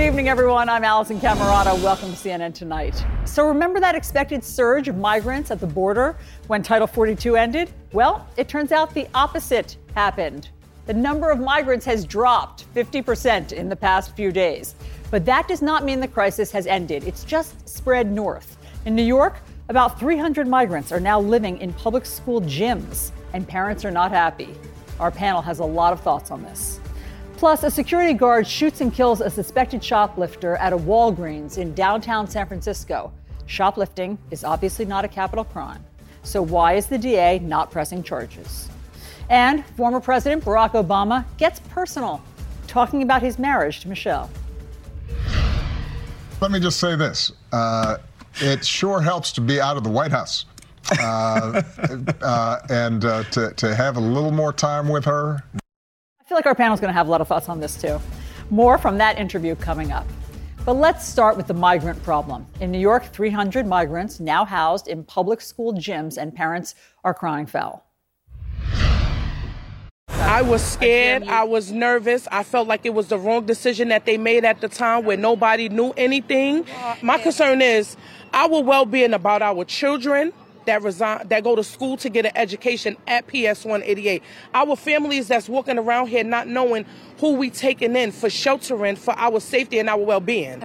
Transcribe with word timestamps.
Good 0.00 0.06
evening, 0.06 0.28
everyone. 0.30 0.70
I'm 0.70 0.82
Alisyn 0.82 1.20
Camerota. 1.20 1.78
Welcome 1.82 2.08
to 2.08 2.16
CNN 2.16 2.54
Tonight. 2.54 3.04
So, 3.26 3.46
remember 3.46 3.80
that 3.80 3.94
expected 3.94 4.42
surge 4.42 4.88
of 4.88 4.96
migrants 4.96 5.50
at 5.50 5.60
the 5.60 5.66
border 5.66 6.16
when 6.46 6.62
Title 6.62 6.86
42 6.86 7.36
ended? 7.36 7.70
Well, 7.92 8.26
it 8.38 8.48
turns 8.48 8.72
out 8.72 8.94
the 8.94 9.06
opposite 9.14 9.76
happened. 9.94 10.48
The 10.86 10.94
number 10.94 11.30
of 11.30 11.38
migrants 11.38 11.84
has 11.84 12.06
dropped 12.06 12.64
50% 12.74 13.52
in 13.52 13.68
the 13.68 13.76
past 13.76 14.16
few 14.16 14.32
days. 14.32 14.74
But 15.10 15.26
that 15.26 15.46
does 15.48 15.60
not 15.60 15.84
mean 15.84 16.00
the 16.00 16.08
crisis 16.08 16.50
has 16.50 16.66
ended, 16.66 17.04
it's 17.04 17.22
just 17.22 17.68
spread 17.68 18.10
north. 18.10 18.56
In 18.86 18.94
New 18.94 19.04
York, 19.04 19.42
about 19.68 20.00
300 20.00 20.48
migrants 20.48 20.92
are 20.92 21.00
now 21.00 21.20
living 21.20 21.58
in 21.58 21.74
public 21.74 22.06
school 22.06 22.40
gyms, 22.40 23.10
and 23.34 23.46
parents 23.46 23.84
are 23.84 23.90
not 23.90 24.12
happy. 24.12 24.54
Our 24.98 25.10
panel 25.10 25.42
has 25.42 25.58
a 25.58 25.64
lot 25.64 25.92
of 25.92 26.00
thoughts 26.00 26.30
on 26.30 26.42
this. 26.42 26.79
Plus, 27.40 27.62
a 27.62 27.70
security 27.70 28.12
guard 28.12 28.46
shoots 28.46 28.82
and 28.82 28.92
kills 28.92 29.22
a 29.22 29.30
suspected 29.30 29.82
shoplifter 29.82 30.56
at 30.56 30.74
a 30.74 30.76
Walgreens 30.76 31.56
in 31.56 31.72
downtown 31.72 32.28
San 32.28 32.46
Francisco. 32.46 33.10
Shoplifting 33.46 34.18
is 34.30 34.44
obviously 34.44 34.84
not 34.84 35.06
a 35.06 35.08
capital 35.08 35.44
crime. 35.44 35.82
So, 36.22 36.42
why 36.42 36.74
is 36.74 36.84
the 36.84 36.98
DA 36.98 37.38
not 37.38 37.70
pressing 37.70 38.02
charges? 38.02 38.68
And 39.30 39.64
former 39.74 40.00
President 40.00 40.44
Barack 40.44 40.72
Obama 40.72 41.24
gets 41.38 41.60
personal, 41.60 42.22
talking 42.66 43.02
about 43.02 43.22
his 43.22 43.38
marriage 43.38 43.80
to 43.80 43.88
Michelle. 43.88 44.28
Let 46.42 46.50
me 46.50 46.60
just 46.60 46.78
say 46.78 46.94
this 46.94 47.32
uh, 47.52 47.96
it 48.42 48.66
sure 48.66 49.00
helps 49.00 49.32
to 49.32 49.40
be 49.40 49.62
out 49.62 49.78
of 49.78 49.82
the 49.84 49.90
White 49.90 50.10
House. 50.10 50.44
Uh, 51.00 51.62
uh, 52.20 52.58
and 52.68 53.06
uh, 53.06 53.22
to, 53.30 53.54
to 53.54 53.74
have 53.74 53.96
a 53.96 54.00
little 54.00 54.30
more 54.30 54.52
time 54.52 54.90
with 54.90 55.06
her 55.06 55.42
feel 56.30 56.36
like 56.36 56.46
our 56.46 56.54
panel 56.54 56.74
is 56.74 56.78
going 56.78 56.90
to 56.90 56.96
have 56.96 57.08
a 57.08 57.10
lot 57.10 57.20
of 57.20 57.26
thoughts 57.26 57.48
on 57.48 57.58
this 57.58 57.76
too. 57.76 58.00
More 58.50 58.78
from 58.78 58.98
that 58.98 59.18
interview 59.18 59.56
coming 59.56 59.90
up. 59.90 60.06
But 60.64 60.74
let's 60.74 61.04
start 61.04 61.36
with 61.36 61.48
the 61.48 61.54
migrant 61.54 62.00
problem. 62.04 62.46
In 62.60 62.70
New 62.70 62.78
York, 62.78 63.06
300 63.06 63.66
migrants 63.66 64.20
now 64.20 64.44
housed 64.44 64.86
in 64.86 65.02
public 65.02 65.40
school 65.40 65.72
gyms, 65.72 66.16
and 66.16 66.32
parents 66.32 66.76
are 67.02 67.14
crying 67.14 67.46
foul. 67.46 67.84
I 70.06 70.42
was 70.42 70.62
scared. 70.62 71.24
I 71.24 71.42
was 71.42 71.72
nervous. 71.72 72.28
I 72.30 72.44
felt 72.44 72.68
like 72.68 72.86
it 72.86 72.94
was 72.94 73.08
the 73.08 73.18
wrong 73.18 73.44
decision 73.44 73.88
that 73.88 74.06
they 74.06 74.16
made 74.16 74.44
at 74.44 74.60
the 74.60 74.68
time 74.68 75.04
where 75.04 75.16
nobody 75.16 75.68
knew 75.68 75.90
anything. 75.96 76.64
My 77.02 77.18
concern 77.18 77.60
is 77.60 77.96
our 78.32 78.62
well 78.62 78.86
being 78.86 79.14
about 79.14 79.42
our 79.42 79.64
children, 79.64 80.32
that 80.70 80.82
resign 80.82 81.26
that 81.26 81.42
go 81.42 81.56
to 81.56 81.64
school 81.64 81.96
to 81.96 82.08
get 82.08 82.24
an 82.24 82.32
education 82.36 82.96
at 83.08 83.26
PS 83.26 83.64
188. 83.64 84.22
Our 84.54 84.76
families 84.76 85.26
that's 85.26 85.48
walking 85.48 85.78
around 85.78 86.06
here 86.06 86.22
not 86.22 86.46
knowing 86.46 86.86
who 87.18 87.34
we 87.34 87.50
taking 87.50 87.96
in 87.96 88.12
for 88.12 88.30
sheltering 88.30 88.94
for 88.94 89.12
our 89.16 89.40
safety 89.40 89.80
and 89.80 89.90
our 89.90 89.98
well-being. 89.98 90.62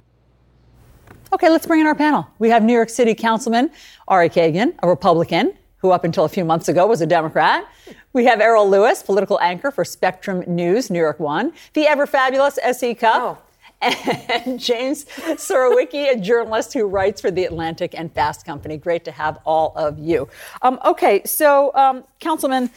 Okay, 1.32 1.50
let's 1.50 1.66
bring 1.66 1.80
in 1.80 1.86
our 1.88 1.94
panel. 1.94 2.26
We 2.38 2.50
have 2.50 2.62
New 2.62 2.72
York 2.72 2.88
City 2.88 3.14
Councilman 3.14 3.70
Ari 4.06 4.30
Kagan, 4.30 4.74
a 4.82 4.88
Republican 4.88 5.52
who 5.78 5.90
up 5.90 6.04
until 6.04 6.24
a 6.24 6.28
few 6.28 6.44
months 6.44 6.68
ago 6.68 6.86
was 6.86 7.00
a 7.00 7.06
Democrat. 7.06 7.66
We 8.12 8.24
have 8.26 8.40
Errol 8.40 8.70
Louis, 8.70 9.02
political 9.02 9.38
anchor 9.40 9.70
for 9.70 9.84
Spectrum 9.84 10.44
News, 10.46 10.88
New 10.88 11.00
York 11.00 11.18
One, 11.18 11.52
the 11.74 11.86
ever 11.86 12.06
fabulous 12.06 12.58
S.E. 12.62 12.94
Cupp. 12.94 13.22
Oh 13.22 13.45
and 13.82 14.58
James 14.58 15.04
Surowiecki, 15.04 16.10
a 16.10 16.18
journalist 16.18 16.72
who 16.72 16.86
writes 16.86 17.20
for 17.20 17.30
The 17.30 17.44
Atlantic 17.44 17.94
and 17.96 18.12
Fast 18.12 18.46
Company. 18.46 18.76
Great 18.76 19.04
to 19.04 19.12
have 19.12 19.38
all 19.44 19.72
of 19.76 19.98
you. 19.98 20.28
Um, 20.62 20.80
okay, 20.84 21.22
so, 21.24 21.74
um, 21.74 22.04
Councilman, 22.20 22.70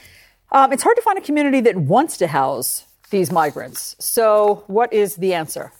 um, 0.52 0.74
it's 0.74 0.84
hard 0.84 0.98
to 0.98 1.02
find 1.02 1.18
a 1.18 1.22
community 1.22 1.62
that 1.62 1.78
wants 1.78 2.18
to 2.18 2.28
house 2.28 2.86
these 3.12 3.32
migrants. 3.32 3.96
So, 4.00 4.64
what 4.68 4.92
is 4.92 5.16
the 5.16 5.34
answer? 5.34 5.72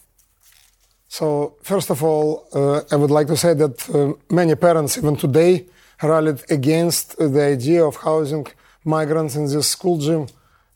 So, 1.10 1.56
first 1.64 1.90
of 1.90 2.04
all, 2.04 2.48
uh, 2.54 2.82
I 2.92 2.96
would 2.96 3.12
like 3.12 3.28
to 3.28 3.38
say 3.38 3.54
that 3.56 3.90
uh, 3.90 4.14
many 4.34 4.56
parents, 4.56 4.98
even 4.98 5.16
today, 5.16 5.66
rallied 6.02 6.44
against 6.50 7.18
the 7.18 7.42
idea 7.42 7.84
of 7.84 7.98
housing 7.98 8.48
migrants 8.86 9.36
in 9.36 9.46
this 9.46 9.68
school 9.68 9.98
gym 9.98 10.28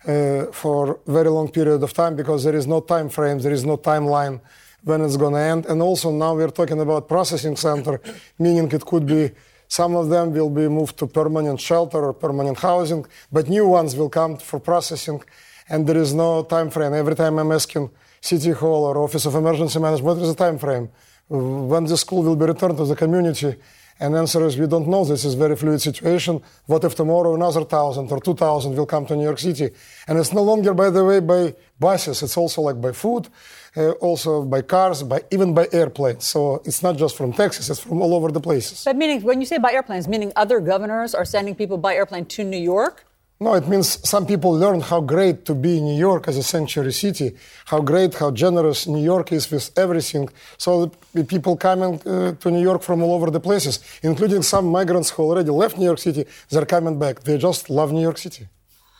uh, 0.07 0.45
for 0.51 0.99
very 1.07 1.29
long 1.29 1.49
period 1.49 1.81
of 1.81 1.93
time 1.93 2.15
because 2.15 2.43
there 2.43 2.55
is 2.55 2.67
no 2.67 2.81
time 2.81 3.09
frame, 3.09 3.39
there 3.39 3.53
is 3.53 3.65
no 3.65 3.77
timeline 3.77 4.39
when 4.83 5.01
it's 5.01 5.17
going 5.17 5.33
to 5.33 5.39
end. 5.39 5.65
And 5.65 5.81
also 5.81 6.11
now 6.11 6.35
we're 6.35 6.49
talking 6.49 6.79
about 6.79 7.07
processing 7.07 7.55
center, 7.55 8.01
meaning 8.39 8.71
it 8.71 8.85
could 8.85 9.05
be 9.05 9.31
some 9.67 9.95
of 9.95 10.09
them 10.09 10.33
will 10.33 10.49
be 10.49 10.67
moved 10.67 10.97
to 10.99 11.07
permanent 11.07 11.59
shelter 11.59 11.97
or 11.97 12.13
permanent 12.13 12.59
housing, 12.59 13.05
but 13.31 13.49
new 13.49 13.67
ones 13.67 13.95
will 13.95 14.09
come 14.09 14.37
for 14.37 14.59
processing, 14.59 15.23
and 15.69 15.87
there 15.87 15.97
is 15.97 16.13
no 16.13 16.43
time 16.43 16.69
frame. 16.69 16.93
Every 16.93 17.15
time 17.15 17.39
I'm 17.39 17.51
asking 17.51 17.89
City 18.21 18.51
Hall 18.51 18.83
or 18.83 18.97
Office 18.97 19.25
of 19.25 19.33
Emergency 19.35 19.79
Management, 19.79 20.05
what 20.05 20.21
is 20.21 20.35
the 20.35 20.35
time 20.35 20.59
frame? 20.59 20.89
When 21.27 21.85
the 21.85 21.97
school 21.97 22.21
will 22.21 22.35
be 22.35 22.45
returned 22.45 22.77
to 22.77 22.85
the 22.85 22.95
community? 22.95 23.55
And 23.99 24.15
answer 24.15 24.45
is 24.45 24.57
we 24.57 24.67
don't 24.67 24.87
know. 24.87 25.05
This 25.05 25.23
is 25.23 25.35
very 25.35 25.55
fluid 25.55 25.81
situation. 25.81 26.41
What 26.65 26.83
if 26.83 26.95
tomorrow 26.95 27.35
another 27.35 27.63
thousand 27.63 28.11
or 28.11 28.19
two 28.19 28.33
thousand 28.33 28.75
will 28.75 28.85
come 28.85 29.05
to 29.05 29.15
New 29.15 29.23
York 29.23 29.39
City? 29.39 29.69
And 30.07 30.17
it's 30.19 30.33
no 30.33 30.41
longer, 30.41 30.73
by 30.73 30.89
the 30.89 31.03
way, 31.05 31.19
by 31.19 31.55
buses. 31.79 32.23
It's 32.23 32.35
also 32.35 32.61
like 32.61 32.81
by 32.81 32.91
food, 32.91 33.29
uh, 33.77 33.91
also 33.91 34.43
by 34.43 34.61
cars, 34.61 35.03
by 35.03 35.23
even 35.31 35.53
by 35.53 35.67
airplanes. 35.71 36.25
So 36.25 36.61
it's 36.65 36.81
not 36.81 36.97
just 36.97 37.15
from 37.15 37.33
Texas; 37.33 37.69
it's 37.69 37.79
from 37.79 38.01
all 38.01 38.13
over 38.15 38.31
the 38.31 38.41
places. 38.41 38.83
But 38.83 38.95
meaning, 38.95 39.21
when 39.21 39.39
you 39.39 39.45
say 39.45 39.57
by 39.57 39.73
airplanes, 39.73 40.07
meaning 40.07 40.33
other 40.35 40.59
governors 40.59 41.13
are 41.13 41.25
sending 41.25 41.55
people 41.55 41.77
by 41.77 41.95
airplane 41.95 42.25
to 42.25 42.43
New 42.43 42.57
York? 42.57 43.05
No, 43.43 43.55
it 43.55 43.67
means 43.67 43.99
some 44.07 44.25
people 44.25 44.51
learn 44.53 44.79
how 44.79 45.01
great 45.01 45.43
to 45.47 45.53
be 45.53 45.77
in 45.77 45.83
New 45.83 45.97
York 45.97 46.29
as 46.29 46.37
a 46.37 46.43
sanctuary 46.43 46.93
city, 46.93 47.35
how 47.65 47.81
great, 47.81 48.13
how 48.15 48.31
generous 48.31 48.87
New 48.87 49.03
York 49.03 49.33
is 49.33 49.51
with 49.51 49.69
everything. 49.77 50.29
So 50.57 50.93
people 51.27 51.57
coming 51.57 51.99
uh, 52.05 52.35
to 52.39 52.49
New 52.49 52.61
York 52.61 52.81
from 52.81 53.03
all 53.03 53.13
over 53.13 53.29
the 53.29 53.41
places, 53.41 53.81
including 54.01 54.43
some 54.43 54.67
migrants 54.67 55.09
who 55.09 55.23
already 55.23 55.49
left 55.49 55.77
New 55.77 55.83
York 55.83 55.99
City, 55.99 56.23
they're 56.49 56.65
coming 56.65 56.97
back. 56.97 57.19
They 57.19 57.37
just 57.37 57.69
love 57.69 57.91
New 57.91 58.01
York 58.01 58.17
City. 58.17 58.47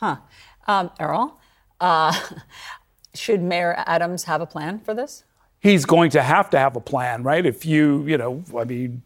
Huh. 0.00 0.16
Um, 0.66 0.90
Errol, 1.00 1.40
uh, 1.80 2.12
should 3.14 3.40
Mayor 3.42 3.74
Adams 3.86 4.24
have 4.24 4.42
a 4.42 4.46
plan 4.46 4.78
for 4.78 4.92
this? 4.92 5.24
He's 5.58 5.86
going 5.86 6.10
to 6.10 6.22
have 6.22 6.50
to 6.50 6.58
have 6.58 6.76
a 6.76 6.82
plan, 6.82 7.22
right? 7.22 7.46
If 7.46 7.64
you, 7.64 8.04
you 8.06 8.18
know, 8.18 8.44
I 8.54 8.64
mean, 8.64 9.00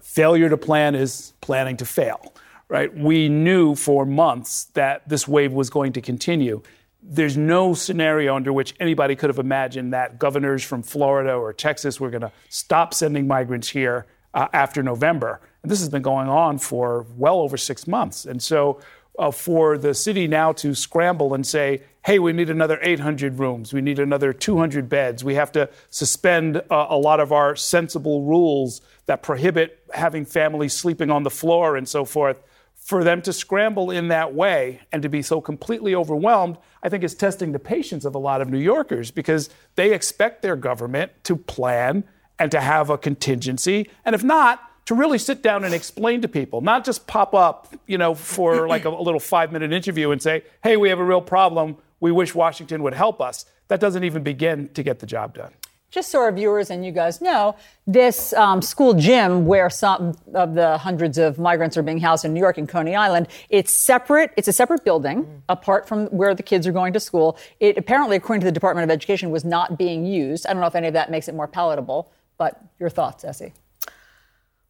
failure 0.00 0.48
to 0.48 0.56
plan 0.56 0.94
is 0.94 1.34
planning 1.42 1.76
to 1.76 1.84
fail 1.84 2.32
right? 2.70 2.96
We 2.96 3.28
knew 3.28 3.74
for 3.74 4.06
months 4.06 4.66
that 4.74 5.06
this 5.08 5.26
wave 5.26 5.52
was 5.52 5.68
going 5.68 5.92
to 5.94 6.00
continue. 6.00 6.62
There's 7.02 7.36
no 7.36 7.74
scenario 7.74 8.36
under 8.36 8.52
which 8.52 8.74
anybody 8.78 9.16
could 9.16 9.28
have 9.28 9.40
imagined 9.40 9.92
that 9.92 10.20
governors 10.20 10.62
from 10.62 10.84
Florida 10.84 11.32
or 11.32 11.52
Texas 11.52 11.98
were 11.98 12.10
going 12.10 12.20
to 12.20 12.30
stop 12.48 12.94
sending 12.94 13.26
migrants 13.26 13.68
here 13.68 14.06
uh, 14.34 14.46
after 14.52 14.84
November. 14.84 15.40
And 15.64 15.70
this 15.70 15.80
has 15.80 15.88
been 15.88 16.02
going 16.02 16.28
on 16.28 16.58
for 16.58 17.06
well 17.16 17.40
over 17.40 17.56
six 17.56 17.88
months. 17.88 18.24
And 18.24 18.40
so, 18.40 18.80
uh, 19.18 19.30
for 19.30 19.76
the 19.76 19.92
city 19.92 20.28
now 20.28 20.52
to 20.52 20.74
scramble 20.74 21.34
and 21.34 21.44
say, 21.44 21.82
hey, 22.06 22.18
we 22.18 22.32
need 22.32 22.48
another 22.48 22.78
800 22.80 23.38
rooms, 23.38 23.72
we 23.72 23.82
need 23.82 23.98
another 23.98 24.32
200 24.32 24.88
beds, 24.88 25.24
we 25.24 25.34
have 25.34 25.52
to 25.52 25.68
suspend 25.90 26.56
uh, 26.56 26.86
a 26.88 26.96
lot 26.96 27.20
of 27.20 27.32
our 27.32 27.54
sensible 27.56 28.22
rules 28.22 28.80
that 29.06 29.22
prohibit 29.22 29.84
having 29.92 30.24
families 30.24 30.72
sleeping 30.72 31.10
on 31.10 31.24
the 31.24 31.30
floor 31.30 31.76
and 31.76 31.86
so 31.86 32.04
forth 32.04 32.42
for 32.90 33.04
them 33.04 33.22
to 33.22 33.32
scramble 33.32 33.88
in 33.92 34.08
that 34.08 34.34
way 34.34 34.80
and 34.90 35.00
to 35.00 35.08
be 35.08 35.22
so 35.22 35.40
completely 35.40 35.94
overwhelmed, 35.94 36.58
I 36.82 36.88
think 36.88 37.04
is 37.04 37.14
testing 37.14 37.52
the 37.52 37.60
patience 37.60 38.04
of 38.04 38.16
a 38.16 38.18
lot 38.18 38.40
of 38.40 38.50
New 38.50 38.58
Yorkers 38.58 39.12
because 39.12 39.48
they 39.76 39.94
expect 39.94 40.42
their 40.42 40.56
government 40.56 41.12
to 41.22 41.36
plan 41.36 42.02
and 42.40 42.50
to 42.50 42.60
have 42.60 42.90
a 42.90 42.98
contingency. 42.98 43.88
And 44.04 44.12
if 44.12 44.24
not, 44.24 44.60
to 44.86 44.96
really 44.96 45.18
sit 45.18 45.40
down 45.40 45.62
and 45.62 45.72
explain 45.72 46.20
to 46.22 46.28
people, 46.28 46.62
not 46.62 46.84
just 46.84 47.06
pop 47.06 47.32
up, 47.32 47.72
you 47.86 47.96
know, 47.96 48.12
for 48.12 48.66
like 48.74 48.84
a, 48.84 48.88
a 48.88 49.02
little 49.02 49.20
five 49.20 49.52
minute 49.52 49.72
interview 49.72 50.10
and 50.10 50.20
say, 50.20 50.42
hey, 50.64 50.76
we 50.76 50.88
have 50.88 50.98
a 50.98 51.04
real 51.04 51.22
problem. 51.22 51.76
We 52.00 52.10
wish 52.10 52.34
Washington 52.34 52.82
would 52.82 52.94
help 52.94 53.20
us. 53.20 53.44
That 53.68 53.78
doesn't 53.78 54.02
even 54.02 54.24
begin 54.24 54.68
to 54.70 54.82
get 54.82 54.98
the 54.98 55.06
job 55.06 55.34
done 55.34 55.52
just 55.90 56.10
so 56.10 56.20
our 56.20 56.30
viewers 56.32 56.70
and 56.70 56.84
you 56.84 56.92
guys 56.92 57.20
know, 57.20 57.56
this 57.86 58.32
um, 58.34 58.62
school 58.62 58.94
gym 58.94 59.46
where 59.46 59.68
some 59.68 60.14
of 60.34 60.54
the 60.54 60.78
hundreds 60.78 61.18
of 61.18 61.38
migrants 61.38 61.76
are 61.76 61.82
being 61.82 61.98
housed 61.98 62.24
in 62.24 62.32
New 62.32 62.40
York 62.40 62.58
and 62.58 62.68
Coney 62.68 62.94
Island, 62.94 63.26
it's 63.48 63.72
separate. 63.72 64.32
It's 64.36 64.46
a 64.46 64.52
separate 64.52 64.84
building 64.84 65.24
mm. 65.24 65.40
apart 65.48 65.88
from 65.88 66.06
where 66.06 66.34
the 66.34 66.42
kids 66.42 66.66
are 66.66 66.72
going 66.72 66.92
to 66.92 67.00
school. 67.00 67.36
It 67.58 67.76
apparently, 67.76 68.16
according 68.16 68.40
to 68.42 68.44
the 68.46 68.52
Department 68.52 68.84
of 68.84 68.90
Education, 68.90 69.30
was 69.30 69.44
not 69.44 69.78
being 69.78 70.06
used. 70.06 70.46
I 70.46 70.52
don't 70.52 70.60
know 70.60 70.68
if 70.68 70.76
any 70.76 70.86
of 70.86 70.94
that 70.94 71.10
makes 71.10 71.28
it 71.28 71.34
more 71.34 71.48
palatable, 71.48 72.12
but 72.38 72.60
your 72.78 72.88
thoughts, 72.88 73.24
S.E. 73.24 73.52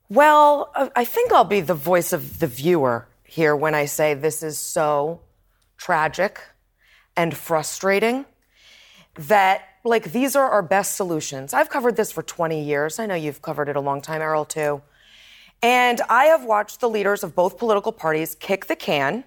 Well, 0.08 0.72
uh, 0.75 0.88
I 0.96 1.05
think 1.05 1.32
I'll 1.32 1.44
be 1.44 1.61
the 1.61 1.75
voice 1.75 2.12
of 2.12 2.40
the 2.40 2.46
viewer 2.46 3.06
here 3.22 3.55
when 3.55 3.75
I 3.75 3.84
say 3.84 4.14
this 4.14 4.43
is 4.43 4.58
so 4.58 5.20
tragic 5.76 6.40
and 7.17 7.37
frustrating 7.37 8.25
that 9.14 9.62
like 9.85 10.12
these 10.12 10.37
are 10.37 10.50
our 10.50 10.62
best 10.62 10.97
solutions. 10.97 11.55
I've 11.55 11.71
covered 11.71 11.97
this 11.97 12.12
for 12.12 12.23
20 12.23 12.62
years. 12.62 12.99
I 12.99 13.06
know 13.06 13.15
you've 13.15 13.43
covered 13.43 13.69
it 13.69 13.77
a 13.77 13.81
long 13.81 14.00
time, 14.00 14.21
Errol, 14.21 14.44
too. 14.44 14.82
And 15.62 16.00
I 16.09 16.25
have 16.27 16.44
watched 16.44 16.81
the 16.81 16.88
leaders 16.88 17.23
of 17.23 17.35
both 17.35 17.59
political 17.59 17.93
parties 17.93 18.35
kick 18.35 18.67
the 18.67 18.77
can 18.77 19.25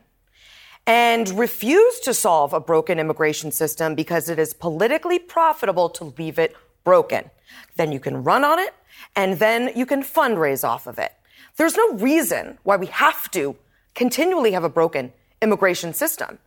and 0.85 1.29
refuse 1.37 1.99
to 2.01 2.13
solve 2.13 2.53
a 2.53 2.59
broken 2.59 2.99
immigration 2.99 3.51
system 3.51 3.95
because 3.95 4.29
it 4.29 4.37
is 4.37 4.53
politically 4.53 5.19
profitable 5.19 5.89
to 5.89 6.13
leave 6.17 6.37
it 6.37 6.55
broken. 6.83 7.29
Then 7.75 7.91
you 7.91 7.99
can 7.99 8.23
run 8.23 8.43
on 8.43 8.59
it, 8.59 8.73
and 9.15 9.39
then 9.39 9.71
you 9.75 9.85
can 9.85 10.03
fundraise 10.03 10.67
off 10.67 10.87
of 10.87 10.99
it. 10.99 11.13
There's 11.55 11.77
no 11.77 11.93
reason 11.93 12.57
why 12.63 12.77
we 12.77 12.87
have 12.87 13.29
to 13.31 13.55
continually 13.93 14.51
have 14.51 14.63
a 14.63 14.69
broken 14.69 15.13
immigration 15.41 15.93
system. 15.93 16.39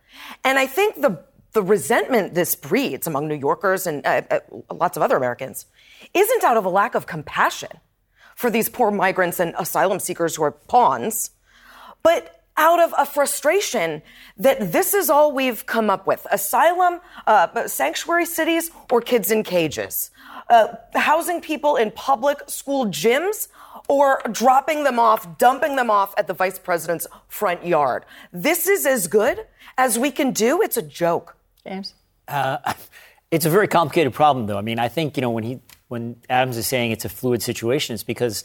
And 0.43 0.59
I 0.59 0.67
think 0.67 1.01
the 1.01 1.23
the 1.57 1.63
resentment 1.63 2.35
this 2.35 2.53
breeds 2.53 3.07
among 3.07 3.27
New 3.27 3.33
Yorkers 3.33 3.87
and 3.87 4.05
uh, 4.05 4.21
uh, 4.29 4.39
lots 4.71 4.95
of 4.95 5.01
other 5.01 5.17
Americans 5.17 5.65
isn't 6.13 6.43
out 6.43 6.55
of 6.55 6.65
a 6.65 6.69
lack 6.69 6.93
of 6.93 7.07
compassion 7.07 7.71
for 8.35 8.51
these 8.51 8.69
poor 8.69 8.91
migrants 8.91 9.39
and 9.39 9.55
asylum 9.57 9.97
seekers 9.97 10.35
who 10.35 10.43
are 10.43 10.51
pawns, 10.51 11.31
but 12.03 12.43
out 12.57 12.79
of 12.79 12.93
a 12.95 13.07
frustration 13.07 14.03
that 14.37 14.71
this 14.71 14.93
is 14.93 15.09
all 15.09 15.31
we've 15.31 15.65
come 15.65 15.89
up 15.89 16.05
with 16.05 16.27
asylum, 16.31 17.01
uh, 17.25 17.67
sanctuary 17.67 18.27
cities, 18.27 18.69
or 18.91 19.01
kids 19.01 19.31
in 19.31 19.41
cages. 19.41 20.11
Uh, 20.51 20.75
housing 20.93 21.41
people 21.41 21.75
in 21.75 21.89
public 21.89 22.37
school 22.47 22.85
gyms 22.85 23.47
or 23.87 24.21
dropping 24.31 24.83
them 24.83 24.99
off, 24.99 25.39
dumping 25.39 25.75
them 25.75 25.89
off 25.89 26.13
at 26.19 26.27
the 26.27 26.35
vice 26.35 26.59
president's 26.59 27.07
front 27.27 27.65
yard. 27.65 28.05
This 28.31 28.67
is 28.67 28.85
as 28.85 29.07
good 29.07 29.47
as 29.75 29.97
we 29.97 30.11
can 30.11 30.33
do. 30.33 30.61
It's 30.61 30.77
a 30.77 30.83
joke. 30.83 31.36
James? 31.67 31.93
Uh, 32.27 32.73
it's 33.31 33.45
a 33.45 33.49
very 33.49 33.67
complicated 33.67 34.13
problem, 34.13 34.47
though. 34.47 34.57
I 34.57 34.61
mean, 34.61 34.79
I 34.79 34.87
think, 34.87 35.17
you 35.17 35.21
know, 35.21 35.31
when 35.31 35.43
he 35.43 35.59
when 35.87 36.17
Adams 36.29 36.57
is 36.57 36.67
saying 36.67 36.91
it's 36.91 37.05
a 37.05 37.09
fluid 37.09 37.41
situation, 37.41 37.93
it's 37.93 38.03
because 38.03 38.43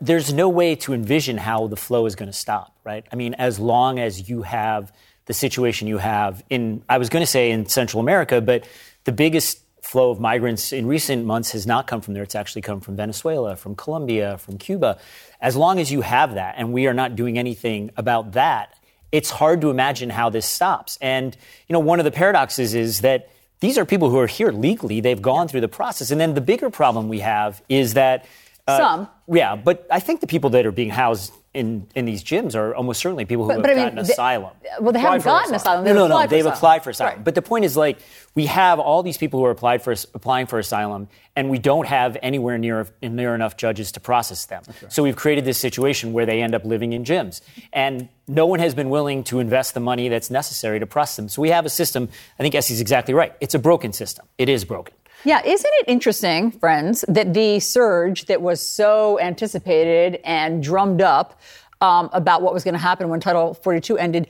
there's 0.00 0.32
no 0.32 0.48
way 0.48 0.74
to 0.74 0.92
envision 0.92 1.38
how 1.38 1.66
the 1.66 1.76
flow 1.76 2.06
is 2.06 2.14
going 2.14 2.28
to 2.28 2.36
stop, 2.36 2.76
right? 2.84 3.04
I 3.12 3.16
mean, 3.16 3.34
as 3.34 3.58
long 3.58 3.98
as 3.98 4.28
you 4.28 4.42
have 4.42 4.92
the 5.26 5.34
situation 5.34 5.88
you 5.88 5.98
have 5.98 6.42
in, 6.50 6.82
I 6.88 6.98
was 6.98 7.08
going 7.08 7.22
to 7.22 7.30
say 7.30 7.50
in 7.50 7.66
Central 7.66 8.00
America, 8.00 8.40
but 8.40 8.66
the 9.04 9.12
biggest 9.12 9.60
flow 9.82 10.10
of 10.10 10.20
migrants 10.20 10.72
in 10.72 10.86
recent 10.86 11.24
months 11.24 11.52
has 11.52 11.66
not 11.66 11.86
come 11.86 12.00
from 12.00 12.14
there. 12.14 12.22
It's 12.22 12.34
actually 12.34 12.62
come 12.62 12.80
from 12.80 12.96
Venezuela, 12.96 13.56
from 13.56 13.74
Colombia, 13.74 14.38
from 14.38 14.58
Cuba. 14.58 14.98
As 15.40 15.56
long 15.56 15.80
as 15.80 15.90
you 15.90 16.00
have 16.02 16.34
that, 16.34 16.54
and 16.56 16.72
we 16.72 16.86
are 16.86 16.94
not 16.94 17.16
doing 17.16 17.38
anything 17.38 17.90
about 17.96 18.32
that, 18.32 18.74
it's 19.12 19.30
hard 19.30 19.60
to 19.60 19.70
imagine 19.70 20.10
how 20.10 20.30
this 20.30 20.46
stops. 20.46 20.98
And, 21.00 21.36
you 21.68 21.74
know, 21.74 21.80
one 21.80 22.00
of 22.00 22.04
the 22.04 22.10
paradoxes 22.10 22.74
is 22.74 23.02
that 23.02 23.28
these 23.60 23.78
are 23.78 23.84
people 23.84 24.10
who 24.10 24.18
are 24.18 24.26
here 24.26 24.50
legally. 24.50 25.00
They've 25.00 25.20
gone 25.20 25.46
through 25.46 25.60
the 25.60 25.68
process. 25.68 26.10
And 26.10 26.20
then 26.20 26.34
the 26.34 26.40
bigger 26.40 26.70
problem 26.70 27.08
we 27.08 27.20
have 27.20 27.62
is 27.68 27.94
that. 27.94 28.24
Uh, 28.66 28.78
Some. 28.78 29.08
Yeah, 29.28 29.54
but 29.54 29.86
I 29.90 30.00
think 30.00 30.20
the 30.20 30.26
people 30.26 30.50
that 30.50 30.66
are 30.66 30.72
being 30.72 30.90
housed 30.90 31.32
in, 31.54 31.86
in 31.94 32.06
these 32.06 32.24
gyms 32.24 32.54
are 32.54 32.74
almost 32.74 33.00
certainly 33.00 33.26
people 33.26 33.44
who 33.44 33.48
but, 33.48 33.56
have 33.56 33.62
but 33.62 33.74
gotten 33.74 33.98
I 33.98 34.02
mean, 34.02 34.10
asylum. 34.10 34.50
They, 34.62 34.68
well, 34.80 34.92
they 34.92 35.00
haven't 35.00 35.24
gotten 35.24 35.54
asylum. 35.54 35.84
asylum. 35.84 35.84
No, 35.84 36.08
no, 36.08 36.08
no. 36.08 36.26
They've 36.26 36.40
asylum. 36.40 36.56
applied 36.56 36.84
for 36.84 36.90
asylum. 36.90 37.16
Right. 37.16 37.24
But 37.24 37.34
the 37.34 37.42
point 37.42 37.66
is, 37.66 37.76
like, 37.76 37.98
we 38.34 38.46
have 38.46 38.80
all 38.80 39.02
these 39.02 39.18
people 39.18 39.40
who 39.40 39.44
are 39.44 39.50
applied 39.50 39.82
for 39.82 39.92
applying 40.14 40.46
for 40.46 40.58
asylum, 40.58 41.08
and 41.36 41.50
we 41.50 41.58
don't 41.58 41.86
have 41.86 42.16
anywhere 42.22 42.56
near 42.56 42.86
near 43.02 43.34
enough 43.34 43.58
judges 43.58 43.92
to 43.92 44.00
process 44.00 44.46
them. 44.46 44.62
Okay. 44.66 44.86
So 44.88 45.02
we've 45.02 45.16
created 45.16 45.44
this 45.44 45.58
situation 45.58 46.14
where 46.14 46.24
they 46.24 46.40
end 46.40 46.54
up 46.54 46.64
living 46.64 46.94
in 46.94 47.04
gyms, 47.04 47.42
and 47.72 48.08
no 48.26 48.46
one 48.46 48.60
has 48.60 48.74
been 48.74 48.88
willing 48.88 49.22
to 49.24 49.38
invest 49.38 49.74
the 49.74 49.80
money 49.80 50.08
that's 50.08 50.30
necessary 50.30 50.80
to 50.80 50.86
process 50.86 51.16
them. 51.16 51.28
So 51.28 51.42
we 51.42 51.50
have 51.50 51.66
a 51.66 51.70
system. 51.70 52.08
I 52.38 52.42
think 52.42 52.54
Essie's 52.54 52.80
exactly 52.80 53.12
right. 53.12 53.34
It's 53.40 53.54
a 53.54 53.58
broken 53.58 53.92
system. 53.92 54.26
It 54.38 54.48
is 54.48 54.64
broken. 54.64 54.94
Yeah, 55.24 55.40
isn't 55.44 55.70
it 55.74 55.84
interesting, 55.86 56.50
friends, 56.50 57.04
that 57.06 57.32
the 57.32 57.60
surge 57.60 58.24
that 58.24 58.42
was 58.42 58.60
so 58.60 59.20
anticipated 59.20 60.20
and 60.24 60.62
drummed 60.62 61.00
up 61.00 61.40
um, 61.80 62.10
about 62.12 62.42
what 62.42 62.52
was 62.52 62.64
going 62.64 62.74
to 62.74 62.80
happen 62.80 63.08
when 63.08 63.20
Title 63.20 63.54
42 63.54 63.98
ended 63.98 64.28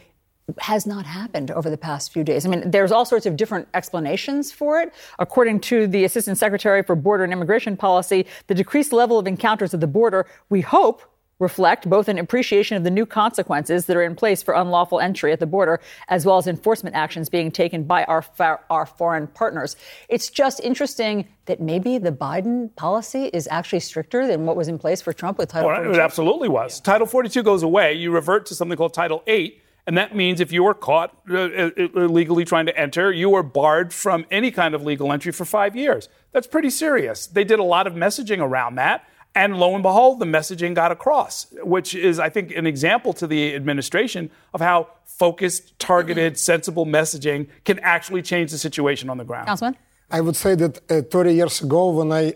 has 0.58 0.86
not 0.86 1.06
happened 1.06 1.50
over 1.50 1.70
the 1.70 1.78
past 1.78 2.12
few 2.12 2.24
days. 2.24 2.44
I 2.44 2.48
mean, 2.48 2.70
there's 2.70 2.92
all 2.92 3.04
sorts 3.04 3.26
of 3.26 3.36
different 3.36 3.68
explanations 3.74 4.52
for 4.52 4.80
it. 4.80 4.92
According 5.18 5.60
to 5.60 5.86
the 5.86 6.04
Assistant 6.04 6.36
Secretary 6.36 6.82
for 6.82 6.94
Border 6.94 7.24
and 7.24 7.32
Immigration 7.32 7.76
Policy, 7.76 8.26
the 8.48 8.54
decreased 8.54 8.92
level 8.92 9.18
of 9.18 9.26
encounters 9.26 9.72
at 9.72 9.80
the 9.80 9.86
border, 9.86 10.26
we 10.50 10.60
hope, 10.60 11.02
reflect 11.42 11.90
both 11.90 12.08
an 12.08 12.18
appreciation 12.18 12.76
of 12.76 12.84
the 12.84 12.90
new 12.90 13.04
consequences 13.04 13.86
that 13.86 13.96
are 13.96 14.02
in 14.02 14.14
place 14.14 14.42
for 14.42 14.54
unlawful 14.54 15.00
entry 15.00 15.32
at 15.32 15.40
the 15.40 15.46
border, 15.46 15.80
as 16.08 16.24
well 16.24 16.38
as 16.38 16.46
enforcement 16.46 16.94
actions 16.94 17.28
being 17.28 17.50
taken 17.50 17.82
by 17.82 18.04
our, 18.04 18.24
our 18.70 18.86
foreign 18.86 19.26
partners. 19.26 19.76
It's 20.08 20.30
just 20.30 20.60
interesting 20.60 21.26
that 21.46 21.60
maybe 21.60 21.98
the 21.98 22.12
Biden 22.12 22.74
policy 22.76 23.24
is 23.32 23.48
actually 23.50 23.80
stricter 23.80 24.26
than 24.26 24.46
what 24.46 24.56
was 24.56 24.68
in 24.68 24.78
place 24.78 25.02
for 25.02 25.12
Trump 25.12 25.36
with 25.36 25.48
Title 25.48 25.68
well, 25.68 25.76
42. 25.76 25.98
It 25.98 26.02
absolutely 26.02 26.48
was. 26.48 26.78
Yeah. 26.78 26.92
Title 26.92 27.06
42 27.06 27.42
goes 27.42 27.64
away. 27.64 27.94
You 27.94 28.12
revert 28.12 28.46
to 28.46 28.54
something 28.54 28.78
called 28.78 28.94
Title 28.94 29.24
8. 29.26 29.58
And 29.84 29.98
that 29.98 30.14
means 30.14 30.40
if 30.40 30.52
you 30.52 30.64
are 30.66 30.74
caught 30.74 31.12
uh, 31.28 31.38
uh 31.38 31.70
illegally 31.96 32.44
trying 32.44 32.66
to 32.66 32.78
enter, 32.78 33.10
you 33.10 33.34
are 33.34 33.42
barred 33.42 33.92
from 33.92 34.24
any 34.30 34.52
kind 34.52 34.76
of 34.76 34.84
legal 34.84 35.12
entry 35.12 35.32
for 35.32 35.44
five 35.44 35.74
years. 35.74 36.08
That's 36.30 36.46
pretty 36.46 36.70
serious. 36.70 37.26
They 37.26 37.42
did 37.42 37.58
a 37.58 37.64
lot 37.64 37.88
of 37.88 37.94
messaging 37.94 38.38
around 38.38 38.76
that. 38.76 39.04
And 39.34 39.56
lo 39.56 39.74
and 39.74 39.82
behold, 39.82 40.18
the 40.18 40.26
messaging 40.26 40.74
got 40.74 40.92
across, 40.92 41.46
which 41.62 41.94
is, 41.94 42.18
I 42.18 42.28
think, 42.28 42.54
an 42.54 42.66
example 42.66 43.12
to 43.14 43.26
the 43.26 43.54
administration 43.54 44.30
of 44.52 44.60
how 44.60 44.88
focused, 45.06 45.78
targeted, 45.78 46.38
sensible 46.50 46.84
messaging 46.84 47.48
can 47.64 47.78
actually 47.80 48.22
change 48.22 48.50
the 48.50 48.58
situation 48.58 49.08
on 49.08 49.16
the 49.16 49.24
ground. 49.24 49.46
Councilman? 49.46 49.76
I 50.10 50.20
would 50.20 50.36
say 50.36 50.54
that 50.56 50.80
uh, 50.90 51.00
30 51.02 51.34
years 51.34 51.62
ago, 51.62 51.90
when 51.90 52.12
I 52.12 52.34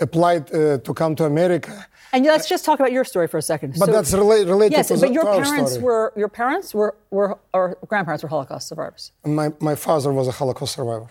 applied 0.00 0.54
uh, 0.54 0.78
to 0.78 0.94
come 0.94 1.14
to 1.16 1.24
America, 1.24 1.86
and 2.12 2.24
let's 2.24 2.48
just 2.48 2.64
talk 2.64 2.80
about 2.80 2.92
your 2.92 3.04
story 3.04 3.28
for 3.28 3.36
a 3.36 3.42
second. 3.42 3.74
But 3.78 3.86
so, 3.86 3.92
that's 3.92 4.12
rela- 4.12 4.46
related 4.46 4.72
yes, 4.72 4.88
to 4.88 4.98
but 4.98 5.12
your 5.12 5.24
parents 5.24 5.72
story. 5.72 5.84
were 5.84 6.12
your 6.16 6.28
parents 6.28 6.74
were, 6.74 6.96
were 7.10 7.38
or 7.52 7.76
grandparents 7.86 8.22
were 8.22 8.30
Holocaust 8.30 8.68
survivors. 8.68 9.12
My 9.26 9.52
my 9.60 9.74
father 9.74 10.12
was 10.12 10.26
a 10.26 10.32
Holocaust 10.32 10.74
survivor. 10.74 11.10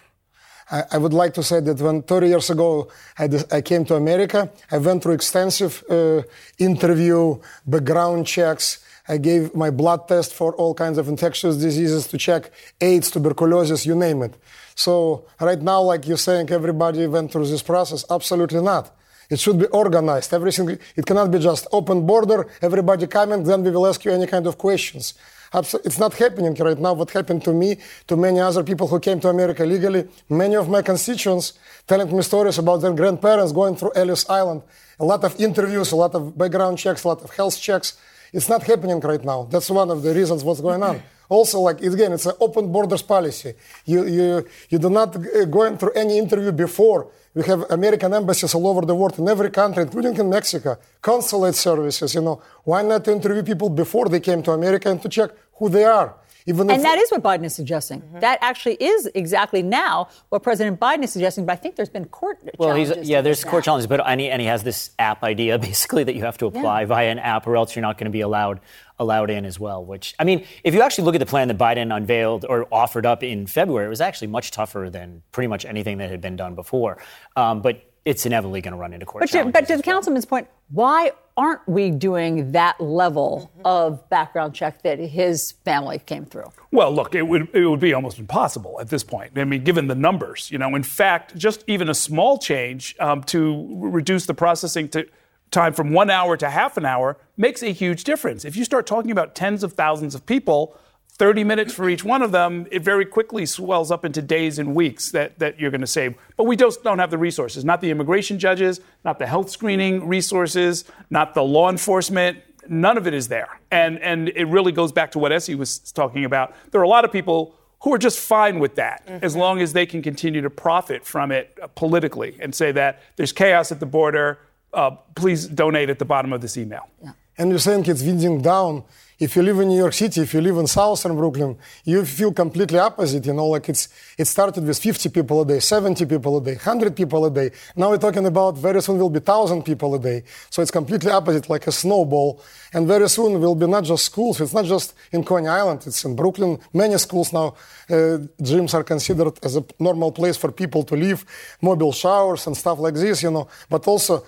I, 0.69 0.83
I, 0.91 0.97
would 0.97 1.13
like 1.13 1.33
to 1.35 1.43
say 1.43 1.59
that 1.61 1.79
when 1.79 2.01
30 2.01 2.27
years 2.27 2.49
ago 2.49 2.89
I, 3.17 3.29
I 3.51 3.61
came 3.61 3.85
to 3.85 3.95
America, 3.95 4.51
I 4.69 4.77
went 4.77 5.03
through 5.03 5.13
extensive 5.13 5.83
uh, 5.89 6.23
interview, 6.57 7.39
background 7.65 8.27
checks. 8.27 8.79
I 9.07 9.17
gave 9.17 9.55
my 9.55 9.69
blood 9.69 10.07
test 10.07 10.33
for 10.33 10.53
all 10.55 10.73
kinds 10.73 10.97
of 10.97 11.07
infectious 11.07 11.55
diseases 11.55 12.07
to 12.07 12.17
check 12.17 12.51
AIDS, 12.81 13.09
tuberculosis, 13.09 13.85
you 13.85 13.95
name 13.95 14.21
it. 14.23 14.35
So 14.75 15.25
right 15.39 15.61
now, 15.61 15.81
like 15.81 16.05
you're 16.05 16.17
saying, 16.17 16.51
everybody 16.51 17.07
went 17.07 17.31
through 17.31 17.47
this 17.47 17.63
process. 17.63 18.03
Absolutely 18.09 18.61
not. 18.61 18.93
It 19.29 19.39
should 19.39 19.59
be 19.59 19.65
organized. 19.67 20.33
Everything. 20.33 20.77
It 20.95 21.05
cannot 21.05 21.31
be 21.31 21.39
just 21.39 21.67
open 21.71 22.05
border. 22.05 22.47
Everybody 22.61 23.07
coming, 23.07 23.43
then 23.43 23.63
we 23.63 23.71
will 23.71 23.87
ask 23.87 24.03
you 24.05 24.11
any 24.11 24.27
kind 24.27 24.47
of 24.47 24.57
questions. 24.57 25.13
It's 25.53 25.99
not 25.99 26.13
happening 26.13 26.53
right 26.55 26.77
now. 26.77 26.93
What 26.93 27.11
happened 27.11 27.43
to 27.45 27.53
me, 27.53 27.77
to 28.07 28.15
many 28.17 28.39
other 28.39 28.63
people 28.63 28.87
who 28.87 28.99
came 28.99 29.19
to 29.21 29.29
America 29.29 29.65
legally, 29.65 30.07
many 30.29 30.55
of 30.55 30.69
my 30.69 30.81
constituents 30.81 31.53
telling 31.87 32.15
me 32.15 32.21
stories 32.21 32.57
about 32.57 32.77
their 32.77 32.93
grandparents 32.93 33.51
going 33.51 33.75
through 33.75 33.93
Ellis 33.95 34.29
Island. 34.29 34.63
A 34.99 35.05
lot 35.05 35.23
of 35.23 35.39
interviews, 35.39 35.91
a 35.91 35.95
lot 35.95 36.13
of 36.15 36.37
background 36.37 36.77
checks, 36.77 37.03
a 37.03 37.07
lot 37.07 37.21
of 37.21 37.29
health 37.35 37.59
checks. 37.59 37.97
It's 38.33 38.49
not 38.49 38.63
happening 38.63 38.99
right 38.99 39.23
now. 39.23 39.47
That's 39.49 39.69
one 39.69 39.89
of 39.89 40.01
the 40.01 40.13
reasons 40.13 40.43
what's 40.43 40.61
going 40.61 40.83
on. 40.83 41.01
Also, 41.29 41.59
like 41.59 41.81
again, 41.81 42.13
it's 42.13 42.25
an 42.25 42.35
open 42.39 42.71
borders 42.71 43.01
policy. 43.01 43.53
You 43.85 44.05
you 44.05 44.45
you 44.69 44.79
do 44.79 44.89
not 44.89 45.13
uh, 45.13 45.43
go 45.43 45.75
through 45.75 45.91
any 45.91 46.17
interview 46.17 46.53
before. 46.53 47.11
We 47.37 47.43
have 47.43 47.69
American 47.69 48.15
embassies 48.15 48.55
all 48.55 48.67
over 48.67 48.81
the 48.81 48.95
world 48.95 49.19
in 49.19 49.27
every 49.29 49.51
country, 49.51 49.83
including 49.83 50.17
in 50.17 50.27
Mexico. 50.27 50.75
Consulate 50.99 51.53
services. 51.53 52.15
You 52.15 52.21
know, 52.21 52.41
why 52.63 52.81
not 52.81 53.07
interview 53.07 53.43
people 53.43 53.69
before 53.69 54.09
they 54.09 54.19
came 54.19 54.41
to 54.41 54.53
America 54.53 54.89
and 54.89 54.99
to 55.03 55.07
check 55.07 55.29
who 55.53 55.69
they 55.69 55.83
are? 55.83 56.15
Even 56.47 56.71
and 56.71 56.83
that 56.83 56.97
is 56.97 57.11
what 57.11 57.21
Biden 57.21 57.43
is 57.43 57.53
suggesting. 57.53 58.01
Mm-hmm. 58.01 58.19
That 58.21 58.39
actually 58.41 58.75
is 58.75 59.05
exactly 59.13 59.61
now 59.61 60.07
what 60.29 60.43
President 60.43 60.79
Biden 60.79 61.03
is 61.03 61.11
suggesting. 61.11 61.45
But 61.45 61.53
I 61.53 61.55
think 61.57 61.75
there's 61.75 61.89
been 61.89 62.05
court 62.05 62.39
well, 62.57 62.69
challenges. 62.69 63.09
yeah, 63.09 63.19
there's 63.19 63.43
court 63.43 63.65
challenges, 63.65 63.85
but 63.85 63.99
and 64.05 64.21
he, 64.21 64.29
and 64.29 64.41
he, 64.41 64.47
has 64.47 64.63
this 64.63 64.91
app 64.97 65.23
idea 65.23 65.59
basically 65.71 66.05
that 66.05 66.15
you 66.15 66.23
have 66.23 66.37
to 66.37 66.45
apply 66.45 66.81
yeah. 66.81 66.85
via 66.85 67.11
an 67.11 67.19
app, 67.19 67.45
or 67.47 67.57
else 67.57 67.75
you're 67.75 67.81
not 67.81 67.97
going 67.97 68.05
to 68.05 68.11
be 68.11 68.21
allowed 68.21 68.61
allowed 68.97 69.29
in 69.29 69.45
as 69.45 69.59
well. 69.59 69.83
Which 69.83 70.15
I 70.19 70.23
mean, 70.23 70.45
if 70.63 70.73
you 70.73 70.81
actually 70.81 71.03
look 71.03 71.15
at 71.15 71.19
the 71.19 71.25
plan 71.25 71.49
that 71.49 71.57
Biden 71.57 71.93
unveiled 71.93 72.45
or 72.47 72.67
offered 72.71 73.05
up 73.05 73.23
in 73.23 73.45
February, 73.45 73.85
it 73.85 73.89
was 73.89 74.01
actually 74.01 74.27
much 74.27 74.51
tougher 74.51 74.89
than 74.89 75.23
pretty 75.33 75.47
much 75.47 75.65
anything 75.65 75.97
that 75.97 76.09
had 76.09 76.21
been 76.21 76.37
done 76.37 76.55
before. 76.55 76.97
Um, 77.35 77.61
but 77.61 77.83
it's 78.07 78.25
inevitably 78.25 78.61
going 78.61 78.71
to 78.71 78.77
run 78.77 78.93
into 78.93 79.05
court. 79.05 79.21
But, 79.21 79.31
to, 79.31 79.45
but 79.51 79.61
to 79.61 79.67
the 79.67 79.73
well. 79.73 79.81
councilman's 79.81 80.25
point, 80.25 80.47
why 80.69 81.11
aren't 81.35 81.67
we 81.67 81.91
doing 81.91 82.53
that 82.53 82.79
level 82.79 83.51
mm-hmm. 83.51 83.61
of 83.65 84.09
background 84.09 84.55
check 84.55 84.81
that 84.83 84.97
his 84.97 85.51
family 85.65 85.99
came 85.99 86.25
through? 86.25 86.49
Well, 86.71 86.91
look, 86.93 87.15
it 87.15 87.23
would 87.23 87.49
it 87.53 87.67
would 87.67 87.81
be 87.81 87.93
almost 87.93 88.17
impossible 88.17 88.79
at 88.79 88.89
this 88.89 89.03
point. 89.03 89.37
I 89.37 89.43
mean, 89.43 89.65
given 89.65 89.87
the 89.87 89.95
numbers, 89.95 90.49
you 90.49 90.57
know, 90.57 90.73
in 90.73 90.83
fact, 90.83 91.35
just 91.35 91.65
even 91.67 91.89
a 91.89 91.93
small 91.93 92.37
change 92.37 92.95
um, 93.01 93.23
to 93.23 93.67
reduce 93.77 94.25
the 94.25 94.33
processing 94.33 94.87
to 94.89 95.05
time 95.51 95.73
from 95.73 95.91
one 95.91 96.09
hour 96.09 96.37
to 96.37 96.49
half 96.49 96.77
an 96.77 96.85
hour 96.85 97.17
makes 97.35 97.61
a 97.61 97.73
huge 97.73 98.05
difference. 98.05 98.45
If 98.45 98.55
you 98.55 98.63
start 98.63 98.87
talking 98.87 99.11
about 99.11 99.35
tens 99.35 99.63
of 99.63 99.73
thousands 99.73 100.15
of 100.15 100.25
people 100.25 100.77
30 101.17 101.43
minutes 101.43 101.73
for 101.73 101.89
each 101.89 102.03
one 102.03 102.21
of 102.21 102.31
them, 102.31 102.67
it 102.71 102.83
very 102.83 103.05
quickly 103.05 103.45
swells 103.45 103.89
up 103.89 104.05
into 104.05 104.21
days 104.21 104.59
and 104.59 104.75
weeks 104.75 105.11
that, 105.11 105.39
that 105.39 105.59
you're 105.59 105.71
going 105.71 105.81
to 105.81 105.87
save. 105.87 106.15
But 106.35 106.43
we 106.43 106.55
just 106.55 106.83
don't 106.83 106.99
have 106.99 107.09
the 107.09 107.17
resources, 107.17 107.65
not 107.65 107.81
the 107.81 107.89
immigration 107.89 108.37
judges, 108.37 108.81
not 109.03 109.17
the 109.17 109.25
health 109.25 109.49
screening 109.49 110.07
resources, 110.07 110.85
not 111.09 111.33
the 111.33 111.43
law 111.43 111.69
enforcement. 111.69 112.39
None 112.69 112.97
of 112.97 113.07
it 113.07 113.13
is 113.15 113.29
there. 113.29 113.59
And, 113.71 113.99
and 113.99 114.29
it 114.29 114.45
really 114.45 114.71
goes 114.71 114.91
back 114.91 115.11
to 115.13 115.19
what 115.19 115.31
Essie 115.31 115.55
was 115.55 115.79
talking 115.79 116.23
about. 116.23 116.53
There 116.71 116.79
are 116.79 116.85
a 116.85 116.89
lot 116.89 117.03
of 117.03 117.11
people 117.11 117.55
who 117.81 117.93
are 117.93 117.97
just 117.97 118.19
fine 118.19 118.59
with 118.59 118.75
that 118.75 119.05
mm-hmm. 119.07 119.23
as 119.23 119.35
long 119.35 119.59
as 119.59 119.73
they 119.73 119.85
can 119.85 120.01
continue 120.01 120.41
to 120.41 120.49
profit 120.49 121.05
from 121.05 121.31
it 121.31 121.57
uh, 121.61 121.67
politically 121.67 122.37
and 122.39 122.53
say 122.53 122.71
that 122.71 123.01
there's 123.15 123.31
chaos 123.31 123.71
at 123.71 123.79
the 123.79 123.85
border. 123.85 124.39
Uh, 124.73 124.91
please 125.15 125.47
donate 125.47 125.89
at 125.89 125.97
the 125.97 126.05
bottom 126.05 126.33
of 126.33 126.41
this 126.41 126.57
email. 126.57 126.89
Yeah. 127.03 127.13
And 127.39 127.49
you're 127.49 127.59
saying 127.59 127.85
it's 127.87 128.03
winding 128.03 128.41
down 128.41 128.83
if 129.19 129.35
you 129.35 129.41
live 129.41 129.59
in 129.59 129.69
New 129.69 129.77
York 129.77 129.93
City, 129.93 130.21
if 130.21 130.33
you 130.33 130.41
live 130.41 130.57
in 130.57 130.67
southern 130.67 131.15
Brooklyn, 131.15 131.57
you 131.85 132.05
feel 132.05 132.31
completely 132.31 132.77
opposite. 132.77 133.25
You 133.25 133.33
know, 133.33 133.47
like 133.47 133.67
it's 133.67 133.89
it 134.17 134.25
started 134.25 134.63
with 134.63 134.77
50 134.77 135.09
people 135.09 135.41
a 135.41 135.45
day, 135.45 135.59
70 135.59 136.05
people 136.05 136.37
a 136.37 136.43
day, 136.43 136.53
100 136.53 136.95
people 136.95 137.25
a 137.25 137.31
day. 137.31 137.49
Now 137.75 137.89
we're 137.89 137.97
talking 137.97 138.25
about 138.27 138.57
very 138.57 138.81
soon 138.81 138.99
will 138.99 139.09
be 139.09 139.19
1,000 139.19 139.63
people 139.63 139.95
a 139.95 139.99
day. 139.99 140.23
So 140.51 140.61
it's 140.61 140.69
completely 140.69 141.11
opposite, 141.11 141.49
like 141.49 141.65
a 141.65 141.71
snowball. 141.71 142.43
And 142.73 142.87
very 142.87 143.09
soon 143.09 143.39
will 143.39 143.55
be 143.55 143.65
not 143.65 143.85
just 143.85 144.05
schools. 144.05 144.39
It's 144.39 144.53
not 144.53 144.65
just 144.65 144.93
in 145.11 145.23
Coney 145.23 145.47
Island. 145.47 145.83
It's 145.87 146.05
in 146.05 146.15
Brooklyn. 146.15 146.59
Many 146.73 146.97
schools 146.97 147.33
now, 147.33 147.55
uh, 147.89 148.19
gyms 148.39 148.73
are 148.75 148.83
considered 148.83 149.33
as 149.43 149.55
a 149.55 149.63
normal 149.79 150.11
place 150.11 150.37
for 150.37 150.51
people 150.51 150.83
to 150.83 150.95
live, 150.95 151.25
mobile 151.61 151.93
showers 151.93 152.45
and 152.45 152.55
stuff 152.55 152.77
like 152.77 152.93
this. 152.93 153.23
You 153.23 153.31
know, 153.31 153.47
but 153.69 153.87
also 153.87 154.23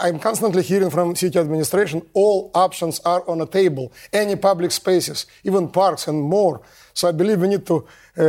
I'm 0.00 0.18
constantly 0.18 0.62
hearing 0.62 0.90
from 0.90 1.14
city 1.16 1.38
administration 1.38 2.02
all 2.14 2.50
options 2.54 3.00
are 3.04 3.28
on 3.28 3.38
the 3.38 3.46
table. 3.46 3.92
Any 4.12 4.36
public 4.36 4.72
spaces, 4.72 5.26
even 5.44 5.68
parks 5.68 6.08
and 6.08 6.22
more. 6.22 6.62
So 6.96 7.08
I 7.08 7.12
believe 7.12 7.38
we 7.42 7.48
need 7.48 7.66
to 7.66 7.76
uh, 8.16 8.22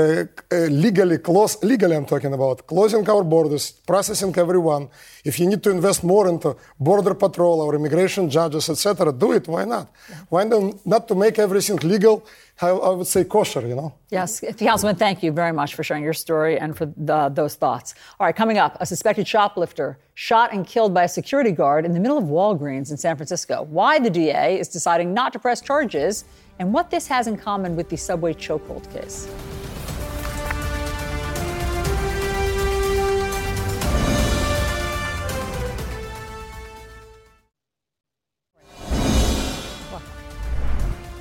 uh, 0.51 0.55
legally 0.85 1.19
close, 1.19 1.63
legally 1.63 1.95
I'm 1.95 2.05
talking 2.05 2.33
about, 2.33 2.67
closing 2.67 3.09
our 3.09 3.23
borders, 3.23 3.71
processing 3.71 4.37
everyone. 4.37 4.89
If 5.23 5.39
you 5.39 5.47
need 5.47 5.63
to 5.63 5.69
invest 5.69 6.03
more 6.03 6.27
into 6.27 6.53
border 6.77 7.13
patrol 7.13 7.61
or 7.61 7.75
immigration 7.75 8.29
judges, 8.29 8.69
etc., 8.69 9.13
do 9.13 9.31
it. 9.31 9.47
Why 9.47 9.63
not? 9.63 9.87
Why 10.27 10.43
not 10.43 10.85
not 10.85 11.07
to 11.07 11.15
make 11.15 11.39
everything 11.39 11.77
legal? 11.77 12.25
I, 12.61 12.67
I 12.67 12.89
would 12.89 13.07
say 13.07 13.23
kosher, 13.23 13.61
you 13.65 13.75
know? 13.75 13.93
Yes, 14.09 14.43
Councilman, 14.57 14.97
thank 14.97 15.23
you 15.23 15.31
very 15.31 15.53
much 15.53 15.73
for 15.75 15.83
sharing 15.83 16.03
your 16.03 16.13
story 16.25 16.59
and 16.59 16.75
for 16.75 16.87
the, 16.97 17.29
those 17.29 17.55
thoughts. 17.55 17.93
All 18.19 18.25
right, 18.25 18.35
coming 18.35 18.57
up, 18.57 18.75
a 18.81 18.85
suspected 18.85 19.27
shoplifter 19.27 19.97
shot 20.15 20.51
and 20.51 20.67
killed 20.67 20.93
by 20.93 21.03
a 21.03 21.07
security 21.07 21.51
guard 21.51 21.85
in 21.85 21.93
the 21.93 22.01
middle 22.01 22.17
of 22.17 22.25
Walgreens 22.25 22.91
in 22.91 22.97
San 22.97 23.15
Francisco. 23.15 23.63
Why 23.63 23.99
the 23.99 24.09
DA 24.09 24.59
is 24.59 24.67
deciding 24.67 25.13
not 25.13 25.31
to 25.33 25.39
press 25.39 25.61
charges 25.61 26.25
and 26.59 26.73
what 26.73 26.89
this 26.89 27.07
has 27.07 27.27
in 27.27 27.37
common 27.37 27.75
with 27.75 27.89
the 27.89 27.97
subway 27.97 28.33
chokehold 28.33 28.91
case. 28.91 29.27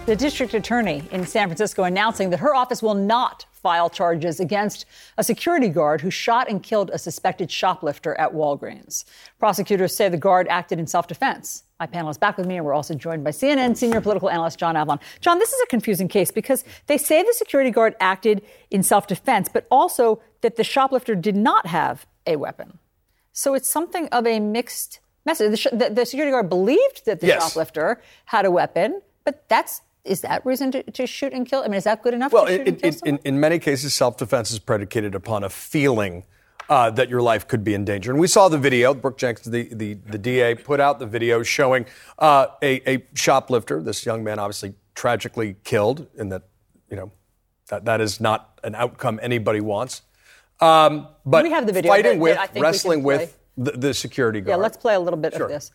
The 0.06 0.14
district 0.14 0.54
attorney 0.54 1.02
in 1.10 1.26
San 1.26 1.48
Francisco 1.48 1.82
announcing 1.82 2.30
that 2.30 2.38
her 2.38 2.54
office 2.54 2.80
will 2.80 2.94
not 2.94 3.44
file 3.50 3.90
charges 3.90 4.38
against 4.38 4.86
a 5.18 5.24
security 5.24 5.68
guard 5.68 6.00
who 6.00 6.12
shot 6.12 6.48
and 6.48 6.62
killed 6.62 6.90
a 6.90 6.98
suspected 6.98 7.50
shoplifter 7.50 8.14
at 8.14 8.32
Walgreens. 8.32 9.04
Prosecutors 9.40 9.96
say 9.96 10.08
the 10.08 10.16
guard 10.16 10.46
acted 10.46 10.78
in 10.78 10.86
self 10.86 11.08
defense. 11.08 11.64
My 11.78 11.86
panel 11.86 12.10
is 12.10 12.16
back 12.16 12.38
with 12.38 12.46
me, 12.46 12.56
and 12.56 12.64
we're 12.64 12.72
also 12.72 12.94
joined 12.94 13.22
by 13.22 13.30
CNN 13.30 13.76
senior 13.76 14.00
political 14.00 14.30
analyst 14.30 14.58
John 14.58 14.76
Avlon. 14.76 14.98
John, 15.20 15.38
this 15.38 15.52
is 15.52 15.60
a 15.60 15.66
confusing 15.66 16.08
case 16.08 16.30
because 16.30 16.64
they 16.86 16.96
say 16.96 17.22
the 17.22 17.34
security 17.34 17.70
guard 17.70 17.94
acted 18.00 18.42
in 18.70 18.82
self 18.82 19.06
defense, 19.06 19.50
but 19.52 19.66
also 19.70 20.22
that 20.40 20.56
the 20.56 20.64
shoplifter 20.64 21.14
did 21.14 21.36
not 21.36 21.66
have 21.66 22.06
a 22.26 22.36
weapon. 22.36 22.78
So 23.32 23.52
it's 23.52 23.68
something 23.68 24.08
of 24.08 24.26
a 24.26 24.40
mixed 24.40 25.00
message. 25.26 25.50
The, 25.50 25.56
sh- 25.58 25.66
the, 25.72 25.90
the 25.90 26.06
security 26.06 26.30
guard 26.30 26.48
believed 26.48 27.04
that 27.04 27.20
the 27.20 27.26
yes. 27.26 27.42
shoplifter 27.42 28.00
had 28.26 28.46
a 28.46 28.50
weapon, 28.50 29.02
but 29.24 29.46
that's 29.48 29.82
is 30.04 30.22
that 30.22 30.46
reason 30.46 30.70
to, 30.70 30.82
to, 30.84 31.06
shoot 31.06 31.32
and 31.32 31.46
kill? 31.46 31.62
I 31.62 31.66
mean, 31.66 31.74
is 31.74 31.84
that 31.84 32.02
good 32.02 32.14
enough 32.14 32.32
well, 32.32 32.46
it, 32.46 32.82
it, 32.82 33.02
in, 33.04 33.18
in 33.24 33.40
many 33.40 33.58
cases, 33.58 33.92
self 33.92 34.16
defense 34.16 34.50
is 34.50 34.58
predicated 34.58 35.14
upon 35.14 35.44
a 35.44 35.50
feeling 35.50 36.24
uh, 36.68 36.90
that 36.90 37.08
your 37.08 37.22
life 37.22 37.46
could 37.46 37.64
be 37.64 37.74
in 37.74 37.84
danger. 37.84 38.10
And 38.10 38.20
we 38.20 38.26
saw 38.26 38.48
the 38.48 38.58
video. 38.58 38.94
Brooke 38.94 39.18
Jenkins, 39.18 39.46
the, 39.46 39.68
the, 39.72 39.94
the 39.94 40.18
DA, 40.18 40.54
put 40.54 40.80
out 40.80 40.98
the 40.98 41.06
video 41.06 41.42
showing 41.42 41.86
uh, 42.18 42.48
a, 42.62 42.96
a 42.96 43.06
shoplifter, 43.14 43.82
this 43.82 44.04
young 44.04 44.24
man 44.24 44.38
obviously 44.38 44.74
tragically 44.94 45.56
killed, 45.64 46.06
and 46.18 46.32
that, 46.32 46.42
you 46.90 46.96
know, 46.96 47.12
that, 47.68 47.84
that 47.84 48.00
is 48.00 48.20
not 48.20 48.58
an 48.64 48.74
outcome 48.74 49.20
anybody 49.22 49.60
wants. 49.60 50.02
Um, 50.60 51.08
but 51.24 51.44
we 51.44 51.50
have 51.50 51.66
the 51.66 51.72
video 51.72 51.92
fighting 51.92 52.18
with, 52.18 52.38
wrestling 52.56 53.02
with 53.02 53.38
the, 53.56 53.72
the, 53.72 53.94
security 53.94 54.40
guard. 54.40 54.56
Yeah, 54.58 54.62
let's 54.62 54.76
play 54.76 54.94
a 54.94 55.00
little 55.00 55.18
bit 55.18 55.34
sure. 55.34 55.44
of 55.44 55.50
this. 55.50 55.70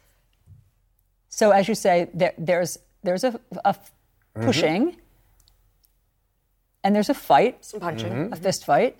So, 1.29 1.51
as 1.51 1.67
you 1.67 1.75
say, 1.75 2.09
there, 2.13 2.33
there's 2.37 2.79
there's 3.03 3.23
a, 3.23 3.39
a 3.63 3.73
mm-hmm. 3.73 4.45
pushing, 4.45 4.97
and 6.83 6.95
there's 6.95 7.09
a 7.09 7.13
fight, 7.13 7.63
some 7.63 7.79
punching, 7.79 8.11
mm-hmm. 8.11 8.33
a 8.33 8.35
fist 8.35 8.65
fight, 8.65 8.97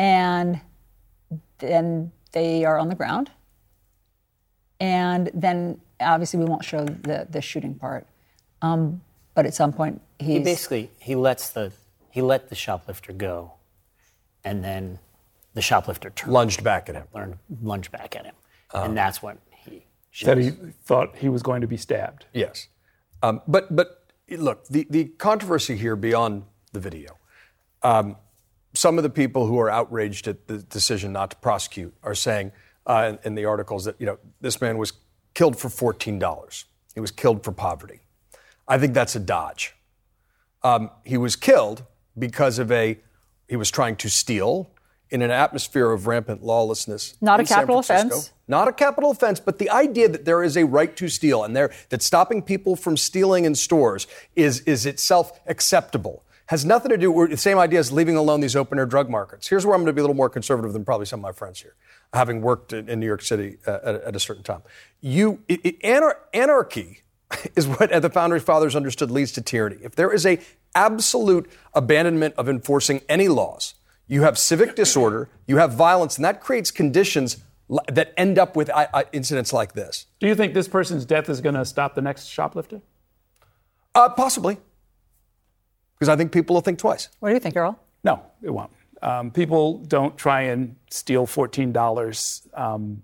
and 0.00 0.62
then 1.58 2.10
they 2.32 2.64
are 2.64 2.78
on 2.78 2.88
the 2.88 2.94
ground, 2.94 3.30
and 4.80 5.30
then 5.34 5.78
obviously 6.00 6.38
we 6.38 6.46
won't 6.46 6.64
show 6.64 6.86
the 6.86 7.26
the 7.30 7.42
shooting 7.42 7.74
part, 7.74 8.06
um, 8.62 9.02
but 9.34 9.44
at 9.44 9.54
some 9.54 9.74
point 9.74 10.00
he 10.18 10.38
basically 10.38 10.90
he 10.98 11.14
lets 11.14 11.50
the 11.50 11.70
he 12.10 12.22
let 12.22 12.48
the 12.48 12.54
shoplifter 12.54 13.12
go, 13.12 13.52
and 14.42 14.64
then 14.64 14.98
the 15.52 15.60
shoplifter 15.60 16.08
turned, 16.08 16.32
lunged 16.32 16.64
back 16.64 16.88
at 16.88 16.94
him, 16.94 17.04
learned, 17.14 17.36
lunged 17.62 17.92
back 17.92 18.16
at 18.16 18.24
him, 18.24 18.34
um, 18.72 18.84
and 18.84 18.96
that's 18.96 19.22
when 19.22 19.36
he 19.50 19.84
said 20.12 20.38
he 20.38 20.50
thought 20.82 21.14
he 21.16 21.28
was 21.28 21.42
going 21.42 21.60
to 21.60 21.66
be 21.66 21.76
stabbed. 21.76 22.24
Yes. 22.32 22.68
Um, 23.22 23.42
but 23.46 23.76
but 23.76 24.06
look, 24.30 24.66
the, 24.68 24.86
the 24.88 25.04
controversy 25.18 25.76
here 25.76 25.94
beyond 25.94 26.44
the 26.72 26.80
video, 26.80 27.18
um, 27.82 28.16
some 28.80 28.96
of 28.96 29.04
the 29.04 29.10
people 29.10 29.46
who 29.46 29.58
are 29.58 29.68
outraged 29.68 30.26
at 30.26 30.46
the 30.46 30.56
decision 30.56 31.12
not 31.12 31.30
to 31.32 31.36
prosecute 31.36 31.94
are 32.02 32.14
saying 32.14 32.50
uh, 32.86 33.10
in, 33.10 33.18
in, 33.24 33.34
the 33.34 33.44
articles 33.44 33.84
that 33.84 33.94
you 34.00 34.06
know 34.06 34.18
this 34.40 34.58
man 34.62 34.78
was 34.78 34.94
killed 35.34 35.58
for 35.58 35.68
fourteen 35.68 36.18
dollars. 36.18 36.64
He 36.94 37.00
was 37.00 37.10
killed 37.10 37.44
for 37.44 37.52
poverty. 37.52 38.00
I 38.66 38.78
think 38.78 38.94
that's 38.94 39.14
a 39.14 39.20
dodge. 39.20 39.74
Um, 40.62 40.90
he 41.04 41.18
was 41.18 41.36
killed 41.36 41.84
because 42.18 42.58
of 42.58 42.72
a 42.72 42.98
he 43.48 43.56
was 43.56 43.70
trying 43.70 43.96
to 43.96 44.08
steal 44.08 44.70
in 45.10 45.20
an 45.20 45.30
atmosphere 45.30 45.92
of 45.92 46.06
rampant 46.06 46.42
lawlessness. 46.42 47.16
Not 47.20 47.38
a 47.38 47.44
capital 47.44 47.80
offense. 47.80 48.32
Not 48.48 48.66
a 48.66 48.72
capital 48.72 49.10
offense, 49.10 49.40
but 49.40 49.58
the 49.58 49.68
idea 49.68 50.08
that 50.08 50.24
there 50.24 50.42
is 50.42 50.56
a 50.56 50.64
right 50.64 50.96
to 50.96 51.08
steal 51.08 51.44
and 51.44 51.54
there 51.54 51.70
that 51.90 52.00
stopping 52.00 52.40
people 52.40 52.76
from 52.76 52.96
stealing 52.96 53.44
in 53.44 53.54
stores 53.54 54.06
is 54.34 54.60
is 54.60 54.86
itself 54.86 55.38
acceptable 55.46 56.24
has 56.50 56.64
nothing 56.64 56.90
to 56.90 56.98
do 56.98 57.12
with 57.12 57.30
the 57.30 57.36
same 57.36 57.58
idea 57.58 57.78
as 57.78 57.92
leaving 57.92 58.16
alone 58.16 58.40
these 58.40 58.56
open 58.56 58.76
air 58.76 58.84
drug 58.84 59.08
markets. 59.08 59.46
Here's 59.46 59.64
where 59.64 59.72
I'm 59.76 59.82
going 59.82 59.86
to 59.86 59.92
be 59.92 60.00
a 60.00 60.02
little 60.02 60.16
more 60.16 60.28
conservative 60.28 60.72
than 60.72 60.84
probably 60.84 61.06
some 61.06 61.20
of 61.20 61.22
my 61.22 61.30
friends 61.30 61.62
here, 61.62 61.76
having 62.12 62.40
worked 62.40 62.72
in, 62.72 62.88
in 62.88 62.98
New 62.98 63.06
York 63.06 63.22
City 63.22 63.58
uh, 63.68 63.78
at, 63.84 63.94
at, 64.02 64.16
a 64.16 64.18
certain 64.18 64.42
time. 64.42 64.62
You 65.00 65.44
it, 65.46 65.60
it, 65.62 65.80
anar- 65.82 66.16
anarchy 66.34 67.02
is 67.56 67.68
what 67.68 67.90
the 68.02 68.10
founding 68.10 68.40
fathers 68.40 68.74
understood 68.74 69.12
leads 69.12 69.30
to 69.32 69.40
tyranny. 69.40 69.76
If 69.80 69.94
there 69.94 70.12
is 70.12 70.26
a 70.26 70.40
absolute 70.74 71.48
abandonment 71.72 72.34
of 72.36 72.48
enforcing 72.48 73.02
any 73.08 73.28
laws, 73.28 73.74
you 74.08 74.22
have 74.22 74.36
civic 74.36 74.74
disorder, 74.74 75.28
you 75.46 75.58
have 75.58 75.74
violence, 75.74 76.16
and 76.16 76.24
that 76.24 76.40
creates 76.40 76.72
conditions 76.72 77.36
that 77.86 78.12
end 78.16 78.40
up 78.40 78.56
with 78.56 78.70
uh, 78.70 79.04
incidents 79.12 79.52
like 79.52 79.74
this. 79.74 80.06
Do 80.18 80.26
you 80.26 80.34
think 80.34 80.54
this 80.54 80.66
person's 80.66 81.04
death 81.04 81.28
is 81.28 81.40
going 81.40 81.54
to 81.54 81.64
stop 81.64 81.94
the 81.94 82.02
next 82.02 82.26
shoplifter? 82.26 82.80
Uh, 83.94 84.08
possibly. 84.08 84.58
Because 86.00 86.08
I 86.08 86.16
think 86.16 86.32
people 86.32 86.54
will 86.54 86.62
think 86.62 86.78
twice. 86.78 87.10
What 87.20 87.28
do 87.28 87.34
you 87.34 87.40
think, 87.40 87.56
Earl? 87.56 87.78
No, 88.02 88.22
it 88.42 88.50
won't. 88.50 88.70
Um, 89.02 89.30
people 89.30 89.78
don't 89.78 90.16
try 90.16 90.42
and 90.42 90.76
steal 90.90 91.26
$14 91.26 92.58
um, 92.58 93.02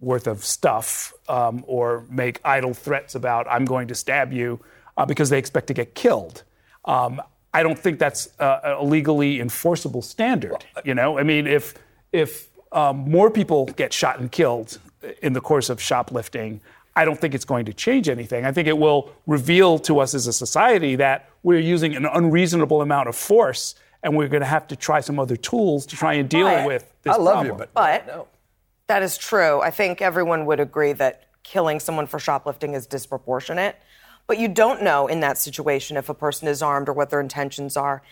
worth 0.00 0.28
of 0.28 0.44
stuff 0.44 1.12
um, 1.28 1.64
or 1.66 2.06
make 2.08 2.40
idle 2.44 2.72
threats 2.72 3.16
about, 3.16 3.46
I'm 3.48 3.64
going 3.64 3.88
to 3.88 3.94
stab 3.96 4.32
you, 4.32 4.60
uh, 4.96 5.04
because 5.04 5.28
they 5.28 5.38
expect 5.38 5.66
to 5.66 5.74
get 5.74 5.96
killed. 5.96 6.44
Um, 6.84 7.20
I 7.52 7.64
don't 7.64 7.78
think 7.78 7.98
that's 7.98 8.28
a, 8.38 8.76
a 8.78 8.84
legally 8.84 9.40
enforceable 9.40 10.02
standard. 10.02 10.64
You 10.84 10.94
know, 10.94 11.18
I 11.18 11.22
mean, 11.22 11.46
if 11.46 11.74
if 12.12 12.48
um, 12.70 13.10
more 13.10 13.30
people 13.30 13.66
get 13.66 13.92
shot 13.92 14.20
and 14.20 14.30
killed 14.30 14.78
in 15.22 15.32
the 15.32 15.40
course 15.40 15.68
of 15.68 15.80
shoplifting, 15.80 16.60
I 16.96 17.04
don't 17.04 17.20
think 17.20 17.34
it's 17.34 17.44
going 17.44 17.66
to 17.66 17.74
change 17.74 18.08
anything. 18.08 18.46
I 18.46 18.52
think 18.52 18.66
it 18.66 18.78
will 18.78 19.12
reveal 19.26 19.78
to 19.80 20.00
us 20.00 20.14
as 20.14 20.26
a 20.26 20.32
society 20.32 20.96
that 20.96 21.28
we're 21.42 21.60
using 21.60 21.94
an 21.94 22.06
unreasonable 22.06 22.80
amount 22.80 23.08
of 23.08 23.14
force, 23.14 23.74
and 24.02 24.16
we're 24.16 24.28
going 24.28 24.40
to 24.40 24.46
have 24.46 24.66
to 24.68 24.76
try 24.76 25.00
some 25.00 25.20
other 25.20 25.36
tools 25.36 25.84
to 25.86 25.96
try 25.96 26.14
and 26.14 26.28
deal 26.28 26.46
but, 26.46 26.66
with 26.66 26.92
this 27.02 27.14
I 27.14 27.18
love 27.18 27.34
problem. 27.34 27.46
you, 27.46 27.58
but, 27.58 27.74
but 27.74 28.06
no. 28.06 28.28
that 28.86 29.02
is 29.02 29.18
true. 29.18 29.60
I 29.60 29.70
think 29.70 30.00
everyone 30.00 30.46
would 30.46 30.58
agree 30.58 30.94
that 30.94 31.24
killing 31.42 31.78
someone 31.80 32.06
for 32.06 32.18
shoplifting 32.18 32.72
is 32.72 32.86
disproportionate. 32.86 33.76
But 34.26 34.38
you 34.38 34.48
don't 34.48 34.82
know 34.82 35.06
in 35.06 35.20
that 35.20 35.38
situation 35.38 35.96
if 35.96 36.08
a 36.08 36.14
person 36.14 36.48
is 36.48 36.62
armed 36.62 36.88
or 36.88 36.92
what 36.94 37.10
their 37.10 37.20
intentions 37.20 37.76
are. 37.76 38.02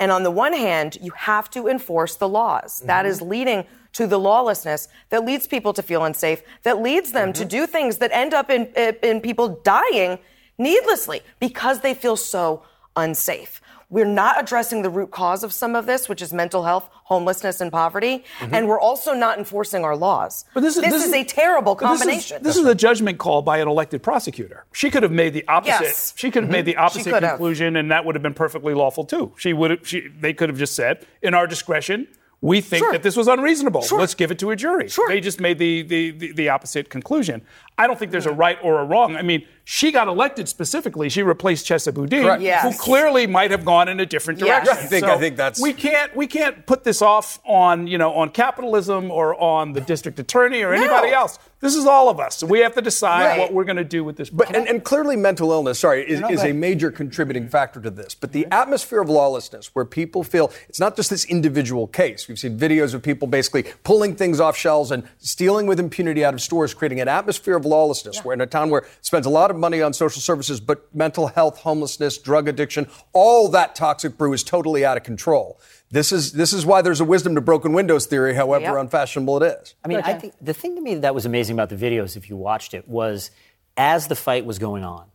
And 0.00 0.10
on 0.10 0.22
the 0.22 0.30
one 0.30 0.52
hand, 0.52 0.98
you 1.00 1.12
have 1.12 1.50
to 1.50 1.68
enforce 1.68 2.16
the 2.16 2.28
laws. 2.28 2.78
Mm-hmm. 2.78 2.86
That 2.88 3.06
is 3.06 3.22
leading 3.22 3.64
to 3.92 4.06
the 4.06 4.18
lawlessness 4.18 4.88
that 5.10 5.24
leads 5.24 5.46
people 5.46 5.72
to 5.72 5.82
feel 5.82 6.04
unsafe, 6.04 6.42
that 6.64 6.82
leads 6.82 7.12
them 7.12 7.32
mm-hmm. 7.32 7.42
to 7.42 7.44
do 7.44 7.66
things 7.66 7.98
that 7.98 8.10
end 8.12 8.34
up 8.34 8.50
in, 8.50 8.66
in 9.02 9.20
people 9.20 9.60
dying 9.62 10.18
needlessly 10.58 11.20
because 11.40 11.80
they 11.80 11.94
feel 11.94 12.16
so 12.16 12.64
unsafe. 12.96 13.60
We're 13.94 14.04
not 14.04 14.42
addressing 14.42 14.82
the 14.82 14.90
root 14.90 15.12
cause 15.12 15.44
of 15.44 15.52
some 15.52 15.76
of 15.76 15.86
this, 15.86 16.08
which 16.08 16.20
is 16.20 16.32
mental 16.32 16.64
health, 16.64 16.90
homelessness, 17.04 17.60
and 17.60 17.70
poverty, 17.70 18.24
mm-hmm. 18.40 18.52
and 18.52 18.66
we're 18.66 18.80
also 18.80 19.14
not 19.14 19.38
enforcing 19.38 19.84
our 19.84 19.96
laws. 19.96 20.44
But 20.52 20.62
this 20.62 20.76
is, 20.76 20.82
is, 20.82 21.12
a 21.12 21.22
terrible 21.22 21.76
but 21.76 21.90
this 21.90 22.00
is- 22.00 22.04
combination. 22.04 22.42
This 22.42 22.56
is, 22.56 22.66
a 22.66 22.74
judgment 22.74 23.18
call 23.18 23.42
by 23.42 23.58
an 23.58 23.68
elected 23.68 24.02
prosecutor. 24.02 24.64
She 24.72 24.90
could 24.90 25.04
have 25.04 25.12
made 25.12 25.32
the 25.32 25.46
opposite. 25.46 25.84
Yes. 25.84 26.12
She 26.16 26.32
could 26.32 26.42
have 26.42 26.50
made 26.50 26.66
mm-hmm. 26.66 26.70
the 26.70 26.76
opposite 26.76 27.20
conclusion, 27.20 27.76
and 27.76 27.92
that 27.92 28.04
would 28.04 28.16
have 28.16 28.22
been 28.22 28.34
perfectly 28.34 28.74
lawful 28.74 29.04
too. 29.04 29.32
She 29.36 29.52
would 29.52 29.70
have. 29.70 29.86
She, 29.86 30.08
they 30.08 30.32
could 30.32 30.48
have 30.48 30.58
just 30.58 30.74
said, 30.74 31.06
in 31.22 31.32
our 31.32 31.46
discretion. 31.46 32.08
We 32.40 32.60
think 32.60 32.84
Sure. 32.84 32.92
that 32.92 33.02
this 33.02 33.16
was 33.16 33.26
unreasonable. 33.26 33.80
Sure. 33.80 33.98
Let's 33.98 34.14
give 34.14 34.30
it 34.30 34.38
to 34.40 34.50
a 34.50 34.56
jury. 34.56 34.88
Sure. 34.90 35.08
They 35.08 35.20
just 35.20 35.40
made 35.40 35.56
the, 35.56 35.80
the, 35.80 36.10
the, 36.10 36.32
the 36.32 36.48
opposite 36.50 36.90
conclusion. 36.90 37.40
I 37.76 37.86
don't 37.86 37.98
think 37.98 38.12
there's 38.12 38.26
a 38.26 38.32
right 38.32 38.58
or 38.62 38.80
a 38.80 38.84
wrong. 38.84 39.16
I 39.16 39.22
mean, 39.22 39.46
she 39.64 39.90
got 39.90 40.06
elected 40.08 40.48
specifically. 40.48 41.08
She 41.08 41.22
replaced 41.22 41.66
Chesa 41.66 41.92
Boudin, 41.92 42.40
Yes. 42.40 42.62
who 42.62 42.78
clearly 42.78 43.26
might 43.26 43.50
have 43.50 43.64
gone 43.64 43.88
in 43.88 43.98
a 43.98 44.06
different 44.06 44.38
Yes. 44.40 44.64
direction. 44.66 44.84
I 44.84 44.88
think- 44.88 45.04
So 45.06 45.12
I 45.12 45.16
think 45.18 45.36
that's- 45.36 45.60
we 45.60 45.72
can't 45.72 46.14
we 46.14 46.26
can't 46.26 46.66
put 46.66 46.84
this 46.84 47.00
off 47.02 47.40
on 47.44 47.86
you 47.86 47.98
know 47.98 48.12
on 48.12 48.28
capitalism 48.28 49.10
or 49.10 49.34
on 49.40 49.72
the 49.72 49.80
district 49.80 50.18
attorney 50.18 50.62
or 50.62 50.72
anybody 50.74 51.10
else. 51.12 51.38
This 51.60 51.74
is 51.76 51.86
all 51.86 52.10
of 52.10 52.20
us. 52.20 52.36
So 52.36 52.46
we 52.46 52.58
have 52.60 52.74
to 52.74 52.82
decide 52.82 53.24
Right. 53.24 53.38
what 53.38 53.54
we're 53.54 53.64
going 53.64 53.76
to 53.78 53.84
do 53.84 54.04
with 54.04 54.16
this. 54.18 54.28
But 54.28 54.54
and, 54.54 54.68
and 54.68 54.84
clearly, 54.84 55.16
mental 55.16 55.50
illness, 55.50 55.78
sorry, 55.78 56.02
is, 56.06 56.20
is 56.30 56.44
a 56.44 56.52
major 56.52 56.90
contributing 56.90 57.48
factor 57.48 57.80
to 57.80 57.88
this. 57.90 58.14
But 58.14 58.32
the 58.32 58.46
atmosphere 58.52 59.00
of 59.00 59.08
lawlessness, 59.08 59.70
where 59.74 59.86
people 59.86 60.22
feel 60.24 60.52
it's 60.68 60.78
not 60.78 60.94
just 60.94 61.08
this 61.08 61.24
individual 61.24 61.86
case. 61.86 62.28
We've 62.28 62.38
seen 62.38 62.58
videos 62.58 62.92
of 62.92 63.02
people 63.02 63.26
basically 63.28 63.64
pulling 63.82 64.14
things 64.14 64.40
off 64.40 64.58
shelves 64.58 64.90
and 64.90 65.04
stealing 65.18 65.66
with 65.66 65.80
impunity 65.80 66.22
out 66.22 66.34
of 66.34 66.42
stores, 66.42 66.74
creating 66.74 67.00
an 67.00 67.08
atmosphere 67.08 67.56
of 67.56 67.63
lawlessness. 67.64 68.24
We're 68.24 68.32
in 68.34 68.40
a 68.40 68.46
town 68.46 68.70
where 68.70 68.86
spends 69.00 69.26
a 69.26 69.30
lot 69.30 69.50
of 69.50 69.56
money 69.56 69.82
on 69.82 69.92
social 69.92 70.20
services, 70.20 70.60
but 70.60 70.94
mental 70.94 71.28
health, 71.28 71.58
homelessness, 71.58 72.18
drug 72.18 72.48
addiction, 72.48 72.86
all 73.12 73.48
that 73.48 73.74
toxic 73.74 74.16
brew 74.16 74.32
is 74.32 74.42
totally 74.42 74.84
out 74.84 74.96
of 74.96 75.02
control. 75.02 75.60
This 75.90 76.12
is 76.12 76.32
this 76.32 76.52
is 76.52 76.66
why 76.66 76.82
there's 76.82 77.00
a 77.00 77.04
wisdom 77.04 77.34
to 77.36 77.40
broken 77.40 77.72
windows 77.72 78.06
theory, 78.06 78.34
however 78.34 78.64
Yep. 78.64 78.76
unfashionable 78.76 79.42
it 79.42 79.60
is. 79.62 79.74
I 79.84 79.88
mean, 79.88 80.00
I 80.04 80.14
think 80.14 80.34
the 80.40 80.54
thing 80.54 80.74
to 80.74 80.80
me 80.80 80.96
that 80.96 81.14
was 81.14 81.24
amazing 81.26 81.54
about 81.54 81.68
the 81.68 81.76
videos, 81.76 82.16
if 82.16 82.28
you 82.28 82.36
watched 82.36 82.74
it, 82.74 82.88
was 82.88 83.30
as 83.76 84.08
the 84.08 84.16
fight 84.16 84.44
was 84.44 84.58
going 84.58 84.82
on, 84.84 85.06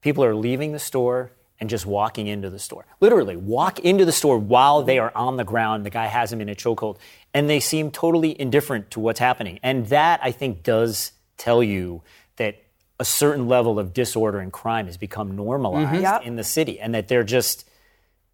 people 0.00 0.24
are 0.24 0.34
leaving 0.34 0.72
the 0.72 0.78
store 0.78 1.32
and 1.60 1.68
just 1.68 1.84
walking 1.84 2.26
into 2.26 2.48
the 2.48 2.58
store. 2.58 2.86
Literally, 3.00 3.36
walk 3.36 3.78
into 3.80 4.04
the 4.06 4.12
store 4.12 4.38
while 4.38 4.82
they 4.82 4.98
are 4.98 5.12
on 5.14 5.36
the 5.36 5.44
ground. 5.44 5.84
The 5.84 5.90
guy 5.90 6.06
has 6.06 6.30
them 6.30 6.40
in 6.40 6.48
a 6.48 6.54
chokehold, 6.54 6.96
and 7.34 7.50
they 7.50 7.60
seem 7.60 7.90
totally 7.90 8.38
indifferent 8.40 8.90
to 8.92 9.00
what's 9.00 9.20
happening. 9.20 9.60
And 9.62 9.86
that, 9.88 10.20
I 10.22 10.32
think, 10.32 10.62
does 10.62 11.12
tell 11.40 11.62
you 11.62 12.02
that 12.36 12.62
a 12.98 13.04
certain 13.04 13.48
level 13.48 13.78
of 13.78 13.92
disorder 13.92 14.38
and 14.38 14.52
crime 14.52 14.86
has 14.86 14.96
become 14.96 15.34
normalized 15.34 15.88
mm-hmm. 15.88 16.02
Yep. 16.02 16.22
in 16.26 16.36
the 16.36 16.44
city, 16.44 16.78
and 16.78 16.94
that 16.94 17.08
they're 17.08 17.24
just 17.24 17.66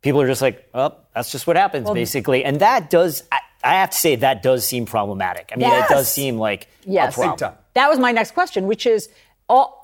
people 0.07 0.21
are 0.21 0.27
just 0.27 0.43
like, 0.43 0.69
oh, 0.73 0.95
that's 1.15 1.33
just 1.33 1.47
what 1.47 1.57
happens, 1.57 1.91
basically. 1.91 2.45
And 2.45 2.61
that 2.61 2.91
does, 2.91 3.25
I, 3.33 3.41
I 3.65 3.75
have 3.75 3.91
to 3.91 3.97
say, 3.99 4.15
that 4.17 4.41
does 4.41 4.65
seem 4.65 4.87
problematic. 4.87 5.51
I 5.53 5.57
mean, 5.57 5.69
it 5.69 5.89
does 5.89 6.11
seem 6.11 6.39
like 6.39 6.69
Yes. 6.85 7.17
a 7.17 7.21
problem. 7.21 7.55
That 7.75 7.89
was 7.89 7.99
my 7.99 8.13
next 8.13 8.33
question, 8.33 8.69
which 8.69 8.87
is 8.87 9.09
all, 9.49 9.83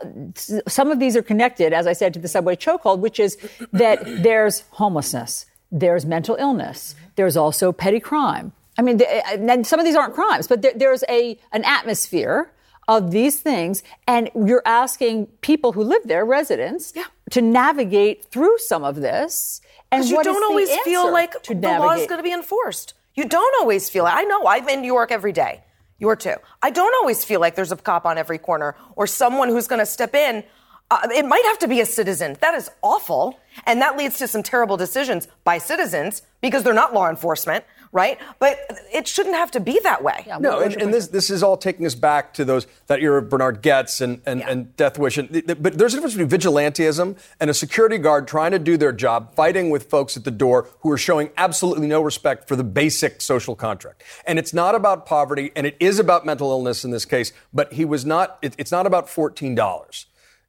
some 0.68 0.92
of 0.92 1.00
these 1.00 1.16
are 1.16 1.22
connected, 1.22 1.72
as 1.72 1.88
I 1.88 1.92
said, 1.92 2.14
to 2.14 2.20
the 2.20 2.28
subway 2.28 2.54
chokehold, 2.54 3.00
which 3.00 3.18
is 3.18 3.36
that 3.72 4.00
there's 4.22 4.60
homelessness, 4.70 5.46
there's 5.72 6.06
mental 6.06 6.36
illness, 6.36 6.94
there's 7.16 7.36
also 7.36 7.72
petty 7.72 7.98
crime. 8.00 8.52
I 8.78 8.82
mean, 8.82 8.98
th- 8.98 9.24
and 9.26 9.66
some 9.66 9.80
of 9.80 9.84
these 9.84 9.96
aren't 9.96 10.14
crimes, 10.14 10.46
but 10.46 10.62
there, 10.62 10.72
there's 10.74 11.02
a 11.08 11.36
an 11.52 11.64
atmosphere 11.64 12.50
of 12.88 13.10
these 13.10 13.40
things, 13.40 13.82
and 14.06 14.30
you're 14.34 14.62
asking 14.66 15.26
people 15.40 15.72
who 15.72 15.82
live 15.82 16.02
there, 16.04 16.24
residents, 16.24 16.92
Yeah. 16.94 17.04
to 17.30 17.40
navigate 17.40 18.24
through 18.26 18.58
some 18.58 18.84
of 18.84 18.96
this. 18.96 19.60
And 19.90 20.04
you 20.04 20.22
don't 20.22 20.42
always 20.44 20.70
feel 20.80 21.10
like 21.12 21.42
to 21.44 21.54
the 21.54 21.68
law 21.78 21.92
is 21.92 22.06
going 22.06 22.18
to 22.18 22.22
be 22.24 22.32
enforced. 22.32 22.94
You 23.14 23.24
don't 23.24 23.54
always 23.60 23.90
feel 23.90 24.06
it. 24.06 24.10
I 24.14 24.22
know. 24.24 24.46
I'm 24.46 24.68
in 24.68 24.80
New 24.80 24.86
York 24.86 25.12
every 25.12 25.32
day. 25.32 25.62
You 25.98 26.08
are 26.08 26.16
too. 26.16 26.34
I 26.62 26.70
don't 26.70 26.94
always 27.00 27.24
feel 27.24 27.40
like 27.40 27.54
there's 27.54 27.70
a 27.70 27.76
cop 27.76 28.06
on 28.06 28.18
every 28.18 28.38
corner 28.38 28.74
or 28.96 29.06
someone 29.06 29.48
who's 29.50 29.68
going 29.68 29.78
to 29.78 29.86
step 29.86 30.14
in. 30.14 30.42
Uh, 30.90 31.08
it 31.14 31.24
might 31.24 31.44
have 31.44 31.58
to 31.60 31.68
be 31.68 31.80
a 31.80 31.86
citizen. 31.86 32.36
That 32.40 32.54
is 32.54 32.70
awful. 32.82 33.38
And 33.66 33.80
that 33.80 33.96
leads 33.96 34.18
to 34.18 34.26
some 34.26 34.42
terrible 34.42 34.76
decisions 34.76 35.28
by 35.44 35.58
citizens 35.58 36.22
because 36.40 36.64
they're 36.64 36.74
not 36.74 36.92
law 36.92 37.08
enforcement, 37.08 37.64
right? 37.92 38.18
But 38.38 38.58
it 38.92 39.06
shouldn't 39.06 39.36
have 39.36 39.50
to 39.52 39.60
be 39.60 39.78
that 39.84 40.02
way. 40.02 40.26
No, 40.40 40.60
and, 40.60 40.74
and 40.80 40.92
this 40.92 41.08
this 41.08 41.30
is 41.30 41.42
all 41.42 41.56
taking 41.56 41.84
us 41.86 41.94
back 41.94 42.32
to 42.34 42.44
those 42.44 42.66
that 42.86 43.00
era 43.00 43.18
of 43.22 43.28
Bernhard 43.28 43.62
Goetz 43.62 44.00
and, 44.00 44.20
and, 44.26 44.40
Yeah. 44.40 44.50
and 44.50 44.76
Death 44.76 44.98
Wish. 44.98 45.18
And, 45.18 45.30
th- 45.30 45.46
th- 45.46 45.58
but 45.62 45.78
there's 45.78 45.92
a 45.94 45.98
difference 45.98 46.14
between 46.16 46.30
vigilantism 46.40 47.16
and 47.38 47.50
a 47.50 47.54
security 47.54 47.98
guard 47.98 48.26
trying 48.26 48.50
to 48.52 48.58
do 48.58 48.76
their 48.76 48.92
job, 48.92 49.34
fighting 49.34 49.70
with 49.70 49.90
folks 49.90 50.16
at 50.16 50.24
the 50.24 50.30
door 50.30 50.68
who 50.80 50.90
are 50.90 50.98
showing 50.98 51.30
absolutely 51.36 51.86
no 51.86 52.00
respect 52.00 52.48
for 52.48 52.56
the 52.56 52.64
basic 52.64 53.20
social 53.20 53.54
contract. 53.54 54.02
And 54.26 54.38
it's 54.38 54.54
not 54.54 54.74
about 54.74 55.06
poverty, 55.06 55.52
and 55.54 55.66
it 55.66 55.76
is 55.78 55.98
about 55.98 56.24
mental 56.26 56.50
illness 56.50 56.84
in 56.84 56.90
this 56.90 57.04
case. 57.04 57.32
But 57.52 57.74
he 57.74 57.84
was 57.84 58.04
not. 58.06 58.38
It, 58.42 58.54
it's 58.58 58.72
not 58.72 58.86
about 58.86 59.08
fourteen 59.08 59.54
dollars. 59.54 60.06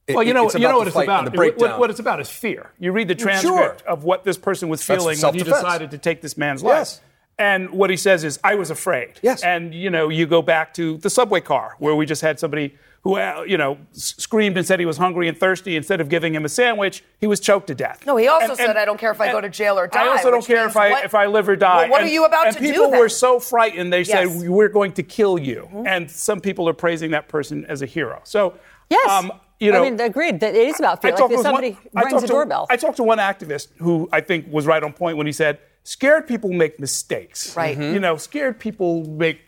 Well, 0.10 0.22
you 0.24 0.34
know, 0.34 0.52
you 0.52 0.60
know 0.60 0.78
what 0.80 0.88
it's 0.88 0.96
about. 0.98 1.28
and 1.28 1.38
What- 1.38 1.80
what, 1.80 1.90
it's 1.90 2.00
about 2.02 2.20
is 2.20 2.30
fear. 2.30 2.72
You 2.78 2.92
read 2.92 3.08
the 3.08 3.16
transcript 3.16 3.82
Sure. 3.84 3.90
of 3.90 4.04
what 4.04 4.26
this 4.26 4.38
person 4.38 4.68
was 4.68 4.86
That's 4.86 5.02
feeling 5.02 5.18
when 5.18 5.34
he 5.34 5.44
decided 5.44 5.92
to 5.92 5.98
take 5.98 6.22
this 6.22 6.38
man's 6.38 6.62
life. 6.62 7.00
And 7.40 7.72
what 7.72 7.90
he 7.90 7.98
says 7.98 8.24
is, 8.24 8.40
"I 8.44 8.56
was 8.56 8.70
afraid." 8.70 9.14
Yes. 9.22 9.44
And 9.44 9.74
you 9.74 9.90
know, 9.90 10.10
you 10.10 10.26
go 10.28 10.42
back 10.42 10.74
to 10.76 10.98
the 10.98 11.10
subway 11.10 11.42
car 11.42 11.76
where 11.80 11.96
we 11.96 12.06
just 12.06 12.22
had 12.22 12.40
somebody 12.40 12.76
who, 13.04 13.18
uh, 13.18 13.44
you 13.46 13.58
know, 13.58 13.78
screamed 13.92 14.56
and 14.56 14.66
said 14.66 14.80
he 14.80 14.86
was 14.86 14.98
hungry 14.98 15.28
and 15.28 15.38
thirsty. 15.38 15.76
Instead 15.76 16.00
of 16.00 16.08
giving 16.08 16.34
him 16.34 16.46
a 16.46 16.50
sandwich, 16.50 17.04
he 17.20 17.28
was 17.28 17.40
choked 17.42 17.68
to 17.68 17.76
death. 17.76 18.06
No, 18.06 18.16
he 18.16 18.28
also 18.28 18.50
And- 18.50 18.58
said, 18.58 18.70
and- 18.70 18.80
"I 18.80 18.86
don't 18.86 18.98
care 19.00 19.12
if 19.12 19.20
I 19.20 19.30
go 19.32 19.42
to 19.42 19.50
jail 19.50 19.78
or 19.78 19.88
die. 19.88 20.06
I 20.06 20.08
also 20.10 20.32
don't 20.32 20.46
care 20.46 20.66
if 20.68 20.78
I 20.78 20.92
what- 20.92 21.04
if 21.06 21.14
I 21.16 21.26
live 21.26 21.50
or 21.50 21.56
die. 21.58 21.82
Well, 21.82 21.90
what 21.90 22.04
are 22.04 22.08
you 22.08 22.24
about 22.24 22.48
and 22.48 22.56
to 22.56 22.62
do 22.62 22.68
And 22.68 22.76
people 22.76 22.92
were 22.92 23.10
so 23.10 23.40
frightened. 23.40 23.92
They 23.92 24.04
said, 24.06 24.28
Yes. 24.28 24.38
Mm-hmm. 24.38 24.52
"We're 24.54 24.70
going 24.70 24.92
to 24.94 25.04
kill 25.04 25.38
you," 25.40 25.68
and 25.86 26.10
some 26.10 26.40
people 26.40 26.70
are 26.70 26.74
praising 26.74 27.12
that 27.12 27.28
person 27.28 27.66
as 27.68 27.82
a 27.82 27.86
hero. 27.88 28.22
So, 28.24 28.54
Yes. 28.90 29.10
um, 29.10 29.34
you 29.60 29.72
know, 29.72 29.82
I 29.84 29.90
mean, 29.90 30.00
agreed 30.00 30.40
that 30.42 30.56
it 30.56 30.68
is 30.68 30.80
about 30.80 31.02
fear. 31.02 31.12
Like 31.12 31.20
talked 31.20 31.34
if 31.34 31.42
somebody 31.42 31.78
one, 31.92 32.06
rings 32.06 32.24
a 32.24 32.28
to- 32.28 32.32
doorbell. 32.32 32.68
I 32.70 32.78
talked 32.78 32.98
to 32.98 33.04
one 33.04 33.18
activist 33.18 33.68
who 33.80 34.08
I 34.14 34.22
think 34.22 34.46
was 34.52 34.66
right 34.66 34.82
on 34.84 34.94
point 34.94 35.18
when 35.18 35.26
he 35.28 35.34
said, 35.34 35.58
"Scared 35.84 36.28
people 36.28 36.52
make 36.52 36.80
mistakes. 36.80 37.56
Right. 37.56 37.78
You 37.78 38.00
know, 38.00 38.18
scared 38.18 38.60
people 38.60 39.06
make 39.06 39.48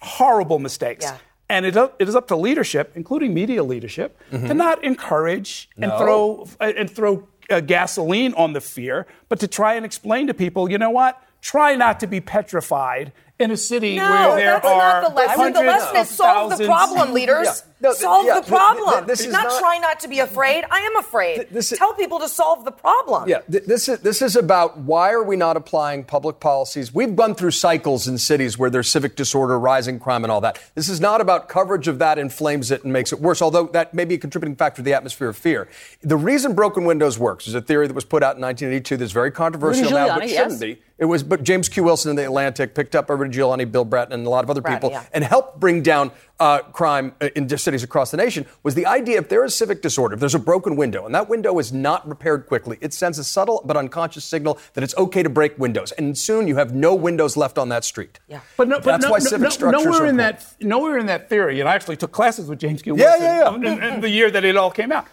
horrible 0.00 0.58
mistakes." 0.58 1.04
Yeah. 1.04 1.18
And 1.48 1.64
it, 1.64 1.76
it 1.76 2.08
is 2.08 2.16
up 2.16 2.26
to 2.28 2.36
leadership, 2.36 2.92
including 2.96 3.32
media 3.32 3.62
leadership, 3.62 4.18
to 4.30 4.52
not 4.52 4.82
encourage 4.82 5.68
and 5.76 5.92
throw 5.92 6.48
and 6.60 6.90
throw 6.90 7.28
uh, 7.50 7.60
gasoline 7.60 8.34
on 8.34 8.52
the 8.52 8.60
fear, 8.60 9.06
but 9.28 9.38
to 9.40 9.48
try 9.48 9.74
and 9.74 9.84
explain 9.84 10.26
to 10.26 10.34
people, 10.34 10.68
you 10.70 10.78
know 10.78 10.90
what? 10.90 11.22
Try 11.40 11.76
not 11.76 12.00
to 12.00 12.08
be 12.08 12.20
petrified 12.20 13.12
in 13.38 13.50
a 13.50 13.56
city 13.56 13.96
No, 13.96 14.10
where 14.10 14.36
there 14.36 14.52
that's 14.54 14.66
are 14.66 15.02
not 15.02 15.08
the 15.10 15.14
lesson. 15.14 15.52
The 15.52 15.60
lesson 15.60 15.96
is 15.96 16.08
solve 16.08 16.58
the 16.58 16.64
problem, 16.64 17.12
leaders. 17.12 17.46
Yeah. 17.46 17.52
No, 17.80 17.90
th- 17.90 18.00
solve 18.00 18.24
yeah, 18.26 18.34
the 18.36 18.40
th- 18.40 18.48
th- 18.48 18.58
problem. 18.58 19.06
this 19.06 19.20
is 19.20 19.32
not, 19.32 19.48
not- 19.48 19.60
try 19.60 19.78
not 19.78 20.00
to 20.00 20.08
be 20.08 20.20
afraid. 20.20 20.64
I 20.70 20.78
am 20.80 20.96
afraid. 20.96 21.34
Th- 21.36 21.48
this 21.50 21.72
is- 21.72 21.78
Tell 21.78 21.92
people 21.94 22.18
to 22.20 22.28
solve 22.28 22.64
the 22.64 22.72
problem. 22.72 23.28
Yeah, 23.28 23.40
th- 23.50 23.64
this 23.64 23.88
is 23.88 23.98
this 24.00 24.22
is 24.22 24.34
about 24.34 24.78
why 24.78 25.12
are 25.12 25.22
we 25.22 25.36
not 25.36 25.56
applying 25.56 26.04
public 26.04 26.40
policies? 26.40 26.94
We've 26.94 27.14
gone 27.14 27.34
through 27.34 27.50
cycles 27.50 28.08
in 28.08 28.16
cities 28.18 28.56
where 28.58 28.70
there's 28.70 28.88
civic 28.88 29.14
disorder, 29.14 29.58
rising 29.58 29.98
crime, 29.98 30.24
and 30.24 30.30
all 30.32 30.40
that. 30.40 30.58
This 30.74 30.88
is 30.88 31.00
not 31.00 31.20
about 31.20 31.48
coverage 31.48 31.86
of 31.86 31.98
that 31.98 32.18
inflames 32.18 32.70
it 32.70 32.82
and 32.84 32.92
makes 32.92 33.12
it 33.12 33.20
worse. 33.20 33.42
Although 33.42 33.66
that 33.68 33.92
may 33.92 34.04
be 34.06 34.14
a 34.14 34.18
contributing 34.18 34.56
factor 34.56 34.76
to 34.76 34.82
the 34.82 34.94
atmosphere 34.94 35.28
of 35.28 35.36
fear. 35.36 35.68
The 36.02 36.16
reason 36.16 36.54
broken 36.54 36.84
windows 36.84 37.18
works 37.18 37.46
is 37.46 37.54
a 37.54 37.60
theory 37.60 37.86
that 37.86 37.94
was 37.94 38.04
put 38.04 38.22
out 38.22 38.36
in 38.36 38.42
1982 38.42 38.96
that's 38.96 39.12
very 39.12 39.30
controversial 39.30 39.90
now, 39.90 40.08
but 40.08 40.22
Giuliani, 40.22 40.28
shouldn't 40.28 40.50
yes. 40.52 40.60
be. 40.60 40.78
It 40.98 41.04
was, 41.04 41.22
but 41.22 41.42
James 41.42 41.68
Q. 41.68 41.84
Wilson 41.84 42.08
in 42.08 42.16
the 42.16 42.24
Atlantic 42.24 42.74
picked 42.74 42.96
up 42.96 43.10
Rudy 43.10 43.36
Giuliani, 43.36 43.70
Bill 43.70 43.84
Bratton, 43.84 44.14
and 44.14 44.26
a 44.26 44.30
lot 44.30 44.44
of 44.44 44.50
other 44.50 44.62
Bratton, 44.62 44.80
people, 44.80 44.90
yeah. 44.92 45.04
and 45.12 45.22
helped 45.22 45.60
bring 45.60 45.82
down 45.82 46.10
uh, 46.38 46.58
crime 46.72 47.14
uh, 47.20 47.28
in 47.34 47.48
cities 47.56 47.82
across 47.82 48.10
the 48.10 48.16
nation. 48.16 48.44
Was 48.62 48.74
the 48.74 48.84
idea 48.86 49.18
if 49.18 49.28
there 49.28 49.44
is 49.44 49.54
civic 49.54 49.80
disorder, 49.82 50.14
if 50.14 50.20
there's 50.20 50.34
a 50.34 50.38
broken 50.38 50.76
window, 50.76 51.06
and 51.06 51.14
that 51.14 51.28
window 51.28 51.58
is 51.58 51.72
not 51.72 52.06
repaired 52.06 52.46
quickly, 52.46 52.76
it 52.80 52.92
sends 52.92 53.18
a 53.18 53.24
subtle 53.24 53.62
but 53.64 53.76
unconscious 53.76 54.24
signal 54.24 54.58
that 54.74 54.84
it's 54.84 54.94
okay 54.98 55.22
to 55.22 55.30
break 55.30 55.58
windows, 55.58 55.92
and 55.92 56.16
soon 56.18 56.46
you 56.46 56.56
have 56.56 56.74
no 56.74 56.94
windows 56.94 57.36
left 57.36 57.56
on 57.58 57.68
that 57.70 57.84
street. 57.84 58.18
Yeah. 58.28 58.40
But, 58.56 58.68
no, 58.68 58.76
but 58.76 58.84
That's 58.84 59.04
no, 59.04 59.10
why 59.12 59.18
no- 59.18 59.24
civic 59.24 59.40
no- 59.44 59.48
structures 59.50 59.84
nowhere 59.84 60.02
are 60.02 60.06
in 60.06 60.18
important. 60.20 60.40
that 60.58 60.66
nowhere 60.66 60.98
in 60.98 61.06
that 61.06 61.28
theory, 61.28 61.60
and 61.60 61.68
I 61.68 61.74
actually 61.74 61.96
took 61.96 62.12
classes 62.12 62.48
with 62.48 62.58
James 62.58 62.82
Q. 62.82 62.96
Yeah, 62.96 63.04
Wilson 63.04 63.22
yeah, 63.62 63.74
yeah. 63.74 63.86
In, 63.88 63.94
in 63.94 64.00
the 64.02 64.10
year 64.10 64.30
that 64.30 64.44
it 64.44 64.56
all 64.56 64.70
came 64.70 64.92
out. 64.92 65.06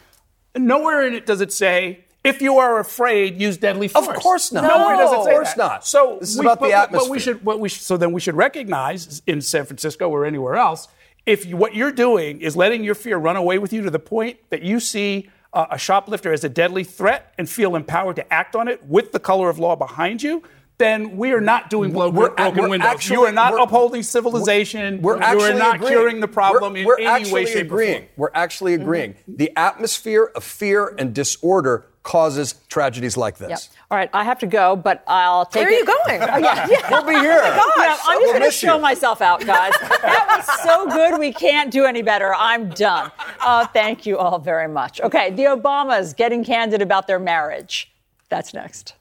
Nowhere 0.56 1.08
in 1.08 1.14
it 1.14 1.26
does 1.26 1.42
it 1.42 1.52
say 1.52 2.06
if 2.24 2.42
you 2.42 2.58
are 2.58 2.80
afraid, 2.80 3.42
use 3.42 3.58
deadly 3.58 3.88
force. 3.88 4.02
Of 4.08 4.14
force. 4.14 4.24
course 4.24 4.52
not. 4.54 4.64
Nowhere 4.64 4.96
does 4.98 5.12
it 5.12 5.16
No. 5.16 5.24
say 5.26 5.32
Of 5.32 5.36
course 5.36 5.50
that. 5.54 5.58
not. 5.58 5.86
So 5.86 6.18
This 6.22 6.30
is 6.32 6.40
we- 6.40 6.46
about 6.46 6.60
the 6.62 6.70
but- 6.70 6.92
But 6.92 7.10
we 7.10 7.20
should, 7.20 7.44
what 7.44 7.60
we 7.60 7.68
should, 7.70 7.82
so 7.82 7.98
then 7.98 8.12
we 8.14 8.22
should 8.22 8.36
recognize 8.36 9.22
in 9.28 9.42
San 9.42 9.66
Francisco 9.66 10.08
or 10.10 10.26
anywhere 10.26 10.56
else, 10.56 10.88
if 11.26 11.46
you, 11.46 11.56
what 11.58 11.76
you're 11.76 11.92
doing 11.92 12.42
is 12.42 12.56
letting 12.56 12.84
your 12.84 12.96
fear 12.96 13.18
run 13.18 13.36
away 13.36 13.58
with 13.58 13.72
you 13.74 13.82
to 13.84 13.90
the 13.90 14.00
point 14.00 14.38
that 14.50 14.62
you 14.62 14.80
see 14.80 15.30
uh, 15.54 15.68
a 15.72 15.78
shoplifter 15.78 16.34
as 16.34 16.44
a 16.44 16.50
deadly 16.50 16.84
threat 16.84 17.34
and 17.38 17.50
feel 17.50 17.76
empowered 17.76 18.16
to 18.18 18.34
act 18.34 18.56
on 18.56 18.68
it 18.68 18.84
with 18.86 19.12
the 19.12 19.20
color 19.20 19.50
of 19.50 19.60
law 19.60 19.76
behind 19.76 20.22
you. 20.24 20.44
Then 20.80 21.18
we 21.18 21.32
are 21.34 21.40
not 21.40 21.70
doing 21.70 21.92
blow, 21.94 22.10
We're- 22.10 22.34
broken 22.36 22.64
we're 22.64 22.70
windows. 22.70 22.90
actually- 22.90 23.16
you 23.18 23.24
are 23.26 23.32
not 23.32 23.54
we're- 23.54 23.64
upholding 23.64 24.02
civilization. 24.04 25.02
We're 25.02 25.22
actually 25.22 25.52
are 25.52 25.60
not 25.60 25.76
agreeing. 25.76 25.94
curing 25.94 26.20
the 26.20 26.28
problem 26.28 26.74
we're, 26.74 26.80
in 26.80 26.86
we're 26.86 27.00
any 27.00 27.32
way, 27.32 27.46
shape, 27.46 27.68
agreeing. 27.68 27.96
or 27.96 28.00
form. 28.00 28.10
We're 28.18 28.32
actually 28.34 28.74
agreeing. 28.74 29.16
The 29.28 29.52
atmosphere 29.56 30.32
of 30.36 30.44
fear 30.44 30.94
and 30.98 31.14
disorder 31.14 31.86
causes 32.04 32.56
tragedies 32.68 33.16
like 33.16 33.38
this. 33.38 33.50
Yep. 33.50 33.60
All 33.92 33.98
right, 33.98 34.10
I 34.14 34.24
have 34.26 34.38
to 34.40 34.46
go, 34.48 34.76
but 34.76 35.04
I'll 35.08 35.46
take 35.46 35.64
it. 35.64 35.66
Where 35.66 35.70
are 35.70 35.74
it. 35.74 35.80
you 35.80 35.86
going? 35.86 36.22
Oh, 36.30 36.38
yeah, 36.46 36.68
yeah. 36.70 36.90
We'll 36.92 37.06
be 37.06 37.14
here. 37.14 37.32
Yeah, 37.42 37.62
I'm 37.78 37.88
just 37.88 38.08
We'll 38.08 38.34
going 38.34 38.42
to 38.44 38.52
show 38.52 38.76
you. 38.76 38.82
myself 38.82 39.22
out, 39.22 39.40
guys. 39.46 39.72
that 39.80 40.44
was 40.46 40.62
so 40.64 40.88
good. 40.90 41.18
We 41.20 41.32
can't 41.32 41.72
do 41.72 41.86
any 41.86 42.02
better. 42.02 42.34
I'm 42.36 42.70
done. 42.70 43.10
Uh, 43.40 43.66
thank 43.68 44.06
you 44.06 44.18
all 44.18 44.38
very 44.40 44.68
much. 44.68 45.00
Okay, 45.02 45.30
the 45.32 45.44
Obamas 45.44 46.16
getting 46.16 46.44
candid 46.44 46.82
about 46.82 47.08
their 47.08 47.20
marriage. 47.20 47.90
That's 48.30 48.54
next. 48.54 48.96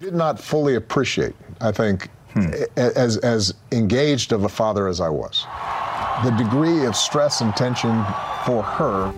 Did 0.00 0.14
not 0.14 0.40
fully 0.40 0.74
appreciate, 0.74 1.34
I 1.60 1.70
think, 1.70 2.08
a- 2.34 2.66
as, 2.98 3.18
as 3.18 3.54
engaged 3.70 4.32
of 4.32 4.44
a 4.44 4.48
father 4.48 4.88
as 4.88 5.00
I 5.00 5.08
was, 5.10 5.46
the 6.24 6.30
degree 6.32 6.84
of 6.86 6.96
stress 6.96 7.42
and 7.42 7.54
tension 7.54 7.90
for 8.46 8.62
her. 8.62 9.12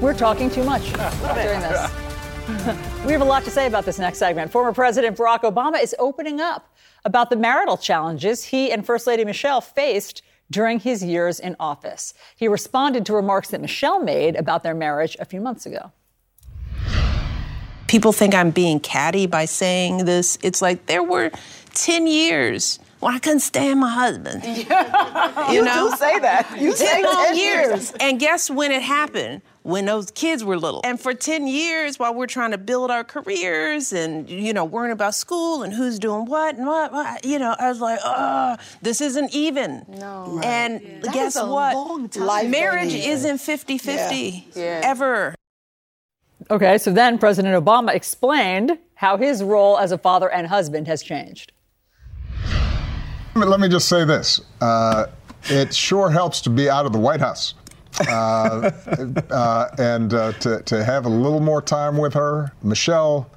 We're 0.00 0.14
talking 0.14 0.48
too 0.50 0.64
much 0.64 0.92
during 0.94 1.60
this. 1.60 1.90
we 3.04 3.12
have 3.12 3.20
a 3.20 3.24
lot 3.24 3.44
to 3.44 3.50
say 3.50 3.66
about 3.66 3.84
this 3.84 3.98
next 3.98 4.16
segment. 4.16 4.50
Former 4.50 4.72
President 4.72 5.14
Barack 5.14 5.40
Obama 5.40 5.82
is 5.82 5.94
opening 5.98 6.40
up 6.40 6.74
about 7.04 7.28
the 7.28 7.36
marital 7.36 7.76
challenges 7.76 8.44
he 8.44 8.72
and 8.72 8.84
First 8.86 9.06
Lady 9.06 9.26
Michelle 9.26 9.60
faced 9.60 10.22
during 10.50 10.80
his 10.80 11.04
years 11.04 11.38
in 11.38 11.54
office. 11.60 12.14
He 12.34 12.48
responded 12.48 13.04
to 13.06 13.12
remarks 13.12 13.50
that 13.50 13.60
Michelle 13.60 14.02
made 14.02 14.36
about 14.36 14.62
their 14.62 14.74
marriage 14.74 15.18
a 15.20 15.26
few 15.26 15.40
months 15.40 15.66
ago. 15.66 15.92
people 17.86 18.12
think 18.12 18.34
I'm 18.34 18.52
being 18.52 18.80
catty 18.80 19.26
by 19.26 19.44
saying 19.44 20.06
this. 20.06 20.38
It's 20.42 20.62
like 20.62 20.86
there 20.86 21.02
were 21.02 21.30
10 21.74 22.06
years 22.06 22.78
when 23.00 23.14
I 23.14 23.18
couldn't 23.18 23.40
stand 23.40 23.80
my 23.80 23.90
husband. 23.90 24.44
you 25.52 25.62
know? 25.62 25.90
say 25.96 26.18
that. 26.20 26.56
You 26.58 26.74
10 26.74 27.04
long 27.04 27.36
years. 27.36 27.92
And 28.00 28.18
guess 28.18 28.48
when 28.48 28.72
it 28.72 28.82
happened? 28.82 29.42
When 29.62 29.84
those 29.84 30.10
kids 30.12 30.42
were 30.42 30.56
little. 30.58 30.80
And 30.84 30.98
for 30.98 31.12
10 31.12 31.46
years, 31.46 31.98
while 31.98 32.14
we're 32.14 32.26
trying 32.26 32.52
to 32.52 32.58
build 32.58 32.90
our 32.90 33.04
careers 33.04 33.92
and, 33.92 34.28
you 34.28 34.54
know, 34.54 34.64
worrying 34.64 34.92
about 34.92 35.14
school 35.14 35.62
and 35.62 35.70
who's 35.74 35.98
doing 35.98 36.24
what 36.24 36.56
and 36.56 36.66
what, 36.66 36.92
what 36.92 37.22
you 37.26 37.38
know, 37.38 37.54
I 37.58 37.68
was 37.68 37.78
like, 37.78 37.98
oh, 38.02 38.56
this 38.80 39.02
isn't 39.02 39.34
even. 39.34 39.84
No. 39.86 40.40
And 40.42 41.02
guess 41.12 41.36
is 41.36 41.42
a 41.42 41.46
what? 41.46 41.74
long 41.74 42.08
time. 42.08 42.50
Marriage 42.50 42.94
isn't 42.94 43.36
50 43.38 43.76
50 43.76 44.48
Yeah. 44.54 44.80
ever. 44.82 45.34
Okay, 46.50 46.78
so 46.78 46.90
then 46.90 47.18
President 47.18 47.62
Obama 47.62 47.94
explained 47.94 48.78
how 48.94 49.18
his 49.18 49.42
role 49.42 49.76
as 49.78 49.92
a 49.92 49.98
father 49.98 50.30
and 50.30 50.46
husband 50.46 50.86
has 50.88 51.02
changed. 51.02 51.52
Let 53.34 53.36
me- 53.36 53.46
Let 53.46 53.60
me 53.60 53.68
just 53.68 53.88
say 53.88 54.04
this. 54.06 54.40
Uh, 54.60 55.06
it 55.44 55.74
sure 55.74 56.10
helps 56.10 56.40
to 56.42 56.50
be 56.50 56.68
out 56.70 56.86
of 56.86 56.92
the 56.92 56.98
White 56.98 57.20
House. 57.20 57.54
Uh, 58.08 58.70
uh, 59.30 59.68
and 59.78 60.14
uh, 60.14 60.32
to, 60.32 60.62
to 60.62 60.82
have 60.84 61.04
a 61.04 61.08
little 61.08 61.40
more 61.40 61.60
time 61.60 61.96
with 61.98 62.14
her. 62.14 62.52
Michelle, 62.62 63.30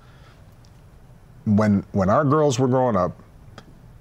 when, 1.46 1.84
when 1.92 2.10
our 2.10 2.24
girls 2.24 2.60
were 2.60 2.68
growing 2.68 2.96
up, 2.96 3.20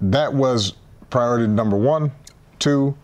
that 0.01 0.33
was 0.33 0.73
priority 1.09 1.47
number 1.47 1.75
one, 1.77 2.11
two, 2.59 2.95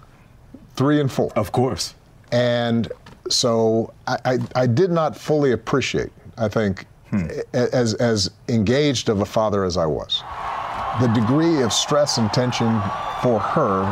three, 0.75 0.99
and 1.01 1.11
four. 1.11 1.31
Of 1.35 1.51
course. 1.51 1.95
And 2.31 2.91
so 3.29 3.93
I, 4.07 4.17
I, 4.25 4.37
I 4.55 4.67
did 4.67 4.91
not 4.91 5.15
fully 5.17 5.51
appreciate, 5.51 6.11
I 6.37 6.47
think, 6.47 6.85
a- 7.11 7.75
as, 7.75 7.93
as 7.95 8.31
engaged 8.47 9.09
of 9.09 9.21
a 9.21 9.25
father 9.25 9.63
as 9.65 9.75
I 9.77 9.85
was, 9.85 10.23
the 11.01 11.07
degree 11.07 11.61
of 11.61 11.73
stress 11.73 12.17
and 12.17 12.31
tension 12.31 12.79
for 13.21 13.39
her 13.39 13.83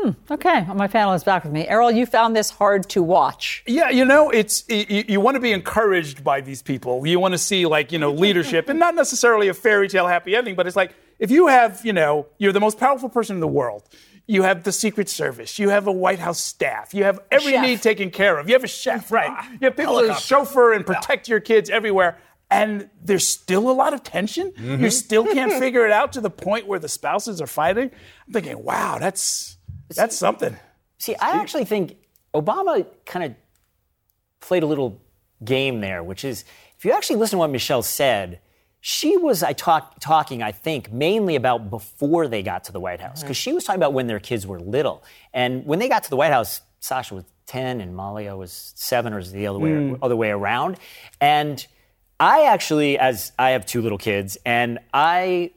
Hmm, 0.00 0.10
okay, 0.30 0.64
my 0.74 0.86
panel 0.86 1.12
is 1.12 1.24
back 1.24 1.44
with 1.44 1.52
me. 1.52 1.68
Errol, 1.68 1.90
you 1.90 2.06
found 2.06 2.34
this 2.34 2.50
hard 2.50 2.88
to 2.90 3.02
watch. 3.02 3.62
Yeah, 3.66 3.90
you 3.90 4.06
know, 4.06 4.30
it's 4.30 4.64
you, 4.68 5.04
you 5.06 5.20
want 5.20 5.34
to 5.34 5.40
be 5.40 5.52
encouraged 5.52 6.24
by 6.24 6.40
these 6.40 6.62
people. 6.62 7.06
You 7.06 7.20
want 7.20 7.32
to 7.32 7.38
see 7.38 7.66
like 7.66 7.92
you 7.92 7.98
know 7.98 8.10
leadership, 8.10 8.70
and 8.70 8.78
not 8.78 8.94
necessarily 8.94 9.48
a 9.48 9.54
fairy 9.54 9.88
tale 9.88 10.06
happy 10.06 10.34
ending, 10.34 10.54
but 10.54 10.66
it's 10.66 10.76
like 10.76 10.94
if 11.18 11.30
you 11.30 11.48
have 11.48 11.84
you 11.84 11.92
know 11.92 12.26
you're 12.38 12.52
the 12.52 12.60
most 12.60 12.78
powerful 12.78 13.10
person 13.10 13.36
in 13.36 13.40
the 13.40 13.48
world. 13.48 13.88
You 14.26 14.44
have 14.44 14.62
the 14.62 14.70
Secret 14.70 15.08
Service. 15.08 15.58
You 15.58 15.70
have 15.70 15.88
a 15.88 15.92
White 15.92 16.20
House 16.20 16.38
staff. 16.38 16.94
You 16.94 17.02
have 17.02 17.18
every 17.32 17.52
chef. 17.52 17.62
need 17.62 17.82
taken 17.82 18.10
care 18.10 18.38
of. 18.38 18.48
You 18.48 18.54
have 18.54 18.62
a 18.62 18.68
chef, 18.68 19.10
right? 19.10 19.44
You 19.54 19.58
have 19.62 19.76
people 19.76 19.98
to 20.02 20.14
chauffeur 20.14 20.72
and 20.72 20.86
protect 20.86 21.26
your 21.26 21.40
kids 21.40 21.68
everywhere. 21.68 22.16
And 22.48 22.90
there's 23.02 23.28
still 23.28 23.68
a 23.68 23.72
lot 23.72 23.92
of 23.92 24.04
tension. 24.04 24.52
You 24.56 24.62
mm-hmm. 24.62 24.88
still 24.90 25.24
can't 25.24 25.52
figure 25.54 25.84
it 25.84 25.90
out 25.90 26.12
to 26.12 26.20
the 26.20 26.30
point 26.30 26.68
where 26.68 26.78
the 26.78 26.88
spouses 26.88 27.40
are 27.40 27.48
fighting. 27.48 27.90
I'm 28.26 28.32
thinking, 28.32 28.62
wow, 28.62 28.98
that's 29.00 29.56
that's 29.96 30.16
something. 30.16 30.56
See, 30.98 31.14
I 31.16 31.40
actually 31.40 31.64
think 31.64 31.96
Obama 32.34 32.86
kind 33.06 33.24
of 33.24 33.34
played 34.40 34.62
a 34.62 34.66
little 34.66 35.00
game 35.44 35.80
there, 35.80 36.02
which 36.02 36.24
is 36.24 36.44
if 36.78 36.84
you 36.84 36.92
actually 36.92 37.16
listen 37.16 37.36
to 37.36 37.38
what 37.38 37.50
Michelle 37.50 37.82
said, 37.82 38.40
she 38.80 39.16
was 39.16 39.42
I 39.42 39.52
talk, 39.52 40.00
talking, 40.00 40.42
I 40.42 40.52
think, 40.52 40.92
mainly 40.92 41.36
about 41.36 41.70
before 41.70 42.28
they 42.28 42.42
got 42.42 42.64
to 42.64 42.72
the 42.72 42.80
White 42.80 43.00
House, 43.00 43.18
mm-hmm. 43.18 43.26
because 43.26 43.36
she 43.36 43.52
was 43.52 43.64
talking 43.64 43.78
about 43.78 43.92
when 43.92 44.06
their 44.06 44.20
kids 44.20 44.46
were 44.46 44.58
little. 44.58 45.04
And 45.34 45.66
when 45.66 45.78
they 45.78 45.88
got 45.88 46.04
to 46.04 46.10
the 46.10 46.16
White 46.16 46.32
House, 46.32 46.62
Sasha 46.80 47.14
was 47.14 47.24
10 47.46 47.80
and 47.80 47.94
Malia 47.94 48.36
was 48.36 48.72
seven, 48.76 49.12
or 49.12 49.18
is 49.18 49.30
it 49.30 49.34
the 49.34 49.46
other 49.46 49.58
way, 49.58 49.70
mm. 49.70 49.98
other 50.00 50.16
way 50.16 50.30
around? 50.30 50.78
And 51.20 51.64
I 52.18 52.44
actually, 52.44 52.98
as 52.98 53.32
I 53.38 53.50
have 53.50 53.66
two 53.66 53.82
little 53.82 53.98
kids, 53.98 54.38
and 54.46 54.78
I 54.94 55.52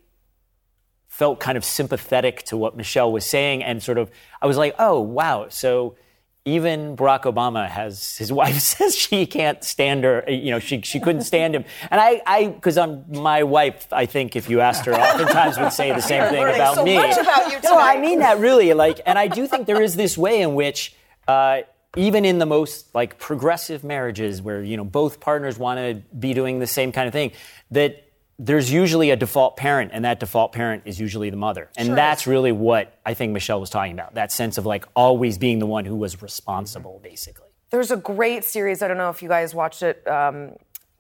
felt 1.14 1.40
kind 1.40 1.56
of 1.60 1.64
sympathetic 1.64 2.42
to 2.42 2.58
what 2.58 2.76
Michelle 2.76 3.12
was 3.12 3.24
saying 3.24 3.64
and 3.64 3.84
sort 3.84 4.00
of 4.00 4.10
I 4.42 4.48
was 4.48 4.58
like, 4.58 4.74
"Oh, 4.80 5.00
wow. 5.00 5.48
So 5.48 5.96
even 6.44 6.98
Barack 6.98 7.22
Obama 7.32 7.70
has 7.70 8.18
his 8.18 8.32
wife 8.40 8.58
says 8.58 8.96
she 8.96 9.28
can't 9.28 9.64
stand 9.64 10.04
her, 10.06 10.24
you 10.28 10.50
know, 10.50 10.58
she 10.58 10.82
she 10.82 11.00
couldn't 11.00 11.22
stand 11.22 11.54
him." 11.54 11.66
And 11.92 12.02
I 12.02 12.20
I 12.26 12.48
cuz 12.60 12.80
I'm 12.80 13.06
my 13.10 13.44
wife, 13.44 13.88
I 13.92 14.08
think 14.08 14.36
if 14.36 14.50
you 14.50 14.60
asked 14.62 14.86
her 14.86 14.96
oftentimes 14.96 15.60
would 15.60 15.72
say 15.72 15.94
the 15.94 16.02
same 16.02 16.28
thing 16.30 16.44
about 16.44 16.76
so 16.76 16.84
me. 16.84 16.96
much 16.96 17.16
about 17.16 17.52
you 17.52 17.60
no, 17.64 17.78
I 17.78 18.00
mean 18.00 18.20
that 18.20 18.40
really 18.40 18.74
like 18.74 19.00
and 19.06 19.20
I 19.20 19.28
do 19.28 19.46
think 19.46 19.68
there 19.68 19.84
is 19.84 19.96
this 19.96 20.18
way 20.18 20.42
in 20.42 20.56
which 20.56 20.96
uh, 21.28 21.62
even 21.96 22.26
in 22.26 22.40
the 22.40 22.48
most 22.48 22.96
like 22.96 23.20
progressive 23.20 23.84
marriages 23.84 24.42
where 24.42 24.64
you 24.64 24.78
know 24.78 24.84
both 24.84 25.20
partners 25.20 25.60
want 25.60 25.78
to 25.78 26.02
be 26.18 26.34
doing 26.34 26.58
the 26.58 26.66
same 26.66 26.92
kind 26.92 27.08
of 27.08 27.14
thing 27.14 27.34
that 27.70 28.04
there's 28.40 28.72
usually 28.72 29.12
a 29.12 29.16
default 29.16 29.58
parent 29.58 29.92
and 29.94 30.06
that 30.06 30.20
default 30.20 30.52
parent 30.52 30.84
is 30.86 31.00
usually 31.00 31.30
the 31.30 31.38
mother. 31.38 31.70
And 31.78 31.96
that's 31.96 32.28
really 32.28 32.52
what 32.52 32.98
i 33.06 33.14
think 33.14 33.32
michelle 33.34 33.60
was 33.60 33.70
talking 33.70 33.94
about 33.94 34.16
that 34.16 34.32
sense 34.32 34.58
of 34.58 34.66
like 34.66 34.86
always 34.96 35.38
being 35.38 35.60
the 35.60 35.66
one 35.66 35.86
who 35.86 35.96
was 35.96 36.22
responsible 36.22 37.00
basically. 37.04 37.50
There's 37.70 37.90
a 37.90 37.98
great 37.98 38.44
series. 38.44 38.84
I 38.84 38.88
don't 38.88 38.98
know 38.98 39.10
if 39.10 39.24
you 39.24 39.30
guys 39.30 39.56
watched 39.56 39.82
it, 39.82 40.08
um, 40.08 40.56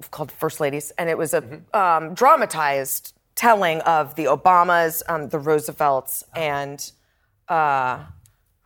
called 0.09 0.31
First 0.31 0.59
Ladies, 0.59 0.91
and 0.97 1.07
it 1.07 1.17
was 1.17 1.35
a 1.35 1.43
um, 1.73 2.15
dramatized 2.15 3.13
telling 3.35 3.79
of 3.81 4.15
the 4.15 4.25
Obamas, 4.25 5.03
um, 5.07 5.29
the 5.29 5.37
Roosevelts, 5.37 6.23
and 6.35 6.91
uh, 7.47 8.05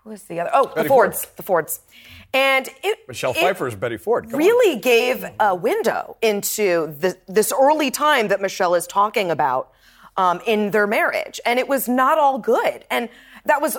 who 0.07 0.13
is 0.13 0.23
the 0.23 0.39
other? 0.39 0.49
Oh, 0.53 0.71
the 0.75 0.85
Fords. 0.85 1.25
The 1.35 1.43
Fords. 1.43 1.81
And 2.33 2.69
it 2.83 2.99
Michelle 3.07 3.31
it 3.31 3.37
Pfeiffer 3.37 3.67
is 3.67 3.75
Betty 3.75 3.97
Ford. 3.97 4.25
Come 4.25 4.33
on. 4.33 4.39
really 4.39 4.79
gave 4.79 5.25
a 5.39 5.55
window 5.55 6.17
into 6.21 6.95
the, 6.99 7.17
this 7.27 7.53
early 7.57 7.91
time 7.91 8.29
that 8.29 8.41
Michelle 8.41 8.75
is 8.75 8.87
talking 8.87 9.31
about 9.31 9.71
um, 10.17 10.41
in 10.45 10.71
their 10.71 10.87
marriage, 10.87 11.39
and 11.45 11.59
it 11.59 11.67
was 11.67 11.87
not 11.87 12.17
all 12.17 12.39
good, 12.39 12.85
and 12.89 13.07
that 13.45 13.61
was 13.61 13.77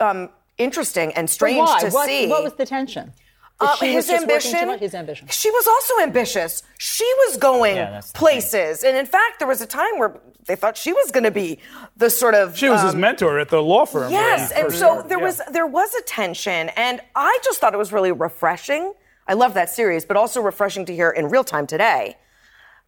um, 0.00 0.30
interesting 0.58 1.12
and 1.14 1.28
strange 1.28 1.58
why? 1.58 1.80
to 1.80 1.90
what, 1.90 2.06
see. 2.06 2.28
what 2.28 2.44
was 2.44 2.54
the 2.54 2.66
tension? 2.66 3.12
Uh, 3.60 3.76
she 3.76 3.94
was 3.94 4.06
his 4.06 4.06
just 4.06 4.26
working 4.26 4.50
too 4.50 4.56
ambition. 4.56 4.78
His 4.78 4.94
ambition. 4.94 5.28
She 5.28 5.50
was 5.50 5.66
also 5.66 6.02
ambitious. 6.02 6.62
She 6.78 7.04
was 7.26 7.36
going 7.36 7.76
Yeah, 7.76 8.00
places, 8.14 8.84
and 8.84 8.96
in 8.96 9.06
fact, 9.06 9.38
there 9.38 9.48
was 9.48 9.60
a 9.60 9.66
time 9.66 9.98
where 9.98 10.20
they 10.46 10.56
thought 10.56 10.76
she 10.76 10.92
was 10.92 11.10
going 11.10 11.24
to 11.24 11.30
be 11.30 11.58
the 11.96 12.10
sort 12.10 12.34
of 12.34 12.56
She 12.56 12.68
was 12.68 12.82
his 12.82 12.94
um, 12.94 13.00
mentor 13.00 13.38
at 13.38 13.48
the 13.48 13.62
law 13.62 13.84
firm. 13.86 14.10
Yes, 14.10 14.50
he 14.52 14.56
and 14.58 14.66
first 14.68 14.78
so 14.80 14.86
started. 14.86 15.08
there 15.08 15.18
Yeah. 15.18 15.24
was 15.24 15.40
there 15.52 15.66
was 15.66 15.94
a 15.94 16.02
tension, 16.02 16.70
and 16.76 17.00
I 17.14 17.38
just 17.44 17.60
thought 17.60 17.74
it 17.74 17.78
was 17.78 17.92
really 17.92 18.12
refreshing. 18.12 18.92
I 19.26 19.34
love 19.34 19.54
that 19.54 19.70
series, 19.70 20.04
but 20.04 20.16
also 20.16 20.40
refreshing 20.40 20.84
to 20.86 20.94
hear 20.94 21.10
in 21.10 21.28
real 21.28 21.44
time 21.44 21.66
today. 21.66 22.16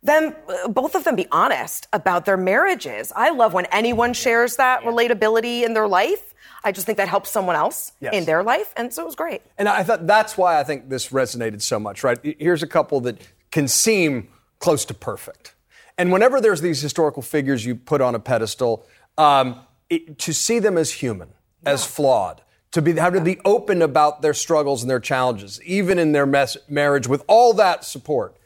Them, 0.02 0.34
uh, 0.48 0.68
both 0.68 0.94
of 0.94 1.04
them, 1.04 1.16
be 1.16 1.26
honest 1.30 1.86
about 1.92 2.26
their 2.26 2.36
marriages. 2.36 3.10
I 3.16 3.30
love 3.30 3.54
when 3.54 3.64
anyone 3.66 4.12
shares 4.12 4.56
that 4.56 4.82
relatability 4.82 5.62
in 5.64 5.72
their 5.72 5.88
life. 5.88 6.34
I 6.62 6.72
just 6.72 6.86
think 6.86 6.98
that 6.98 7.08
helps 7.08 7.30
someone 7.30 7.56
else 7.56 7.92
Yes. 8.00 8.12
in 8.14 8.24
their 8.24 8.42
life, 8.42 8.72
and 8.76 8.92
so 8.92 9.02
it 9.02 9.06
was 9.06 9.14
great. 9.14 9.42
And 9.56 9.68
I 9.68 9.82
thought 9.82 10.06
that's 10.06 10.36
why 10.36 10.58
I 10.60 10.64
think 10.64 10.88
this 10.90 11.08
resonated 11.08 11.62
so 11.62 11.78
much, 11.78 12.02
right? 12.04 12.18
Here's 12.38 12.62
a 12.62 12.66
couple 12.66 13.00
that 13.02 13.18
can 13.50 13.68
seem 13.68 14.28
close 14.58 14.84
to 14.86 14.94
perfect. 14.94 15.54
And 15.96 16.10
whenever 16.12 16.40
there's 16.40 16.60
these 16.60 16.80
historical 16.80 17.22
figures 17.22 17.64
you 17.64 17.76
put 17.76 18.00
on 18.00 18.14
a 18.14 18.18
pedestal, 18.18 18.84
um, 19.16 19.60
it, 19.88 20.18
to 20.20 20.34
see 20.34 20.58
them 20.58 20.76
as 20.76 20.90
human, 20.90 21.28
as 21.64 21.86
flawed, 21.86 22.42
to 22.72 22.82
be 22.82 22.92
have 22.94 23.12
to 23.12 23.20
be 23.20 23.38
open 23.44 23.82
about 23.82 24.20
their 24.20 24.34
struggles 24.34 24.82
and 24.82 24.90
their 24.90 25.00
challenges, 25.00 25.60
even 25.64 25.98
in 25.98 26.12
their 26.12 26.26
mess, 26.26 26.56
marriage 26.68 27.06
with 27.06 27.22
all 27.28 27.52
that 27.54 27.84
support. 27.84 28.36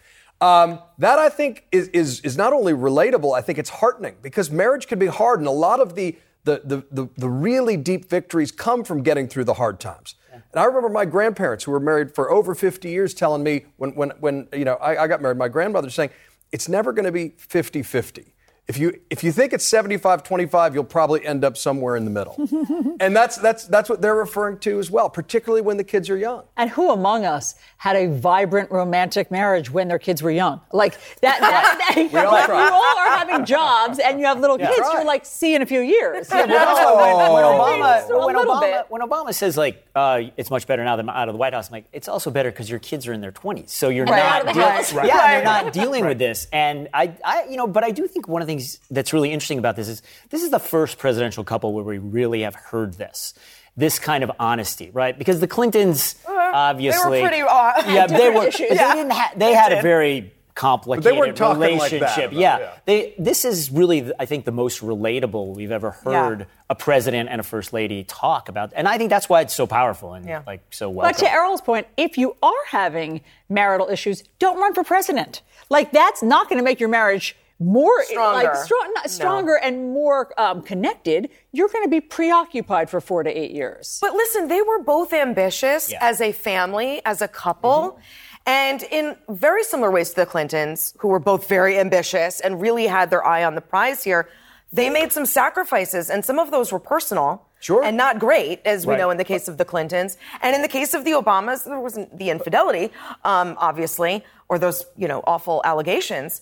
Um, 0.41 0.81
that 0.99 1.19
I 1.19 1.31
think 1.31 1.67
is, 1.73 1.89
is 1.89 2.21
is 2.21 2.37
not 2.37 2.53
only 2.53 2.75
relatable. 2.75 3.37
I 3.37 3.41
think 3.41 3.59
it's 3.59 3.71
heartening 3.71 4.17
because 4.21 4.51
marriage 4.51 4.87
can 4.87 4.99
be 4.99 5.07
hard, 5.07 5.39
and 5.39 5.49
a 5.49 5.53
lot 5.53 5.81
of 5.81 5.95
the 5.95 6.17
the 6.45 6.61
the, 6.65 6.85
the, 6.91 7.09
the 7.17 7.29
really 7.29 7.79
deep 7.79 8.11
victories 8.11 8.53
come 8.53 8.85
from 8.85 9.03
getting 9.03 9.27
through 9.27 9.45
the 9.45 9.55
hard 9.55 9.81
times. 9.81 10.15
And 10.33 10.61
I 10.61 10.65
remember 10.65 10.89
my 10.89 11.05
grandparents 11.05 11.65
who 11.65 11.73
were 11.73 11.81
married 11.81 12.15
for 12.15 12.31
over 12.31 12.55
50 12.55 12.89
years 12.89 13.15
telling 13.15 13.43
me 13.43 13.65
when 13.79 13.95
when 13.95 14.11
when 14.21 14.49
you 14.53 14.65
know 14.65 14.75
I, 14.75 15.05
I 15.05 15.07
got 15.07 15.23
married, 15.23 15.39
my 15.39 15.49
grandmother 15.49 15.89
saying 15.91 16.11
it's 16.53 16.69
never 16.69 16.93
going 16.93 17.05
to 17.05 17.13
be 17.13 17.31
50-50 17.31 18.33
if 18.69 18.77
you 18.77 19.01
if 19.09 19.25
you 19.25 19.33
think 19.33 19.55
it's 19.55 19.65
75 19.65 20.23
25 20.23 20.75
you'll 20.75 20.85
probably 20.85 21.25
end 21.25 21.43
up 21.43 21.57
somewhere 21.57 21.97
in 21.97 22.05
the 22.05 22.11
middle 22.11 22.37
and 23.01 23.17
that's 23.17 23.37
that's 23.39 23.65
that's 23.67 23.89
what 23.89 24.03
they're 24.03 24.15
referring 24.15 24.59
to 24.59 24.79
as 24.79 24.91
well 24.91 25.09
particularly 25.09 25.63
when 25.63 25.79
the 25.79 25.85
kids 25.85 26.11
are 26.11 26.17
young 26.19 26.43
And 26.57 26.69
who 26.69 26.91
among 26.91 27.25
us 27.25 27.55
had 27.79 27.97
a 27.97 28.09
vibrant 28.09 28.71
romantic 28.71 29.31
marriage 29.31 29.71
when 29.71 29.89
their 29.89 29.99
kids 30.01 30.21
were 30.23 30.31
young? 30.33 30.61
Like 30.73 30.95
that, 31.21 31.39
that, 31.41 31.95
that 31.95 32.13
We 32.13 32.19
all 32.19 32.33
like, 32.33 32.47
try. 32.47 32.67
you 32.69 32.75
all 32.75 32.99
are 32.99 33.17
having 33.19 33.47
jobs 33.47 33.99
and 34.01 34.19
you 34.21 34.27
have 34.27 34.39
little 34.41 34.59
kids 34.59 34.79
Right. 34.81 34.93
you're 34.95 35.05
like, 35.05 35.25
see 35.25 35.55
in 35.55 35.63
a 35.63 35.67
few 35.67 35.81
years. 35.81 36.29
Yeah, 36.29 36.45
but 36.47 36.97
when, 36.97 37.33
when 37.33 37.45
Obama, 37.45 38.27
when, 38.27 38.37
Obama 38.37 38.85
when 38.91 39.01
Obama 39.03 39.33
says 39.35 39.57
like 39.57 39.87
uh, 39.95 40.23
it's 40.37 40.51
much 40.51 40.67
better 40.67 40.85
now 40.85 40.97
than 40.97 41.09
out 41.09 41.29
of 41.29 41.35
the 41.35 41.39
White 41.39 41.55
House, 41.55 41.69
I'm 41.69 41.73
like 41.73 41.87
it's 41.93 42.09
also 42.09 42.31
better 42.31 42.51
because 42.51 42.69
your 42.69 42.81
kids 42.81 43.07
are 43.07 43.13
in 43.13 43.21
their 43.21 43.33
20s, 43.33 43.71
so 43.71 43.89
you're 43.89 44.05
Right. 44.07 44.19
not 44.19 44.43
Out 44.43 44.49
of 44.49 44.55
deal- 44.55 44.69
house. 44.69 44.93
yeah, 44.93 45.01
Right. 45.17 45.35
you're 45.37 45.45
not 45.45 45.73
dealing 45.73 46.05
with 46.05 46.19
this. 46.19 46.49
And 46.53 46.89
I, 46.93 47.15
I, 47.25 47.45
you 47.49 47.57
know, 47.57 47.67
but 47.67 47.85
I 47.85 47.93
do 47.93 48.07
think 48.09 48.27
one 48.29 48.43
of 48.43 48.47
the 48.49 48.51
things 48.53 48.58
that's 48.91 49.13
really 49.13 49.33
interesting 49.33 49.59
about 49.59 49.77
this 49.77 49.89
is 49.89 50.03
this 50.31 50.43
is 50.43 50.51
the 50.51 50.59
first 50.61 50.99
presidential 50.99 51.45
couple 51.45 51.73
where 51.73 51.85
we 51.85 51.99
really 51.99 52.43
have 52.43 52.55
heard 52.55 52.95
this. 52.95 53.35
This 53.77 53.99
kind 54.01 54.25
of 54.25 54.33
honesty, 54.41 54.91
right? 54.93 55.17
Because 55.17 55.39
the 55.39 55.47
Clintons, 55.47 56.17
obviously, 56.29 57.21
pretty, 57.21 57.43
uh, 57.43 57.73
yeah, 57.93 58.07
they 58.09 58.31
were. 58.31 58.47
issues. 58.49 58.69
They 58.71 58.75
Yeah. 58.75 58.95
didn't. 58.95 59.13
Ha- 59.13 59.33
they 59.37 59.47
They 59.47 59.53
had 59.55 59.73
a 59.73 59.83
very 59.83 60.33
complicated 60.57 61.05
But 61.05 61.11
they 61.13 61.17
weren't 61.17 61.37
talking 61.37 61.61
like 61.61 61.71
that 61.71 61.93
relationship. 61.93 62.33
it, 62.33 62.39
yeah, 62.39 62.59
yeah. 62.59 62.71
they. 62.87 63.15
This 63.19 63.45
is 63.45 63.71
really, 63.71 64.11
I 64.19 64.27
think, 64.27 64.45
the 64.45 64.51
most 64.53 64.81
relatable 64.83 65.55
we've 65.55 65.71
ever 65.71 65.93
heard 65.93 66.41
Yeah. 66.41 66.45
a 66.71 66.75
president 66.75 67.29
and 67.29 67.41
a 67.41 67.45
first 67.45 67.73
lady 67.73 68.03
talk 68.03 68.49
about, 68.49 68.73
and 68.75 68.89
I 68.89 68.99
think 68.99 69.11
that's 69.11 69.29
why 69.29 69.43
it's 69.43 69.55
so 69.55 69.69
powerful 69.69 70.15
and 70.15 70.27
Yeah. 70.27 70.43
like 70.45 70.63
so 70.71 70.91
welcome. 70.91 71.13
But 71.17 71.19
to 71.25 71.31
Errol's 71.33 71.61
point, 71.61 71.87
if 71.97 72.19
you 72.19 72.35
are 72.43 72.65
having 72.71 73.21
marital 73.49 73.89
issues, 73.89 74.25
don't 74.41 74.59
run 74.61 74.75
for 74.75 74.83
president. 74.83 75.43
Like 75.71 75.93
that's 75.93 76.23
not 76.25 76.49
going 76.49 76.59
to 76.59 76.65
make 76.65 76.81
your 76.81 76.89
marriage 76.89 77.37
more 77.61 78.05
Stronger. 78.05 78.45
like 78.49 78.57
strong, 78.57 78.93
not 78.95 79.11
stronger 79.11 79.57
and 79.57 79.93
more 79.93 80.33
um, 80.41 80.63
connected. 80.63 81.29
You're 81.53 81.69
going 81.69 81.85
to 81.85 81.91
be 81.91 82.01
preoccupied 82.01 82.89
for 82.89 83.01
four 83.01 83.23
to 83.25 83.31
eight 83.31 83.51
years. 83.51 83.99
But 84.01 84.13
listen, 84.15 84.49
they 84.49 84.63
were 84.63 84.83
both 84.83 85.13
ambitious 85.13 85.91
Yeah. 85.91 85.99
as 86.01 86.21
a 86.21 86.33
family, 86.33 87.03
as 87.05 87.21
a 87.21 87.29
couple. 87.29 87.99
And 88.47 88.83
in 88.85 89.17
very 89.29 89.65
similar 89.65 89.91
ways 89.91 90.11
to 90.11 90.17
the 90.17 90.27
Clintons, 90.27 90.95
who 90.99 91.09
were 91.09 91.19
both 91.19 91.49
very 91.49 91.79
ambitious 91.79 92.41
and 92.41 92.61
really 92.61 92.87
had 92.87 93.11
their 93.11 93.25
eye 93.27 93.45
on 93.45 93.55
the 93.57 93.61
prize 93.61 94.05
here, 94.05 94.29
they 94.73 94.89
made 94.91 95.13
some 95.13 95.27
sacrifices, 95.27 96.11
and 96.11 96.25
some 96.25 96.39
of 96.39 96.51
those 96.51 96.71
were 96.73 96.79
personal. 96.79 97.45
Sure. 97.61 97.83
And 97.83 97.97
not 97.97 98.21
great, 98.21 98.61
as 98.65 98.87
we 98.87 98.93
Right. 98.93 99.01
know 99.01 99.11
in 99.11 99.17
the 99.17 99.25
case 99.25 99.49
of 99.49 99.57
the 99.59 99.65
Clintons. 99.65 100.17
And 100.43 100.55
in 100.55 100.63
the 100.63 100.69
case 100.69 100.95
of 100.95 101.05
the 101.05 101.11
Obamas, 101.13 101.65
there 101.65 101.81
wasn't 101.81 102.17
the 102.17 102.31
infidelity, 102.31 102.93
um, 103.25 103.57
obviously, 103.59 104.25
or 104.49 104.61
those, 104.61 104.87
you 104.97 105.09
know, 105.09 105.25
awful 105.27 105.61
allegations. 105.65 106.41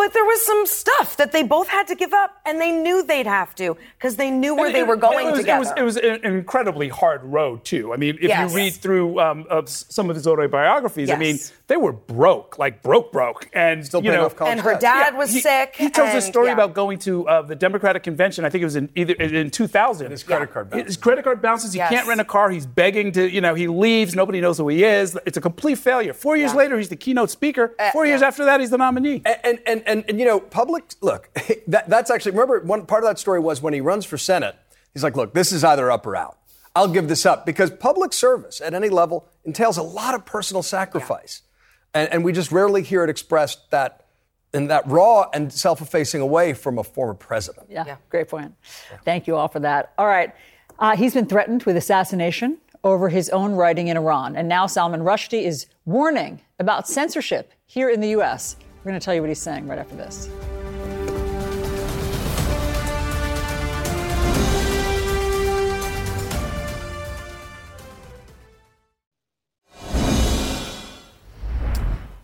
But 0.00 0.14
there 0.14 0.24
was 0.24 0.46
some 0.46 0.64
stuff 0.64 1.18
that 1.18 1.30
they 1.32 1.42
both 1.42 1.68
had 1.68 1.86
to 1.88 1.94
give 1.94 2.14
up, 2.14 2.30
and 2.46 2.58
they 2.58 2.72
knew 2.72 3.02
they'd 3.02 3.26
have 3.26 3.54
to 3.56 3.76
because 3.98 4.16
they 4.16 4.30
knew 4.30 4.54
where 4.54 4.66
And 4.68 4.74
they 4.74 4.80
it- 4.80 4.86
were 4.86 4.96
going 4.96 5.26
it 5.28 5.32
was, 5.32 5.40
together. 5.40 5.74
It 5.76 5.82
was, 5.82 5.96
it 5.98 6.10
was 6.10 6.20
an 6.24 6.34
incredibly 6.34 6.88
hard 6.88 7.22
road 7.22 7.66
too. 7.66 7.92
I 7.92 7.96
mean, 7.98 8.14
if 8.16 8.28
Yes. 8.30 8.50
you 8.50 8.56
read 8.56 8.72
through 8.72 9.20
um, 9.20 9.44
of 9.50 9.68
some 9.68 10.08
of 10.08 10.16
his 10.16 10.26
autobiographies, 10.26 11.10
I 11.10 11.16
mean, 11.16 11.38
they 11.66 11.76
were 11.76 11.92
broke, 11.92 12.58
like 12.58 12.82
broke, 12.82 13.12
broke, 13.12 13.50
and 13.52 13.84
Still 13.84 14.02
you 14.02 14.10
know, 14.10 14.24
off 14.24 14.36
college 14.36 14.52
and 14.52 14.60
her 14.62 14.78
dad 14.78 15.12
Yeah, 15.12 15.18
was 15.18 15.32
he, 15.34 15.40
sick. 15.40 15.74
He 15.76 15.90
tells 15.90 16.14
a 16.14 16.22
story 16.22 16.46
yeah. 16.46 16.54
about 16.54 16.72
going 16.72 16.98
to 17.00 17.28
uh, 17.28 17.42
the 17.42 17.54
Democratic 17.54 18.02
convention. 18.02 18.46
I 18.46 18.48
think 18.48 18.62
it 18.62 18.64
was 18.72 18.76
in 18.76 18.88
either 18.96 19.12
in 19.12 19.50
2000. 19.50 20.10
his 20.10 20.22
credit 20.22 20.50
card 20.50 20.70
bounces. 20.70 20.86
His 20.86 20.96
bounces. 20.96 21.02
credit 21.02 21.24
card 21.24 21.42
bounces. 21.42 21.72
He 21.74 21.78
Yes. 21.78 21.90
can't 21.90 22.08
rent 22.08 22.22
a 22.22 22.24
car. 22.24 22.48
He's 22.48 22.64
begging 22.64 23.12
to, 23.12 23.28
you 23.30 23.42
know, 23.42 23.54
he 23.54 23.68
leaves. 23.68 24.14
Nobody 24.16 24.40
knows 24.40 24.56
who 24.56 24.68
he 24.68 24.82
is. 24.82 25.18
It's 25.26 25.36
a 25.36 25.42
complete 25.42 25.76
failure. 25.76 26.14
Four 26.14 26.38
years 26.38 26.52
Yeah. 26.52 26.56
later, 26.58 26.78
he's 26.78 26.88
the 26.88 26.96
keynote 26.96 27.30
speaker. 27.30 27.74
Uh, 27.78 27.90
Four 27.90 28.06
years 28.06 28.22
yeah. 28.22 28.28
after 28.28 28.46
that, 28.46 28.60
he's 28.60 28.70
the 28.70 28.78
nominee. 28.78 29.20
And, 29.44 29.58
and, 29.66 29.82
and, 29.90 30.00
and, 30.00 30.10
and, 30.10 30.20
you 30.20 30.26
know, 30.26 30.40
public, 30.40 30.84
look, 31.00 31.30
that, 31.66 31.88
that's 31.88 32.10
actually, 32.10 32.32
remember, 32.32 32.60
one 32.60 32.86
part 32.86 33.02
of 33.02 33.10
that 33.10 33.18
story 33.18 33.40
was 33.40 33.60
when 33.60 33.74
he 33.74 33.80
runs 33.80 34.04
for 34.04 34.16
Senate, 34.18 34.56
he's 34.92 35.02
like, 35.02 35.16
look, 35.16 35.34
this 35.34 35.52
is 35.52 35.64
either 35.64 35.90
up 35.90 36.06
or 36.06 36.16
out. 36.16 36.38
I'll 36.74 36.88
give 36.88 37.08
this 37.08 37.26
up 37.26 37.44
because 37.44 37.70
public 37.70 38.12
service 38.12 38.60
at 38.60 38.74
any 38.74 38.88
level 38.88 39.28
entails 39.44 39.76
a 39.76 39.82
lot 39.82 40.14
of 40.14 40.24
personal 40.24 40.62
sacrifice. 40.62 41.42
And, 41.92 42.08
and 42.12 42.24
we 42.24 42.32
just 42.32 42.52
rarely 42.52 42.82
hear 42.82 43.02
it 43.02 43.10
expressed 43.10 43.70
that 43.72 44.06
in 44.54 44.68
that 44.68 44.86
raw 44.86 45.28
and 45.32 45.52
self-effacing 45.52 46.20
away 46.20 46.54
from 46.54 46.78
a 46.78 46.84
former 46.84 47.14
president. 47.14 47.66
Yeah, 47.68 47.96
great 48.08 48.28
point. 48.28 48.54
Thank 49.04 49.26
you 49.26 49.36
all 49.36 49.48
for 49.48 49.60
that. 49.60 49.92
All 49.98 50.06
right. 50.06 50.32
Uh, 50.78 50.96
he's 50.96 51.14
been 51.14 51.26
threatened 51.26 51.64
with 51.64 51.76
assassination 51.76 52.58
over 52.82 53.08
his 53.08 53.28
own 53.30 53.52
writing 53.52 53.88
in 53.88 53.96
Iran. 53.96 54.36
And 54.36 54.48
now 54.48 54.66
Salman 54.66 55.00
Rushdie 55.02 55.42
is 55.42 55.66
warning 55.84 56.40
about 56.58 56.88
censorship 56.88 57.52
here 57.66 57.90
in 57.90 58.00
the 58.00 58.10
U.S. 58.10 58.56
We're 58.82 58.92
going 58.92 59.00
to 59.00 59.04
tell 59.04 59.14
you 59.14 59.20
what 59.20 59.28
he's 59.28 59.38
saying 59.38 59.66
right 59.66 59.78
after 59.78 59.94
this. 59.94 60.30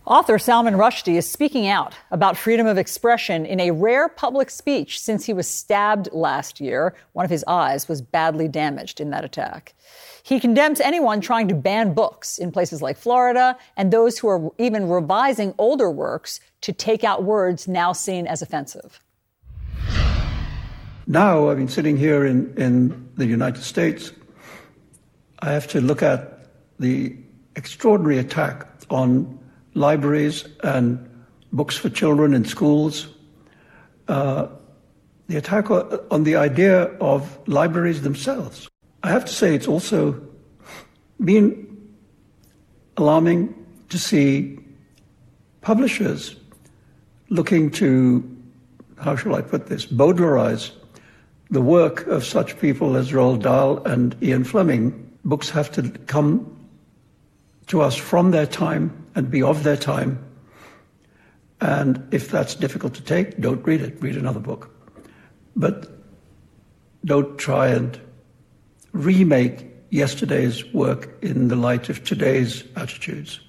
Author 0.06 0.38
Salman 0.38 0.74
Rushdie 0.74 1.16
is 1.16 1.28
speaking 1.28 1.66
out 1.66 1.94
about 2.10 2.36
freedom 2.38 2.66
of 2.66 2.78
expression 2.78 3.44
in 3.44 3.58
a 3.58 3.72
rare 3.72 4.08
public 4.08 4.50
speech 4.50 5.00
since 5.00 5.26
he 5.26 5.32
was 5.32 5.48
stabbed 5.48 6.08
last 6.12 6.60
year. 6.60 6.94
One 7.12 7.24
of 7.24 7.30
his 7.30 7.44
eyes 7.48 7.88
was 7.88 8.00
badly 8.00 8.48
damaged 8.48 9.00
in 9.00 9.10
that 9.10 9.24
attack. 9.24 9.74
He 10.26 10.40
condemns 10.40 10.80
anyone 10.80 11.20
trying 11.20 11.46
to 11.46 11.54
ban 11.54 11.94
books 11.94 12.36
in 12.36 12.50
places 12.50 12.82
like 12.82 12.96
Florida 12.96 13.56
and 13.76 13.92
those 13.92 14.18
who 14.18 14.26
are 14.26 14.50
even 14.58 14.88
revising 14.88 15.54
older 15.56 15.88
works 15.88 16.40
to 16.62 16.72
take 16.72 17.04
out 17.04 17.22
words 17.22 17.68
now 17.68 17.92
seen 17.92 18.26
as 18.26 18.42
offensive. 18.42 18.98
Now, 21.06 21.48
I 21.48 21.54
mean, 21.54 21.68
sitting 21.68 21.96
here 21.96 22.26
in, 22.26 22.52
in 22.56 23.08
the 23.14 23.24
United 23.24 23.62
States, 23.62 24.10
I 25.38 25.52
have 25.52 25.68
to 25.68 25.80
look 25.80 26.02
at 26.02 26.48
the 26.80 27.16
extraordinary 27.54 28.18
attack 28.18 28.66
on 28.90 29.38
libraries 29.74 30.44
and 30.64 31.08
books 31.52 31.76
for 31.76 31.88
children 31.88 32.34
in 32.34 32.44
schools, 32.44 33.06
uh, 34.08 34.48
the 35.28 35.36
attack 35.36 35.70
on 35.70 36.24
the 36.24 36.34
idea 36.34 36.86
of 36.98 37.38
libraries 37.46 38.02
themselves. 38.02 38.68
I 39.06 39.10
have 39.10 39.24
to 39.26 39.32
say, 39.32 39.54
it's 39.54 39.68
also 39.68 40.20
been 41.24 41.64
alarming 42.96 43.54
to 43.88 44.00
see 44.00 44.58
publishers 45.60 46.34
looking 47.28 47.70
to, 47.70 48.28
how 48.98 49.14
shall 49.14 49.36
I 49.36 49.42
put 49.42 49.68
this, 49.68 49.86
Bowdlerize 49.86 50.72
the 51.50 51.62
work 51.62 52.08
of 52.08 52.24
such 52.24 52.58
people 52.58 52.96
as 52.96 53.12
Roald 53.12 53.42
Dahl 53.42 53.78
and 53.84 54.16
Ian 54.20 54.42
Fleming. 54.42 55.08
Books 55.24 55.50
have 55.50 55.70
to 55.72 55.88
come 56.08 56.66
to 57.68 57.82
us 57.82 57.94
from 57.94 58.32
their 58.32 58.46
time 58.46 59.06
and 59.14 59.30
be 59.30 59.40
of 59.40 59.62
their 59.62 59.76
time. 59.76 60.18
And 61.60 62.02
if 62.10 62.28
that's 62.28 62.56
difficult 62.56 62.94
to 62.94 63.02
take, 63.02 63.40
don't 63.40 63.64
read 63.64 63.82
it, 63.82 64.02
read 64.02 64.16
another 64.16 64.40
book. 64.40 64.68
But 65.54 65.86
don't 67.04 67.38
try 67.38 67.68
and 67.68 68.00
remake 68.92 69.66
yesterday's 69.90 70.64
work 70.72 71.16
in 71.22 71.48
the 71.48 71.56
light 71.56 71.88
of 71.88 72.04
today's 72.04 72.64
attitudes. 72.76 73.40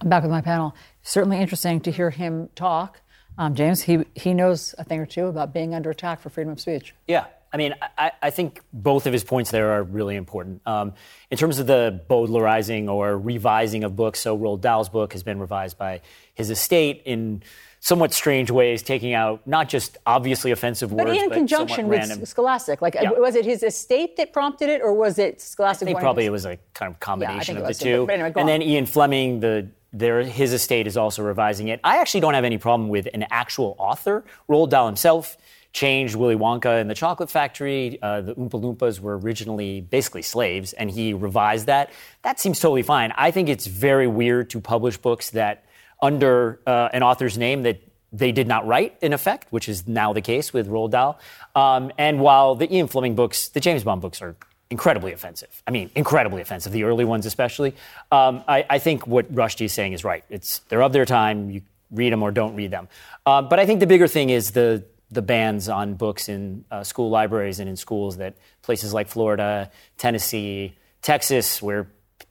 I'm 0.00 0.08
back 0.08 0.22
with 0.22 0.30
my 0.30 0.40
panel. 0.40 0.74
Certainly 1.02 1.38
interesting 1.40 1.80
to 1.80 1.90
hear 1.90 2.10
him 2.10 2.48
talk. 2.54 3.00
Um, 3.38 3.54
James, 3.54 3.82
he, 3.82 4.04
he 4.14 4.34
knows 4.34 4.74
a 4.78 4.84
thing 4.84 5.00
or 5.00 5.06
two 5.06 5.26
about 5.26 5.52
being 5.52 5.74
under 5.74 5.90
attack 5.90 6.20
for 6.20 6.30
freedom 6.30 6.52
of 6.52 6.60
speech. 6.60 6.94
Yeah. 7.06 7.26
I 7.52 7.56
mean, 7.56 7.74
I, 7.96 8.12
I 8.22 8.30
think 8.30 8.60
both 8.72 9.06
of 9.06 9.12
his 9.12 9.24
points 9.24 9.50
there 9.50 9.72
are 9.72 9.82
really 9.82 10.16
important. 10.16 10.62
Um, 10.66 10.94
in 11.30 11.38
terms 11.38 11.58
of 11.58 11.66
the 11.66 12.00
Bowdlerizing 12.10 12.88
or 12.88 13.18
revising 13.18 13.84
of 13.84 13.96
books, 13.96 14.20
so 14.20 14.36
Roald 14.36 14.60
Dahl's 14.60 14.88
book 14.88 15.12
has 15.12 15.22
been 15.22 15.38
revised 15.38 15.78
by 15.78 16.00
his 16.34 16.50
estate 16.50 17.02
in 17.04 17.42
somewhat 17.80 18.12
strange 18.12 18.50
ways, 18.50 18.82
taking 18.82 19.14
out 19.14 19.46
not 19.46 19.68
just 19.68 19.96
obviously 20.06 20.50
offensive 20.50 20.90
But 20.94 21.06
words, 21.06 21.22
in 21.22 21.28
but 21.28 21.36
conjunction 21.36 21.88
with 21.88 22.00
random. 22.00 22.26
Scholastic, 22.26 22.82
like 22.82 22.94
Yeah. 22.94 23.10
was 23.12 23.36
it 23.36 23.44
his 23.44 23.62
estate 23.62 24.16
that 24.16 24.32
prompted 24.32 24.68
it, 24.68 24.82
or 24.82 24.92
was 24.92 25.18
it 25.18 25.40
Scholastic? 25.40 25.86
I 25.86 25.90
think 25.92 26.00
probably 26.00 26.26
it 26.26 26.32
was 26.32 26.46
a 26.46 26.58
kind 26.74 26.92
of 26.92 26.98
combination 27.00 27.56
it 27.56 27.60
of 27.60 27.66
the 27.68 27.74
two. 27.74 28.06
but 28.06 28.14
anyway, 28.14 28.28
and 28.30 28.38
on. 28.38 28.46
then 28.46 28.62
Ian 28.62 28.86
Fleming, 28.86 29.40
the 29.40 29.68
there 29.92 30.20
his 30.22 30.52
estate 30.52 30.86
is 30.86 30.96
also 30.96 31.22
revising 31.22 31.68
it. 31.68 31.80
I 31.84 31.98
actually 31.98 32.20
don't 32.20 32.34
have 32.34 32.44
any 32.44 32.58
problem 32.58 32.88
with 32.88 33.08
an 33.14 33.24
actual 33.30 33.76
author. 33.78 34.24
Roald 34.48 34.70
Dahl 34.70 34.86
himself 34.86 35.36
changed 35.76 36.16
Willy 36.16 36.36
Wonka 36.36 36.80
and 36.80 36.88
the 36.88 36.94
Chocolate 36.94 37.30
Factory. 37.30 37.98
Uh, 38.00 38.22
the 38.22 38.34
Oompa 38.34 38.58
Loompas 38.58 38.98
were 38.98 39.18
originally 39.18 39.82
basically 39.82 40.22
slaves, 40.22 40.72
and 40.72 40.90
he 40.90 41.12
revised 41.12 41.66
that. 41.66 41.90
That 42.22 42.40
seems 42.40 42.58
totally 42.58 42.82
fine. 42.82 43.12
I 43.14 43.30
think 43.30 43.50
it's 43.50 43.66
very 43.66 44.06
weird 44.06 44.48
to 44.50 44.60
publish 44.60 44.96
books 44.96 45.30
that 45.30 45.66
under 46.00 46.60
uh, 46.66 46.88
an 46.94 47.02
author's 47.02 47.36
name 47.36 47.64
that 47.64 47.82
they 48.10 48.32
did 48.32 48.48
not 48.48 48.66
write, 48.66 48.96
in 49.02 49.12
effect, 49.12 49.48
which 49.50 49.68
is 49.68 49.86
now 49.86 50.14
the 50.14 50.22
case 50.22 50.50
with 50.50 50.66
Roald 50.66 50.92
Dahl. 50.92 51.20
Um, 51.54 51.92
and 51.98 52.20
while 52.20 52.54
the 52.54 52.74
Ian 52.74 52.88
Fleming 52.88 53.14
books, 53.14 53.48
the 53.48 53.60
James 53.60 53.84
Bond 53.84 54.00
books, 54.00 54.22
are 54.22 54.34
incredibly 54.70 55.12
offensive. 55.12 55.62
I 55.66 55.72
mean, 55.72 55.90
incredibly 55.94 56.40
offensive. 56.40 56.72
The 56.72 56.84
early 56.84 57.04
ones, 57.04 57.26
especially. 57.26 57.74
Um, 58.10 58.42
I, 58.48 58.64
I, 58.70 58.78
think 58.78 59.06
what 59.06 59.30
Rushdie 59.32 59.66
is 59.66 59.74
saying 59.74 59.92
is 59.92 60.04
right. 60.04 60.24
It's 60.30 60.60
they're 60.70 60.82
of 60.82 60.94
their 60.94 61.04
time. 61.04 61.50
You 61.50 61.60
read 61.90 62.12
them 62.12 62.22
or 62.22 62.30
don't 62.30 62.56
read 62.56 62.70
them. 62.70 62.88
Uh, 63.26 63.42
but 63.42 63.60
I 63.60 63.66
think 63.66 63.80
the 63.80 63.86
bigger 63.86 64.08
thing 64.08 64.30
is 64.30 64.52
the 64.52 64.82
the 65.10 65.22
bans 65.22 65.68
on 65.68 65.94
books 65.94 66.28
in 66.28 66.64
uh, 66.70 66.82
school 66.82 67.10
libraries 67.10 67.60
and 67.60 67.68
in 67.68 67.76
schools 67.76 68.16
that 68.16 68.36
places 68.62 68.92
like 68.92 69.08
Florida, 69.08 69.70
Tennessee, 69.98 70.76
Texas, 71.02 71.62
where 71.62 71.88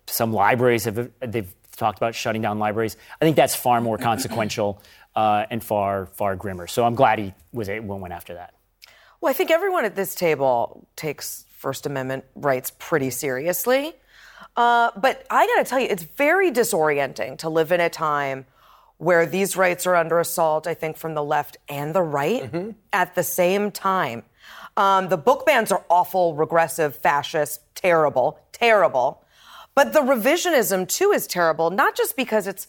some 0.07 0.33
libraries 0.33 0.85
have 0.85 1.09
they've 1.19 1.53
talked 1.75 1.97
about 1.97 2.15
shutting 2.15 2.41
down 2.41 2.59
libraries. 2.59 2.97
I 3.21 3.25
think 3.25 3.35
that's 3.35 3.55
far 3.55 3.81
more 3.81 3.97
consequential 3.97 4.81
uh, 5.15 5.45
and 5.49 5.63
far 5.63 6.07
far 6.07 6.35
grimmer. 6.35 6.67
So 6.67 6.85
I'm 6.85 6.95
glad 6.95 7.19
he 7.19 7.33
was 7.53 7.69
went 7.69 8.13
after 8.13 8.33
that. 8.35 8.53
Well, 9.21 9.29
I 9.29 9.33
think 9.33 9.51
everyone 9.51 9.85
at 9.85 9.95
this 9.95 10.13
table 10.13 10.88
takes 10.95 11.45
First 11.49 11.85
Amendment 11.85 12.25
rights 12.35 12.71
pretty 12.77 13.09
seriously. 13.09 13.95
Uh, 14.55 14.91
but 14.97 15.25
I 15.29 15.47
got 15.47 15.63
to 15.63 15.69
tell 15.69 15.79
you, 15.79 15.88
it's 15.89 16.03
very 16.03 16.51
disorienting 16.51 17.38
to 17.39 17.49
live 17.49 17.71
in 17.71 17.79
a 17.79 17.89
time 17.89 18.45
where 18.97 19.25
these 19.25 19.58
rights 19.58 19.86
are 19.86 19.95
under 19.95 20.19
assault, 20.19 20.67
I 20.67 20.73
think, 20.73 20.97
from 20.97 21.13
the 21.13 21.23
left 21.23 21.58
and 21.67 21.93
the 21.93 22.01
right 22.01 22.43
mm-hmm. 22.43 22.71
at 22.93 23.15
the 23.15 23.23
same 23.23 23.71
time. 23.71 24.23
Um, 24.77 25.10
the 25.10 25.17
book 25.17 25.45
bans 25.45 25.71
are 25.71 25.84
awful, 25.89 26.36
regressive, 26.36 26.95
fascist, 26.95 27.62
terrible, 27.75 28.39
terrible. 28.51 29.23
But 29.73 29.93
the 29.93 29.99
revisionism, 29.99 30.88
too, 30.88 31.12
is 31.12 31.27
terrible, 31.27 31.69
not 31.69 31.95
just 31.95 32.15
because 32.15 32.47
it's, 32.47 32.67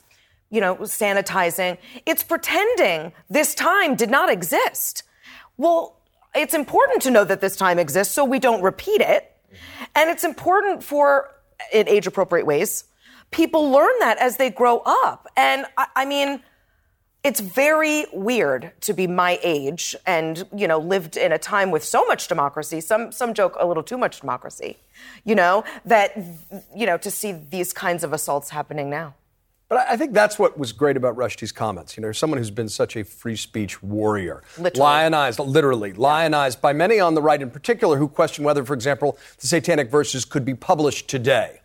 you 0.50 0.60
know, 0.60 0.76
sanitizing, 0.76 1.78
it's 2.04 2.22
pretending 2.22 3.12
this 3.30 3.54
time 3.54 3.94
did 3.94 4.10
not 4.10 4.30
exist. 4.30 5.04
Well, 5.56 6.00
it's 6.34 6.54
important 6.54 7.02
to 7.02 7.10
know 7.10 7.24
that 7.24 7.40
this 7.40 7.56
time 7.56 7.78
exists 7.78 8.14
so 8.14 8.24
we 8.24 8.38
don't 8.38 8.62
repeat 8.62 9.00
it. 9.00 9.32
And 9.94 10.10
it's 10.10 10.24
important 10.24 10.82
for, 10.82 11.32
in 11.72 11.88
age 11.88 12.06
appropriate 12.06 12.46
ways, 12.46 12.84
people 13.37 13.70
learn 13.70 13.92
that 14.01 14.16
as 14.18 14.38
they 14.38 14.49
grow 14.51 14.83
up. 14.87 15.29
And 15.37 15.66
I, 15.77 15.87
I 15.94 16.05
mean, 16.07 16.40
it's 17.22 17.40
very 17.40 18.07
weird 18.12 18.72
to 18.81 18.94
be 18.94 19.07
my 19.07 19.38
age 19.42 19.94
and 20.07 20.46
you 20.57 20.66
know 20.66 20.79
lived 20.79 21.16
in 21.16 21.33
a 21.33 21.38
time 21.38 21.72
with 21.72 21.83
so 21.83 22.05
much 22.07 22.29
democracy 22.29 22.81
some 22.81 23.11
some 23.11 23.35
joke 23.35 23.57
a 23.59 23.66
little 23.66 23.83
too 23.83 23.99
much 23.99 24.20
democracy 24.20 24.77
you 25.25 25.35
know 25.35 25.64
that 25.85 26.16
you 26.72 26.87
know 26.87 26.96
to 26.96 27.11
see 27.11 27.33
these 27.33 27.72
kinds 27.72 28.05
of 28.05 28.12
assaults 28.12 28.51
happening 28.51 28.88
now 28.88 29.12
but 29.68 29.79
I 29.88 29.96
think 29.96 30.12
that's 30.12 30.38
what 30.38 30.57
was 30.57 30.72
great 30.72 30.96
about 30.96 31.16
Rushdie's 31.16 31.51
comments. 31.51 31.96
You 31.96 32.01
know, 32.01 32.12
someone 32.12 32.38
who's 32.38 32.53
been 32.53 32.68
such 32.68 32.94
a 32.94 33.03
free 33.03 33.35
speech 33.35 33.83
warrior, 33.83 34.44
literally. 34.59 34.81
lionized, 34.81 35.40
literally 35.40 35.92
lionized 35.92 36.61
by 36.61 36.72
many 36.72 37.01
on 37.01 37.14
the 37.14 37.20
right 37.20 37.42
in 37.42 37.51
particular, 37.51 37.96
who 37.96 38.07
question 38.07 38.44
whether, 38.44 38.64
for 38.64 38.75
example, 38.75 39.18
the 39.40 39.49
Satanic 39.49 39.90
Verses 39.90 40.25
could 40.25 40.44
be 40.44 40.55
published 40.55 41.09
today. 41.09 41.62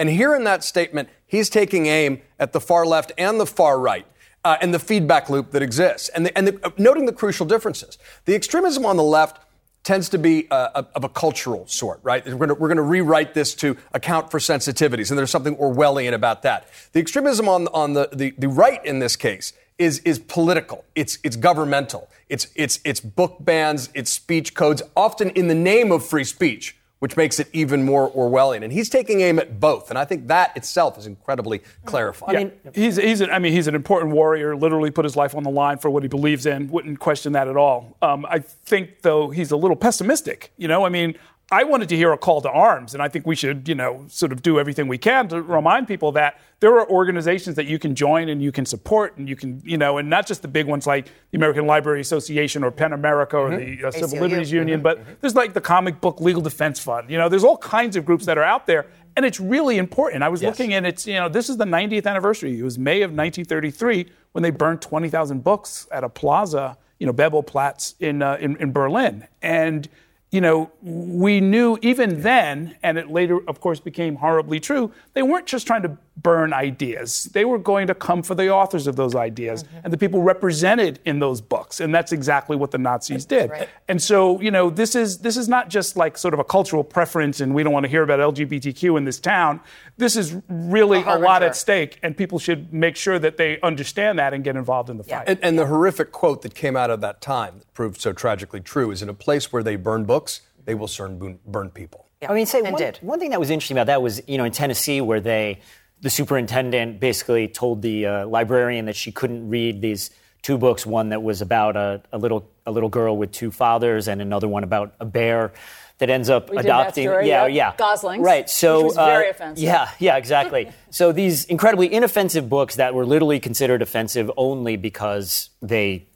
And 0.00 0.08
here 0.08 0.34
in 0.34 0.44
that 0.44 0.64
statement, 0.64 1.10
he's 1.26 1.50
taking 1.50 1.84
aim 1.84 2.22
at 2.38 2.54
the 2.54 2.60
far 2.60 2.86
left 2.86 3.12
and 3.18 3.38
the 3.38 3.44
far 3.44 3.78
right. 3.78 4.06
Uh, 4.42 4.56
and 4.62 4.72
the 4.72 4.78
feedback 4.78 5.28
loop 5.28 5.50
that 5.50 5.60
exists, 5.60 6.08
and, 6.08 6.24
the, 6.24 6.38
and 6.38 6.48
the, 6.48 6.58
uh, 6.66 6.70
noting 6.78 7.04
the 7.04 7.12
crucial 7.12 7.44
differences. 7.44 7.98
The 8.24 8.34
extremism 8.34 8.86
on 8.86 8.96
the 8.96 9.02
left 9.02 9.38
tends 9.84 10.08
to 10.08 10.18
be 10.18 10.50
uh, 10.50 10.84
of 10.94 11.04
a 11.04 11.10
cultural 11.10 11.66
sort, 11.66 12.00
right? 12.02 12.26
We're 12.26 12.46
going 12.46 12.76
to 12.76 12.82
rewrite 12.82 13.34
this 13.34 13.54
to 13.56 13.76
account 13.92 14.30
for 14.30 14.38
sensitivities, 14.38 15.10
and 15.10 15.18
there's 15.18 15.30
something 15.30 15.56
Orwellian 15.56 16.14
about 16.14 16.40
that. 16.44 16.68
The 16.92 17.00
extremism 17.00 17.50
on, 17.50 17.68
on 17.68 17.92
the, 17.92 18.08
the, 18.14 18.30
the 18.38 18.48
right 18.48 18.82
in 18.82 19.00
this 19.00 19.14
case 19.14 19.52
is, 19.76 19.98
is 20.00 20.18
political. 20.18 20.86
It's, 20.94 21.18
it's 21.22 21.36
governmental. 21.36 22.08
It's, 22.30 22.46
it's, 22.54 22.80
it's 22.82 23.00
book 23.00 23.36
bans, 23.40 23.90
it's 23.92 24.10
speech 24.10 24.54
codes, 24.54 24.82
often 24.96 25.28
in 25.30 25.48
the 25.48 25.54
name 25.54 25.92
of 25.92 26.06
free 26.06 26.24
speech 26.24 26.78
which 27.00 27.16
makes 27.16 27.40
it 27.40 27.48
even 27.52 27.82
more 27.82 28.10
Orwellian. 28.12 28.62
And 28.62 28.72
he's 28.72 28.88
taking 28.88 29.20
aim 29.20 29.38
at 29.38 29.58
both, 29.58 29.90
and 29.90 29.98
I 29.98 30.04
think 30.04 30.28
that 30.28 30.56
itself 30.56 30.96
is 30.96 31.06
incredibly 31.06 31.62
clarifying. 31.84 32.32
Yeah, 32.34 32.40
I 32.40 32.44
mean, 32.44 32.52
he's, 32.74 32.96
he's 32.96 33.20
an, 33.20 33.30
I 33.30 33.38
mean, 33.38 33.52
he's 33.52 33.66
an 33.66 33.74
important 33.74 34.12
warrior. 34.12 34.54
Literally 34.54 34.90
put 34.90 35.04
his 35.04 35.16
life 35.16 35.34
on 35.34 35.42
the 35.42 35.50
line 35.50 35.78
for 35.78 35.90
what 35.90 36.02
he 36.02 36.08
believes 36.08 36.46
in. 36.46 36.68
Wouldn't 36.68 37.00
question 37.00 37.32
that 37.32 37.48
at 37.48 37.56
all. 37.56 37.96
Um, 38.00 38.24
I 38.28 38.38
think, 38.38 39.02
though, 39.02 39.30
he's 39.30 39.50
a 39.50 39.56
little 39.56 39.76
pessimistic. 39.76 40.52
You 40.56 40.68
know, 40.68 40.84
I 40.84 40.88
mean, 40.88 41.16
I 41.52 41.64
wanted 41.64 41.88
to 41.88 41.96
hear 41.96 42.12
a 42.12 42.18
call 42.18 42.40
to 42.42 42.50
arms, 42.50 42.94
and 42.94 43.02
I 43.02 43.08
think 43.08 43.26
we 43.26 43.34
should, 43.34 43.68
you 43.68 43.74
know, 43.74 44.04
sort 44.08 44.30
of 44.30 44.40
do 44.40 44.60
everything 44.60 44.86
we 44.86 44.98
can 44.98 45.26
to 45.28 45.42
remind 45.42 45.88
people 45.88 46.12
that 46.12 46.38
there 46.60 46.78
are 46.78 46.88
organizations 46.88 47.56
that 47.56 47.66
you 47.66 47.76
can 47.76 47.96
join 47.96 48.28
and 48.28 48.40
you 48.40 48.52
can 48.52 48.64
support, 48.64 49.16
and 49.16 49.28
you 49.28 49.34
can, 49.34 49.60
you 49.64 49.76
know, 49.76 49.98
and 49.98 50.08
not 50.08 50.28
just 50.28 50.42
the 50.42 50.48
big 50.48 50.66
ones 50.66 50.86
like 50.86 51.06
the 51.32 51.38
American 51.38 51.66
Library 51.66 52.00
Association 52.00 52.62
or 52.62 52.70
PEN 52.70 52.92
America 52.92 53.36
or 53.36 53.50
mm-hmm. 53.50 53.82
the 53.82 53.88
uh, 53.88 53.90
Civil 53.90 54.20
Liberties 54.20 54.52
Union, 54.52 54.78
mm-hmm. 54.78 54.84
but 54.84 54.98
mm-hmm. 55.00 55.12
there's 55.20 55.34
like 55.34 55.52
the 55.52 55.60
Comic 55.60 56.00
Book 56.00 56.20
Legal 56.20 56.40
Defense 56.40 56.78
Fund. 56.78 57.10
You 57.10 57.18
know, 57.18 57.28
there's 57.28 57.44
all 57.44 57.58
kinds 57.58 57.96
of 57.96 58.04
groups 58.04 58.26
that 58.26 58.38
are 58.38 58.44
out 58.44 58.66
there, 58.68 58.86
and 59.16 59.26
it's 59.26 59.40
really 59.40 59.76
important. 59.76 60.22
I 60.22 60.28
was 60.28 60.42
yes. 60.42 60.52
looking, 60.52 60.72
and 60.74 60.86
it's, 60.86 61.04
you 61.04 61.14
know, 61.14 61.28
this 61.28 61.48
is 61.50 61.56
the 61.56 61.64
90th 61.64 62.06
anniversary. 62.06 62.56
It 62.56 62.62
was 62.62 62.78
May 62.78 63.02
of 63.02 63.10
1933 63.10 64.06
when 64.32 64.42
they 64.42 64.50
burned 64.50 64.82
20,000 64.82 65.42
books 65.42 65.88
at 65.90 66.04
a 66.04 66.08
plaza, 66.08 66.78
you 67.00 67.08
know, 67.08 67.12
Bebelplatz 67.12 67.94
in, 67.98 68.22
uh, 68.22 68.36
in, 68.40 68.56
in 68.58 68.70
Berlin, 68.70 69.26
and 69.42 69.88
you 70.30 70.40
know, 70.40 70.70
we 70.80 71.40
knew 71.40 71.78
even 71.82 72.22
then, 72.22 72.76
and 72.82 72.98
it 72.98 73.10
later, 73.10 73.40
of 73.48 73.60
course, 73.60 73.80
became 73.80 74.16
horribly 74.16 74.60
true, 74.60 74.92
they 75.12 75.22
weren't 75.22 75.46
just 75.46 75.66
trying 75.66 75.82
to 75.82 75.96
burn 76.16 76.52
ideas. 76.52 77.24
They 77.32 77.44
were 77.44 77.58
going 77.58 77.86
to 77.86 77.94
come 77.94 78.22
for 78.22 78.34
the 78.34 78.50
authors 78.50 78.86
of 78.86 78.96
those 78.96 79.14
ideas 79.14 79.64
mm-hmm. 79.64 79.78
and 79.84 79.92
the 79.92 79.98
people 79.98 80.22
represented 80.22 80.98
in 81.04 81.18
those 81.18 81.40
books. 81.40 81.80
And 81.80 81.94
that's 81.94 82.12
exactly 82.12 82.56
what 82.56 82.70
the 82.70 82.78
Nazis 82.78 83.24
did. 83.24 83.50
Right. 83.50 83.68
And 83.88 84.02
so, 84.02 84.40
you 84.40 84.50
know, 84.50 84.70
this 84.70 84.94
is 84.94 85.18
this 85.18 85.36
is 85.36 85.48
not 85.48 85.70
just 85.70 85.96
like 85.96 86.18
sort 86.18 86.34
of 86.34 86.40
a 86.40 86.44
cultural 86.44 86.84
preference 86.84 87.40
and 87.40 87.54
we 87.54 87.62
don't 87.62 87.72
want 87.72 87.84
to 87.84 87.90
hear 87.90 88.02
about 88.02 88.34
LGBTQ 88.34 88.98
in 88.98 89.04
this 89.04 89.18
town. 89.18 89.60
This 89.96 90.16
is 90.16 90.36
really 90.48 91.02
a, 91.02 91.16
a 91.16 91.18
lot 91.18 91.42
at 91.42 91.54
stake, 91.56 91.98
and 92.02 92.16
people 92.16 92.38
should 92.38 92.72
make 92.72 92.96
sure 92.96 93.18
that 93.18 93.36
they 93.36 93.60
understand 93.60 94.18
that 94.18 94.32
and 94.32 94.42
get 94.42 94.56
involved 94.56 94.88
in 94.88 94.96
the 94.96 95.04
yeah. 95.06 95.18
fight. 95.18 95.28
And, 95.28 95.38
and 95.42 95.58
the 95.58 95.66
horrific 95.66 96.10
quote 96.10 96.42
that 96.42 96.54
came 96.54 96.76
out 96.76 96.90
of 96.90 97.00
that 97.02 97.20
time 97.20 97.58
that 97.58 97.72
proved 97.74 98.00
so 98.00 98.12
tragically 98.12 98.60
true 98.60 98.90
is 98.90 99.02
in 99.02 99.08
a 99.08 99.14
place 99.14 99.52
where 99.52 99.62
they 99.62 99.76
burn 99.76 100.04
books, 100.04 100.40
they 100.64 100.74
will 100.74 100.88
soon 100.88 101.38
burn 101.46 101.70
people. 101.70 102.06
Yeah. 102.22 102.30
I 102.30 102.34
mean, 102.34 102.46
say 102.46 102.60
one, 102.60 102.74
one, 103.00 103.18
thing 103.18 103.30
that 103.30 103.40
was 103.40 103.48
interesting 103.48 103.78
about 103.78 103.86
that 103.86 104.02
was, 104.02 104.20
you 104.26 104.36
know, 104.36 104.44
in 104.44 104.52
Tennessee 104.52 105.00
where 105.00 105.20
they 105.20 105.60
the 106.00 106.10
superintendent 106.10 107.00
basically 107.00 107.48
told 107.48 107.82
the 107.82 108.06
uh, 108.06 108.26
librarian 108.26 108.86
that 108.86 108.96
she 108.96 109.12
couldn't 109.12 109.48
read 109.48 109.80
these 109.80 110.10
two 110.42 110.56
books 110.56 110.86
one 110.86 111.10
that 111.10 111.22
was 111.22 111.42
about 111.42 111.76
a, 111.76 112.02
a, 112.12 112.18
little 112.18 112.48
a 112.66 112.70
little 112.70 112.88
girl 112.88 113.16
with 113.16 113.30
two 113.32 113.50
fathers 113.50 114.08
and 114.08 114.22
another 114.22 114.48
one 114.48 114.64
about 114.64 114.94
a 115.00 115.04
bear 115.04 115.52
that 115.98 116.08
ends 116.08 116.30
up 116.30 116.48
we 116.48 116.56
adopting 116.56 117.06
story, 117.06 117.28
yeah 117.28 117.46
yep. 117.46 117.54
yeah 117.54 117.76
goslings 117.76 118.24
right 118.24 118.48
so 118.48 118.90
very 118.90 119.28
uh, 119.28 119.30
offensive. 119.30 119.62
yeah 119.62 119.90
yeah 119.98 120.16
exactly 120.16 120.70
so 120.90 121.12
these 121.12 121.44
incredibly 121.44 121.92
inoffensive 121.92 122.48
books 122.48 122.76
that 122.76 122.94
were 122.94 123.04
literally 123.04 123.38
considered 123.38 123.82
offensive 123.82 124.30
only 124.36 124.76
because 124.76 125.50
they 125.60 126.06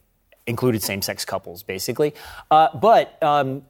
included 0.46 0.82
same-sex 0.82 1.24
couples 1.24 1.62
basically 1.62 2.14
uh, 2.50 2.68
but 2.78 3.22
um, 3.22 3.62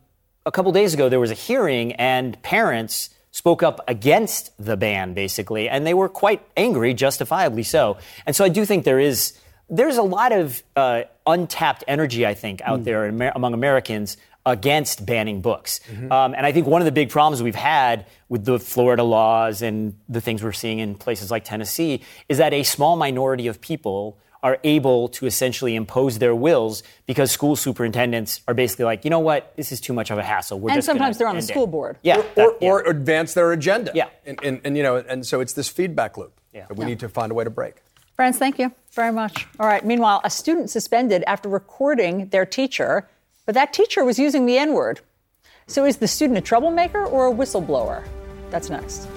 a 0.46 0.52
couple 0.52 0.70
days 0.70 0.94
ago 0.94 1.08
there 1.08 1.20
was 1.20 1.32
a 1.32 1.34
hearing 1.34 1.92
and 1.94 2.40
parents 2.42 3.10
spoke 3.34 3.64
up 3.64 3.80
against 3.88 4.52
the 4.64 4.76
ban, 4.76 5.12
basically, 5.12 5.68
and 5.68 5.84
they 5.84 5.92
were 5.92 6.08
quite 6.08 6.40
angry, 6.56 6.94
justifiably 6.94 7.64
so. 7.64 7.98
And 8.26 8.36
so 8.36 8.44
I 8.44 8.48
do 8.48 8.64
think 8.64 8.84
there 8.84 9.00
is 9.00 9.36
there's 9.68 9.96
a 9.96 10.02
lot 10.02 10.30
of 10.30 10.62
uh, 10.76 11.02
untapped 11.26 11.82
energy, 11.88 12.24
I 12.24 12.34
think, 12.34 12.62
out 12.62 12.80
mm. 12.80 12.84
there 12.84 13.06
Amer- 13.08 13.32
among 13.34 13.52
Americans 13.52 14.16
against 14.46 15.04
banning 15.04 15.40
books. 15.40 15.80
Mm-hmm. 15.90 16.12
Um, 16.12 16.34
and 16.34 16.46
I 16.46 16.52
think 16.52 16.68
one 16.68 16.80
of 16.80 16.84
the 16.84 16.92
big 16.92 17.10
problems 17.10 17.42
we've 17.42 17.56
had 17.56 18.06
with 18.28 18.44
the 18.44 18.60
Florida 18.60 19.02
laws 19.02 19.62
and 19.62 19.98
the 20.08 20.20
things 20.20 20.40
we're 20.40 20.52
seeing 20.52 20.78
in 20.78 20.94
places 20.94 21.32
like 21.32 21.44
Tennessee 21.44 22.02
is 22.28 22.38
that 22.38 22.52
a 22.52 22.62
small 22.62 22.94
minority 22.94 23.48
of 23.48 23.60
people 23.60 24.16
are 24.44 24.58
able 24.62 25.08
to 25.08 25.24
essentially 25.24 25.74
impose 25.74 26.18
their 26.18 26.34
wills 26.34 26.82
because 27.06 27.32
school 27.32 27.56
superintendents 27.56 28.42
are 28.46 28.52
basically 28.52 28.84
like, 28.84 29.02
you 29.02 29.10
know 29.10 29.18
what, 29.18 29.56
this 29.56 29.72
is 29.72 29.80
too 29.80 29.94
much 29.94 30.10
of 30.10 30.18
a 30.18 30.22
hassle. 30.22 30.60
We're 30.60 30.70
and 30.70 30.84
sometimes 30.84 31.16
they're 31.16 31.26
on 31.26 31.36
the 31.36 31.42
school 31.42 31.66
board. 31.66 31.96
Yeah, 32.02 32.18
or, 32.18 32.22
that, 32.34 32.46
or, 32.46 32.56
yeah. 32.60 32.68
or, 32.68 32.80
advance 32.82 33.32
their 33.32 33.52
agenda. 33.52 33.90
Yeah, 33.94 34.10
and, 34.26 34.38
and, 34.44 34.60
and, 34.62 34.76
you 34.76 34.82
know, 34.82 34.96
and 34.96 35.26
so 35.26 35.40
it's 35.40 35.54
this 35.54 35.70
feedback 35.70 36.18
loop 36.18 36.38
yeah. 36.52 36.66
that 36.66 36.76
we 36.76 36.82
yeah. 36.82 36.90
need 36.90 37.00
to 37.00 37.08
find 37.08 37.32
a 37.32 37.34
way 37.34 37.44
to 37.44 37.50
break. 37.50 37.76
Friends, 38.16 38.36
thank 38.36 38.58
you 38.58 38.70
very 38.92 39.12
much. 39.12 39.46
All 39.58 39.66
right. 39.66 39.84
Meanwhile, 39.84 40.20
a 40.24 40.30
student 40.30 40.68
suspended 40.68 41.24
after 41.26 41.48
recording 41.48 42.28
their 42.28 42.44
teacher, 42.44 43.08
but 43.46 43.54
that 43.54 43.72
teacher 43.72 44.04
was 44.04 44.18
using 44.18 44.44
the 44.44 44.58
N 44.58 44.74
word. 44.74 45.00
So 45.66 45.86
is 45.86 45.96
the 45.96 46.06
student 46.06 46.36
a 46.36 46.42
troublemaker 46.42 47.02
or 47.02 47.28
a 47.28 47.32
whistleblower? 47.32 48.06
That's 48.50 48.68
next. 48.68 49.08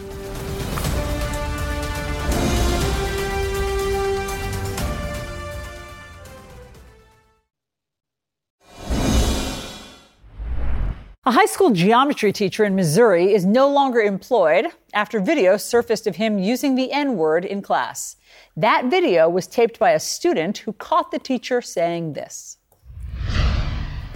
A 11.28 11.32
high 11.32 11.46
school 11.46 11.72
geometry 11.72 12.32
teacher 12.32 12.64
in 12.64 12.74
Missouri 12.74 13.34
is 13.34 13.46
no 13.46 13.68
longer 13.70 14.00
employed 14.00 14.68
after 14.94 15.20
video 15.20 15.58
surfaced 15.58 16.08
of 16.08 16.16
him 16.16 16.40
using 16.40 16.76
the 16.76 16.90
N 16.94 17.18
word 17.18 17.44
in 17.44 17.62
class. 17.62 18.16
That 18.56 18.86
video 18.86 19.28
was 19.28 19.46
taped 19.46 19.78
by 19.78 19.92
a 19.92 20.00
student 20.00 20.60
who 20.60 20.72
caught 20.72 21.12
the 21.12 21.20
teacher 21.20 21.62
saying 21.62 22.14
this. 22.14 22.60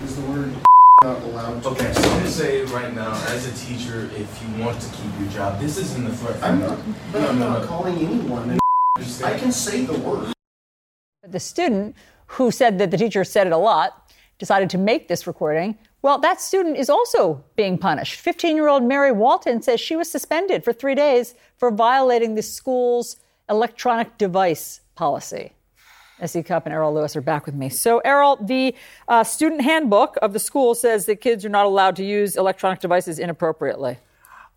Is 0.01 0.16
the 0.16 0.22
word 0.22 0.55
not 1.03 1.22
allowed 1.24 1.66
Okay, 1.66 1.91
so 1.91 2.01
I'm 2.01 2.18
gonna 2.20 2.30
say 2.30 2.64
right 2.68 2.95
now, 2.95 3.12
as 3.28 3.45
a 3.45 3.68
teacher, 3.68 4.09
if 4.16 4.41
you 4.41 4.64
want 4.64 4.80
to 4.80 4.89
keep 4.91 5.12
your 5.20 5.30
job, 5.32 5.59
this 5.59 5.78
isn't 5.80 6.07
a 6.07 6.14
threat. 6.14 6.41
I'm 6.41 6.62
not, 6.62 6.80
but 7.12 7.20
No, 7.24 7.28
I'm 7.28 7.39
no, 7.39 7.49
not 7.49 7.62
no. 7.64 7.68
calling 7.68 7.97
anyone. 7.97 8.57
I 9.26 9.38
can 9.38 9.51
say 9.51 9.84
the 9.84 9.99
word. 9.99 10.32
The 11.28 11.41
student 11.41 11.97
who 12.28 12.51
said 12.51 12.80
that 12.80 12.89
the 12.89 12.97
teacher 12.97 13.26
said 13.26 13.47
it 13.47 13.51
a 13.51 13.57
lot 13.57 14.14
decided 14.39 14.70
to 14.70 14.78
make 14.78 15.09
this 15.09 15.28
recording. 15.28 15.78
Well, 16.02 16.18
that 16.20 16.41
student 16.41 16.78
is 16.78 16.89
also 16.89 17.43
being 17.56 17.78
punished. 17.78 18.20
15 18.20 18.56
year 18.56 18.68
old 18.68 18.84
Mary 18.84 19.12
Walton 19.12 19.62
says 19.62 19.80
she 19.80 19.95
was 19.95 20.10
suspended 20.10 20.64
for 20.64 20.74
three 20.74 20.95
days 20.95 21.36
for 21.58 21.70
violating 21.70 22.36
the 22.36 22.41
school's 22.41 23.18
electronic 23.49 24.18
device 24.18 24.82
policy. 24.95 25.54
SE 26.22 26.43
Cupp 26.43 26.66
and 26.66 26.74
Errol 26.74 26.93
Louis 26.93 27.16
are 27.16 27.22
back 27.22 27.45
with 27.45 27.56
me. 27.56 27.70
So, 27.70 27.99
Errol, 27.99 28.38
the 28.38 28.76
uh, 29.08 29.24
student 29.24 29.62
handbook 29.62 30.18
of 30.22 30.34
the 30.34 30.39
school 30.39 30.76
says 30.76 31.06
that 31.08 31.16
kids 31.18 31.43
are 31.45 31.49
not 31.49 31.66
allowed 31.66 31.95
to 31.95 32.04
use 32.04 32.36
electronic 32.36 32.80
devices 32.80 33.18
inappropriately. 33.18 33.97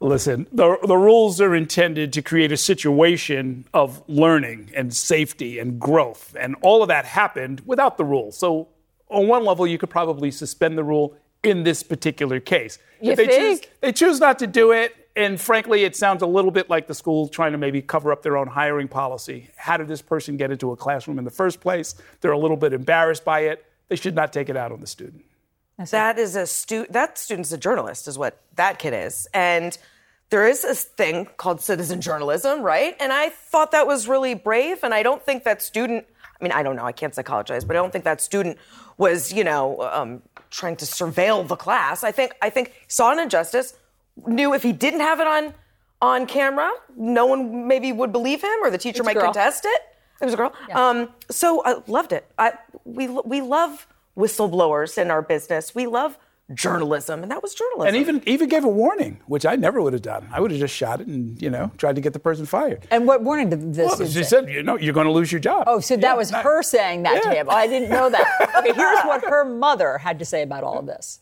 Listen, 0.01 0.47
the, 0.53 0.77
the 0.87 0.97
rules 0.97 1.41
are 1.41 1.55
intended 1.55 2.13
to 2.13 2.21
create 2.21 2.53
a 2.53 2.57
situation 2.59 3.65
of 3.73 4.03
learning 4.09 4.71
and 4.75 4.95
safety 4.95 5.59
and 5.59 5.81
growth. 5.81 6.37
And 6.39 6.57
all 6.61 6.83
of 6.83 6.89
that 6.89 7.07
happened 7.07 7.63
without 7.65 7.97
the 7.97 8.05
rule. 8.05 8.31
So, 8.31 8.69
on 9.09 9.29
one 9.29 9.45
level, 9.45 9.67
you 9.67 9.79
could 9.79 9.91
probably 9.91 10.31
suspend 10.31 10.77
the 10.77 10.85
rule 10.85 11.17
in 11.45 11.63
this 11.63 11.83
particular 11.83 12.41
case. 12.41 12.79
You 13.01 13.13
if 13.13 13.17
they 13.17 13.27
think? 13.27 13.63
choose, 13.63 13.71
they 13.81 13.93
choose 13.93 14.21
not 14.21 14.39
to 14.41 14.47
do 14.47 14.73
it, 14.73 14.95
and 15.17 15.41
frankly, 15.41 15.85
it 15.85 15.95
sounds 15.95 16.23
a 16.23 16.27
little 16.27 16.51
bit 16.51 16.69
like 16.69 16.87
the 16.87 16.95
school 16.95 17.29
trying 17.29 17.53
to 17.53 17.59
maybe 17.59 17.81
cover 17.83 18.11
up 18.11 18.23
their 18.23 18.37
own 18.37 18.49
hiring 18.49 18.89
policy. 18.89 19.51
How 19.57 19.77
did 19.77 19.89
this 19.89 20.03
person 20.03 20.37
get 20.37 20.51
into 20.51 20.73
a 20.73 20.77
classroom 20.77 21.19
in 21.19 21.25
the 21.25 21.31
first 21.31 21.61
place? 21.61 21.95
They're 22.21 22.33
a 22.33 22.39
little 22.39 22.57
bit 22.57 22.73
embarrassed 22.73 23.25
by 23.25 23.41
it. 23.41 23.65
They 23.89 23.97
should 23.97 24.15
not 24.15 24.33
take 24.33 24.49
it 24.49 24.57
out 24.57 24.73
on 24.73 24.81
the 24.81 24.87
student. 24.87 25.25
That 25.91 26.19
is 26.19 26.37
a 26.37 26.47
stu- 26.47 26.87
that 26.91 27.19
student's 27.19 27.53
a 27.53 27.59
journalist, 27.59 28.09
is 28.09 28.17
what 28.17 28.41
that 28.55 28.79
kid 28.79 28.95
is, 28.95 29.27
and 29.35 29.77
there 30.31 30.49
is 30.49 30.63
this 30.63 30.85
thing 30.85 31.29
called 31.37 31.61
citizen 31.61 32.01
journalism, 32.01 32.63
right? 32.63 32.97
And 32.99 33.13
I 33.13 33.29
thought 33.29 33.73
that 33.73 33.87
was 33.87 34.09
really 34.09 34.35
brave, 34.35 34.83
and 34.83 34.95
I 34.95 35.03
don't 35.03 35.23
think 35.23 35.45
that 35.45 35.63
student. 35.63 36.07
I 36.41 36.43
mean, 36.43 36.53
I 36.53 36.63
don't 36.63 36.77
know. 36.77 36.85
I 36.85 36.93
can't 36.93 37.15
psychologize, 37.15 37.65
but 37.65 37.77
I 37.77 37.79
don't 37.79 37.93
think 37.93 38.05
that 38.05 38.21
student 38.21 38.59
was, 38.97 39.33
you 39.33 39.45
know, 39.45 39.81
um, 39.93 40.23
trying 40.55 40.77
to 40.77 40.85
surveil 40.85 41.47
the 41.47 41.57
class. 41.57 42.05
I 42.05 42.13
think 42.13 42.33
I 42.41 42.51
think 42.51 42.73
saw 42.89 43.13
an 43.13 43.19
injustice, 43.19 43.75
knew 44.27 44.55
if 44.55 44.63
he 44.63 44.73
didn't 44.73 45.01
have 45.01 45.21
it 45.21 45.27
on 45.27 45.55
on 46.01 46.27
camera, 46.27 46.71
no 46.97 47.27
one 47.27 47.67
maybe 47.67 47.93
would 47.93 48.13
believe 48.13 48.43
him, 48.43 48.59
or 48.63 48.71
the 48.71 48.79
teacher 48.79 49.03
It's 49.03 49.07
might 49.07 49.19
contest 49.19 49.65
it. 49.65 49.83
It 50.21 50.25
was 50.25 50.35
a 50.35 50.37
girl. 50.37 50.53
Um, 50.73 51.09
so 51.31 51.63
I 51.65 51.83
loved 51.87 52.13
it. 52.13 52.25
I, 52.39 52.53
we 52.85 53.09
we 53.09 53.41
love 53.41 53.87
whistleblowers 54.17 54.97
in 54.97 55.11
our 55.11 55.23
business. 55.23 55.75
We 55.75 55.87
love 55.87 56.19
journalism, 56.53 57.23
and 57.23 57.31
that 57.33 57.43
was 57.43 57.55
journalism. 57.55 57.89
And 57.89 57.97
even 57.97 58.23
even 58.29 58.49
gave 58.51 58.65
a 58.65 58.69
warning, 58.69 59.21
which 59.27 59.47
I 59.47 59.57
never 59.57 59.81
would 59.81 59.93
have 59.95 60.03
done. 60.03 60.29
I 60.31 60.41
would 60.41 60.51
have 60.51 60.61
just 60.61 60.75
shot 60.75 61.01
it 61.01 61.07
and 61.07 61.41
you 61.41 61.49
know 61.49 61.71
tried 61.79 61.95
to 61.95 62.03
get 62.03 62.13
the 62.13 62.19
person 62.19 62.45
fired. 62.45 62.87
And 62.91 63.07
what 63.07 63.23
warning 63.23 63.49
did 63.51 63.73
this 63.75 63.99
Well, 63.99 64.07
she 64.07 64.13
say? 64.13 64.23
said, 64.25 64.51
you 64.51 64.63
know, 64.63 64.77
you're 64.77 64.93
going 64.93 65.07
to 65.07 65.13
lose 65.13 65.33
your 65.33 65.41
job. 65.41 65.65
Oh, 65.67 65.81
so 65.81 65.97
that 65.97 66.17
was 66.17 66.31
her 66.31 66.63
saying 66.63 67.05
that 67.05 67.23
to 67.23 67.29
Yeah. 67.31 67.35
him. 67.41 67.47
Oh, 67.49 67.53
I 67.55 67.67
didn't 67.67 67.89
know 67.91 68.11
that. 68.11 68.51
Okay, 68.59 68.73
here's 68.73 69.03
what 69.05 69.25
her 69.25 69.45
mother 69.45 69.99
had 69.99 70.19
to 70.21 70.25
say 70.25 70.43
about 70.43 70.63
all 70.65 70.79
of 70.79 70.87
this. 70.87 71.21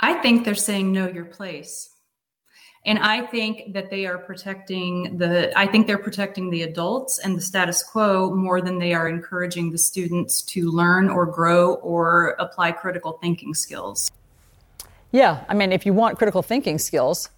I 0.00 0.14
think 0.14 0.44
they're 0.44 0.54
saying 0.54 0.92
know 0.92 1.08
your 1.08 1.24
place. 1.24 1.90
And 2.88 2.98
I 3.00 3.26
think 3.26 3.74
that 3.74 3.90
they 3.90 4.06
are 4.06 4.16
protecting 4.16 5.18
the 5.18 5.52
I 5.56 5.66
think 5.66 5.86
they're 5.86 5.98
protecting 5.98 6.48
the 6.48 6.62
adults 6.62 7.18
and 7.18 7.36
the 7.36 7.42
status 7.42 7.82
quo 7.82 8.34
more 8.34 8.62
than 8.62 8.78
they 8.78 8.94
are 8.94 9.06
encouraging 9.06 9.70
the 9.72 9.76
students 9.76 10.40
to 10.54 10.70
learn 10.70 11.10
or 11.10 11.26
grow 11.26 11.74
or 11.74 12.30
apply 12.38 12.72
critical 12.72 13.12
thinking 13.20 13.52
skills. 13.52 14.10
Yeah, 15.12 15.44
I 15.50 15.54
mean, 15.54 15.70
if 15.70 15.84
you 15.84 15.92
want 15.92 16.16
critical 16.16 16.40
thinking 16.40 16.78
skills, 16.78 17.28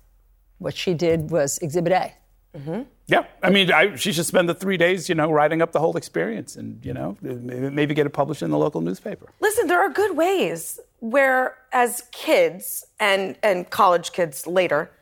what 0.58 0.76
she 0.76 0.94
did 0.94 1.32
was 1.32 1.58
Exhibit 1.58 1.92
A. 1.92 2.12
Mm-hmm. 2.56 2.82
Yeah, 3.08 3.24
I 3.42 3.50
mean, 3.50 3.72
I, 3.72 3.96
she 3.96 4.12
should 4.12 4.26
spend 4.26 4.48
the 4.48 4.54
three 4.54 4.76
days, 4.76 5.08
you 5.08 5.16
know, 5.16 5.32
writing 5.32 5.62
up 5.62 5.72
the 5.72 5.80
whole 5.80 5.96
experience, 5.96 6.54
and 6.54 6.84
you 6.86 6.94
know, 6.94 7.16
maybe, 7.20 7.70
maybe 7.70 7.94
get 7.94 8.06
it 8.06 8.10
published 8.10 8.42
in 8.42 8.52
the 8.52 8.58
local 8.58 8.80
newspaper. 8.80 9.26
Listen, 9.40 9.66
there 9.66 9.80
are 9.80 9.90
good 9.90 10.16
ways 10.16 10.78
where, 11.00 11.56
as 11.72 12.04
kids 12.12 12.86
and 13.00 13.36
and 13.42 13.68
college 13.70 14.12
kids 14.12 14.46
later, 14.46 14.92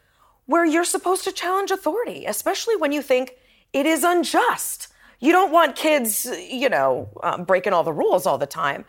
where 0.49 0.65
you're 0.65 0.83
supposed 0.83 1.25
to 1.25 1.31
challenge 1.31 1.71
authority, 1.71 2.25
especially 2.25 2.75
when 2.75 2.91
you 2.91 3.03
think 3.03 3.35
it 3.75 3.85
is 3.85 4.03
unjust. 4.03 4.89
You 5.21 5.31
don't 5.31 5.53
want 5.53 5.77
kids, 5.77 6.27
you 6.51 6.71
know, 6.71 7.11
um, 7.23 7.45
breaking 7.45 7.75
all 7.75 7.85
the 7.85 7.93
rules 7.93 8.25
all 8.25 8.39
the 8.39 8.47
time. 8.47 8.87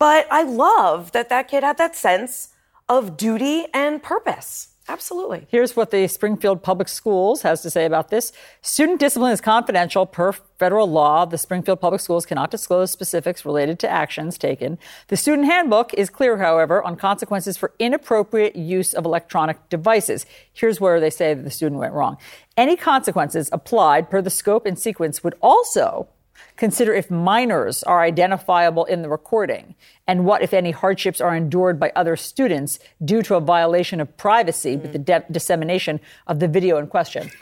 But 0.00 0.26
I 0.32 0.42
love 0.42 1.12
that 1.12 1.28
that 1.28 1.46
kid 1.46 1.62
had 1.62 1.78
that 1.78 1.94
sense 1.94 2.48
of 2.88 3.16
duty 3.16 3.66
and 3.72 4.02
purpose. 4.02 4.74
Absolutely. 4.88 5.46
Here's 5.50 5.74
what 5.74 5.90
the 5.90 6.06
Springfield 6.06 6.62
Public 6.62 6.86
Schools 6.88 7.42
has 7.42 7.60
to 7.62 7.70
say 7.70 7.86
about 7.86 8.08
this. 8.08 8.32
Student 8.62 9.00
discipline 9.00 9.32
is 9.32 9.40
confidential 9.40 10.06
per 10.06 10.30
federal 10.30 10.88
law. 10.88 11.24
The 11.24 11.38
Springfield 11.38 11.80
Public 11.80 12.00
Schools 12.00 12.24
cannot 12.24 12.52
disclose 12.52 12.92
specifics 12.92 13.44
related 13.44 13.80
to 13.80 13.90
actions 13.90 14.38
taken. 14.38 14.78
The 15.08 15.16
student 15.16 15.46
handbook 15.46 15.92
is 15.94 16.08
clear, 16.08 16.36
however, 16.38 16.84
on 16.84 16.94
consequences 16.94 17.56
for 17.56 17.72
inappropriate 17.80 18.54
use 18.54 18.94
of 18.94 19.04
electronic 19.04 19.68
devices. 19.68 20.24
Here's 20.52 20.80
where 20.80 21.00
they 21.00 21.10
say 21.10 21.34
that 21.34 21.42
the 21.42 21.50
student 21.50 21.80
went 21.80 21.92
wrong. 21.92 22.16
Any 22.56 22.76
consequences 22.76 23.50
applied 23.52 24.08
per 24.08 24.22
the 24.22 24.30
scope 24.30 24.66
and 24.66 24.78
sequence 24.78 25.24
would 25.24 25.34
also 25.42 26.08
consider 26.56 26.94
if 26.94 27.10
minors 27.10 27.82
are 27.82 28.02
identifiable 28.02 28.84
in 28.86 29.02
the 29.02 29.08
recording 29.08 29.74
and 30.06 30.24
what, 30.24 30.40
if 30.42 30.54
any, 30.54 30.70
hardships 30.70 31.20
are 31.20 31.34
endured 31.34 31.78
by 31.80 31.92
other 31.96 32.16
students 32.16 32.78
due 33.04 33.22
to 33.22 33.34
a 33.34 33.40
violation 33.40 34.00
of 34.00 34.16
privacy 34.16 34.76
with 34.76 34.92
the 34.92 34.98
de- 34.98 35.24
dissemination 35.30 36.00
of 36.28 36.38
the 36.38 36.46
video 36.48 36.78
in 36.78 36.86
question. 36.86 37.30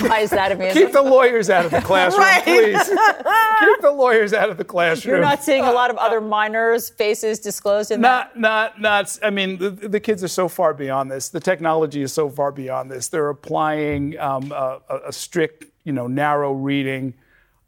Why 0.00 0.20
is 0.20 0.30
that 0.30 0.50
amusing? 0.52 0.82
Keep 0.82 0.92
the 0.92 1.02
lawyers 1.02 1.50
out 1.50 1.64
of 1.64 1.70
the 1.70 1.80
classroom, 1.80 2.22
Right. 2.22 2.42
please. 2.42 2.82
Keep 2.88 3.80
the 3.82 3.92
lawyers 3.94 4.32
out 4.32 4.50
of 4.50 4.56
the 4.56 4.64
classroom. 4.64 5.14
You're 5.16 5.22
not 5.24 5.42
seeing 5.42 5.64
a 5.64 5.72
lot 5.72 5.90
of 5.90 5.96
other 5.96 6.20
minors' 6.20 6.90
faces 6.90 7.38
disclosed 7.38 7.90
in 7.90 8.00
that? 8.02 8.36
Not, 8.36 8.78
not, 8.78 8.80
not. 8.80 9.18
I 9.22 9.30
mean, 9.30 9.58
the, 9.58 9.70
the 9.70 10.00
kids 10.00 10.24
are 10.24 10.28
so 10.28 10.48
far 10.48 10.74
beyond 10.74 11.10
this. 11.10 11.28
The 11.28 11.40
technology 11.40 12.02
is 12.02 12.12
so 12.12 12.28
far 12.28 12.50
beyond 12.52 12.90
this. 12.90 13.08
They're 13.08 13.28
applying 13.30 14.18
um, 14.18 14.52
a- 14.52 14.80
a 15.06 15.12
strict, 15.12 15.64
you 15.84 15.92
know, 15.92 16.06
narrow 16.06 16.52
reading 16.52 17.14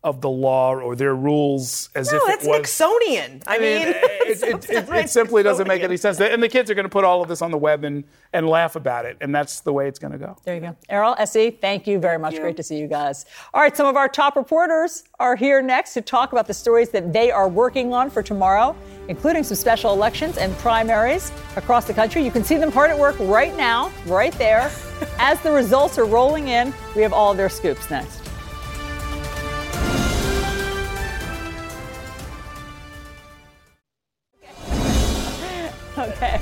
of 0.05 0.21
the 0.21 0.29
law 0.29 0.75
or 0.75 0.95
their 0.95 1.17
rules 1.17 1.89
as 1.95 2.13
No, 2.13 2.19
if 2.19 2.27
that's 2.27 2.45
it 2.45 2.49
was. 2.49 2.79
No, 2.79 2.97
it's 2.99 3.09
Nixonian. 3.09 3.43
I, 3.47 3.59
mean, 3.59 3.79
it, 3.89 4.43
it, 4.43 4.71
it, 4.71 4.89
it 4.91 5.11
simply 5.11 5.43
doesn't 5.43 5.67
make 5.67 5.83
any 5.83 5.97
sense. 5.97 6.21
And 6.21 6.43
the 6.43 6.49
kids 6.49 6.71
are 6.71 6.75
going 6.75 6.85
to 6.85 6.91
put 6.91 7.05
all 7.05 7.23
of 7.23 7.29
this 7.29 7.41
on 7.41 7.51
the 7.51 7.57
web 7.57 7.85
and, 7.85 8.05
and 8.35 8.47
laugh 8.47 8.77
about 8.77 9.07
it. 9.07 9.17
And 9.23 9.35
that's 9.35 9.61
the 9.61 9.73
way 9.73 9.89
it's 9.89 9.99
going 9.99 10.13
to 10.13 10.19
go. 10.19 10.37
There 10.45 10.55
you 10.55 10.61
go. 10.61 10.77
Errol, 10.91 11.17
SE, 11.21 11.51
thank 11.53 11.87
you 11.87 11.99
very 11.99 12.19
much. 12.19 12.37
Great 12.37 12.57
to 12.59 12.63
see 12.63 12.77
you 12.77 12.87
guys. 12.87 13.25
All 13.55 13.63
right, 13.63 13.75
some 13.75 13.87
of 13.87 13.97
our 13.97 14.09
top 14.09 14.37
reporters 14.37 15.05
are 15.19 15.37
here 15.37 15.63
next 15.63 15.95
to 15.95 16.03
talk 16.03 16.33
about 16.33 16.47
the 16.47 16.55
stories 16.55 16.91
that 16.91 17.15
they 17.15 17.31
are 17.31 17.49
working 17.49 17.95
on 17.95 18.11
for 18.11 18.23
tomorrow, 18.23 18.77
including 19.09 19.43
some 19.43 19.57
special 19.57 19.95
elections 19.95 20.37
and 20.37 20.55
primaries 20.59 21.33
across 21.57 21.87
the 21.87 21.95
country. 21.95 22.23
You 22.23 22.31
can 22.31 22.45
see 22.45 22.59
them 22.59 22.71
hard 22.71 22.91
at 22.91 22.99
work 22.99 23.17
right 23.21 23.57
now, 23.57 23.91
right 24.05 24.35
there. 24.35 24.71
As 25.19 25.41
the 25.41 25.51
results 25.51 25.99
are 25.99 26.05
rolling 26.05 26.49
in, 26.49 26.73
we 26.95 27.03
have 27.03 27.13
all 27.13 27.31
of 27.31 27.37
their 27.37 27.49
scoops 27.49 27.91
next. 27.91 28.21
Okay. 35.97 36.39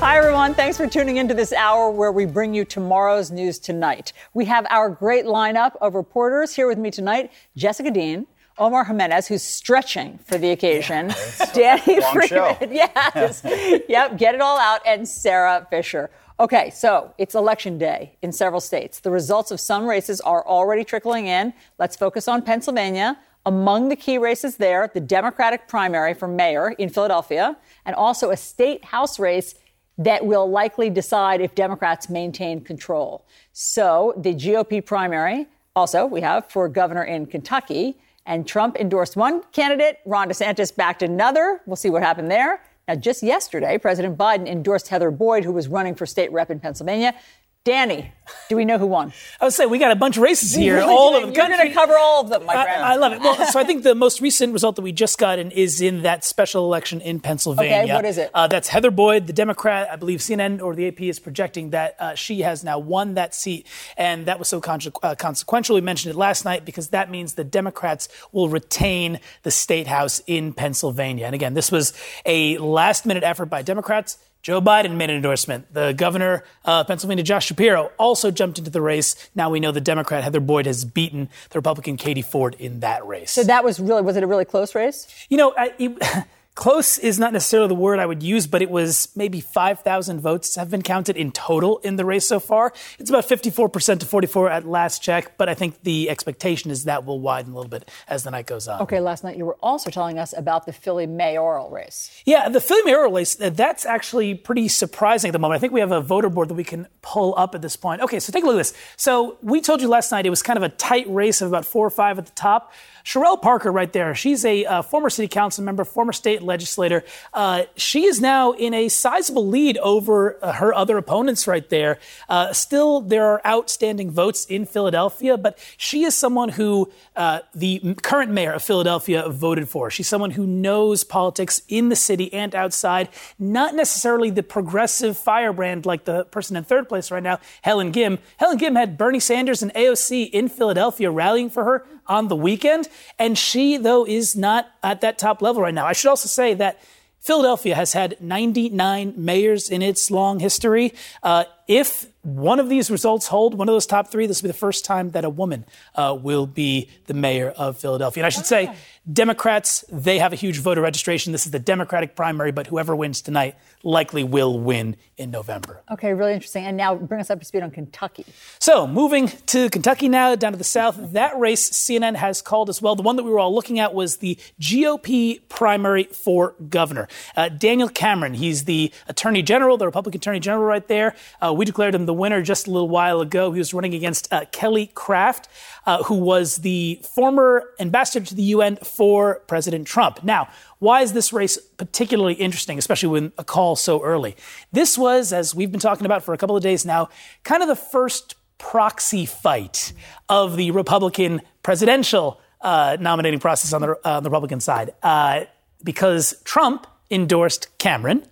Hi, 0.00 0.18
everyone. 0.18 0.54
Thanks 0.54 0.76
for 0.76 0.86
tuning 0.86 1.16
into 1.16 1.32
this 1.32 1.52
hour 1.52 1.90
where 1.90 2.10
we 2.10 2.26
bring 2.26 2.54
you 2.54 2.64
tomorrow's 2.64 3.30
news 3.30 3.58
tonight. 3.58 4.12
We 4.34 4.44
have 4.46 4.66
our 4.68 4.90
great 4.90 5.26
lineup 5.26 5.76
of 5.80 5.94
reporters 5.94 6.54
here 6.54 6.66
with 6.66 6.78
me 6.78 6.90
tonight 6.90 7.30
Jessica 7.56 7.90
Dean. 7.90 8.26
Omar 8.58 8.84
Jimenez, 8.84 9.26
who's 9.26 9.42
stretching 9.42 10.18
for 10.24 10.36
the 10.36 10.50
occasion. 10.50 11.14
Danny 11.54 12.00
Long 12.00 12.20
show. 12.26 12.54
Freeman. 12.54 12.74
Yes. 12.76 13.42
yep. 13.88 14.18
Get 14.18 14.34
it 14.34 14.40
all 14.40 14.58
out. 14.58 14.80
And 14.86 15.08
Sara 15.08 15.66
Fischer. 15.70 16.10
Okay, 16.40 16.70
so 16.70 17.12
it's 17.18 17.34
election 17.34 17.76
day 17.76 18.16
in 18.22 18.32
several 18.32 18.62
states. 18.62 19.00
The 19.00 19.10
results 19.10 19.50
of 19.50 19.60
some 19.60 19.86
races 19.86 20.22
are 20.22 20.42
already 20.46 20.84
trickling 20.84 21.26
in. 21.26 21.52
Let's 21.78 21.96
focus 21.96 22.28
on 22.28 22.40
Pennsylvania. 22.40 23.18
Among 23.44 23.90
the 23.90 23.96
key 23.96 24.16
races 24.16 24.56
there, 24.56 24.90
the 24.94 25.00
Democratic 25.00 25.68
primary 25.68 26.14
for 26.14 26.26
mayor 26.26 26.70
in 26.70 26.88
Philadelphia, 26.88 27.58
and 27.84 27.94
also 27.94 28.30
a 28.30 28.38
state 28.38 28.86
house 28.86 29.18
race 29.18 29.54
that 29.98 30.24
will 30.24 30.48
likely 30.48 30.88
decide 30.88 31.42
if 31.42 31.54
Democrats 31.54 32.08
maintain 32.08 32.62
control. 32.62 33.26
So 33.52 34.14
the 34.16 34.34
GOP 34.34 34.82
primary, 34.82 35.46
also 35.76 36.06
we 36.06 36.22
have 36.22 36.50
for 36.50 36.70
governor 36.70 37.04
in 37.04 37.26
Kentucky, 37.26 37.98
and 38.24 38.48
Trump 38.48 38.78
endorsed 38.78 39.14
one 39.14 39.42
candidate, 39.52 39.98
Ron 40.06 40.30
DeSantis 40.30 40.74
backed 40.74 41.02
another. 41.02 41.60
We'll 41.66 41.76
see 41.76 41.90
what 41.90 42.02
happened 42.02 42.30
there. 42.30 42.62
Now, 42.90 42.96
just 42.96 43.22
yesterday, 43.22 43.78
President 43.78 44.18
Biden 44.18 44.48
endorsed 44.48 44.88
Heather 44.88 45.12
Boyd, 45.12 45.44
who 45.44 45.52
was 45.52 45.68
running 45.68 45.94
for 45.94 46.06
state 46.06 46.32
rep 46.32 46.50
in 46.50 46.58
Pennsylvania. 46.58 47.14
Danny, 47.62 48.10
do 48.48 48.56
we 48.56 48.64
know 48.64 48.78
who 48.78 48.86
won? 48.86 49.12
I 49.38 49.44
would 49.44 49.52
say 49.52 49.66
we 49.66 49.78
got 49.78 49.92
a 49.92 49.96
bunch 49.96 50.16
of 50.16 50.22
races 50.22 50.54
here, 50.54 50.76
really 50.76 50.94
all 50.94 51.10
of 51.10 51.16
over 51.16 51.26
the 51.26 51.36
You're 51.36 51.46
going 51.46 51.68
to 51.68 51.74
cover 51.74 51.94
all 51.94 52.22
of 52.22 52.30
them, 52.30 52.46
my 52.46 52.54
friend. 52.54 52.82
I, 52.82 52.94
I 52.94 52.96
love 52.96 53.12
it. 53.12 53.20
Well, 53.20 53.36
so 53.52 53.60
I 53.60 53.64
think 53.64 53.82
the 53.82 53.94
most 53.94 54.22
recent 54.22 54.54
result 54.54 54.76
that 54.76 54.82
we 54.82 54.92
just 54.92 55.18
got 55.18 55.38
in 55.38 55.50
is 55.50 55.82
in 55.82 56.00
that 56.04 56.24
special 56.24 56.64
election 56.64 57.02
in 57.02 57.20
Pennsylvania. 57.20 57.82
Okay, 57.82 57.92
what 57.94 58.06
is 58.06 58.16
it? 58.16 58.30
Uh, 58.32 58.46
that's 58.46 58.68
Heather 58.68 58.90
Boyd, 58.90 59.26
the 59.26 59.34
Democrat. 59.34 59.90
I 59.92 59.96
believe 59.96 60.20
CNN 60.20 60.62
or 60.62 60.74
the 60.74 60.88
AP 60.88 61.02
is 61.02 61.18
projecting 61.18 61.68
that 61.70 61.96
uh, 61.98 62.14
she 62.14 62.40
has 62.40 62.64
now 62.64 62.78
won 62.78 63.12
that 63.14 63.34
seat, 63.34 63.66
and 63.98 64.24
that 64.24 64.38
was 64.38 64.48
so 64.48 64.62
conse- 64.62 64.96
uh, 65.02 65.14
consequential. 65.14 65.74
We 65.74 65.82
mentioned 65.82 66.14
it 66.14 66.16
last 66.16 66.46
night 66.46 66.64
because 66.64 66.88
that 66.88 67.10
means 67.10 67.34
the 67.34 67.44
Democrats 67.44 68.08
will 68.32 68.48
retain 68.48 69.20
the 69.42 69.50
state 69.50 69.86
house 69.86 70.22
in 70.26 70.54
Pennsylvania. 70.54 71.26
And 71.26 71.34
again, 71.34 71.52
this 71.52 71.70
was 71.70 71.92
a 72.24 72.56
last-minute 72.56 73.22
effort 73.22 73.46
by 73.46 73.60
Democrats. 73.60 74.16
Joe 74.42 74.60
Biden 74.60 74.96
made 74.96 75.10
an 75.10 75.16
endorsement. 75.16 75.72
The 75.72 75.92
governor 75.92 76.44
of 76.64 76.86
Pennsylvania, 76.86 77.22
Josh 77.24 77.46
Shapiro, 77.46 77.92
also 77.98 78.30
jumped 78.30 78.58
into 78.58 78.70
the 78.70 78.80
race. 78.80 79.30
Now 79.34 79.50
we 79.50 79.60
know 79.60 79.70
the 79.70 79.80
Democrat 79.80 80.24
Heather 80.24 80.40
Boyd 80.40 80.66
has 80.66 80.84
beaten 80.84 81.28
the 81.50 81.58
Republican 81.58 81.96
Katie 81.96 82.22
Ford 82.22 82.56
in 82.58 82.80
that 82.80 83.06
race. 83.06 83.32
So 83.32 83.44
that 83.44 83.64
was 83.64 83.78
really, 83.78 84.02
was 84.02 84.16
it 84.16 84.22
a 84.22 84.26
really 84.26 84.46
close 84.46 84.74
race? 84.74 85.06
You 85.28 85.36
know, 85.36 85.54
I, 85.56 85.74
it, 85.78 86.26
close 86.54 86.98
is 86.98 87.18
not 87.18 87.32
necessarily 87.32 87.68
the 87.68 87.74
word 87.74 87.98
I 87.98 88.06
would 88.06 88.22
use, 88.22 88.46
but 88.46 88.62
it 88.62 88.70
was 88.70 89.08
maybe 89.16 89.40
5,000 89.40 90.20
votes 90.20 90.56
have 90.56 90.70
been 90.70 90.82
counted 90.82 91.16
in 91.16 91.32
total 91.32 91.78
in 91.78 91.96
the 91.96 92.04
race 92.04 92.26
so 92.26 92.40
far. 92.40 92.72
It's 92.98 93.10
about 93.10 93.28
54% 93.28 94.00
to 94.00 94.06
44 94.06 94.50
at 94.50 94.66
last 94.66 95.02
check, 95.02 95.38
but 95.38 95.48
I 95.48 95.54
think 95.54 95.82
the 95.82 96.10
expectation 96.10 96.70
is 96.70 96.84
that 96.84 97.04
will 97.04 97.20
widen 97.20 97.52
a 97.52 97.56
little 97.56 97.70
bit 97.70 97.88
as 98.08 98.24
the 98.24 98.30
night 98.30 98.46
goes 98.46 98.68
on. 98.68 98.82
Okay, 98.82 99.00
last 99.00 99.24
night 99.24 99.36
you 99.36 99.46
were 99.46 99.56
also 99.62 99.90
telling 99.90 100.18
us 100.18 100.34
about 100.36 100.66
the 100.66 100.72
Philly 100.72 101.06
mayoral 101.06 101.70
race. 101.70 102.10
Yeah, 102.26 102.48
the 102.48 102.60
Philly 102.60 102.82
mayoral 102.82 103.12
race, 103.12 103.34
that's 103.36 103.86
actually 103.86 104.34
pretty 104.34 104.68
surprising 104.68 105.28
at 105.28 105.32
the 105.32 105.38
moment. 105.38 105.58
I 105.58 105.60
think 105.60 105.72
we 105.72 105.80
have 105.80 105.92
a 105.92 106.00
voter 106.00 106.28
board 106.28 106.48
that 106.48 106.54
we 106.54 106.64
can 106.64 106.88
pull 107.02 107.34
up 107.36 107.54
at 107.54 107.62
this 107.62 107.76
point. 107.76 108.02
Okay, 108.02 108.20
so 108.20 108.32
take 108.32 108.44
a 108.44 108.46
look 108.46 108.56
at 108.56 108.58
this. 108.58 108.74
So 108.96 109.38
we 109.42 109.60
told 109.60 109.80
you 109.80 109.88
last 109.88 110.12
night 110.12 110.26
it 110.26 110.30
was 110.30 110.42
kind 110.42 110.56
of 110.56 110.62
a 110.62 110.68
tight 110.68 111.06
race 111.08 111.40
of 111.40 111.48
about 111.48 111.64
four 111.64 111.86
or 111.86 111.90
five 111.90 112.18
at 112.18 112.26
the 112.26 112.32
top. 112.32 112.72
Cherelle 113.04 113.40
Parker, 113.40 113.72
right 113.72 113.92
there, 113.92 114.14
she's 114.14 114.44
a 114.44 114.64
uh, 114.64 114.82
former 114.82 115.10
city 115.10 115.28
council 115.28 115.64
member, 115.64 115.84
former 115.84 116.12
state 116.12 116.42
legislator. 116.42 117.04
Uh, 117.32 117.64
she 117.76 118.04
is 118.04 118.20
now 118.20 118.52
in 118.52 118.74
a 118.74 118.88
sizable 118.88 119.46
lead 119.46 119.78
over 119.78 120.38
uh, 120.42 120.52
her 120.52 120.74
other 120.74 120.98
opponents 120.98 121.46
right 121.46 121.68
there. 121.70 121.98
Uh, 122.28 122.52
still, 122.52 123.00
there 123.00 123.26
are 123.26 123.40
outstanding 123.46 124.10
votes 124.10 124.44
in 124.46 124.64
Philadelphia, 124.64 125.36
but 125.36 125.58
she 125.76 126.04
is 126.04 126.14
someone 126.14 126.50
who 126.50 126.90
uh, 127.16 127.40
the 127.54 127.94
current 128.02 128.30
mayor 128.30 128.52
of 128.52 128.62
Philadelphia 128.62 129.28
voted 129.28 129.68
for. 129.68 129.90
She's 129.90 130.08
someone 130.08 130.32
who 130.32 130.46
knows 130.46 131.04
politics 131.04 131.62
in 131.68 131.88
the 131.88 131.96
city 131.96 132.32
and 132.32 132.54
outside, 132.54 133.08
not 133.38 133.74
necessarily 133.74 134.30
the 134.30 134.42
progressive 134.42 135.16
firebrand 135.16 135.86
like 135.86 136.04
the 136.04 136.24
person 136.24 136.56
in 136.56 136.64
third 136.64 136.88
place 136.88 137.10
right 137.10 137.22
now, 137.22 137.40
Helen 137.62 137.92
Gym. 137.92 138.18
Helen 138.36 138.58
Gym 138.58 138.74
had 138.74 138.98
Bernie 138.98 139.20
Sanders 139.20 139.62
and 139.62 139.72
AOC 139.74 140.30
in 140.30 140.48
Philadelphia 140.48 141.10
rallying 141.10 141.50
for 141.50 141.64
her 141.64 141.86
on 142.10 142.28
the 142.28 142.36
weekend. 142.36 142.88
And 143.18 143.38
she, 143.38 143.78
though, 143.78 144.04
is 144.04 144.36
not 144.36 144.70
at 144.82 145.00
that 145.00 145.16
top 145.16 145.40
level 145.40 145.62
right 145.62 145.72
now. 145.72 145.86
I 145.86 145.94
should 145.94 146.10
also 146.10 146.28
say 146.28 146.52
that 146.54 146.78
Philadelphia 147.20 147.74
has 147.74 147.92
had 147.92 148.20
99 148.20 149.14
mayors 149.16 149.70
in 149.70 149.80
its 149.80 150.10
long 150.10 150.40
history. 150.40 150.92
Uh, 151.22 151.44
if 151.68 152.06
one 152.22 152.60
of 152.60 152.68
these 152.68 152.90
results 152.90 153.28
hold, 153.28 153.54
one 153.54 153.68
of 153.68 153.74
those 153.74 153.86
top 153.86 154.08
three, 154.08 154.26
this 154.26 154.42
will 154.42 154.48
be 154.48 154.52
the 154.52 154.58
first 154.58 154.84
time 154.84 155.10
that 155.10 155.24
a 155.24 155.30
woman 155.30 155.64
uh, 155.94 156.16
will 156.20 156.46
be 156.46 156.88
the 157.06 157.14
mayor 157.14 157.48
of 157.50 157.78
Philadelphia. 157.78 158.22
And 158.22 158.26
I 158.26 158.30
should 158.30 158.46
say, 158.46 158.74
Democrats, 159.10 159.84
they 159.90 160.18
have 160.18 160.32
a 160.32 160.36
huge 160.36 160.58
voter 160.58 160.82
registration. 160.82 161.32
This 161.32 161.46
is 161.46 161.52
the 161.52 161.58
Democratic 161.58 162.14
primary, 162.14 162.52
but 162.52 162.66
whoever 162.66 162.94
wins 162.94 163.22
tonight 163.22 163.56
likely 163.82 164.22
will 164.22 164.58
win 164.58 164.96
in 165.16 165.30
November. 165.30 165.82
Okay, 165.90 166.12
really 166.12 166.34
interesting. 166.34 166.66
And 166.66 166.76
now 166.76 166.94
bring 166.94 167.20
us 167.20 167.30
up 167.30 167.38
to 167.38 167.44
speed 167.46 167.62
on 167.62 167.70
Kentucky. 167.70 168.26
So, 168.58 168.86
moving 168.86 169.28
to 169.46 169.70
Kentucky 169.70 170.08
now, 170.08 170.34
down 170.34 170.52
to 170.52 170.58
the 170.58 170.64
south, 170.64 171.12
that 171.12 171.38
race 171.38 171.70
CNN 171.70 172.16
has 172.16 172.42
called 172.42 172.68
as 172.68 172.82
well. 172.82 172.94
The 172.94 173.02
one 173.02 173.16
that 173.16 173.22
we 173.22 173.30
were 173.30 173.38
all 173.38 173.54
looking 173.54 173.78
at 173.78 173.94
was 173.94 174.18
the 174.18 174.38
GOP 174.60 175.40
primary 175.48 176.04
for 176.04 176.54
governor. 176.68 177.08
Uh, 177.34 177.48
Daniel 177.48 177.88
Cameron, 177.88 178.34
he's 178.34 178.64
the 178.64 178.92
attorney 179.08 179.42
general, 179.42 179.78
the 179.78 179.86
Republican 179.86 180.18
attorney 180.18 180.40
general 180.40 180.64
right 180.64 180.86
there. 180.86 181.14
Uh, 181.40 181.54
we 181.56 181.64
declared 181.64 181.94
him 181.94 182.04
the 182.10 182.14
winner 182.14 182.42
just 182.42 182.66
a 182.66 182.72
little 182.72 182.88
while 182.88 183.20
ago. 183.20 183.52
He 183.52 183.60
was 183.60 183.72
running 183.72 183.94
against 183.94 184.32
uh, 184.32 184.44
Kelly 184.50 184.90
Craft, 184.94 185.48
uh, 185.86 186.02
who 186.02 186.16
was 186.16 186.56
the 186.56 186.98
former 187.14 187.70
ambassador 187.78 188.26
to 188.26 188.34
the 188.34 188.42
UN 188.54 188.78
for 188.78 189.44
President 189.46 189.86
Trump. 189.86 190.24
Now, 190.24 190.48
why 190.80 191.02
is 191.02 191.12
this 191.12 191.32
race 191.32 191.56
particularly 191.76 192.34
interesting, 192.34 192.78
especially 192.78 193.10
when 193.10 193.32
a 193.38 193.44
call 193.44 193.76
so 193.76 194.02
early? 194.02 194.34
This 194.72 194.98
was, 194.98 195.32
as 195.32 195.54
we've 195.54 195.70
been 195.70 195.78
talking 195.78 196.04
about 196.04 196.24
for 196.24 196.34
a 196.34 196.36
couple 196.36 196.56
of 196.56 196.64
days 196.64 196.84
now, 196.84 197.10
kind 197.44 197.62
of 197.62 197.68
the 197.68 197.76
first 197.76 198.34
proxy 198.58 199.24
fight 199.24 199.92
of 200.28 200.56
the 200.56 200.72
Republican 200.72 201.42
presidential 201.62 202.40
uh, 202.60 202.96
nominating 202.98 203.38
process 203.38 203.72
on 203.72 203.82
the, 203.82 203.96
uh, 204.02 204.18
the 204.18 204.30
Republican 204.30 204.58
side, 204.58 204.94
uh, 205.04 205.42
because 205.84 206.34
Trump 206.42 206.88
endorsed 207.08 207.68
Cameron 207.78 208.26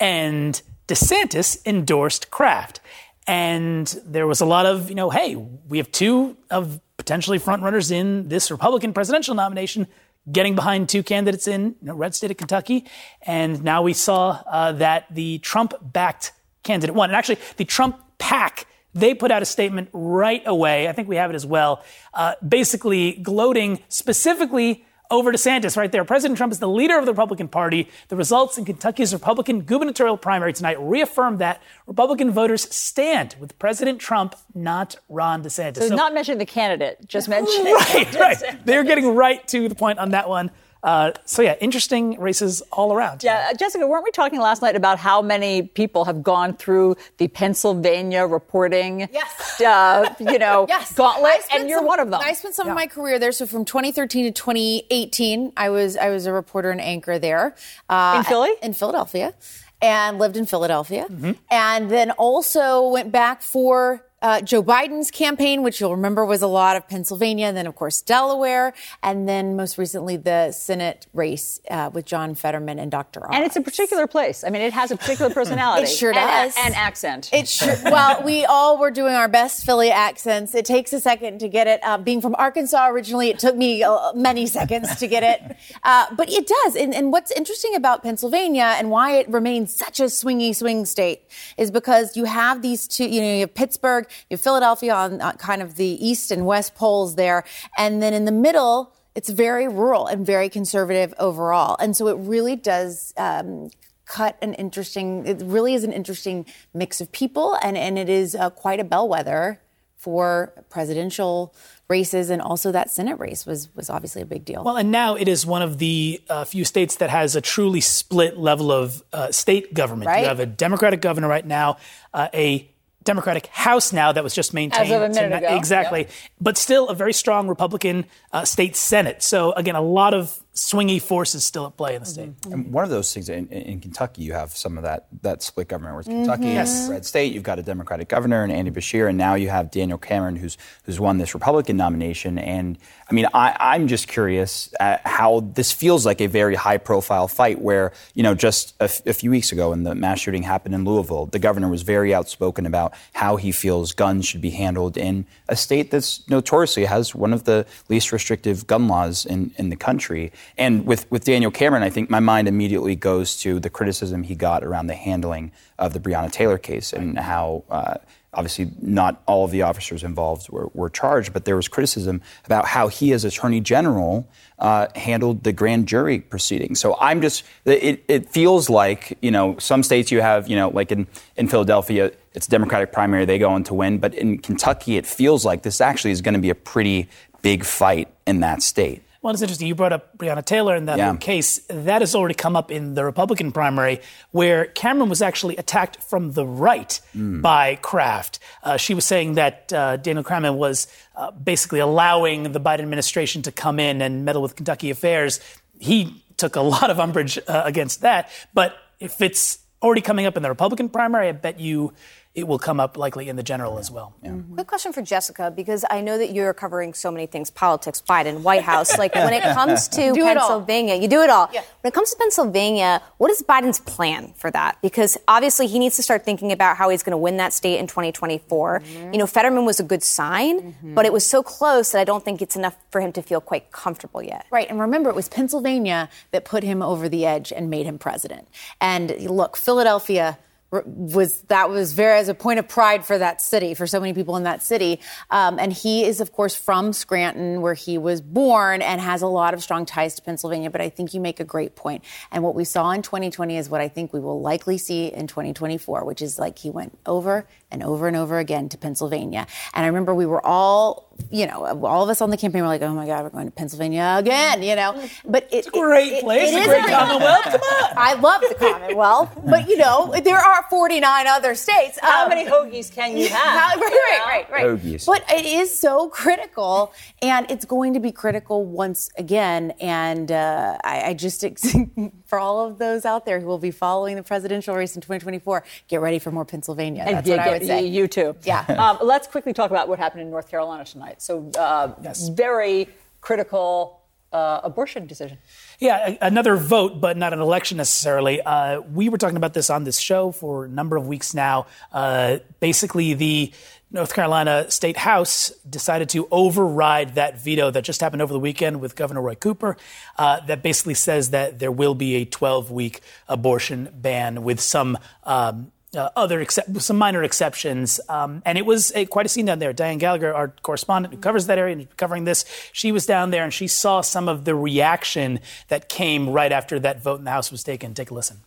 and 0.00 0.62
DeSantis 0.88 1.64
endorsed 1.66 2.30
Craft. 2.30 2.80
And 3.28 3.86
there 4.06 4.26
was 4.26 4.40
a 4.40 4.46
lot 4.46 4.64
of, 4.64 4.88
you 4.88 4.94
know, 4.94 5.10
hey, 5.10 5.36
we 5.36 5.76
have 5.78 5.92
two 5.92 6.36
of 6.50 6.80
potentially 6.96 7.38
frontrunners 7.38 7.92
in 7.92 8.28
this 8.28 8.50
Republican 8.50 8.94
presidential 8.94 9.34
nomination 9.34 9.86
getting 10.32 10.54
behind 10.54 10.88
two 10.88 11.02
candidates 11.02 11.46
in 11.46 11.76
you 11.80 11.86
know, 11.88 11.94
red 11.94 12.14
state 12.14 12.30
of 12.30 12.38
Kentucky. 12.38 12.86
And 13.22 13.62
now 13.62 13.82
we 13.82 13.92
saw 13.92 14.42
uh, 14.46 14.72
that 14.72 15.06
the 15.14 15.38
Trump 15.38 15.74
backed 15.82 16.32
candidate 16.62 16.94
won. 16.94 17.10
And 17.10 17.16
actually, 17.16 17.38
the 17.58 17.64
Trump 17.66 18.00
pack 18.18 18.66
they 18.94 19.14
put 19.14 19.30
out 19.30 19.42
a 19.42 19.46
statement 19.46 19.90
right 19.92 20.42
away. 20.46 20.88
I 20.88 20.92
think 20.92 21.08
we 21.08 21.16
have 21.16 21.30
it 21.30 21.34
as 21.34 21.46
well, 21.46 21.84
uh, 22.14 22.34
basically 22.46 23.12
gloating 23.12 23.80
specifically 23.88 24.84
over 25.10 25.32
DeSantis 25.32 25.76
right 25.76 25.90
there. 25.90 26.04
President 26.04 26.36
Trump 26.36 26.52
is 26.52 26.58
the 26.58 26.68
leader 26.68 26.98
of 26.98 27.06
the 27.06 27.12
Republican 27.12 27.48
Party. 27.48 27.88
The 28.08 28.16
results 28.16 28.58
in 28.58 28.64
Kentucky's 28.64 29.12
Republican 29.12 29.62
gubernatorial 29.62 30.16
primary 30.16 30.52
tonight 30.52 30.78
reaffirm 30.80 31.38
that 31.38 31.62
Republican 31.86 32.30
voters 32.30 32.74
stand 32.74 33.34
with 33.40 33.58
President 33.58 34.00
Trump, 34.00 34.34
not 34.54 34.96
Ron 35.08 35.42
DeSantis. 35.42 35.88
So, 35.88 35.94
not 35.94 36.14
mentioning 36.14 36.38
the 36.38 36.46
candidate, 36.46 37.06
just 37.06 37.28
mentioning. 37.28 37.72
Right, 37.72 38.14
right. 38.14 38.58
They're 38.64 38.84
getting 38.84 39.14
right 39.14 39.46
to 39.48 39.68
the 39.68 39.74
point 39.74 39.98
on 39.98 40.10
that 40.10 40.28
one. 40.28 40.50
Uh, 40.82 41.12
so 41.24 41.42
yeah, 41.42 41.56
interesting 41.60 42.18
races 42.20 42.62
all 42.72 42.92
around. 42.92 43.24
Yeah, 43.24 43.48
uh, 43.50 43.54
Jessica, 43.54 43.86
weren't 43.86 44.04
we 44.04 44.10
talking 44.12 44.40
last 44.40 44.62
night 44.62 44.76
about 44.76 44.98
how 44.98 45.20
many 45.20 45.62
people 45.62 46.04
have 46.04 46.22
gone 46.22 46.54
through 46.54 46.96
the 47.16 47.28
Pennsylvania 47.28 48.26
reporting, 48.26 49.08
yes. 49.12 49.60
uh, 49.60 50.14
you 50.20 50.38
know, 50.38 50.66
yes. 50.68 50.92
gauntlet, 50.92 51.40
and 51.52 51.68
you're 51.68 51.78
some, 51.78 51.86
one 51.86 52.00
of 52.00 52.10
them. 52.10 52.20
I 52.22 52.32
spent 52.32 52.54
some 52.54 52.66
yeah. 52.66 52.72
of 52.72 52.76
my 52.76 52.86
career 52.86 53.18
there. 53.18 53.32
So 53.32 53.46
from 53.46 53.64
2013 53.64 54.26
to 54.26 54.30
2018, 54.32 55.52
I 55.56 55.70
was 55.70 55.96
I 55.96 56.10
was 56.10 56.26
a 56.26 56.32
reporter 56.32 56.70
and 56.70 56.80
anchor 56.80 57.18
there 57.18 57.56
uh, 57.88 58.16
in 58.18 58.24
Philly, 58.24 58.52
in 58.62 58.72
Philadelphia, 58.72 59.34
and 59.82 60.18
lived 60.18 60.36
in 60.36 60.46
Philadelphia, 60.46 61.06
mm-hmm. 61.10 61.32
and 61.50 61.90
then 61.90 62.12
also 62.12 62.88
went 62.88 63.10
back 63.10 63.42
for 63.42 64.04
uh, 64.20 64.40
Joe 64.40 64.62
Biden's 64.62 65.10
campaign, 65.10 65.62
which 65.62 65.80
you'll 65.80 65.94
remember 65.94 66.24
was 66.24 66.42
a 66.42 66.46
lot 66.46 66.76
of 66.76 66.88
Pennsylvania, 66.88 67.46
and 67.46 67.56
then, 67.56 67.66
of 67.66 67.76
course, 67.76 68.02
Delaware, 68.02 68.74
and 69.02 69.28
then 69.28 69.54
most 69.54 69.78
recently 69.78 70.16
the 70.16 70.50
Senate 70.50 71.06
race 71.14 71.60
uh, 71.70 71.90
with 71.92 72.04
John 72.04 72.34
Fetterman 72.34 72.78
and 72.78 72.90
Dr. 72.90 73.24
Oz. 73.24 73.30
And 73.32 73.44
it's 73.44 73.56
a 73.56 73.60
particular 73.60 74.06
place. 74.06 74.42
I 74.42 74.50
mean, 74.50 74.62
it 74.62 74.72
has 74.72 74.90
a 74.90 74.96
particular 74.96 75.32
personality. 75.32 75.84
it 75.84 75.88
sure 75.88 76.10
and, 76.10 76.16
does. 76.16 76.56
And 76.58 76.74
accent. 76.74 77.30
It 77.32 77.48
sure, 77.48 77.76
well, 77.84 78.22
we 78.24 78.44
all 78.44 78.78
were 78.78 78.90
doing 78.90 79.14
our 79.14 79.28
best 79.28 79.64
Philly 79.64 79.90
accents. 79.90 80.54
It 80.54 80.64
takes 80.64 80.92
a 80.92 81.00
second 81.00 81.38
to 81.38 81.48
get 81.48 81.66
it. 81.68 81.80
Uh, 81.84 81.98
being 81.98 82.20
from 82.20 82.34
Arkansas 82.36 82.88
originally, 82.88 83.28
it 83.28 83.38
took 83.38 83.56
me 83.56 83.82
uh, 83.84 84.12
many 84.14 84.46
seconds 84.46 84.96
to 84.96 85.06
get 85.06 85.22
it. 85.22 85.56
Uh, 85.84 86.06
but 86.16 86.30
it 86.30 86.46
does. 86.46 86.74
And, 86.74 86.92
and 86.94 87.12
what's 87.12 87.30
interesting 87.30 87.76
about 87.76 88.02
Pennsylvania 88.02 88.74
and 88.78 88.90
why 88.90 89.12
it 89.12 89.28
remains 89.28 89.74
such 89.74 90.00
a 90.00 90.04
swingy 90.04 90.54
swing 90.54 90.84
state 90.86 91.22
is 91.56 91.70
because 91.70 92.16
you 92.16 92.24
have 92.24 92.62
these 92.62 92.88
two, 92.88 93.08
you 93.08 93.20
know, 93.20 93.34
you 93.34 93.40
have 93.40 93.54
Pittsburgh, 93.54 94.07
you 94.28 94.34
have 94.34 94.40
Philadelphia 94.40 94.94
on 94.94 95.20
uh, 95.20 95.32
kind 95.32 95.62
of 95.62 95.76
the 95.76 96.06
east 96.06 96.30
and 96.30 96.46
west 96.46 96.74
poles 96.74 97.14
there. 97.14 97.44
And 97.76 98.02
then 98.02 98.14
in 98.14 98.24
the 98.24 98.32
middle, 98.32 98.94
it's 99.14 99.28
very 99.28 99.68
rural 99.68 100.06
and 100.06 100.24
very 100.24 100.48
conservative 100.48 101.12
overall. 101.18 101.76
And 101.80 101.96
so 101.96 102.08
it 102.08 102.16
really 102.18 102.56
does 102.56 103.12
um, 103.16 103.70
cut 104.04 104.38
an 104.42 104.54
interesting, 104.54 105.26
it 105.26 105.42
really 105.44 105.74
is 105.74 105.84
an 105.84 105.92
interesting 105.92 106.46
mix 106.72 107.00
of 107.00 107.10
people. 107.12 107.58
And, 107.62 107.76
and 107.76 107.98
it 107.98 108.08
is 108.08 108.34
uh, 108.34 108.50
quite 108.50 108.80
a 108.80 108.84
bellwether 108.84 109.60
for 109.96 110.52
presidential 110.70 111.52
races 111.88 112.30
and 112.30 112.40
also 112.40 112.70
that 112.70 112.90
Senate 112.90 113.18
race 113.18 113.44
was 113.44 113.74
was 113.74 113.90
obviously 113.90 114.22
a 114.22 114.26
big 114.26 114.44
deal. 114.44 114.62
Well, 114.62 114.76
and 114.76 114.92
now 114.92 115.16
it 115.16 115.26
is 115.26 115.44
one 115.44 115.62
of 115.62 115.78
the 115.78 116.22
uh, 116.30 116.44
few 116.44 116.64
states 116.64 116.96
that 116.96 117.10
has 117.10 117.34
a 117.34 117.40
truly 117.40 117.80
split 117.80 118.38
level 118.38 118.70
of 118.70 119.02
uh, 119.12 119.32
state 119.32 119.74
government. 119.74 120.06
Right. 120.06 120.20
You 120.20 120.28
have 120.28 120.40
a 120.40 120.46
Democratic 120.46 121.00
governor 121.00 121.28
right 121.28 121.44
now, 121.44 121.78
uh, 122.14 122.28
a 122.32 122.70
Democratic 123.08 123.46
House 123.46 123.90
now 123.90 124.12
that 124.12 124.22
was 124.22 124.34
just 124.34 124.52
maintained. 124.52 124.84
As 124.84 124.90
of 124.90 125.00
a 125.00 125.08
minute 125.08 125.22
tonight. 125.22 125.44
ago. 125.44 125.56
Exactly. 125.56 126.00
Yep. 126.00 126.10
But 126.42 126.58
still 126.58 126.88
a 126.88 126.94
very 126.94 127.14
strong 127.14 127.48
Republican 127.48 128.04
uh, 128.34 128.44
state 128.44 128.76
Senate. 128.76 129.22
So, 129.22 129.52
again, 129.52 129.76
a 129.76 129.80
lot 129.80 130.12
of 130.12 130.38
swingy 130.54 131.00
forces 131.00 131.44
still 131.44 131.66
at 131.66 131.76
play 131.76 131.94
in 131.94 132.00
the 132.00 132.06
state. 132.06 132.30
And 132.50 132.72
one 132.72 132.82
of 132.82 132.90
those 132.90 133.14
things 133.14 133.28
in, 133.28 133.46
in 133.48 133.78
Kentucky, 133.80 134.22
you 134.22 134.32
have 134.32 134.50
some 134.56 134.76
of 134.76 134.82
that 134.82 135.06
that 135.22 135.40
split 135.42 135.68
government. 135.68 135.94
Where 135.94 136.00
it's 136.00 136.08
Kentucky, 136.08 136.44
Mhm. 136.46 136.54
Yes. 136.54 136.88
red 136.90 137.06
state, 137.06 137.32
you've 137.32 137.44
got 137.44 137.60
a 137.60 137.62
Democratic 137.62 138.08
governor 138.08 138.42
and 138.42 138.50
Andy 138.52 138.72
Beshear, 138.72 139.08
and 139.08 139.16
now 139.16 139.34
you 139.36 139.50
have 139.50 139.70
Daniel 139.70 139.98
Cameron, 139.98 140.34
who's 140.36 140.58
who's 140.84 140.98
won 140.98 141.18
this 141.18 141.32
Republican 141.32 141.76
nomination. 141.76 142.38
And 142.38 142.76
I 143.08 143.14
mean, 143.14 143.26
I, 143.32 143.56
I'm 143.60 143.86
just 143.86 144.08
curious 144.08 144.74
at 144.80 145.06
how 145.06 145.40
this 145.54 145.70
feels 145.70 146.04
like 146.04 146.20
a 146.20 146.26
very 146.26 146.56
high-profile 146.56 147.28
fight. 147.28 147.60
Where 147.60 147.92
you 148.14 148.24
know, 148.24 148.34
just 148.34 148.74
a, 148.80 148.84
f- 148.84 149.06
a 149.06 149.12
few 149.12 149.30
weeks 149.30 149.52
ago, 149.52 149.70
when 149.70 149.84
the 149.84 149.94
mass 149.94 150.18
shooting 150.18 150.42
happened 150.42 150.74
in 150.74 150.84
Louisville, 150.84 151.26
the 151.26 151.38
governor 151.38 151.68
was 151.68 151.82
very 151.82 152.12
outspoken 152.12 152.66
about 152.66 152.94
how 153.12 153.36
he 153.36 153.52
feels 153.52 153.92
guns 153.92 154.26
should 154.26 154.40
be 154.40 154.50
handled 154.50 154.96
in 154.96 155.24
a 155.48 155.54
state 155.54 155.92
that's 155.92 156.28
notoriously 156.28 156.84
has 156.86 157.14
one 157.14 157.32
of 157.32 157.44
the 157.44 157.64
least 157.88 158.10
restrictive 158.12 158.66
gun 158.66 158.88
laws 158.88 159.24
in, 159.24 159.52
in 159.56 159.68
the 159.70 159.76
country. 159.76 160.32
And 160.56 160.86
with, 160.86 161.10
with 161.10 161.24
Daniel 161.24 161.50
Cameron, 161.50 161.82
I 161.82 161.90
think 161.90 162.10
my 162.10 162.20
mind 162.20 162.48
immediately 162.48 162.96
goes 162.96 163.36
to 163.40 163.60
the 163.60 163.70
criticism 163.70 164.22
he 164.22 164.34
got 164.34 164.64
around 164.64 164.86
the 164.86 164.94
handling 164.94 165.52
of 165.78 165.92
the 165.92 166.00
Breonna 166.00 166.30
Taylor 166.30 166.58
case 166.58 166.92
and 166.92 167.18
how. 167.18 167.64
Uh, 167.70 167.94
Obviously, 168.34 168.70
not 168.82 169.22
all 169.26 169.46
of 169.46 169.50
the 169.52 169.62
officers 169.62 170.04
involved 170.04 170.50
were, 170.50 170.68
were 170.74 170.90
charged, 170.90 171.32
but 171.32 171.46
there 171.46 171.56
was 171.56 171.66
criticism 171.66 172.20
about 172.44 172.66
how 172.66 172.88
he, 172.88 173.12
as 173.12 173.24
Attorney 173.24 173.58
General, 173.58 174.28
uh, 174.58 174.86
handled 174.94 175.44
the 175.44 175.52
grand 175.52 175.88
jury 175.88 176.20
proceeding. 176.20 176.74
So 176.74 176.94
I'm 177.00 177.22
just, 177.22 177.42
it, 177.64 178.04
it 178.06 178.28
feels 178.28 178.68
like, 178.68 179.16
you 179.22 179.30
know, 179.30 179.56
some 179.58 179.82
states 179.82 180.12
you 180.12 180.20
have, 180.20 180.46
you 180.46 180.56
know, 180.56 180.68
like 180.68 180.92
in, 180.92 181.06
in 181.36 181.48
Philadelphia, 181.48 182.12
it's 182.34 182.46
a 182.46 182.50
Democratic 182.50 182.92
primary, 182.92 183.24
they 183.24 183.38
go 183.38 183.48
on 183.48 183.64
to 183.64 183.74
win. 183.74 183.96
But 183.96 184.14
in 184.14 184.38
Kentucky, 184.38 184.98
it 184.98 185.06
feels 185.06 185.46
like 185.46 185.62
this 185.62 185.80
actually 185.80 186.10
is 186.10 186.20
going 186.20 186.34
to 186.34 186.40
be 186.40 186.50
a 186.50 186.54
pretty 186.54 187.08
big 187.40 187.64
fight 187.64 188.08
in 188.26 188.40
that 188.40 188.62
state. 188.62 189.02
Well, 189.20 189.32
it's 189.32 189.42
interesting. 189.42 189.66
You 189.66 189.74
brought 189.74 189.92
up 189.92 190.16
Breonna 190.16 190.44
Taylor 190.44 190.76
in 190.76 190.86
that 190.86 190.96
Yeah. 190.98 191.16
case. 191.16 191.60
That 191.68 192.02
has 192.02 192.14
already 192.14 192.34
come 192.34 192.54
up 192.54 192.70
in 192.70 192.94
the 192.94 193.04
Republican 193.04 193.50
primary, 193.50 194.00
where 194.30 194.66
Cameron 194.66 195.08
was 195.08 195.20
actually 195.20 195.56
attacked 195.56 196.00
from 196.02 196.32
the 196.32 196.46
right 196.46 197.00
Mm. 197.16 197.42
by 197.42 197.74
Craft. 197.82 198.38
Uh, 198.62 198.76
she 198.76 198.94
was 198.94 199.04
saying 199.04 199.34
that 199.34 199.72
uh, 199.72 199.96
Daniel 199.96 200.22
Cameron 200.22 200.56
was 200.56 200.86
uh, 201.16 201.32
basically 201.32 201.80
allowing 201.80 202.52
the 202.52 202.60
Biden 202.60 202.80
administration 202.80 203.42
to 203.42 203.50
come 203.50 203.80
in 203.80 204.00
and 204.00 204.24
meddle 204.24 204.40
with 204.40 204.54
Kentucky 204.54 204.88
affairs. 204.90 205.40
He 205.80 206.22
took 206.36 206.54
a 206.54 206.60
lot 206.74 206.88
of 206.88 207.00
umbrage 207.00 207.38
uh, 207.48 207.62
against 207.64 208.02
that. 208.02 208.30
But 208.54 208.76
if 209.00 209.20
it's 209.20 209.58
already 209.82 210.00
coming 210.00 210.26
up 210.26 210.36
in 210.36 210.42
the 210.44 210.48
Republican 210.48 210.88
primary, 210.88 211.28
I 211.28 211.32
bet 211.32 211.58
you 211.58 211.92
it 212.38 212.46
will 212.46 212.58
come 212.58 212.78
up 212.78 212.96
likely 212.96 213.28
in 213.28 213.34
the 213.34 213.42
general 213.42 213.78
as 213.78 213.90
well. 213.90 214.14
Quick 214.54 214.68
question 214.68 214.92
for 214.92 215.02
Jessica, 215.02 215.50
because 215.50 215.84
I 215.90 216.00
know 216.00 216.16
that 216.18 216.32
you're 216.32 216.54
covering 216.54 216.94
so 216.94 217.10
many 217.10 217.26
things 217.26 217.50
politics, 217.50 218.00
Biden, 218.08 218.42
White 218.42 218.62
House. 218.62 218.96
Like 218.96 219.14
when 219.16 219.32
it 219.32 219.42
comes 219.42 219.88
to 219.88 220.12
Do. 220.14 220.22
Pennsylvania, 220.22 220.94
you 220.94 221.08
do 221.08 221.20
it 221.22 221.30
all. 221.30 221.50
Yeah. 221.52 221.62
When 221.80 221.90
it 221.90 221.94
comes 221.94 222.10
to 222.12 222.16
Pennsylvania, 222.16 223.02
what 223.16 223.32
is 223.32 223.42
Biden's 223.42 223.80
plan 223.80 224.34
for 224.36 224.52
that? 224.52 224.78
Because 224.82 225.18
obviously 225.26 225.66
he 225.66 225.80
needs 225.80 225.96
to 225.96 226.02
start 226.02 226.24
thinking 226.24 226.52
about 226.52 226.76
how 226.76 226.90
he's 226.90 227.02
going 227.02 227.10
to 227.12 227.18
win 227.18 227.38
that 227.38 227.52
state 227.52 227.78
in 227.78 227.88
2024. 227.88 228.80
Mm-hmm. 228.80 229.12
You 229.12 229.18
know, 229.18 229.26
Fetterman 229.26 229.64
was 229.64 229.80
a 229.80 229.84
good 229.84 230.04
sign, 230.04 230.76
but 230.94 231.06
it 231.06 231.12
was 231.12 231.26
so 231.26 231.42
close 231.42 231.90
that 231.90 232.00
I 232.00 232.04
don't 232.04 232.24
think 232.24 232.40
it's 232.40 232.54
enough 232.54 232.76
for 232.90 233.00
him 233.00 233.10
to 233.12 233.22
feel 233.22 233.40
quite 233.40 233.72
comfortable 233.72 234.22
yet. 234.22 234.46
Right. 234.52 234.70
And 234.70 234.78
remember, 234.78 235.10
it 235.10 235.16
was 235.16 235.28
Pennsylvania 235.28 236.08
that 236.30 236.44
put 236.44 236.62
him 236.62 236.82
over 236.82 237.08
the 237.08 237.26
edge 237.26 237.52
and 237.52 237.68
made 237.68 237.86
him 237.86 237.98
president. 237.98 238.46
And 238.80 239.10
look, 239.22 239.56
Philadelphia 239.56 240.28
r- 240.28 240.38
was 240.70 241.40
that 241.42 241.70
was 241.70 241.92
very 241.92 242.18
as 242.18 242.28
a 242.28 242.34
point 242.34 242.58
of 242.58 242.68
pride 242.68 243.04
for 243.04 243.16
that 243.16 243.40
city 243.40 243.72
for 243.74 243.86
so 243.86 243.98
many 244.00 244.12
people 244.12 244.36
in 244.36 244.42
that 244.42 244.62
city. 244.62 245.00
Um, 245.30 245.58
and 245.58 245.72
he 245.72 246.04
is 246.04 246.20
of 246.20 246.32
course 246.32 246.54
from 246.54 246.92
scranton 246.92 247.62
where 247.62 247.74
he 247.74 247.96
was 247.96 248.20
born 248.20 248.82
and 248.82 249.00
has 249.00 249.22
a 249.22 249.26
lot 249.26 249.54
of 249.54 249.62
strong 249.62 249.86
ties 249.86 250.14
to 250.16 250.22
pennsylvania 250.22 250.70
but 250.70 250.80
i 250.80 250.88
think 250.88 251.14
you 251.14 251.20
make 251.20 251.40
a 251.40 251.44
great 251.44 251.74
point. 251.74 252.04
And 252.30 252.44
what 252.44 252.54
we 252.54 252.64
saw 252.64 252.90
in 252.90 253.02
2020 253.02 253.56
is 253.56 253.70
what 253.70 253.80
i 253.80 253.88
think 253.88 254.12
we 254.12 254.20
will 254.20 254.40
likely 254.40 254.76
see 254.78 255.06
in 255.06 255.26
2024 255.26 256.04
which 256.04 256.20
is 256.20 256.38
like 256.38 256.58
he 256.58 256.70
went 256.70 256.98
over 257.06 257.46
and 257.70 257.82
over 257.82 258.08
and 258.08 258.16
over 258.16 258.38
again 258.38 258.68
to 258.68 258.78
pennsylvania 258.78 259.46
and 259.74 259.84
i 259.84 259.88
remember 259.88 260.14
we 260.14 260.26
were 260.26 260.44
all 260.46 261.06
you 261.30 261.46
know 261.46 261.64
all 261.84 262.04
of 262.04 262.08
us 262.10 262.20
on 262.20 262.30
the 262.30 262.36
campaign 262.36 262.62
were 262.62 262.68
like 262.68 262.82
oh 262.82 262.94
my 262.94 263.04
god 263.06 263.24
we're 263.24 263.30
going 263.30 263.46
to 263.46 263.50
pennsylvania 263.52 264.14
again 264.18 264.62
you 264.62 264.74
know 264.76 264.94
but 265.24 265.44
it, 265.44 265.48
it's 265.58 265.66
a 265.66 265.70
great 265.70 266.20
place, 266.22 266.54
a 266.54 266.64
great 266.64 266.84
Commonwealth. 266.86 267.44
Come 267.44 267.60
on 267.60 267.92
i 267.96 268.14
love 268.14 268.40
the 268.48 268.54
commonwealth 268.54 269.30
but 269.44 269.68
you 269.68 269.76
know 269.76 270.14
there 270.22 270.38
are 270.38 270.64
49 270.70 271.26
other 271.26 271.54
states 271.54 271.98
How 272.00 272.22
Um, 272.24 272.28
many 272.28 272.48
hoagies 272.48 272.92
can 272.92 273.16
you 273.16 273.28
have? 273.28 273.80
right, 273.80 273.90
right, 273.90 274.22
right, 274.26 274.50
right. 274.50 274.66
Hoagies. 274.66 275.06
But 275.06 275.24
it 275.30 275.44
is 275.46 275.76
so 275.78 276.08
critical, 276.08 276.92
and 277.22 277.50
it's 277.50 277.64
going 277.64 277.94
to 277.94 278.00
be 278.00 278.12
critical 278.12 278.64
once 278.64 279.10
again. 279.18 279.72
And 279.80 280.30
uh, 280.32 280.76
I, 280.84 281.02
I 281.10 281.14
just, 281.14 281.44
ex- 281.44 281.74
for 282.26 282.38
all 282.38 282.66
of 282.66 282.78
those 282.78 283.04
out 283.04 283.24
there 283.26 283.40
who 283.40 283.46
will 283.46 283.58
be 283.58 283.70
following 283.70 284.16
the 284.16 284.22
presidential 284.22 284.74
race 284.74 284.94
in 284.96 285.00
2024, 285.02 285.64
get 285.88 286.00
ready 286.00 286.18
for 286.18 286.30
more 286.30 286.44
Pennsylvania. 286.44 287.04
And 287.06 287.16
That's 287.16 287.28
what 287.28 287.38
I 287.40 287.57
would 287.58 287.66
say. 287.66 287.86
You 287.86 288.08
too. 288.08 288.36
Yeah. 288.44 288.64
Um, 288.78 288.98
let's 289.02 289.26
quickly 289.26 289.52
talk 289.52 289.70
about 289.70 289.88
what 289.88 289.98
happened 289.98 290.22
in 290.22 290.30
North 290.30 290.48
Carolina 290.48 290.84
tonight. 290.84 291.20
So, 291.20 291.50
uh, 291.58 291.94
very 292.34 292.88
critical 293.20 294.00
uh, 294.32 294.60
abortion 294.62 295.06
decision. 295.06 295.38
Yeah, 295.78 296.10
a- 296.20 296.26
another 296.26 296.56
vote, 296.56 297.00
but 297.00 297.16
not 297.16 297.32
an 297.32 297.40
election 297.40 297.76
necessarily. 297.78 298.40
Uh, 298.42 298.80
we 298.80 299.08
were 299.08 299.18
talking 299.18 299.36
about 299.36 299.54
this 299.54 299.70
on 299.70 299.84
this 299.84 299.98
show 299.98 300.32
for 300.32 300.66
a 300.66 300.68
number 300.68 300.96
of 300.96 301.06
weeks 301.06 301.34
now. 301.34 301.66
Uh, 301.92 302.38
basically, 302.60 303.14
the 303.14 303.52
North 303.90 304.14
Carolina 304.14 304.70
State 304.70 304.98
House 304.98 305.50
decided 305.68 306.10
to 306.10 306.28
override 306.30 307.14
that 307.14 307.40
veto 307.42 307.70
that 307.70 307.84
just 307.84 308.02
happened 308.02 308.20
over 308.20 308.32
the 308.34 308.38
weekend 308.38 308.80
with 308.82 308.96
Governor 308.96 309.22
Roy 309.22 309.34
Cooper, 309.34 309.78
uh, 310.18 310.40
that 310.40 310.62
basically 310.62 310.94
says 310.94 311.30
that 311.30 311.58
there 311.58 311.72
will 311.72 311.94
be 311.94 312.16
a 312.16 312.24
12 312.26 312.70
week 312.70 313.00
abortion 313.28 313.88
ban 313.94 314.42
with 314.44 314.60
some. 314.60 314.98
Um, 315.24 315.72
uh, 315.96 316.10
other 316.16 316.40
excep- 316.40 316.66
some 316.78 316.98
minor 316.98 317.22
exceptions, 317.22 318.00
um, 318.08 318.42
and 318.44 318.58
it 318.58 318.66
was 318.66 318.92
a, 318.94 319.06
quite 319.06 319.26
a 319.26 319.28
scene 319.28 319.46
down 319.46 319.58
there. 319.58 319.72
Dianne 319.72 319.98
Gallagher, 319.98 320.34
our 320.34 320.48
correspondent 320.62 321.14
who 321.14 321.20
covers 321.20 321.46
that 321.46 321.58
area 321.58 321.76
and 321.76 321.96
covering 321.96 322.24
this, 322.24 322.44
she 322.72 322.92
was 322.92 323.06
down 323.06 323.30
there 323.30 323.44
and 323.44 323.52
she 323.52 323.66
saw 323.66 324.00
some 324.00 324.28
of 324.28 324.44
the 324.44 324.54
reaction 324.54 325.40
that 325.68 325.88
came 325.88 326.28
right 326.28 326.52
after 326.52 326.78
that 326.80 327.02
vote 327.02 327.18
in 327.18 327.24
the 327.24 327.30
House 327.30 327.50
was 327.50 327.62
taken. 327.62 327.94
Take 327.94 328.10
a 328.10 328.14
listen. 328.14 328.40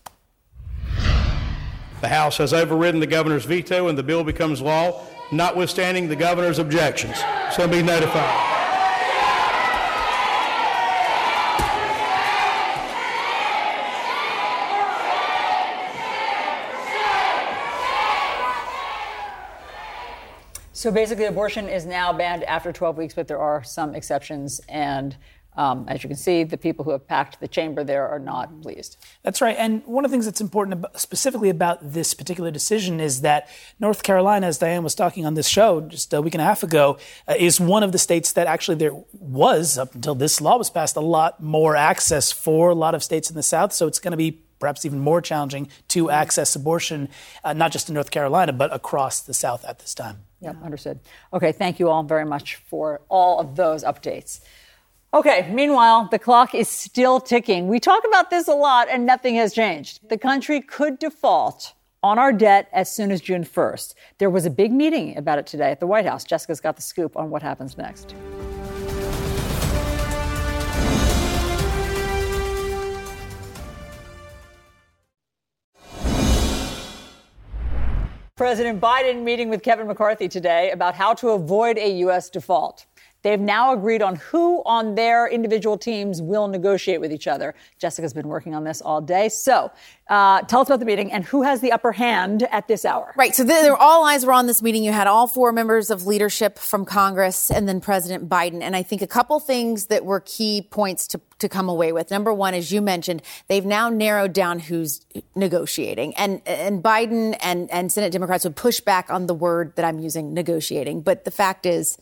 The 2.01 2.07
House 2.07 2.37
has 2.37 2.53
overridden 2.53 2.99
the 2.99 3.07
governor's 3.07 3.45
veto 3.45 3.87
and 3.87 3.97
the 3.97 4.03
bill 4.03 4.23
becomes 4.23 4.61
law, 4.61 5.03
notwithstanding 5.31 6.09
the 6.09 6.15
governor's 6.15 6.59
objections. 6.59 7.17
So 7.55 7.67
be 7.67 7.83
notified. 7.83 8.61
So 20.82 20.89
basically, 20.89 21.25
abortion 21.25 21.69
is 21.69 21.86
now 21.86 22.11
banned 22.11 22.43
after 22.45 22.71
12 22.71 22.97
weeks, 22.97 23.13
but 23.13 23.27
there 23.27 23.38
are 23.38 23.63
some 23.63 23.93
exceptions. 23.93 24.59
And 24.67 25.15
um, 25.55 25.86
as 25.88 26.01
you 26.01 26.09
can 26.09 26.17
see, 26.17 26.43
the 26.43 26.57
people 26.57 26.84
who 26.84 26.89
have 26.89 27.07
packed 27.07 27.39
the 27.39 27.47
chamber 27.47 27.84
there 27.84 28.09
are 28.09 28.17
not 28.17 28.63
pleased. 28.63 28.97
That's 29.21 29.41
right. 29.41 29.55
And 29.59 29.86
one 29.86 30.05
of 30.05 30.09
the 30.09 30.15
things 30.15 30.25
that's 30.25 30.41
important 30.41 30.73
about, 30.73 30.99
specifically 30.99 31.51
about 31.51 31.93
this 31.93 32.15
particular 32.15 32.49
decision 32.49 32.99
is 32.99 33.21
that 33.21 33.47
North 33.79 34.01
Carolina, 34.01 34.47
as 34.47 34.57
Dianne 34.57 34.82
was 34.82 34.95
talking 34.95 35.23
on 35.23 35.36
this 35.36 35.47
show 35.47 35.82
just 35.82 36.15
a 36.15 36.19
week 36.19 36.34
and 36.34 36.41
a 36.41 36.45
half 36.45 36.63
ago, 36.63 36.97
uh, 37.27 37.36
is 37.38 37.59
one 37.59 37.84
of 37.84 37.91
the 37.91 37.99
states 37.99 38.32
that 38.32 38.47
actually 38.47 38.77
there 38.77 38.95
was, 39.11 39.77
up 39.77 39.93
until 39.93 40.15
this 40.15 40.41
law 40.41 40.57
was 40.57 40.71
passed, 40.71 40.95
a 40.95 40.99
lot 40.99 41.43
more 41.43 41.75
access 41.75 42.32
for 42.32 42.71
a 42.71 42.75
lot 42.75 42.95
of 42.95 43.03
states 43.03 43.29
in 43.29 43.36
the 43.36 43.43
South. 43.43 43.71
So 43.71 43.86
it's 43.86 43.99
going 43.99 44.13
to 44.13 44.17
be 44.17 44.32
perhaps 44.57 44.84
even 44.84 44.99
more 44.99 45.21
challenging 45.21 45.69
to 45.89 46.09
access 46.09 46.55
abortion, 46.55 47.07
uh, 47.43 47.53
not 47.53 47.71
just 47.71 47.88
in 47.88 47.93
North 47.93 48.09
Carolina, 48.09 48.51
but 48.51 48.73
across 48.73 49.19
the 49.19 49.36
South 49.36 49.63
at 49.63 49.77
this 49.77 49.93
time. 49.93 50.23
Yep, 50.41 50.57
understood. 50.63 50.99
Okay, 51.33 51.51
thank 51.51 51.79
you 51.79 51.89
all 51.89 52.03
very 52.03 52.25
much 52.25 52.55
for 52.55 53.01
all 53.09 53.39
of 53.39 53.55
those 53.55 53.83
updates. 53.83 54.41
Okay, 55.13 55.49
meanwhile, 55.51 56.07
the 56.09 56.17
clock 56.17 56.55
is 56.55 56.67
still 56.67 57.19
ticking. 57.19 57.67
We 57.67 57.79
talk 57.79 58.03
about 58.07 58.29
this 58.29 58.47
a 58.47 58.53
lot 58.53 58.87
and 58.89 59.05
nothing 59.05 59.35
has 59.35 59.53
changed. 59.53 60.07
The 60.09 60.17
country 60.17 60.61
could 60.61 60.99
default 60.99 61.73
on 62.01 62.17
our 62.17 62.31
debt 62.31 62.69
as 62.73 62.91
soon 62.91 63.11
as 63.11 63.21
June 63.21 63.43
1st. 63.43 63.93
There 64.17 64.29
was 64.29 64.45
a 64.45 64.49
big 64.49 64.71
meeting 64.71 65.17
about 65.17 65.37
it 65.37 65.45
today 65.45 65.69
at 65.69 65.79
the 65.79 65.87
White 65.87 66.05
House. 66.05 66.23
Jessica's 66.23 66.61
got 66.61 66.75
the 66.75 66.81
scoop 66.81 67.15
on 67.17 67.29
what 67.29 67.43
happens 67.43 67.77
next. 67.77 68.15
President 78.41 78.81
Biden 78.81 79.21
meeting 79.21 79.49
with 79.49 79.61
Kevin 79.61 79.85
McCarthy 79.85 80.27
today 80.27 80.71
about 80.71 80.95
how 80.95 81.13
to 81.13 81.29
avoid 81.29 81.77
a 81.77 81.99
U.S. 81.99 82.27
default. 82.27 82.87
They've 83.24 83.39
now 83.39 83.74
agreed 83.74 84.01
on 84.01 84.15
who 84.15 84.63
on 84.65 84.95
their 84.95 85.28
individual 85.28 85.78
teams 85.78 86.22
will 86.22 86.47
negotiate 86.47 86.99
with 86.99 87.11
each 87.11 87.28
other. 87.28 87.53
Jessica's 87.78 88.13
been 88.13 88.28
working 88.28 88.55
on 88.55 88.63
this 88.63 88.82
all 88.82 89.01
day. 89.01 89.30
So 89.30 89.72
uh, 90.07 90.41
tell 90.41 90.61
us 90.61 90.67
about 90.67 90.80
the 90.80 90.86
meeting 90.86 91.11
and 91.11 91.24
who 91.24 91.43
has 91.43 91.61
the 91.61 91.72
upper 91.72 91.91
hand 91.91 92.43
at 92.51 92.67
this 92.67 92.84
hour. 92.84 93.13
Right. 93.15 93.36
So 93.36 93.76
all 93.76 94.05
eyes 94.05 94.26
were 94.26 94.34
on 94.34 94.47
this 94.47 94.61
meeting. 94.61 94.84
You 94.84 94.91
had 94.91 95.07
all 95.07 95.28
four 95.28 95.51
members 95.51 95.91
of 95.91 96.05
leadership 96.05 96.57
from 96.57 96.84
Congress 96.84 97.51
and 97.51 97.67
then 97.67 97.80
President 97.80 98.28
Biden. 98.28 98.61
And 98.61 98.76
I 98.76 98.84
think 98.84 99.01
a 99.01 99.07
couple 99.07 99.39
things 99.39 99.86
that 99.86 100.03
were 100.03 100.19
key 100.19 100.67
points 100.69 101.07
to, 101.07 101.22
to 101.39 101.47
come 101.47 101.69
away 101.69 101.91
with. 101.91 102.11
Number 102.11 102.34
one, 102.34 102.53
as 102.53 102.72
you 102.72 102.82
mentioned, 102.82 103.22
they've 103.47 103.65
now 103.65 103.89
narrowed 103.89 104.34
down 104.34 104.59
who's 104.59 105.05
negotiating. 105.36 106.15
And, 106.15 106.41
and 106.45 106.84
Biden 106.84 107.38
and, 107.41 107.69
and 107.72 107.91
Senate 107.91 108.11
Democrats 108.11 108.43
would 108.43 108.55
push 108.55 108.80
back 108.80 109.09
on 109.11 109.28
the 109.28 109.34
word 109.34 109.76
that 109.76 109.86
I'm 109.86 109.99
using, 109.99 110.34
negotiating. 110.34 111.01
But 111.01 111.24
the 111.24 111.32
fact 111.32 111.65
is, 111.65 111.97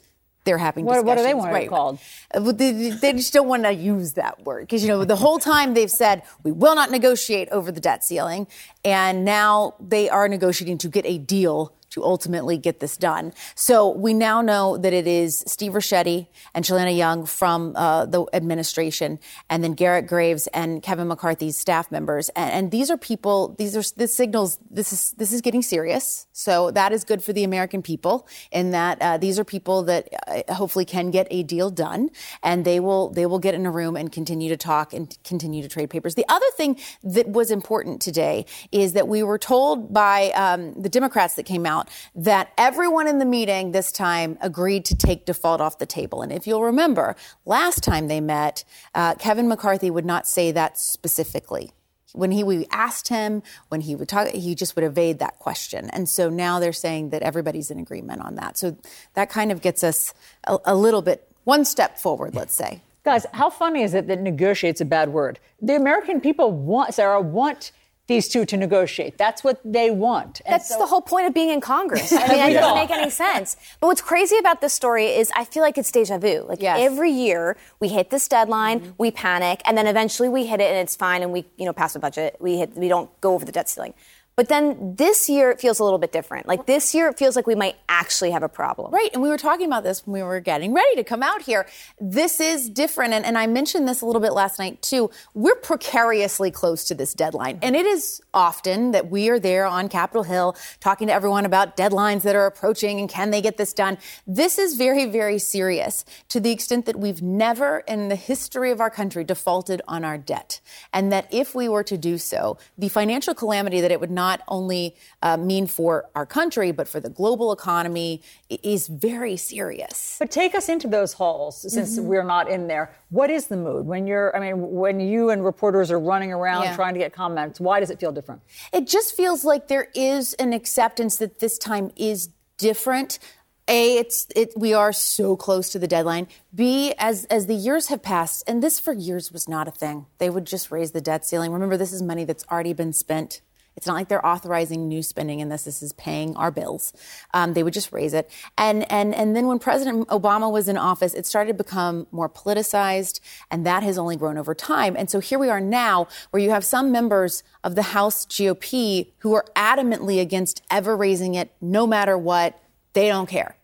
they're 0.49 0.57
having 0.57 0.83
what, 0.83 0.95
discussions. 0.95 1.07
what 1.07 1.17
do 1.17 1.23
they 1.23 1.33
want 1.35 1.51
right. 1.51 1.65
it 1.65 1.69
called? 1.69 1.99
Uh, 2.33 2.51
they, 2.51 2.71
they 2.89 3.13
just 3.13 3.31
don't 3.31 3.47
want 3.47 3.65
to 3.65 3.71
use 3.71 4.13
that 4.13 4.43
word 4.43 4.61
because, 4.61 4.81
you 4.81 4.87
know, 4.87 5.05
the 5.05 5.15
whole 5.15 5.37
time 5.37 5.75
they've 5.75 5.91
said, 5.91 6.23
we 6.41 6.51
will 6.51 6.73
not 6.73 6.89
negotiate 6.89 7.49
over 7.49 7.71
the 7.71 7.79
debt 7.79 8.03
ceiling. 8.03 8.47
And 8.83 9.23
now 9.23 9.75
they 9.79 10.09
are 10.09 10.27
negotiating 10.27 10.79
to 10.79 10.87
get 10.89 11.05
a 11.05 11.19
deal 11.19 11.75
to 11.91 12.03
ultimately 12.03 12.57
get 12.57 12.79
this 12.79 12.97
done. 12.97 13.33
So 13.55 13.89
we 13.89 14.13
now 14.13 14.41
know 14.41 14.77
that 14.77 14.93
it 14.93 15.07
is 15.07 15.43
Steve 15.47 15.73
Ricchetti 15.73 16.27
and 16.53 16.65
Shalanda 16.65 16.95
Young 16.95 17.25
from 17.25 17.75
uh, 17.75 18.05
the 18.05 18.25
administration, 18.33 19.19
and 19.49 19.63
then 19.63 19.73
Garret 19.73 20.07
Graves 20.07 20.47
and 20.47 20.81
Kevin 20.83 21.07
McCarthy's 21.07 21.57
staff 21.57 21.91
members. 21.91 22.29
And, 22.29 22.51
and, 22.51 22.71
these 22.71 22.91
are 22.91 22.97
people. 22.97 23.55
These 23.57 23.75
are 23.75 23.83
the 23.95 24.07
signals. 24.07 24.59
This 24.69 24.93
is 24.93 25.11
this 25.17 25.33
is 25.33 25.41
getting 25.41 25.63
serious. 25.63 26.27
So 26.39 26.71
that 26.71 26.93
is 26.93 27.03
good 27.03 27.21
for 27.21 27.33
the 27.33 27.43
American 27.43 27.81
people 27.81 28.25
in 28.49 28.71
that 28.71 29.01
uh, 29.01 29.17
these 29.17 29.37
are 29.37 29.43
people 29.43 29.83
that 29.83 30.07
uh, 30.25 30.53
hopefully 30.53 30.85
can 30.85 31.11
get 31.11 31.27
a 31.29 31.43
deal 31.43 31.69
done, 31.69 32.11
and 32.41 32.63
they 32.63 32.79
will 32.79 33.09
they 33.09 33.25
will 33.25 33.39
get 33.39 33.55
in 33.55 33.65
a 33.65 33.71
room 33.71 33.97
and 33.97 34.09
continue 34.09 34.47
to 34.47 34.55
talk 34.55 34.93
and 34.93 35.17
continue 35.25 35.61
to 35.61 35.67
trade 35.67 35.89
papers. 35.89 36.15
The 36.15 36.23
other 36.29 36.45
thing 36.55 36.79
that 37.03 37.27
was 37.27 37.51
important 37.51 38.01
today 38.01 38.45
is 38.71 38.93
that 38.93 39.09
we 39.09 39.21
were 39.21 39.37
told 39.37 39.93
by 39.93 40.29
um, 40.29 40.81
the 40.81 40.87
Democrats 40.87 41.33
that 41.33 41.43
came 41.43 41.65
out 41.65 41.89
that 42.15 42.53
everyone 42.57 43.09
in 43.09 43.19
the 43.19 43.25
meeting 43.25 43.73
this 43.73 43.91
time 43.91 44.37
agreed 44.39 44.85
to 44.85 44.95
take 44.95 45.25
default 45.25 45.59
off 45.59 45.77
the 45.77 45.85
table. 45.85 46.21
And 46.21 46.31
if 46.31 46.47
you'll 46.47 46.63
remember, 46.63 47.17
last 47.45 47.83
time 47.83 48.07
they 48.07 48.21
met, 48.21 48.63
uh, 48.95 49.15
Kevin 49.15 49.49
McCarthy 49.49 49.91
would 49.91 50.05
not 50.05 50.25
say 50.25 50.53
that 50.53 50.77
specifically 50.77 51.73
when 52.13 52.31
he 52.31 52.43
we 52.43 52.67
asked 52.71 53.07
him 53.07 53.43
when 53.69 53.81
he 53.81 53.95
would 53.95 54.09
talk 54.09 54.29
he 54.29 54.55
just 54.55 54.75
would 54.75 54.85
evade 54.85 55.19
that 55.19 55.39
question. 55.39 55.89
And 55.91 56.07
so 56.09 56.29
now 56.29 56.59
they're 56.59 56.73
saying 56.73 57.09
that 57.11 57.21
everybody's 57.21 57.71
in 57.71 57.79
agreement 57.79 58.21
on 58.21 58.35
that. 58.35 58.57
So 58.57 58.77
that 59.13 59.29
kind 59.29 59.51
of 59.51 59.61
gets 59.61 59.83
us 59.83 60.13
a, 60.45 60.57
a 60.65 60.75
little 60.75 61.01
bit 61.01 61.27
one 61.43 61.65
step 61.65 61.97
forward 61.97 62.35
let's 62.35 62.53
say. 62.55 62.81
Guys 63.03 63.25
how 63.33 63.49
funny 63.49 63.83
is 63.83 63.93
it 63.93 64.07
that 64.07 64.21
negotiate's 64.21 64.81
a 64.81 64.85
bad 64.85 65.09
word? 65.09 65.39
The 65.61 65.75
american 65.75 66.21
people 66.21 66.51
want 66.51 66.93
sarah 66.93 67.21
want 67.21 67.71
these 68.09 68.27
two 68.27 68.43
to 68.43 68.57
negotiate. 68.57 69.17
That's 69.17 69.43
what 69.43 69.61
they 69.63 69.89
want. 69.91 70.41
And 70.45 70.55
That's 70.55 70.67
so- 70.67 70.79
the 70.79 70.87
whole 70.87 71.01
point 71.01 71.27
of 71.27 71.33
being 71.33 71.49
in 71.49 71.61
Congress. 71.61 72.11
I 72.11 72.27
mean, 72.27 72.51
it 72.51 72.53
doesn't 72.55 72.75
make 72.75 72.89
any 72.89 73.09
sense. 73.09 73.55
But 73.79 73.87
what's 73.87 74.01
crazy 74.01 74.37
about 74.37 74.59
this 74.59 74.73
story 74.73 75.05
is 75.05 75.31
I 75.35 75.45
feel 75.45 75.63
like 75.63 75.77
it's 75.77 75.91
deja 75.91 76.17
vu. 76.17 76.45
Like 76.47 76.61
yes. 76.61 76.79
every 76.81 77.11
year 77.11 77.55
we 77.79 77.87
hit 77.87 78.09
this 78.09 78.27
deadline, 78.27 78.81
mm-hmm. 78.81 78.91
we 78.97 79.11
panic, 79.11 79.61
and 79.63 79.77
then 79.77 79.87
eventually 79.87 80.27
we 80.27 80.45
hit 80.45 80.59
it 80.59 80.69
and 80.69 80.77
it's 80.77 80.95
fine 80.95 81.23
and 81.23 81.31
we, 81.31 81.45
you 81.57 81.65
know, 81.65 81.73
pass 81.73 81.93
the 81.93 81.99
budget. 81.99 82.35
We 82.39 82.57
hit, 82.57 82.75
we 82.75 82.89
don't 82.89 83.09
go 83.21 83.33
over 83.35 83.45
the 83.45 83.51
debt 83.53 83.69
ceiling. 83.69 83.93
But 84.39 84.47
then 84.47 84.95
this 84.95 85.27
year 85.27 85.51
it 85.51 85.59
feels 85.59 85.79
a 85.79 85.83
little 85.83 85.99
bit 85.99 86.13
different. 86.13 86.47
Like 86.47 86.65
this 86.65 86.95
year 86.95 87.09
it 87.09 87.17
feels 87.17 87.35
like 87.35 87.45
we 87.45 87.55
might 87.55 87.75
actually 87.89 88.31
have 88.31 88.41
a 88.41 88.47
problem. 88.47 88.89
Right. 88.89 89.09
And 89.11 89.21
we 89.21 89.27
were 89.27 89.37
talking 89.37 89.65
about 89.65 89.83
this 89.83 90.07
when 90.07 90.13
we 90.13 90.23
were 90.23 90.39
getting 90.39 90.73
ready 90.73 90.95
to 90.95 91.03
come 91.03 91.21
out 91.21 91.41
here. 91.41 91.67
This 91.99 92.39
is 92.39 92.69
different. 92.69 93.11
And, 93.11 93.25
and 93.25 93.37
I 93.37 93.47
mentioned 93.47 93.85
this 93.85 93.99
a 94.01 94.05
little 94.05 94.21
bit 94.21 94.31
last 94.31 94.57
night 94.57 94.81
too. 94.81 95.11
We're 95.33 95.57
precariously 95.57 96.51
close 96.51 96.85
to 96.85 96.95
this 96.95 97.13
deadline. 97.13 97.59
And 97.61 97.75
it 97.75 97.85
is 97.85 98.21
often 98.33 98.91
that 98.91 99.09
we 99.09 99.27
are 99.27 99.39
there 99.39 99.65
on 99.65 99.89
Capitol 99.89 100.23
Hill 100.23 100.55
talking 100.79 101.07
to 101.07 101.13
everyone 101.13 101.43
about 101.43 101.75
deadlines 101.75 102.21
that 102.21 102.37
are 102.37 102.45
approaching 102.45 103.01
and 103.01 103.09
can 103.09 103.31
they 103.31 103.41
get 103.41 103.57
this 103.57 103.73
done. 103.73 103.97
This 104.25 104.57
is 104.57 104.75
very, 104.75 105.05
very 105.05 105.39
serious 105.39 106.05
to 106.29 106.39
the 106.39 106.51
extent 106.51 106.85
that 106.85 106.95
we've 106.95 107.21
never 107.21 107.79
in 107.79 108.07
the 108.07 108.15
history 108.15 108.71
of 108.71 108.79
our 108.79 108.89
country 108.89 109.25
defaulted 109.25 109.81
on 109.85 110.05
our 110.05 110.17
debt. 110.17 110.61
And 110.93 111.11
that 111.11 111.27
if 111.29 111.53
we 111.53 111.67
were 111.67 111.83
to 111.83 111.97
do 111.97 112.17
so, 112.17 112.57
the 112.77 112.87
financial 112.87 113.33
calamity 113.33 113.81
that 113.81 113.91
it 113.91 113.99
would 113.99 114.09
not 114.09 114.28
not 114.29 114.41
only 114.47 114.95
uh, 115.21 115.37
mean 115.37 115.65
for 115.67 115.91
our 116.17 116.25
country, 116.25 116.71
but 116.79 116.87
for 116.87 116.99
the 116.99 117.09
global 117.09 117.51
economy 117.51 118.21
is 118.49 118.87
very 118.87 119.37
serious. 119.37 120.17
But 120.19 120.31
take 120.31 120.53
us 120.59 120.69
into 120.69 120.87
those 120.87 121.13
halls 121.13 121.53
since 121.73 121.97
mm-hmm. 121.97 122.07
we're 122.07 122.29
not 122.35 122.45
in 122.55 122.67
there. 122.67 122.85
What 123.09 123.29
is 123.29 123.47
the 123.47 123.57
mood 123.57 123.85
when 123.85 124.05
you're, 124.05 124.35
I 124.35 124.39
mean, 124.39 124.55
when 124.83 124.99
you 124.99 125.31
and 125.31 125.43
reporters 125.43 125.89
are 125.89 125.99
running 125.99 126.31
around 126.31 126.63
yeah. 126.63 126.75
trying 126.75 126.93
to 126.93 126.99
get 126.99 127.11
comments? 127.13 127.59
Why 127.59 127.79
does 127.79 127.89
it 127.89 127.99
feel 127.99 128.11
different? 128.11 128.41
It 128.71 128.87
just 128.87 129.15
feels 129.15 129.43
like 129.43 129.67
there 129.67 129.87
is 129.95 130.33
an 130.35 130.53
acceptance 130.53 131.13
that 131.17 131.39
this 131.39 131.57
time 131.57 131.91
is 131.95 132.29
different. 132.57 133.19
A, 133.67 133.97
it's 133.97 134.25
it, 134.35 134.49
we 134.55 134.73
are 134.73 134.91
so 134.91 135.35
close 135.35 135.69
to 135.73 135.79
the 135.79 135.87
deadline. 135.87 136.27
B, 136.53 136.93
as 136.97 137.25
as 137.25 137.45
the 137.45 137.53
years 137.53 137.87
have 137.87 138.01
passed, 138.01 138.43
and 138.47 138.63
this 138.63 138.79
for 138.79 138.93
years 138.93 139.31
was 139.31 139.47
not 139.47 139.67
a 139.67 139.71
thing. 139.71 140.07
They 140.17 140.29
would 140.29 140.45
just 140.45 140.71
raise 140.71 140.91
the 140.91 141.01
debt 141.01 141.23
ceiling. 141.23 141.51
Remember, 141.51 141.77
this 141.77 141.93
is 141.93 142.01
money 142.01 142.25
that's 142.25 142.45
already 142.51 142.73
been 142.73 142.93
spent 142.93 143.41
it's 143.75 143.87
not 143.87 143.93
like 143.93 144.09
they're 144.09 144.25
authorizing 144.25 144.87
new 144.87 145.01
spending 145.01 145.39
in 145.39 145.49
this. 145.49 145.63
This 145.63 145.81
is 145.81 145.93
paying 145.93 146.35
our 146.35 146.51
bills. 146.51 146.91
Um, 147.33 147.53
they 147.53 147.63
would 147.63 147.73
just 147.73 147.91
raise 147.93 148.13
it. 148.13 148.29
And, 148.57 148.89
and, 148.91 149.15
and 149.15 149.35
then 149.35 149.47
when 149.47 149.59
President 149.59 150.07
Obama 150.09 150.51
was 150.51 150.67
in 150.67 150.77
office, 150.77 151.13
it 151.13 151.25
started 151.25 151.53
to 151.57 151.63
become 151.63 152.07
more 152.11 152.29
politicized, 152.29 153.19
and 153.49 153.65
that 153.65 153.83
has 153.83 153.97
only 153.97 154.15
grown 154.17 154.37
over 154.37 154.53
time. 154.53 154.95
And 154.97 155.09
so 155.09 155.19
here 155.19 155.39
we 155.39 155.49
are 155.49 155.61
now, 155.61 156.07
where 156.31 156.41
you 156.41 156.49
have 156.49 156.65
some 156.65 156.91
members 156.91 157.43
of 157.63 157.75
the 157.75 157.81
House 157.81 158.25
GOP 158.25 159.11
who 159.19 159.33
are 159.33 159.45
adamantly 159.55 160.19
against 160.19 160.61
ever 160.69 160.97
raising 160.97 161.35
it, 161.35 161.51
no 161.61 161.87
matter 161.87 162.17
what. 162.17 162.61
They 162.93 163.07
don't 163.07 163.29
care. 163.29 163.55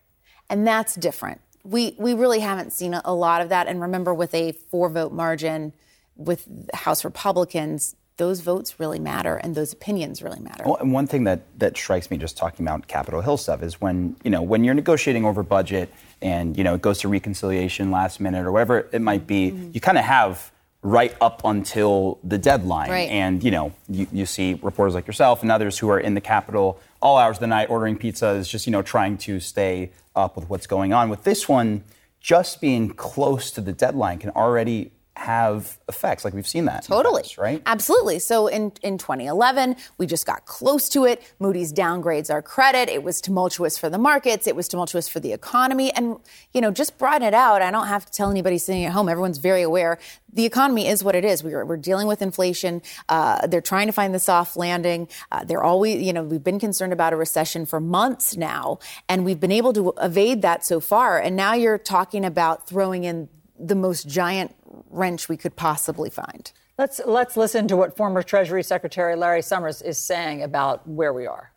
And 0.48 0.66
that's 0.66 0.94
different. 0.94 1.40
We, 1.64 1.96
we 1.98 2.14
really 2.14 2.40
haven't 2.40 2.72
seen 2.72 2.94
a, 2.94 3.02
a 3.04 3.12
lot 3.12 3.42
of 3.42 3.48
that. 3.48 3.66
And 3.66 3.80
remember, 3.80 4.14
with 4.14 4.32
a 4.34 4.52
four 4.52 4.88
vote 4.88 5.12
margin 5.12 5.72
with 6.14 6.46
House 6.72 7.04
Republicans, 7.04 7.96
those 8.16 8.40
votes 8.40 8.80
really 8.80 8.98
matter 8.98 9.36
and 9.36 9.54
those 9.54 9.72
opinions 9.72 10.22
really 10.22 10.40
matter. 10.40 10.64
Well, 10.64 10.76
and 10.76 10.92
one 10.92 11.06
thing 11.06 11.24
that, 11.24 11.42
that 11.58 11.76
strikes 11.76 12.10
me 12.10 12.16
just 12.16 12.36
talking 12.36 12.66
about 12.66 12.86
Capitol 12.86 13.20
Hill 13.20 13.36
stuff 13.36 13.62
is 13.62 13.80
when, 13.80 14.16
you 14.24 14.30
know, 14.30 14.42
when 14.42 14.64
you're 14.64 14.74
negotiating 14.74 15.24
over 15.24 15.42
budget 15.42 15.92
and, 16.22 16.56
you 16.56 16.64
know, 16.64 16.74
it 16.74 16.82
goes 16.82 16.98
to 17.00 17.08
reconciliation 17.08 17.90
last 17.90 18.18
minute 18.20 18.46
or 18.46 18.52
whatever 18.52 18.88
it 18.92 19.02
might 19.02 19.26
be, 19.26 19.50
mm-hmm. 19.50 19.70
you 19.72 19.80
kind 19.80 19.98
of 19.98 20.04
have 20.04 20.50
right 20.82 21.14
up 21.20 21.42
until 21.44 22.18
the 22.24 22.38
deadline. 22.38 22.88
Right. 22.88 23.10
And, 23.10 23.42
you 23.44 23.50
know, 23.50 23.72
you, 23.88 24.06
you 24.12 24.24
see 24.24 24.54
reporters 24.62 24.94
like 24.94 25.06
yourself 25.06 25.42
and 25.42 25.50
others 25.50 25.78
who 25.78 25.90
are 25.90 26.00
in 26.00 26.14
the 26.14 26.20
Capitol 26.20 26.80
all 27.02 27.18
hours 27.18 27.36
of 27.36 27.40
the 27.40 27.48
night 27.48 27.68
ordering 27.68 27.98
pizzas, 27.98 28.48
just, 28.48 28.66
you 28.66 28.70
know, 28.70 28.82
trying 28.82 29.18
to 29.18 29.40
stay 29.40 29.90
up 30.14 30.36
with 30.36 30.48
what's 30.48 30.66
going 30.66 30.92
on. 30.92 31.10
With 31.10 31.24
this 31.24 31.48
one, 31.48 31.84
just 32.20 32.60
being 32.60 32.90
close 32.90 33.50
to 33.52 33.60
the 33.60 33.72
deadline 33.72 34.18
can 34.18 34.30
already 34.30 34.92
have 35.16 35.78
effects. 35.88 36.24
Like 36.24 36.34
we've 36.34 36.46
seen 36.46 36.66
that. 36.66 36.84
Totally. 36.84 37.22
Past, 37.22 37.38
right? 37.38 37.62
Absolutely. 37.64 38.18
So 38.18 38.48
in, 38.48 38.72
in 38.82 38.98
2011, 38.98 39.76
we 39.96 40.06
just 40.06 40.26
got 40.26 40.44
close 40.44 40.88
to 40.90 41.04
it. 41.04 41.22
Moody's 41.38 41.72
downgrades 41.72 42.30
our 42.30 42.42
credit. 42.42 42.90
It 42.90 43.02
was 43.02 43.20
tumultuous 43.20 43.78
for 43.78 43.88
the 43.88 43.98
markets. 43.98 44.46
It 44.46 44.54
was 44.54 44.68
tumultuous 44.68 45.08
for 45.08 45.18
the 45.18 45.32
economy. 45.32 45.90
And, 45.92 46.18
you 46.52 46.60
know, 46.60 46.70
just 46.70 46.98
brought 46.98 47.22
it 47.22 47.32
out. 47.32 47.62
I 47.62 47.70
don't 47.70 47.86
have 47.86 48.04
to 48.04 48.12
tell 48.12 48.30
anybody 48.30 48.58
sitting 48.58 48.84
at 48.84 48.92
home. 48.92 49.08
Everyone's 49.08 49.38
very 49.38 49.62
aware. 49.62 49.98
The 50.32 50.44
economy 50.44 50.86
is 50.86 51.02
what 51.02 51.14
it 51.14 51.24
is. 51.24 51.42
We're, 51.42 51.64
we're 51.64 51.78
dealing 51.78 52.06
with 52.06 52.20
inflation. 52.20 52.82
Uh, 53.08 53.46
they're 53.46 53.62
trying 53.62 53.86
to 53.86 53.92
find 53.92 54.14
the 54.14 54.18
soft 54.18 54.54
landing. 54.54 55.08
Uh, 55.32 55.44
they're 55.44 55.62
always, 55.62 56.02
you 56.02 56.12
know, 56.12 56.24
we've 56.24 56.44
been 56.44 56.60
concerned 56.60 56.92
about 56.92 57.14
a 57.14 57.16
recession 57.16 57.64
for 57.64 57.80
months 57.80 58.36
now, 58.36 58.78
and 59.08 59.24
we've 59.24 59.40
been 59.40 59.52
able 59.52 59.72
to 59.72 59.94
evade 60.02 60.42
that 60.42 60.62
so 60.62 60.78
far. 60.78 61.18
And 61.18 61.36
now 61.36 61.54
you're 61.54 61.78
talking 61.78 62.22
about 62.22 62.68
throwing 62.68 63.04
in 63.04 63.30
the 63.58 63.74
most 63.74 64.08
giant 64.08 64.54
wrench 64.96 65.28
we 65.28 65.36
could 65.36 65.54
possibly 65.56 66.10
find. 66.10 66.52
Let's 66.78 67.00
let's 67.06 67.36
listen 67.36 67.68
to 67.68 67.76
what 67.76 67.96
former 67.96 68.22
Treasury 68.22 68.62
Secretary 68.62 69.16
Larry 69.16 69.42
Summers 69.42 69.80
is 69.82 69.98
saying 69.98 70.42
about 70.42 70.86
where 70.88 71.12
we 71.12 71.26
are. 71.26 71.52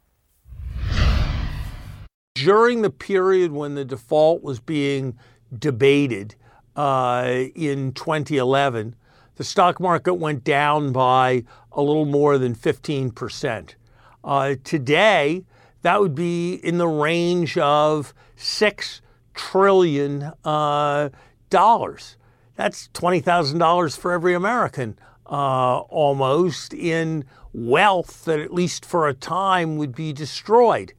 During 2.36 2.84
the 2.84 2.90
period 2.90 3.52
when 3.52 3.76
the 3.76 3.84
default 3.84 4.44
was 4.44 4.60
being 4.60 5.18
debated 5.58 6.36
uh, 6.76 7.46
in 7.56 7.92
2011, 7.94 8.96
the 9.36 9.44
stock 9.44 9.80
market 9.80 10.14
went 10.14 10.44
down 10.44 10.94
by 10.94 11.44
a 11.72 11.82
little 11.82 12.06
more 12.06 12.38
than 12.38 12.56
15 12.56 13.12
percent. 13.12 13.76
Uh, 14.24 14.56
today, 14.64 15.44
that 15.82 16.00
would 16.00 16.16
be 16.16 16.56
in 16.56 16.78
the 16.78 16.88
range 16.88 17.58
of 17.58 18.14
six 18.36 19.02
trillion 19.34 20.32
uh, 20.44 21.10
dollars. 21.50 22.18
That's 22.60 22.90
$20,000 22.90 23.98
for 23.98 24.12
every 24.12 24.34
American 24.34 24.98
uh, 25.26 25.80
almost 25.80 26.74
in 26.74 27.24
wealth 27.54 28.26
that, 28.26 28.38
at 28.42 28.54
least 28.54 28.84
for 28.84 29.08
a 29.08 29.14
time, 29.14 29.78
would 29.78 29.96
be 29.96 30.12
destroyed. 30.12 30.92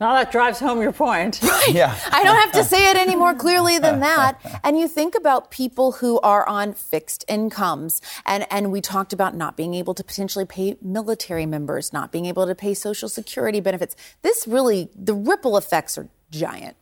Now 0.00 0.14
that 0.14 0.32
drives 0.32 0.60
home 0.60 0.80
your 0.80 0.92
point. 0.92 1.38
Right. 1.42 1.68
Yeah. 1.68 1.94
I 2.10 2.24
don't 2.24 2.36
have 2.36 2.52
to 2.52 2.64
say 2.64 2.90
it 2.90 2.96
any 2.96 3.14
more 3.14 3.34
clearly 3.34 3.78
than 3.78 4.00
that. 4.00 4.40
And 4.64 4.78
you 4.78 4.88
think 4.88 5.14
about 5.14 5.50
people 5.50 5.92
who 5.92 6.18
are 6.20 6.48
on 6.48 6.72
fixed 6.72 7.26
incomes, 7.28 8.00
and, 8.24 8.46
and 8.50 8.72
we 8.72 8.80
talked 8.80 9.12
about 9.12 9.36
not 9.36 9.58
being 9.58 9.74
able 9.74 9.92
to 9.92 10.02
potentially 10.02 10.46
pay 10.46 10.78
military 10.80 11.44
members, 11.44 11.92
not 11.92 12.10
being 12.10 12.24
able 12.24 12.46
to 12.46 12.54
pay 12.54 12.72
Social 12.72 13.10
Security 13.10 13.60
benefits. 13.60 13.94
This 14.22 14.46
really, 14.48 14.88
the 14.96 15.14
ripple 15.14 15.58
effects 15.58 15.98
are 15.98 16.08
giant. 16.30 16.78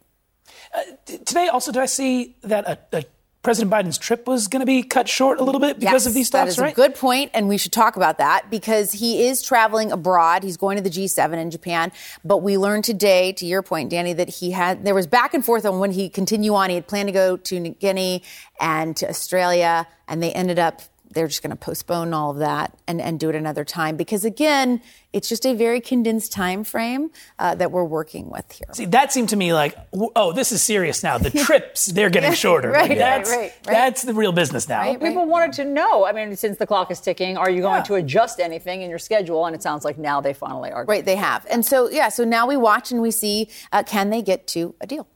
Uh, 0.73 0.83
today, 1.25 1.49
also, 1.49 1.73
did 1.73 1.83
I 1.83 1.87
see 1.87 2.37
that 2.43 2.65
a, 2.69 2.79
a 2.99 3.05
President 3.43 3.73
Biden's 3.73 3.99
trip 3.99 4.29
was 4.29 4.47
going 4.47 4.61
to 4.61 4.67
be 4.67 4.85
cut 4.85 5.09
short 5.09 5.41
a 5.41 5.43
little 5.43 5.61
bit 5.61 5.81
because 5.81 5.93
Yes, 5.93 6.07
of 6.07 6.15
these 6.15 6.31
That 6.31 6.43
talks, 6.43 6.53
is 6.53 6.59
right? 6.61 6.73
a 6.73 6.77
good 6.77 6.95
point, 6.95 7.33
and 7.35 7.49
we 7.49 7.59
should 7.59 7.73
talk 7.73 7.97
about 7.97 8.19
that 8.19 8.49
because 8.51 8.93
he 8.93 9.27
is 9.27 9.43
traveling 9.43 9.91
abroad. 9.91 10.45
He's 10.45 10.57
going 10.57 10.77
to 10.77 10.83
the 10.83 10.91
G7 10.91 11.35
in 11.35 11.51
Japan. 11.51 11.91
But 12.25 12.39
we 12.39 12.57
learned 12.57 12.85
today, 12.85 13.33
to 13.33 13.45
your 13.45 13.63
point, 13.63 13.91
Danny, 13.91 14.13
that 14.13 14.29
he 14.29 14.53
had 14.53 14.85
there 14.85 14.95
was 14.95 15.09
back 15.09 15.35
and 15.35 15.45
forth 15.45 15.67
on 15.67 15.81
when 15.81 15.91
he 15.91 16.09
continue 16.09 16.55
on. 16.55 16.71
He 16.71 16.77
had 16.77 16.87
planned 16.87 17.09
to 17.09 17.13
go 17.13 17.37
to 17.37 17.59
New 17.59 17.71
Guinea 17.75 18.23
and 18.61 18.97
to 18.99 19.09
Australia, 19.09 19.89
and 20.07 20.23
they 20.23 20.33
ended 20.33 20.61
up 20.61 20.83
they're 21.13 21.29
just 21.29 21.43
going 21.43 21.51
to 21.51 21.57
postpone 21.57 22.13
all 22.15 22.31
of 22.31 22.39
that 22.39 22.77
and, 22.87 23.01
and 23.01 23.21
do 23.21 23.29
it 23.29 23.35
another 23.35 23.65
time 23.65 23.97
because 23.97 24.25
again 24.25 24.81
it's 25.13 25.29
just 25.29 25.45
a 25.45 25.55
very 25.55 25.81
condensed 25.81 26.33
time 26.33 26.65
frame 26.65 27.11
uh, 27.39 27.55
that 27.55 27.71
we're 27.71 27.85
working 27.85 28.31
with 28.31 28.51
here 28.53 28.69
See, 28.73 28.87
that 28.87 29.13
seemed 29.13 29.29
to 29.31 29.37
me 29.37 29.53
like, 29.53 29.77
oh, 30.17 30.33
this 30.33 30.53
is 30.53 30.63
serious 30.63 31.03
now. 31.03 31.19
The 31.19 31.31
trips, 31.45 31.87
they're 31.87 32.09
getting 32.09 32.33
shorter. 32.33 32.71
Right, 32.71 32.83
Like, 32.83 32.91
right, 32.91 32.99
that's, 32.99 33.31
right, 33.31 33.41
right. 33.41 33.53
that's 33.67 34.03
the 34.03 34.15
real 34.15 34.33
business 34.33 34.69
now. 34.69 34.97
People 34.97 35.27
wanted 35.27 35.53
to 35.55 35.65
know. 35.67 36.07
I 36.07 36.13
mean, 36.13 36.35
since 36.37 36.57
the 36.57 36.67
clock 36.67 36.91
is 36.91 37.01
ticking, 37.01 37.37
are 37.37 37.51
you 37.51 37.61
going 37.61 37.83
to 37.85 37.95
adjust 37.97 38.41
anything 38.41 38.81
in 38.81 38.89
your 38.89 38.99
schedule? 38.99 39.45
And 39.45 39.55
it 39.55 39.63
sounds 39.63 39.85
like 39.85 39.99
now 39.99 40.21
they 40.23 40.33
finally 40.33 40.71
are. 40.71 40.85
right 40.87 41.05
they 41.05 41.17
have 41.17 41.47
and 41.51 41.65
so 41.65 41.91
yeah 41.91 42.09
so 42.09 42.25
now 42.25 42.47
we 42.47 42.57
watch 42.57 42.91
and 42.93 43.03
we 43.03 43.11
see 43.11 43.49
uh, 43.73 43.83
can 43.83 44.11
they 44.11 44.23
get 44.23 44.47
to 44.47 44.75
a 44.81 44.87
deal 44.87 45.07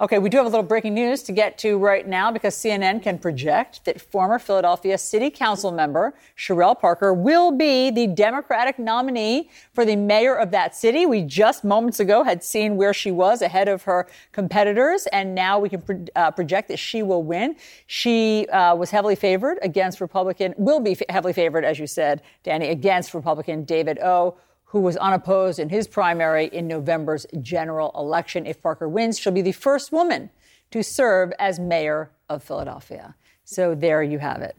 Okay, 0.00 0.18
we 0.18 0.28
do 0.28 0.36
have 0.36 0.46
a 0.46 0.50
little 0.50 0.64
breaking 0.64 0.92
news 0.92 1.22
to 1.22 1.32
get 1.32 1.56
to 1.58 1.78
right 1.78 2.06
now 2.06 2.30
because 2.30 2.54
CNN 2.54 3.02
can 3.02 3.18
project 3.18 3.84
that 3.86 3.98
former 3.98 4.38
Philadelphia 4.38 4.98
City 4.98 5.30
Council 5.30 5.72
member 5.72 6.14
Cherelle 6.36 6.78
Parker 6.78 7.14
will 7.14 7.50
be 7.50 7.90
the 7.90 8.06
Democratic 8.06 8.78
nominee 8.78 9.48
for 9.72 9.86
the 9.86 9.96
mayor 9.96 10.34
of 10.36 10.50
that 10.50 10.76
city. 10.76 11.06
We 11.06 11.22
just 11.22 11.64
moments 11.64 12.00
ago 12.00 12.22
had 12.22 12.44
seen 12.44 12.76
where 12.76 12.92
she 12.92 13.10
was 13.10 13.40
ahead 13.40 13.66
of 13.66 13.82
her 13.84 14.08
competitors, 14.32 15.06
and 15.06 15.34
now 15.34 15.58
we 15.58 15.70
can 15.70 16.08
uh, 16.14 16.30
project 16.32 16.68
that 16.68 16.78
she 16.78 17.02
will 17.02 17.22
win. 17.22 17.56
She 17.86 18.46
uh, 18.48 18.76
was 18.76 18.90
heavily 18.90 19.16
favored 19.16 19.58
against 19.62 20.02
Republican, 20.02 20.54
will 20.58 20.80
be 20.80 20.98
heavily 21.08 21.32
favored, 21.32 21.64
as 21.64 21.78
you 21.78 21.86
said, 21.86 22.20
Danny, 22.42 22.68
against 22.68 23.14
Republican 23.14 23.64
David 23.64 23.98
O 24.00 24.36
who 24.70 24.80
was 24.80 24.96
unopposed 24.98 25.58
in 25.58 25.68
his 25.68 25.88
primary 25.88 26.46
in 26.46 26.68
November's 26.68 27.26
general 27.40 27.90
election. 27.96 28.46
If 28.46 28.62
Parker 28.62 28.88
wins, 28.88 29.18
she'll 29.18 29.32
be 29.32 29.42
the 29.42 29.50
first 29.50 29.90
woman 29.90 30.30
to 30.70 30.84
serve 30.84 31.32
as 31.40 31.58
mayor 31.58 32.12
of 32.28 32.44
Philadelphia. 32.44 33.16
So 33.44 33.74
there 33.74 34.00
you 34.00 34.20
have 34.20 34.42
it. 34.42 34.56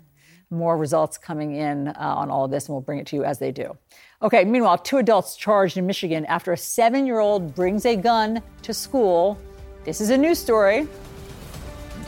More 0.49 0.78
results 0.78 1.18
coming 1.18 1.55
in 1.55 1.88
uh, 1.88 1.93
on 1.97 2.30
all 2.30 2.43
of 2.43 2.51
this, 2.51 2.68
and 2.68 2.76
we'll 2.76 2.82
bring 2.82 2.99
it 2.99 3.07
to 3.07 3.16
you 3.16 3.24
as 3.24 3.39
they 3.39 3.53
do. 3.53 3.78
Okay, 4.22 4.43
meanwhile, 4.43 4.78
two 4.78 4.97
adults 4.97 5.38
charged 5.38 5.78
in 5.78 5.88
Michigan 5.88 6.26
after 6.26 6.51
a 6.51 6.57
seven 6.57 7.05
year 7.05 7.20
old 7.20 7.55
brings 7.55 7.86
a 7.86 7.95
gun 7.95 8.41
to 8.64 8.74
school. 8.74 9.38
This 9.86 10.01
is 10.01 10.09
a 10.09 10.18
news 10.18 10.39
story. 10.39 10.89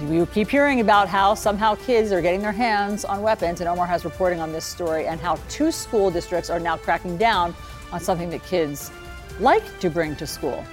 We 0.10 0.26
keep 0.26 0.50
hearing 0.50 0.82
about 0.82 1.08
how 1.08 1.36
somehow 1.36 1.76
kids 1.76 2.12
are 2.12 2.22
getting 2.22 2.42
their 2.42 2.52
hands 2.52 3.06
on 3.06 3.22
weapons, 3.22 3.62
and 3.62 3.70
Omar 3.70 3.88
has 3.88 4.04
reporting 4.04 4.42
on 4.42 4.52
this 4.52 4.66
story 4.66 5.08
and 5.08 5.22
how 5.22 5.38
two 5.48 5.72
school 5.72 6.12
districts 6.12 6.50
are 6.50 6.60
now 6.60 6.76
cracking 6.76 7.16
down 7.16 7.56
on 7.94 8.02
something 8.02 8.30
that 8.32 8.44
kids 8.44 8.92
like 9.40 9.80
to 9.80 9.90
bring 9.90 10.16
to 10.18 10.28
school. 10.28 10.64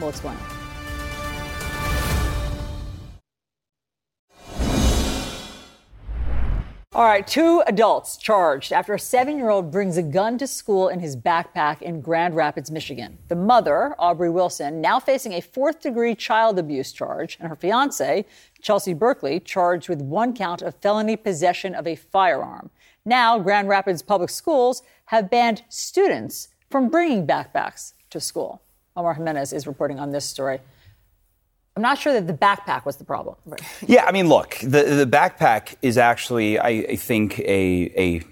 We'll 0.00 0.08
explain. 0.08 0.36
All 6.92 7.06
right, 7.06 7.26
two 7.26 7.62
adults 7.66 8.18
charged 8.18 8.74
after 8.74 8.92
a 8.92 8.98
seven 8.98 9.38
year 9.38 9.48
old 9.48 9.70
brings 9.70 9.96
a 9.96 10.02
gun 10.02 10.36
to 10.36 10.46
school 10.46 10.88
in 10.88 11.00
his 11.00 11.16
backpack 11.16 11.80
in 11.80 12.02
Grand 12.02 12.36
Rapids, 12.36 12.70
Michigan. 12.70 13.16
The 13.28 13.36
mother, 13.36 13.94
Aubrey 13.98 14.28
Wilson, 14.28 14.82
now 14.82 15.00
facing 15.00 15.32
a 15.32 15.40
fourth 15.40 15.80
degree 15.80 16.14
child 16.14 16.58
abuse 16.58 16.92
charge, 16.92 17.38
and 17.40 17.48
her 17.48 17.56
fiance, 17.56 18.26
Chelsea 18.60 18.92
Berkeley, 18.92 19.40
charged 19.40 19.88
with 19.88 20.02
one 20.02 20.34
count 20.34 20.60
of 20.60 20.74
felony 20.74 21.16
possession 21.16 21.74
of 21.74 21.86
a 21.86 21.96
firearm. 21.96 22.68
Now, 23.06 23.38
Grand 23.38 23.68
Rapids 23.68 24.02
Public 24.02 24.28
Schools 24.28 24.82
have 25.06 25.30
banned 25.30 25.62
students 25.70 26.48
from 26.70 26.88
bringing 26.88 27.26
backpacks 27.26 27.92
to 28.10 28.20
school. 28.20 28.62
Omar 28.96 29.14
Jimenez 29.14 29.52
is 29.52 29.66
reporting 29.66 29.98
on 29.98 30.10
this 30.10 30.24
story. 30.24 30.60
I'm 31.76 31.82
not 31.82 31.98
sure 31.98 32.12
that 32.12 32.26
the 32.26 32.34
backpack 32.34 32.84
was 32.84 32.96
the 32.96 33.04
problem. 33.04 33.36
Yeah, 33.86 34.04
I 34.04 34.12
mean, 34.12 34.28
look, 34.28 34.56
the 34.60 34.82
the 34.82 35.06
backpack 35.06 35.76
is 35.82 35.96
actually, 35.98 36.58
I, 36.58 36.68
I 36.68 36.96
think, 36.96 37.38
a 37.40 37.92
a 37.96 38.22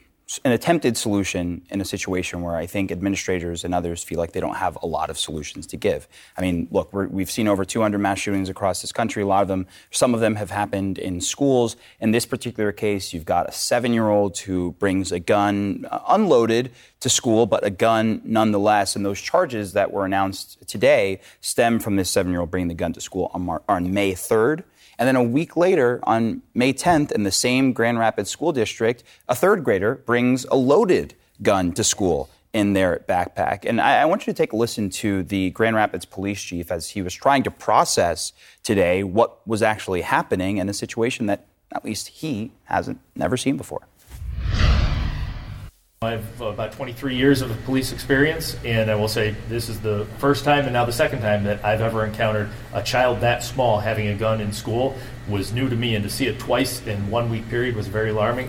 an 0.44 0.52
attempted 0.52 0.96
solution 0.96 1.62
in 1.70 1.80
a 1.80 1.84
situation 1.86 2.42
where 2.42 2.54
I 2.54 2.66
think 2.66 2.92
administrators 2.92 3.64
and 3.64 3.74
others 3.74 4.02
feel 4.04 4.18
like 4.18 4.32
they 4.32 4.40
don't 4.40 4.56
have 4.56 4.76
a 4.82 4.86
lot 4.86 5.08
of 5.08 5.18
solutions 5.18 5.66
to 5.68 5.78
give. 5.78 6.06
I 6.36 6.42
mean, 6.42 6.68
look, 6.70 6.92
we 6.92 7.22
have 7.22 7.30
seen 7.30 7.48
over 7.48 7.64
200 7.64 7.98
mass 7.98 8.18
shootings 8.18 8.50
across 8.50 8.82
this 8.82 8.92
country. 8.92 9.22
A 9.22 9.26
lot 9.26 9.40
of 9.40 9.48
them, 9.48 9.66
some 9.90 10.12
of 10.12 10.20
them 10.20 10.36
have 10.36 10.50
happened 10.50 10.98
in 10.98 11.22
schools. 11.22 11.76
In 11.98 12.10
this 12.10 12.26
particular 12.26 12.72
case, 12.72 13.14
you've 13.14 13.24
got 13.24 13.48
a 13.48 13.52
seven-year-old 13.52 14.36
who 14.38 14.72
brings 14.72 15.12
a 15.12 15.18
gun 15.18 15.86
uh, 15.90 16.00
unloaded 16.08 16.72
to 17.00 17.08
school, 17.08 17.46
but 17.46 17.64
a 17.64 17.70
gun 17.70 18.20
nonetheless. 18.22 18.96
And 18.96 19.06
those 19.06 19.20
charges 19.20 19.72
that 19.72 19.92
were 19.92 20.04
announced 20.04 20.58
today 20.68 21.20
stem 21.40 21.78
from 21.78 21.96
this 21.96 22.10
seven-year-old 22.10 22.50
bringing 22.50 22.68
the 22.68 22.74
gun 22.74 22.92
to 22.92 23.00
school 23.00 23.30
on, 23.32 23.42
Mar- 23.42 23.62
on 23.66 23.94
May 23.94 24.12
3rd. 24.12 24.64
And 24.98 25.06
then 25.06 25.16
a 25.16 25.22
week 25.22 25.56
later, 25.56 26.00
on 26.02 26.42
May 26.54 26.72
10th, 26.72 27.12
in 27.12 27.22
the 27.22 27.30
same 27.30 27.72
Grand 27.72 27.98
Rapids 27.98 28.30
School 28.30 28.52
District, 28.52 29.04
a 29.28 29.34
third 29.34 29.62
grader 29.62 29.94
brings 29.94 30.44
a 30.46 30.56
loaded 30.56 31.14
gun 31.40 31.72
to 31.72 31.84
school 31.84 32.28
in 32.52 32.72
their 32.72 33.04
backpack. 33.08 33.64
And 33.64 33.80
I, 33.80 34.02
I, 34.02 34.04
want 34.06 34.26
you 34.26 34.32
to 34.32 34.36
take 34.36 34.52
a 34.52 34.56
listen 34.56 34.90
to 34.90 35.22
the 35.22 35.50
Grand 35.50 35.76
Rapids 35.76 36.04
police 36.04 36.40
chief 36.40 36.72
as 36.72 36.90
he 36.90 37.02
was 37.02 37.14
trying 37.14 37.42
to 37.44 37.50
process 37.50 38.32
today 38.62 39.04
what 39.04 39.46
was 39.46 39.62
actually 39.62 40.00
happening 40.00 40.56
in 40.56 40.68
a 40.68 40.74
situation 40.74 41.26
that 41.26 41.46
at 41.72 41.84
least 41.84 42.08
he 42.08 42.52
hasn't 42.64 42.98
never 43.14 43.36
seen 43.36 43.56
before. 43.56 43.82
I 46.00 46.12
have 46.12 46.40
uh, 46.40 46.44
about 46.44 46.70
23 46.70 47.16
years 47.16 47.42
of 47.42 47.50
police 47.64 47.90
experience, 47.90 48.56
and 48.64 48.88
I 48.88 48.94
will 48.94 49.08
say 49.08 49.34
this 49.48 49.68
is 49.68 49.80
the 49.80 50.06
first 50.18 50.44
time 50.44 50.62
and 50.62 50.72
now 50.72 50.84
the 50.84 50.92
second 50.92 51.22
time 51.22 51.42
that 51.42 51.64
I've 51.64 51.80
ever 51.80 52.06
encountered 52.06 52.50
a 52.72 52.84
child 52.84 53.20
that 53.22 53.42
small 53.42 53.80
having 53.80 54.06
a 54.06 54.14
gun 54.14 54.40
in 54.40 54.52
school 54.52 54.96
was 55.28 55.52
new 55.52 55.68
to 55.68 55.74
me, 55.74 55.96
and 55.96 56.04
to 56.04 56.10
see 56.10 56.28
it 56.28 56.38
twice 56.38 56.86
in 56.86 57.10
one 57.10 57.28
week 57.28 57.48
period 57.48 57.74
was 57.74 57.88
very 57.88 58.10
alarming. 58.10 58.48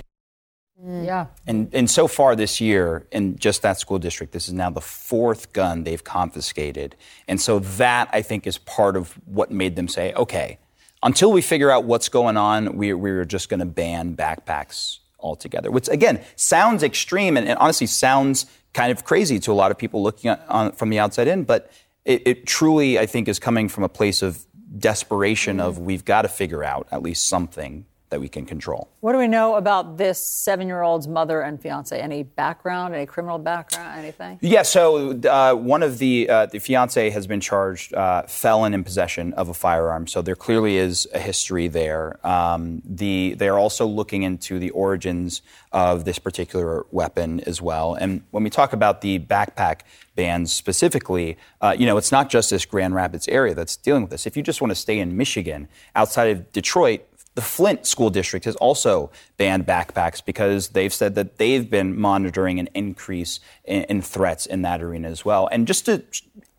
Mm. 0.80 1.08
Yeah. 1.08 1.26
And, 1.48 1.74
and 1.74 1.90
so 1.90 2.08
far 2.08 2.36
this 2.36 2.62
year, 2.62 3.08
in 3.12 3.36
just 3.40 3.64
that 3.64 3.80
school 3.80 3.98
district, 3.98 4.32
this 4.32 4.48
is 4.48 4.54
now 4.54 4.70
the 4.70 4.80
fourth 4.80 5.52
gun 5.52 5.86
they've 5.86 6.04
confiscated. 6.04 6.96
And 7.28 7.42
so 7.42 7.58
that, 7.58 8.10
I 8.14 8.22
think, 8.22 8.46
is 8.46 8.60
part 8.60 8.96
of 8.96 9.14
what 9.26 9.50
made 9.50 9.76
them 9.76 9.88
say, 9.88 10.14
okay, 10.14 10.60
until 11.02 11.32
we 11.32 11.42
figure 11.42 11.72
out 11.72 11.84
what's 11.84 12.10
going 12.10 12.38
on, 12.38 12.78
we, 12.78 12.94
we're 12.94 13.26
just 13.26 13.50
going 13.50 13.60
to 13.60 13.66
ban 13.66 14.16
backpacks 14.16 15.00
altogether, 15.20 15.72
which 15.72 15.88
again 15.90 16.22
sounds 16.36 16.84
extreme 16.84 17.38
and, 17.38 17.48
and, 17.48 17.58
honestly 17.60 17.88
sounds 17.88 18.46
kind 18.74 18.92
of 18.92 19.04
crazy 19.04 19.40
to 19.40 19.52
a 19.52 19.54
lot 19.54 19.72
of 19.72 19.78
people 19.78 20.02
looking 20.04 20.30
on, 20.30 20.72
from 20.74 20.90
the 20.90 21.00
outside 21.00 21.28
in. 21.28 21.44
But 21.44 21.72
it, 22.06 22.22
it, 22.26 22.46
truly, 22.46 23.00
I 23.00 23.06
think, 23.06 23.28
is 23.28 23.40
coming 23.40 23.70
from 23.70 23.84
a 23.84 23.90
place 23.90 24.22
of 24.22 24.46
desperation 24.78 25.60
of 25.60 25.80
we've 25.80 26.06
got 26.06 26.22
to 26.24 26.28
figure 26.28 26.64
out 26.64 26.88
at 26.92 27.02
least 27.02 27.28
something 27.28 27.86
that 28.10 28.20
we 28.20 28.28
can 28.28 28.46
control. 28.46 28.90
What 29.02 29.14
do 29.14 29.20
we 29.20 29.28
know 29.28 29.56
about 29.56 29.98
this 29.98 30.24
seven-year-old's 30.24 31.08
mother 31.08 31.42
and 31.42 31.62
fiance? 31.62 32.00
Any 32.00 32.24
background, 32.24 32.96
any 32.96 33.06
criminal 33.06 33.38
background, 33.38 34.00
anything? 34.00 34.40
Yeah. 34.42 34.64
So 34.64 35.12
uh, 35.12 35.54
one 35.54 35.84
of 35.84 36.00
the 36.00 36.30
uh, 36.30 36.46
the 36.48 36.60
fiance 36.60 37.10
has 37.10 37.28
been 37.28 37.40
charged 37.40 37.94
uh, 37.94 38.24
felon 38.24 38.74
in 38.74 38.84
possession 38.84 39.34
of 39.34 39.50
a 39.50 39.54
firearm. 39.54 40.08
So 40.08 40.22
there 40.22 40.36
clearly 40.36 40.78
is 40.78 41.08
a 41.14 41.20
history 41.20 41.68
there. 41.68 42.26
Um, 42.26 42.82
the 42.86 43.36
they 43.38 43.48
are 43.48 43.60
also 43.60 43.86
looking 43.86 44.24
into 44.24 44.60
the 44.60 44.72
origins 44.72 45.42
of 45.72 46.06
this 46.06 46.18
particular 46.18 46.86
weapon 46.92 47.40
as 47.42 47.62
well. 47.62 47.94
And 47.94 48.24
when 48.32 48.44
we 48.44 48.50
talk 48.50 48.74
about 48.74 49.02
the 49.02 49.20
backpack 49.20 49.82
bans 50.16 50.52
specifically, 50.52 51.38
uh, 51.62 51.76
you 51.78 51.86
know, 51.86 51.98
it's 51.98 52.12
not 52.12 52.30
just 52.30 52.50
this 52.50 52.66
Grand 52.66 52.96
Rapids 52.96 53.28
area 53.28 53.54
that's 53.54 53.78
dealing 53.78 54.02
with 54.02 54.12
this. 54.12 54.26
If 54.26 54.36
you 54.36 54.44
just 54.44 54.62
want 54.62 54.72
to 54.72 54.76
stay 54.76 55.00
in 55.00 55.16
Michigan, 55.16 55.68
outside 55.96 56.32
of 56.32 56.52
Detroit, 56.52 57.06
the 57.40 57.46
Flint 57.46 57.86
School 57.86 58.10
District 58.10 58.44
has 58.44 58.58
also 58.58 59.12
banned 59.38 59.66
backpacks 59.66 60.22
because 60.24 60.68
they've 60.70 60.94
said 60.94 61.16
that 61.16 61.38
they've 61.38 61.70
been 61.70 61.98
monitoring 61.98 62.60
an 62.60 62.68
increase 62.74 63.40
in, 63.64 63.84
in, 63.84 64.02
threats 64.02 64.46
in 64.46 64.62
that 64.64 64.82
arena 64.82 65.08
as 65.08 65.24
well. 65.24 65.48
And 65.50 65.66
just 65.66 65.86
to 65.86 66.04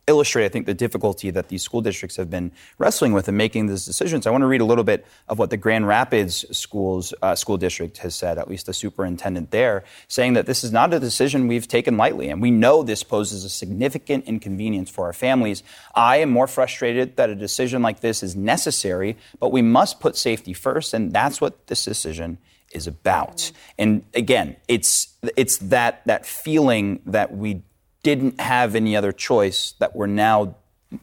illustrate, 0.06 0.44
I 0.44 0.48
think, 0.48 0.66
the 0.66 0.74
difficulty 0.74 1.30
that 1.30 1.48
these 1.48 1.62
school 1.62 1.80
districts 1.80 2.16
have 2.16 2.30
been 2.30 2.52
wrestling 2.78 3.12
with 3.12 3.28
in 3.28 3.36
making 3.36 3.66
these 3.66 3.84
decisions. 3.84 4.26
I 4.26 4.30
want 4.30 4.42
to 4.42 4.46
read 4.46 4.60
a 4.60 4.64
little 4.64 4.84
bit 4.84 5.06
of 5.28 5.38
what 5.38 5.50
the 5.50 5.56
Grand 5.56 5.86
Rapids 5.86 6.44
schools 6.56 7.14
uh, 7.22 7.34
school 7.34 7.56
district 7.56 7.98
has 7.98 8.14
said, 8.14 8.38
at 8.38 8.48
least 8.48 8.66
the 8.66 8.72
superintendent 8.72 9.50
there, 9.50 9.84
saying 10.08 10.32
that 10.34 10.46
this 10.46 10.64
is 10.64 10.72
not 10.72 10.92
a 10.92 11.00
decision 11.00 11.46
we've 11.46 11.68
taken 11.68 11.96
lightly, 11.96 12.28
and 12.28 12.42
we 12.42 12.50
know 12.50 12.82
this 12.82 13.02
poses 13.02 13.44
a 13.44 13.48
significant 13.48 14.24
inconvenience 14.24 14.90
for 14.90 15.04
our 15.04 15.12
families. 15.12 15.62
I 15.94 16.18
am 16.18 16.30
more 16.30 16.46
frustrated 16.46 17.16
that 17.16 17.30
a 17.30 17.34
decision 17.34 17.82
like 17.82 18.00
this 18.00 18.22
is 18.22 18.34
necessary, 18.34 19.16
but 19.38 19.52
we 19.52 19.62
must 19.62 20.00
put 20.00 20.16
safety 20.16 20.52
first, 20.52 20.94
and 20.94 21.12
that's 21.12 21.40
what 21.40 21.66
this 21.68 21.84
decision 21.84 22.38
is 22.72 22.86
about. 22.86 23.50
And 23.78 24.04
again, 24.14 24.56
it's 24.68 25.16
it's 25.36 25.58
that 25.58 26.02
that 26.06 26.24
feeling 26.24 27.00
that 27.06 27.36
we 27.36 27.62
didn't 28.02 28.40
have 28.40 28.74
any 28.74 28.96
other 28.96 29.12
choice 29.12 29.74
that 29.78 29.94
we're 29.94 30.06
now 30.06 30.54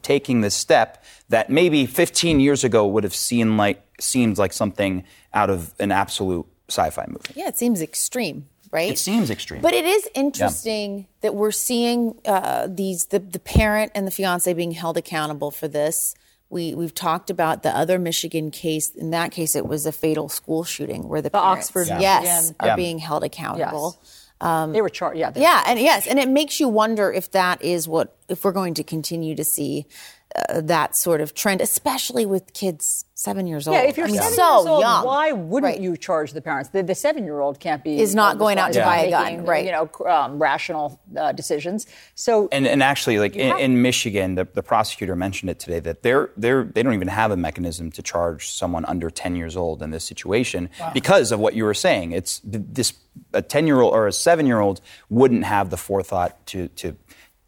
taking 0.02 0.40
this 0.40 0.54
step 0.54 1.02
that 1.28 1.50
maybe 1.50 1.86
15 1.86 2.40
years 2.40 2.64
ago 2.64 2.86
would 2.86 3.04
have 3.04 3.14
seemed 3.14 3.56
like 3.56 3.82
seemed 4.00 4.38
like 4.38 4.52
something 4.52 5.04
out 5.34 5.50
of 5.50 5.74
an 5.80 5.90
absolute 5.90 6.46
sci-fi 6.68 7.04
movie. 7.08 7.32
Yeah, 7.34 7.48
it 7.48 7.58
seems 7.58 7.80
extreme, 7.80 8.46
right? 8.70 8.92
It 8.92 8.98
seems 8.98 9.30
extreme. 9.30 9.60
But 9.60 9.74
it 9.74 9.84
is 9.84 10.08
interesting 10.14 10.98
yeah. 10.98 11.04
that 11.22 11.34
we're 11.34 11.50
seeing 11.50 12.18
uh, 12.24 12.68
these 12.70 13.06
the, 13.06 13.18
the 13.18 13.38
parent 13.38 13.92
and 13.94 14.06
the 14.06 14.10
fiance 14.10 14.52
being 14.52 14.72
held 14.72 14.96
accountable 14.96 15.50
for 15.50 15.68
this. 15.68 16.14
We 16.50 16.74
we've 16.74 16.94
talked 16.94 17.30
about 17.30 17.62
the 17.62 17.76
other 17.76 17.98
Michigan 17.98 18.50
case. 18.50 18.90
In 18.94 19.10
that 19.10 19.32
case, 19.32 19.54
it 19.54 19.66
was 19.66 19.84
a 19.86 19.92
fatal 19.92 20.28
school 20.28 20.64
shooting 20.64 21.08
where 21.08 21.20
the, 21.20 21.28
the 21.28 21.38
parents, 21.38 21.68
Oxford, 21.68 21.88
yes, 22.00 22.52
yeah. 22.60 22.72
are 22.72 22.76
being 22.76 22.98
held 22.98 23.24
accountable. 23.24 23.98
Yes. 24.02 24.17
Um, 24.40 24.72
they 24.72 24.80
were 24.80 24.88
charged, 24.88 25.18
yeah. 25.18 25.32
Yeah, 25.34 25.64
and 25.66 25.80
yes, 25.80 26.06
and 26.06 26.18
it 26.18 26.28
makes 26.28 26.60
you 26.60 26.68
wonder 26.68 27.12
if 27.12 27.30
that 27.32 27.62
is 27.62 27.88
what 27.88 28.16
if 28.28 28.44
we're 28.44 28.52
going 28.52 28.74
to 28.74 28.84
continue 28.84 29.34
to 29.34 29.44
see 29.44 29.86
uh, 30.48 30.60
that 30.62 30.94
sort 30.96 31.20
of 31.20 31.34
trend, 31.34 31.60
especially 31.60 32.26
with 32.26 32.52
kids 32.52 33.04
seven 33.14 33.46
years 33.46 33.66
old. 33.66 33.74
Yeah, 33.76 33.82
if 33.82 33.96
you're 33.96 34.06
I 34.06 34.10
mean, 34.10 34.20
seven 34.20 34.34
so 34.36 34.56
years 34.58 34.66
old, 34.66 34.80
young. 34.82 35.04
why 35.04 35.32
wouldn't 35.32 35.72
Right. 35.72 35.80
you 35.80 35.96
charge 35.96 36.32
the 36.32 36.40
parents? 36.40 36.70
The, 36.70 36.82
the 36.84 36.94
seven-year-old 36.94 37.58
can't 37.58 37.82
be 37.82 38.00
Is 38.00 38.14
not 38.14 38.38
going 38.38 38.58
out 38.58 38.72
to 38.74 38.80
buy 38.80 38.98
a 39.06 39.10
gun, 39.10 39.44
right. 39.44 39.64
You 39.66 39.72
know, 39.72 39.90
um, 40.06 40.40
rational 40.40 41.00
uh, 41.16 41.32
decisions. 41.32 41.86
So 42.14 42.48
And, 42.52 42.66
and 42.66 42.80
actually, 42.82 43.18
like 43.18 43.34
in, 43.34 43.48
have- 43.50 43.58
in 43.58 43.82
Michigan, 43.82 44.36
the, 44.36 44.44
the 44.54 44.62
prosecutor 44.62 45.16
mentioned 45.16 45.50
it 45.50 45.58
today 45.58 45.80
that 45.80 46.02
they're, 46.04 46.30
they're, 46.36 46.62
they 46.64 46.82
don't 46.84 46.94
even 46.94 47.08
have 47.08 47.32
a 47.32 47.36
mechanism 47.36 47.90
to 47.92 48.02
charge 48.02 48.50
someone 48.52 48.84
under 48.84 49.10
10 49.10 49.34
years 49.34 49.56
old 49.56 49.82
in 49.82 49.90
this 49.90 50.04
situation 50.04 50.70
because 50.94 51.32
of 51.32 51.40
what 51.40 51.54
you 51.54 51.64
were 51.64 51.74
saying. 51.74 52.12
It's 52.12 52.40
this 52.44 52.92
a 53.32 53.42
10 53.42 53.66
year 53.66 53.80
old 53.80 53.94
or 53.94 54.06
a 54.06 54.12
seven 54.12 54.46
year 54.46 54.60
old 54.60 54.80
wouldn't 55.10 55.42
have 55.44 55.70
the 55.70 55.76
forethought 55.76 56.46
to, 56.46 56.68
to 56.68 56.94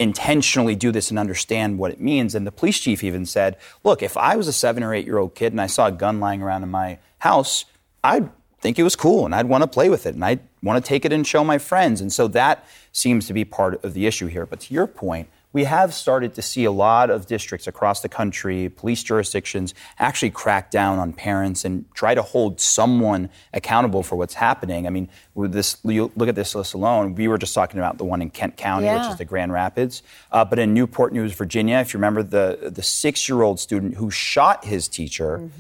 intentionally 0.01 0.75
do 0.75 0.91
this 0.91 1.11
and 1.11 1.19
understand 1.19 1.79
what 1.79 1.93
it 1.93 2.01
means. 2.01 2.35
And 2.35 2.47
the 2.47 2.51
police 2.51 2.81
chief 2.81 3.05
even 3.05 3.27
said, 3.27 3.57
look, 3.85 4.03
if 4.03 4.17
I 4.17 4.35
was 4.35 4.49
a 4.49 4.53
seven 4.53 4.83
or 4.83 4.95
eight 4.95 5.05
year 5.05 5.19
old 5.19 5.35
kid 5.35 5.53
and 5.53 5.61
I 5.61 5.67
saw 5.67 5.87
a 5.87 5.93
gun 5.93 6.19
lying 6.19 6.43
around 6.43 6.63
in 6.63 6.71
my 6.71 6.99
house, 7.19 7.67
I'd 8.03 8.31
think 8.61 8.79
it 8.79 8.83
was 8.83 8.97
cool 8.97 9.27
and 9.27 9.35
I'd 9.35 9.47
want 9.47 9.63
to 9.63 9.69
play 9.69 9.91
with 9.91 10.07
it 10.07 10.15
and 10.15 10.25
I'd 10.25 10.41
want 10.63 10.83
to 10.83 10.89
take 10.89 11.05
it 11.05 11.13
and 11.13 11.27
show 11.27 11.45
my 11.45 11.59
friends. 11.59 12.01
And 12.01 12.11
so 12.11 12.29
that 12.29 12.67
seems 12.93 13.27
to 13.27 13.35
be 13.35 13.45
part 13.45 13.85
of 13.85 13.93
the 13.93 14.07
issue 14.07 14.27
here. 14.27 14.47
But 14.47 14.61
to 14.61 14.75
your 14.75 14.87
point, 14.87 15.29
we 15.53 15.65
have 15.65 15.93
started 15.93 16.35
to 16.35 16.43
see 16.43 16.65
a 16.65 16.71
lot 16.71 17.11
of 17.11 17.27
districts 17.27 17.67
across 17.67 18.01
the 18.01 18.09
country, 18.09 18.69
police 18.69 19.03
jurisdictions, 19.03 19.75
actually 19.99 20.31
crack 20.31 20.71
down 20.71 20.99
on 20.99 21.13
parents 21.13 21.65
and 21.65 21.85
try 21.95 22.15
to 22.15 22.23
hold 22.23 22.61
someone 22.61 23.29
accountable 23.53 24.03
for 24.03 24.17
what's 24.17 24.35
happening. 24.35 24.87
I 24.87 24.91
mean, 24.91 25.09
with 25.35 25.53
this, 25.53 25.77
you 25.85 26.13
look 26.15 26.29
at 26.29 26.35
this 26.37 26.55
list 26.55 26.75
alone. 26.75 27.15
We 27.15 27.27
were 27.27 27.39
just 27.39 27.55
talking 27.55 27.81
about 27.81 27.99
the 27.99 28.05
one 28.05 28.23
in 28.23 28.31
Kent 28.31 28.57
County, 28.57 28.87
which 28.87 29.11
is 29.11 29.19
the 29.19 29.25
Grand 29.25 29.53
Rapids, 29.53 30.03
uh, 30.31 30.45
but 30.45 30.59
in 30.59 30.73
Newport 30.75 31.13
News, 31.13 31.33
Virginia, 31.33 31.79
if 31.79 31.93
you 31.93 31.99
remember 31.99 32.23
the 32.23 32.71
the 32.73 32.83
six-year-old 32.83 33.59
student 33.59 33.95
who 33.95 34.11
shot 34.11 34.65
his 34.65 34.87
teacher, 34.89 35.51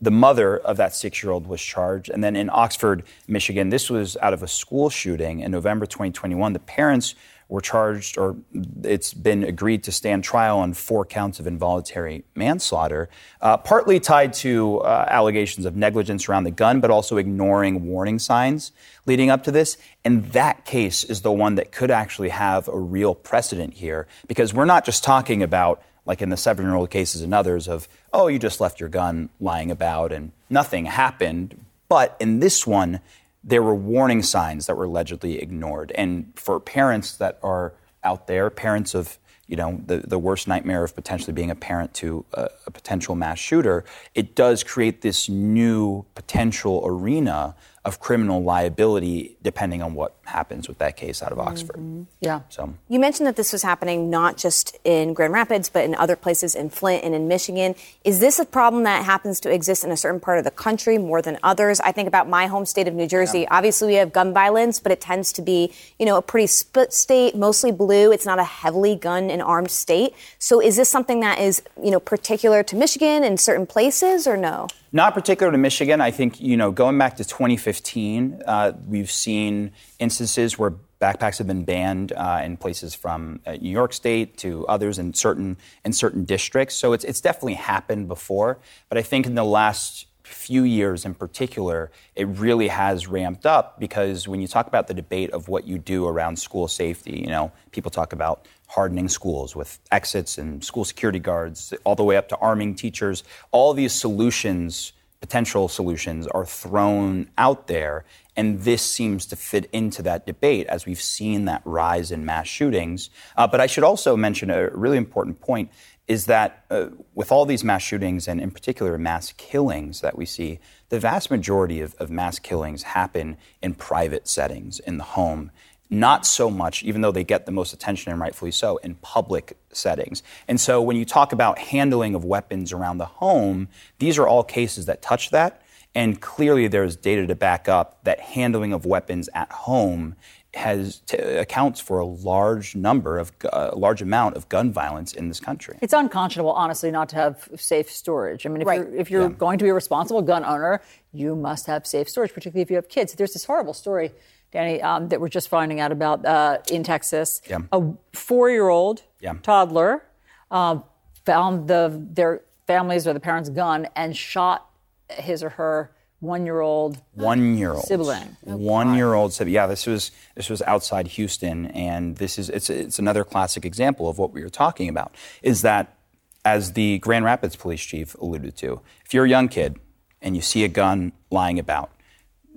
the 0.00 0.10
mother 0.10 0.58
of 0.58 0.76
that 0.76 0.94
six-year-old 0.94 1.46
was 1.46 1.62
charged, 1.62 2.10
and 2.10 2.22
then 2.22 2.36
in 2.36 2.50
Oxford, 2.52 3.02
Michigan, 3.26 3.70
this 3.70 3.88
was 3.88 4.16
out 4.18 4.34
of 4.34 4.42
a 4.42 4.48
school 4.48 4.90
shooting 4.90 5.40
in 5.40 5.50
November 5.50 5.86
2021. 5.86 6.52
The 6.52 6.58
parents 6.58 7.14
were 7.48 7.60
charged, 7.62 8.18
or 8.18 8.36
it's 8.84 9.14
been 9.14 9.42
agreed 9.42 9.82
to 9.82 9.90
stand 9.90 10.22
trial 10.22 10.58
on 10.58 10.74
four 10.74 11.04
counts 11.04 11.40
of 11.40 11.46
involuntary 11.46 12.22
manslaughter, 12.34 13.08
uh, 13.40 13.56
partly 13.56 13.98
tied 13.98 14.34
to 14.34 14.78
uh, 14.80 15.06
allegations 15.08 15.64
of 15.64 15.74
negligence 15.74 16.28
around 16.28 16.44
the 16.44 16.50
gun, 16.50 16.80
but 16.80 16.90
also 16.90 17.16
ignoring 17.16 17.86
warning 17.86 18.18
signs 18.18 18.70
leading 19.06 19.30
up 19.30 19.44
to 19.44 19.50
this. 19.50 19.78
And 20.04 20.30
that 20.32 20.66
case 20.66 21.04
is 21.04 21.22
the 21.22 21.32
one 21.32 21.54
that 21.54 21.72
could 21.72 21.90
actually 21.90 22.28
have 22.28 22.68
a 22.68 22.78
real 22.78 23.14
precedent 23.14 23.74
here, 23.74 24.06
because 24.26 24.52
we're 24.52 24.66
not 24.66 24.84
just 24.84 25.02
talking 25.02 25.42
about, 25.42 25.82
like 26.04 26.20
in 26.20 26.28
the 26.28 26.36
seven 26.36 26.66
year 26.66 26.74
old 26.74 26.90
cases 26.90 27.22
and 27.22 27.32
others, 27.32 27.66
of, 27.66 27.88
oh, 28.12 28.26
you 28.26 28.38
just 28.38 28.60
left 28.60 28.78
your 28.78 28.90
gun 28.90 29.30
lying 29.40 29.70
about 29.70 30.12
and 30.12 30.32
nothing 30.50 30.84
happened. 30.84 31.58
But 31.88 32.14
in 32.20 32.40
this 32.40 32.66
one, 32.66 33.00
there 33.48 33.62
were 33.62 33.74
warning 33.74 34.22
signs 34.22 34.66
that 34.66 34.76
were 34.76 34.84
allegedly 34.84 35.38
ignored. 35.40 35.90
And 35.94 36.32
for 36.36 36.60
parents 36.60 37.16
that 37.16 37.38
are 37.42 37.72
out 38.04 38.26
there, 38.26 38.50
parents 38.50 38.94
of 38.94 39.18
you 39.46 39.56
know 39.56 39.80
the, 39.86 39.98
the 40.06 40.18
worst 40.18 40.46
nightmare 40.46 40.84
of 40.84 40.94
potentially 40.94 41.32
being 41.32 41.50
a 41.50 41.54
parent 41.54 41.94
to 41.94 42.26
a, 42.34 42.50
a 42.66 42.70
potential 42.70 43.14
mass 43.14 43.38
shooter, 43.38 43.84
it 44.14 44.34
does 44.34 44.62
create 44.62 45.00
this 45.00 45.28
new 45.28 46.04
potential 46.14 46.82
arena 46.84 47.56
of 47.86 47.98
criminal 48.00 48.42
liability 48.42 49.38
depending 49.42 49.82
on 49.82 49.94
what 49.94 50.17
happens 50.28 50.68
with 50.68 50.78
that 50.78 50.96
case 50.96 51.22
out 51.22 51.32
of 51.32 51.38
Oxford. 51.38 52.06
Yeah. 52.20 52.40
So 52.48 52.74
You 52.88 52.98
mentioned 53.00 53.26
that 53.26 53.36
this 53.36 53.52
was 53.52 53.62
happening 53.62 54.10
not 54.10 54.36
just 54.36 54.76
in 54.84 55.14
Grand 55.14 55.32
Rapids, 55.32 55.68
but 55.68 55.84
in 55.84 55.94
other 55.94 56.16
places 56.16 56.54
in 56.54 56.70
Flint 56.70 57.04
and 57.04 57.14
in 57.14 57.28
Michigan. 57.28 57.74
Is 58.04 58.20
this 58.20 58.38
a 58.38 58.44
problem 58.44 58.84
that 58.84 59.04
happens 59.04 59.40
to 59.40 59.50
exist 59.52 59.84
in 59.84 59.90
a 59.90 59.96
certain 59.96 60.20
part 60.20 60.38
of 60.38 60.44
the 60.44 60.50
country 60.50 60.98
more 60.98 61.20
than 61.20 61.38
others? 61.42 61.80
I 61.80 61.92
think 61.92 62.08
about 62.08 62.28
my 62.28 62.46
home 62.46 62.66
state 62.66 62.88
of 62.88 62.94
New 62.94 63.06
Jersey. 63.06 63.46
Obviously, 63.48 63.88
we 63.88 63.94
have 63.94 64.12
gun 64.12 64.32
violence, 64.32 64.80
but 64.80 64.92
it 64.92 65.00
tends 65.00 65.32
to 65.32 65.42
be, 65.42 65.72
you 65.98 66.06
know, 66.06 66.16
a 66.16 66.22
pretty 66.22 66.46
split 66.46 66.92
state, 66.92 67.34
mostly 67.34 67.72
blue. 67.72 68.12
It's 68.12 68.26
not 68.26 68.38
a 68.38 68.44
heavily 68.44 68.94
gun 68.94 69.30
and 69.30 69.42
armed 69.42 69.70
state. 69.70 70.14
So 70.38 70.60
is 70.60 70.76
this 70.76 70.88
something 70.88 71.20
that 71.20 71.38
is, 71.38 71.62
you 71.82 71.90
know, 71.90 72.00
particular 72.00 72.62
to 72.62 72.76
Michigan 72.76 73.24
in 73.24 73.36
certain 73.36 73.66
places 73.66 74.26
or 74.26 74.36
no? 74.36 74.68
Not 74.92 75.12
particular 75.12 75.52
to 75.52 75.58
Michigan. 75.58 76.00
I 76.00 76.10
think, 76.10 76.40
you 76.40 76.56
know, 76.56 76.70
going 76.70 76.96
back 76.96 77.16
to 77.16 77.24
2015, 77.24 78.42
uh, 78.46 78.72
we've 78.86 79.10
seen 79.10 79.72
instances 79.98 80.58
where 80.58 80.74
backpacks 81.00 81.38
have 81.38 81.46
been 81.46 81.64
banned 81.64 82.12
uh, 82.12 82.40
in 82.44 82.56
places 82.56 82.94
from 82.94 83.40
uh, 83.46 83.52
New 83.52 83.70
York 83.70 83.92
State 83.92 84.36
to 84.38 84.66
others 84.66 84.98
in 84.98 85.14
certain 85.14 85.56
in 85.84 85.92
certain 85.92 86.24
districts. 86.24 86.74
So 86.74 86.92
it's 86.92 87.04
it's 87.04 87.20
definitely 87.20 87.54
happened 87.54 88.08
before. 88.08 88.58
But 88.88 88.98
I 88.98 89.02
think 89.02 89.26
in 89.26 89.34
the 89.34 89.44
last 89.44 90.06
few 90.28 90.62
years 90.62 91.04
in 91.04 91.14
particular, 91.14 91.90
it 92.14 92.26
really 92.26 92.68
has 92.68 93.06
ramped 93.06 93.46
up 93.46 93.80
because 93.80 94.28
when 94.28 94.40
you 94.40 94.46
talk 94.46 94.66
about 94.66 94.86
the 94.86 94.94
debate 94.94 95.30
of 95.30 95.48
what 95.48 95.66
you 95.66 95.78
do 95.78 96.06
around 96.06 96.38
school 96.38 96.68
safety, 96.68 97.20
you 97.20 97.28
know, 97.28 97.50
people 97.72 97.90
talk 97.90 98.12
about 98.12 98.46
hardening 98.68 99.08
schools 99.08 99.56
with 99.56 99.78
exits 99.90 100.36
and 100.38 100.62
school 100.62 100.84
security 100.84 101.18
guards, 101.18 101.72
all 101.84 101.94
the 101.94 102.04
way 102.04 102.16
up 102.16 102.28
to 102.28 102.36
arming 102.36 102.74
teachers. 102.74 103.24
All 103.50 103.72
these 103.72 103.92
solutions, 103.92 104.92
potential 105.20 105.68
solutions, 105.68 106.26
are 106.26 106.44
thrown 106.44 107.30
out 107.38 107.66
there. 107.66 108.04
And 108.38 108.60
this 108.60 108.82
seems 108.82 109.26
to 109.26 109.36
fit 109.36 109.68
into 109.72 110.00
that 110.02 110.24
debate 110.24 110.68
as 110.68 110.86
we've 110.86 111.02
seen 111.02 111.46
that 111.46 111.60
rise 111.64 112.12
in 112.12 112.24
mass 112.24 112.46
shootings. 112.46 113.10
Uh, 113.36 113.48
but 113.48 113.60
I 113.60 113.66
should 113.66 113.82
also 113.82 114.16
mention 114.16 114.48
a 114.48 114.70
really 114.70 114.96
important 114.96 115.40
point 115.40 115.72
is 116.06 116.26
that 116.26 116.64
uh, 116.70 116.86
with 117.16 117.32
all 117.32 117.44
these 117.44 117.64
mass 117.64 117.82
shootings 117.82 118.28
and 118.28 118.40
in 118.40 118.52
particular 118.52 118.96
mass 118.96 119.32
killings 119.32 120.02
that 120.02 120.16
we 120.16 120.24
see, 120.24 120.60
the 120.88 121.00
vast 121.00 121.32
majority 121.32 121.80
of, 121.80 121.96
of 121.96 122.10
mass 122.10 122.38
killings 122.38 122.84
happen 122.84 123.36
in 123.60 123.74
private 123.74 124.28
settings, 124.28 124.78
in 124.78 124.98
the 124.98 125.04
home. 125.04 125.50
Not 125.90 126.24
so 126.24 126.48
much, 126.48 126.84
even 126.84 127.00
though 127.00 127.10
they 127.10 127.24
get 127.24 127.44
the 127.44 127.50
most 127.50 127.72
attention 127.72 128.12
and 128.12 128.20
rightfully 128.20 128.52
so, 128.52 128.76
in 128.78 128.94
public 128.96 129.58
settings. 129.72 130.22
And 130.46 130.60
so 130.60 130.80
when 130.80 130.96
you 130.96 131.04
talk 131.04 131.32
about 131.32 131.58
handling 131.58 132.14
of 132.14 132.24
weapons 132.24 132.72
around 132.72 132.98
the 132.98 133.06
home, 133.06 133.66
these 133.98 134.16
are 134.16 134.28
all 134.28 134.44
cases 134.44 134.86
that 134.86 135.02
touch 135.02 135.30
that. 135.30 135.62
And 135.98 136.20
clearly 136.20 136.68
there's 136.68 136.94
data 136.94 137.26
to 137.26 137.34
back 137.34 137.68
up 137.68 138.04
that 138.04 138.20
handling 138.20 138.72
of 138.72 138.86
weapons 138.86 139.28
at 139.34 139.50
home 139.50 140.14
has 140.54 141.00
t- 141.00 141.16
accounts 141.18 141.80
for 141.80 141.98
a 141.98 142.04
large 142.06 142.76
number 142.76 143.18
of 143.18 143.36
gu- 143.40 143.48
a 143.52 143.74
large 143.76 144.00
amount 144.00 144.36
of 144.36 144.48
gun 144.48 144.72
violence 144.72 145.12
in 145.12 145.26
this 145.28 145.40
country. 145.40 145.76
It's 145.82 145.92
unconscionable, 145.92 146.52
honestly, 146.52 146.90
not 146.92 147.08
to 147.10 147.16
have 147.16 147.48
safe 147.56 147.90
storage. 147.90 148.46
I 148.46 148.48
mean, 148.48 148.62
if 148.62 148.68
Right. 148.68 148.78
you're, 148.80 148.94
if 148.96 149.10
you're 149.10 149.28
going 149.28 149.58
to 149.58 149.64
be 149.64 149.70
a 149.70 149.74
responsible 149.74 150.22
gun 150.22 150.44
owner, 150.44 150.80
you 151.12 151.34
must 151.34 151.66
have 151.66 151.84
safe 151.84 152.08
storage, 152.08 152.32
particularly 152.32 152.62
if 152.62 152.70
you 152.70 152.76
have 152.76 152.88
kids. 152.88 153.12
There's 153.14 153.32
this 153.32 153.44
horrible 153.44 153.74
story, 153.74 154.12
Danny, 154.52 154.80
um, 154.80 155.08
that 155.08 155.20
we're 155.20 155.28
just 155.28 155.48
finding 155.48 155.80
out 155.80 155.90
about 155.90 156.24
uh, 156.24 156.58
in 156.70 156.84
Texas. 156.84 157.42
Yeah. 157.50 157.58
A 157.72 157.82
four-year-old 158.14 159.02
Yeah. 159.20 159.34
toddler 159.42 160.04
um, 160.52 160.84
found 161.26 161.66
the 161.66 162.00
their 162.18 162.42
family's 162.68 163.06
or 163.08 163.12
the 163.14 163.20
parents' 163.20 163.48
gun 163.50 163.88
and 163.96 164.16
shot 164.16 164.67
his 165.10 165.42
or 165.42 165.50
her 165.50 165.90
one 166.20 166.44
year 166.44 166.60
old 166.60 167.00
one 167.14 167.56
year 167.56 167.72
old 167.72 167.84
sibling. 167.84 168.36
Oh, 168.46 168.56
one 168.56 168.94
year 168.94 169.14
old 169.14 169.32
sibling. 169.32 169.54
Yeah, 169.54 169.66
this 169.66 169.86
was 169.86 170.10
this 170.34 170.50
was 170.50 170.62
outside 170.62 171.08
Houston, 171.08 171.66
and 171.66 172.16
this 172.16 172.38
is 172.38 172.48
it's 172.50 172.70
it's 172.70 172.98
another 172.98 173.24
classic 173.24 173.64
example 173.64 174.08
of 174.08 174.18
what 174.18 174.32
we 174.32 174.42
were 174.42 174.48
talking 174.48 174.88
about. 174.88 175.14
Is 175.42 175.62
that 175.62 175.96
as 176.44 176.72
the 176.72 176.98
Grand 176.98 177.24
Rapids 177.24 177.56
police 177.56 177.82
chief 177.82 178.14
alluded 178.16 178.56
to, 178.56 178.80
if 179.04 179.14
you're 179.14 179.26
a 179.26 179.28
young 179.28 179.48
kid 179.48 179.78
and 180.20 180.34
you 180.34 180.42
see 180.42 180.64
a 180.64 180.68
gun 180.68 181.12
lying 181.30 181.58
about, 181.58 181.92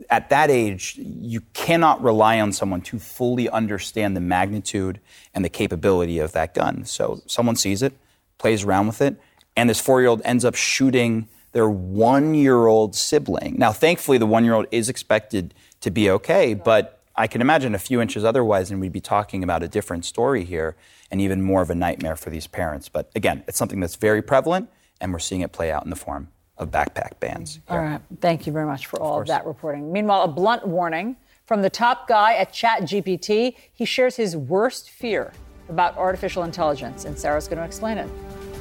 at 0.10 0.30
that 0.30 0.49
age, 0.49 0.95
you 0.97 1.41
cannot 1.54 2.02
rely 2.02 2.39
on 2.39 2.52
someone 2.52 2.82
to 2.82 2.97
fully 2.97 3.49
understand 3.49 4.16
the 4.16 4.22
magnitude 4.22 4.99
and 5.34 5.45
the 5.45 5.49
capability 5.49 6.20
of 6.20 6.32
that 6.32 6.54
gun. 6.54 6.86
So 6.86 7.22
someone 7.28 7.56
sees 7.56 7.84
it, 7.84 7.93
plays 8.38 8.64
around 8.64 8.88
with 8.88 9.02
it, 9.02 9.20
and 9.56 9.70
this 9.70 9.80
four 9.80 10.02
year 10.02 10.10
old 10.10 10.22
ends 10.26 10.45
up 10.45 10.56
shooting 10.56 11.28
their 11.52 11.70
one 11.70 12.34
year 12.34 12.68
old 12.68 12.95
sibling. 12.95 13.56
Now, 13.58 13.72
thankfully, 13.72 14.18
the 14.18 14.26
one 14.26 14.45
year 14.45 14.54
old 14.54 14.68
is 14.72 14.89
expected 14.89 15.54
to 15.82 15.91
be 15.91 16.10
okay, 16.10 16.54
but 16.54 17.02
I 17.16 17.28
can 17.28 17.41
imagine 17.41 17.76
a 17.76 17.80
few 17.80 18.02
inches 18.02 18.24
otherwise, 18.24 18.72
and 18.72 18.80
we'd 18.80 18.93
be 18.93 19.02
talking 19.02 19.43
about 19.43 19.64
a 19.64 19.68
different 19.68 20.06
story 20.06 20.43
here 20.43 20.76
and 21.10 21.20
even 21.20 21.41
more 21.41 21.62
of 21.62 21.70
a 21.70 21.76
nightmare 21.76 22.16
for 22.16 22.30
these 22.30 22.47
parents. 22.47 22.88
But 22.88 23.12
again, 23.16 23.43
it's 23.47 23.58
something 23.58 23.80
that's 23.80 23.95
very 23.95 24.22
prevalent, 24.22 24.70
and 25.02 25.12
we're 25.12 25.20
seeing 25.20 25.41
it 25.41 25.52
play 25.52 25.72
out 25.72 25.84
in 25.84 25.89
the 25.89 25.95
form 25.95 26.30
of 26.58 26.72
backpack 26.72 27.20
bans. 27.20 27.60
All 27.68 27.80
right. 27.80 28.02
Thank 28.22 28.47
you 28.47 28.54
very 28.54 28.66
much 28.66 28.86
for 28.86 29.02
all 29.02 29.16
of, 29.16 29.22
of 29.22 29.28
that 29.28 29.45
reporting. 29.45 29.91
Meanwhile, 29.91 30.24
a 30.24 30.28
blunt 30.28 30.66
warning 30.66 31.18
from 31.45 31.62
the 31.62 31.70
top 31.70 32.08
guy 32.08 32.36
at 32.36 32.54
ChatGPT. 32.54 33.56
He 33.74 33.86
shares 33.86 34.16
his 34.16 34.38
worst 34.38 34.89
fear 34.89 35.34
about 35.68 35.97
artificial 35.97 36.43
intelligence, 36.43 37.06
and 37.06 37.18
Sara's 37.18 37.47
going 37.47 37.58
to 37.58 37.66
explain 37.66 37.97
it. 37.97 38.10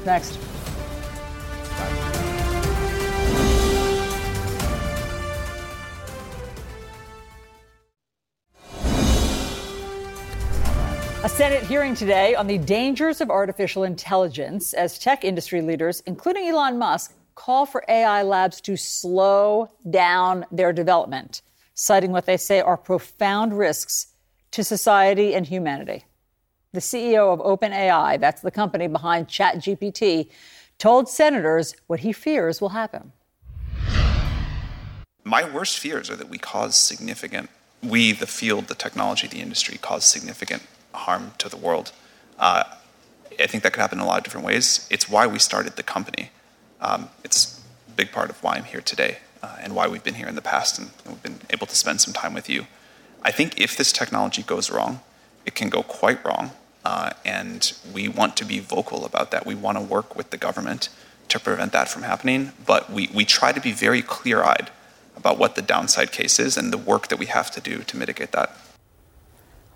Next. 0.05 0.39
A 11.23 11.29
Senate 11.29 11.63
hearing 11.65 11.95
today 11.95 12.35
on 12.35 12.47
the 12.47 12.57
dangers 12.57 13.21
of 13.21 13.29
artificial 13.29 13.85
intelligence 13.85 14.73
as 14.73 14.99
tech 14.99 15.23
industry 15.23 15.61
leaders, 15.61 16.03
including 16.07 16.49
Elon 16.49 16.79
Musk, 16.79 17.15
call 17.35 17.67
for 17.67 17.85
AI 17.89 18.23
labs 18.23 18.59
to 18.63 18.75
slow 18.75 19.69
down 19.91 20.47
their 20.51 20.73
development, 20.73 21.43
citing 21.75 22.11
what 22.11 22.25
they 22.25 22.39
say 22.39 22.63
are 22.63 22.79
profound 22.79 23.59
risks 23.59 24.15
to 24.53 24.65
society 24.65 25.35
and 25.35 25.45
humanity. 25.45 26.07
The 26.73 26.81
CEO 26.81 27.31
of 27.35 27.41
OpenAI, 27.41 28.19
that's 28.19 28.41
the 28.41 28.51
company 28.51 28.87
behind 28.87 29.29
ChatGPT, 29.29 30.31
told 30.79 31.07
senators 31.07 31.77
what 31.87 32.01
he 32.01 32.15
fears 32.15 32.63
will 32.63 32.71
happen. 32.71 33.13
My 35.23 35.45
worst 35.45 35.79
fears 35.79 36.09
are 36.09 36.17
that 36.17 36.31
we 36.31 36.39
cause 36.39 36.77
significant, 36.77 37.51
we, 37.83 38.13
the 38.13 38.27
field, 38.27 38.69
the 38.69 38.75
technology, 38.75 39.27
the 39.27 39.43
industry, 39.43 39.77
cause 39.77 40.07
significant 40.07 40.63
harm 40.93 41.33
to 41.39 41.49
the 41.49 41.57
world. 41.57 41.93
Uh, 42.39 42.65
I 43.39 43.47
think 43.47 43.63
that 43.63 43.73
could 43.73 43.81
happen 43.81 43.99
in 43.99 44.05
a 44.05 44.07
lot 44.07 44.19
of 44.19 44.25
different 44.25 44.47
ways. 44.47 44.87
It's 44.91 45.09
why 45.09 45.27
we 45.27 45.39
started 45.39 45.77
the 45.77 45.83
company. 45.83 46.31
Um, 46.81 47.09
it's 47.25 47.61
a 47.89 47.93
big 47.93 48.13
part 48.13 48.31
of 48.31 48.43
why 48.43 48.57
I'm 48.57 48.65
here 48.65 48.81
today 48.81 49.19
uh, 49.43 49.57
and 49.61 49.75
why 49.75 49.89
we've 49.89 50.05
been 50.05 50.15
here 50.15 50.29
in 50.29 50.35
the 50.35 50.43
past 50.43 50.79
and, 50.79 50.91
and 51.05 51.15
we've 51.15 51.23
been 51.23 51.41
able 51.51 51.67
to 51.67 51.77
spend 51.77 52.01
some 52.01 52.13
time 52.13 52.35
with 52.35 52.49
you. 52.49 52.67
I 53.23 53.31
think 53.31 53.61
if 53.61 53.77
this 53.77 53.93
technology 53.93 54.43
goes 54.43 54.71
wrong, 54.71 55.01
it 55.47 55.55
can 55.55 55.69
go 55.69 55.83
quite 55.83 56.25
wrong. 56.25 56.53
Uh, 56.85 57.11
and 57.25 57.75
we 57.93 58.09
want 58.09 58.37
to 58.39 58.45
be 58.45 58.59
vocal 58.59 59.05
about 59.05 59.31
that. 59.31 59.45
We 59.45 59.55
want 59.55 59.77
to 59.77 59.85
work 59.85 60.17
with 60.17 60.31
the 60.31 60.39
government 60.39 60.89
to 61.29 61.39
prevent 61.39 61.73
that 61.73 61.89
from 61.89 62.03
happening. 62.03 62.53
But 62.67 62.91
we, 62.91 63.11
we 63.13 63.25
try 63.25 63.53
to 63.53 63.61
be 63.61 63.73
very 63.73 64.01
clear 64.01 64.43
eyed 64.43 64.71
about 65.17 65.39
what 65.39 65.55
the 65.55 65.63
downside 65.63 66.11
case 66.13 66.39
is 66.39 66.57
and 66.57 66.73
the 66.73 66.79
work 66.79 67.09
that 67.09 67.19
we 67.19 67.27
have 67.27 67.51
to 67.51 67.61
do 67.61 67.83
to 67.83 67.97
mitigate 67.97 68.33
that. 68.33 68.57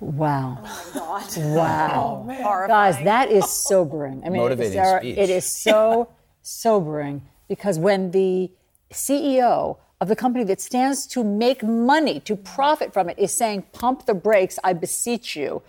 Wow. 0.05 0.59
Oh 0.63 1.25
wow. 1.55 2.27
Oh, 2.29 2.67
Guys, 2.67 3.03
that 3.05 3.31
is 3.31 3.49
sobering. 3.51 4.23
I 4.25 4.29
mean, 4.29 4.43
Motivating 4.43 4.73
Sara, 4.73 5.01
speech. 5.01 5.17
it 5.17 5.31
is 5.31 5.47
so 5.47 6.09
sobering 6.43 7.23
because 7.49 7.79
when 7.79 8.11
the 8.11 8.51
CEO 8.93 9.79
of 10.01 10.09
the 10.09 10.17
company 10.17 10.45
that 10.45 10.61
stands 10.61 11.07
to 11.07 11.25
make 11.25 11.63
money, 11.63 12.21
to 12.21 12.37
profit 12.37 12.93
from 12.93 13.09
it, 13.09 13.19
is 13.19 13.33
saying, 13.33 13.63
pump 13.73 14.05
the 14.05 14.15
brakes, 14.15 14.59
I 14.63 14.75
beseech 14.75 15.37
you. 15.37 15.63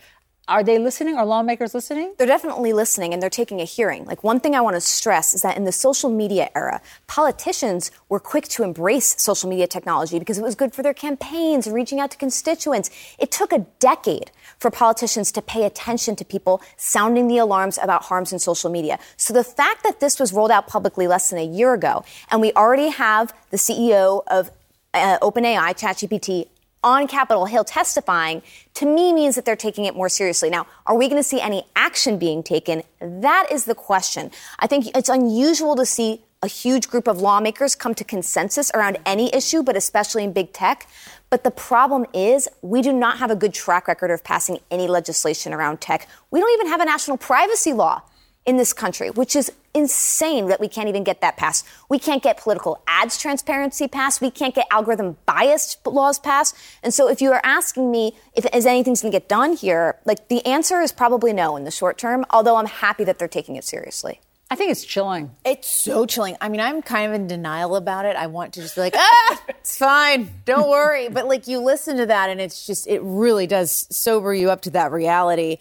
Are 0.47 0.63
they 0.63 0.77
listening? 0.77 1.17
Are 1.17 1.25
lawmakers 1.25 1.73
listening? 1.73 2.13
They're 2.19 2.27
definitely 2.27 2.71
listening 2.71 3.13
and 3.13 3.21
they're 3.21 3.31
taking 3.31 3.61
a 3.61 3.63
hearing. 3.63 4.05
Like, 4.05 4.23
one 4.23 4.39
thing 4.39 4.53
I 4.53 4.61
want 4.61 4.75
to 4.75 4.81
stress 4.81 5.33
is 5.33 5.41
that 5.41 5.57
in 5.57 5.63
the 5.63 5.71
social 5.71 6.11
media 6.11 6.51
era, 6.53 6.81
politicians 7.07 7.89
were 8.09 8.19
quick 8.19 8.47
to 8.49 8.61
embrace 8.61 9.19
social 9.19 9.49
media 9.49 9.65
technology 9.65 10.19
because 10.19 10.37
it 10.37 10.43
was 10.43 10.53
good 10.53 10.71
for 10.71 10.83
their 10.83 10.93
campaigns 10.93 11.67
reaching 11.67 11.99
out 11.99 12.11
to 12.11 12.17
constituents. 12.17 12.91
It 13.17 13.31
took 13.31 13.51
a 13.51 13.65
decade 13.79 14.29
for 14.59 14.69
politicians 14.69 15.31
to 15.31 15.41
pay 15.41 15.63
attention 15.63 16.15
to 16.17 16.23
people 16.23 16.61
sounding 16.77 17.27
the 17.27 17.39
alarms 17.39 17.79
about 17.81 18.03
harms 18.03 18.31
in 18.31 18.37
social 18.37 18.69
media. 18.69 18.99
So 19.17 19.33
the 19.33 19.43
fact 19.43 19.83
that 19.83 19.99
this 19.99 20.19
was 20.19 20.31
rolled 20.31 20.51
out 20.51 20.67
publicly 20.67 21.07
less 21.07 21.31
than 21.31 21.39
a 21.39 21.45
year 21.45 21.73
ago, 21.73 22.05
and 22.29 22.39
we 22.39 22.53
already 22.53 22.89
have 22.89 23.33
the 23.49 23.57
CEO 23.57 24.21
of 24.27 24.51
uh, 24.93 25.17
OpenAI, 25.23 25.77
ChatGPT, 25.77 26.47
on 26.85 27.07
Capitol 27.07 27.47
Hill 27.47 27.65
testifying 27.65 28.43
to 28.75 28.85
me 28.85 29.11
means 29.11 29.35
that 29.35 29.43
they're 29.43 29.55
taking 29.55 29.85
it 29.85 29.95
more 29.95 30.07
seriously. 30.07 30.49
Now, 30.49 30.67
are 30.85 30.95
we 30.95 31.09
going 31.09 31.21
to 31.21 31.27
see 31.27 31.41
any 31.41 31.65
action 31.75 32.19
being 32.19 32.43
taken? 32.43 32.83
That 33.01 33.47
is 33.51 33.65
the 33.65 33.75
question. 33.75 34.31
I 34.59 34.67
think 34.67 34.95
it's 34.95 35.09
unusual 35.09 35.75
to 35.75 35.85
see 35.85 36.21
a 36.43 36.47
huge 36.47 36.87
group 36.87 37.07
of 37.07 37.19
lawmakers 37.19 37.73
come 37.73 37.95
to 37.95 38.03
consensus 38.03 38.69
around 38.75 38.99
any 39.05 39.33
issue, 39.33 39.63
but 39.63 39.75
especially 39.75 40.23
in 40.23 40.31
big 40.31 40.53
tech. 40.53 40.87
But 41.31 41.43
the 41.43 41.49
problem 41.49 42.05
is, 42.13 42.47
we 42.61 42.83
do 42.83 42.93
not 42.93 43.17
have 43.17 43.31
a 43.31 43.35
good 43.35 43.53
track 43.53 43.87
record 43.87 44.11
of 44.11 44.23
passing 44.23 44.59
any 44.69 44.87
legislation 44.87 45.53
around 45.53 45.81
tech. 45.81 46.07
We 46.29 46.39
don't 46.39 46.53
even 46.53 46.67
have 46.67 46.81
a 46.81 46.85
national 46.85 47.17
privacy 47.17 47.73
law 47.73 48.03
in 48.45 48.57
this 48.57 48.73
country, 48.73 49.09
which 49.09 49.35
is 49.35 49.51
insane 49.73 50.47
that 50.47 50.59
we 50.59 50.67
can't 50.67 50.87
even 50.87 51.03
get 51.03 51.21
that 51.21 51.35
passed. 51.35 51.65
We 51.89 51.99
can't 51.99 52.23
get 52.23 52.37
political 52.37 52.81
ads 52.87 53.17
transparency 53.17 53.87
passed. 53.87 54.21
We 54.21 54.31
can't 54.31 54.55
get 54.55 54.67
algorithm 54.71 55.17
biased 55.25 55.85
laws 55.85 56.19
passed. 56.19 56.55
And 56.83 56.93
so 56.93 57.09
if 57.09 57.21
you 57.21 57.31
are 57.31 57.41
asking 57.43 57.91
me 57.91 58.15
if 58.33 58.45
is 58.53 58.65
anything's 58.65 59.01
going 59.01 59.11
to 59.11 59.19
get 59.19 59.27
done 59.27 59.53
here, 59.53 59.97
like 60.05 60.27
the 60.29 60.45
answer 60.45 60.79
is 60.79 60.91
probably 60.91 61.33
no 61.33 61.57
in 61.57 61.65
the 61.65 61.71
short 61.71 61.97
term, 61.97 62.25
although 62.29 62.55
I'm 62.55 62.67
happy 62.67 63.03
that 63.03 63.19
they're 63.19 63.27
taking 63.27 63.55
it 63.55 63.63
seriously. 63.63 64.21
I 64.49 64.55
think 64.55 64.69
it's 64.69 64.85
chilling. 64.85 65.31
It's 65.43 65.67
so 65.67 66.05
chilling. 66.05 66.37
I 66.39 66.49
mean, 66.49 66.61
I'm 66.61 66.83
kind 66.83 67.07
of 67.07 67.19
in 67.19 67.25
denial 67.25 67.75
about 67.75 68.05
it. 68.05 68.15
I 68.15 68.27
want 68.27 68.53
to 68.53 68.61
just 68.61 68.75
be 68.75 68.81
like, 68.81 68.95
ah, 68.95 69.43
it's 69.49 69.75
fine. 69.75 70.29
Don't 70.45 70.69
worry. 70.69 71.09
But 71.09 71.27
like 71.27 71.47
you 71.47 71.59
listen 71.59 71.97
to 71.97 72.05
that 72.05 72.29
and 72.29 72.39
it's 72.39 72.67
just, 72.67 72.85
it 72.85 73.01
really 73.01 73.47
does 73.47 73.87
sober 73.89 74.35
you 74.35 74.51
up 74.51 74.61
to 74.61 74.69
that 74.71 74.91
reality. 74.91 75.57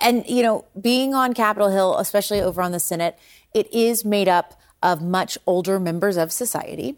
And, 0.00 0.26
you 0.26 0.42
know, 0.42 0.64
being 0.80 1.14
on 1.14 1.34
Capitol 1.34 1.70
Hill, 1.70 1.98
especially 1.98 2.40
over 2.40 2.60
on 2.62 2.72
the 2.72 2.80
Senate, 2.80 3.18
it 3.54 3.72
is 3.72 4.04
made 4.04 4.28
up 4.28 4.60
of 4.82 5.00
much 5.00 5.38
older 5.46 5.78
members 5.78 6.16
of 6.16 6.32
society. 6.32 6.96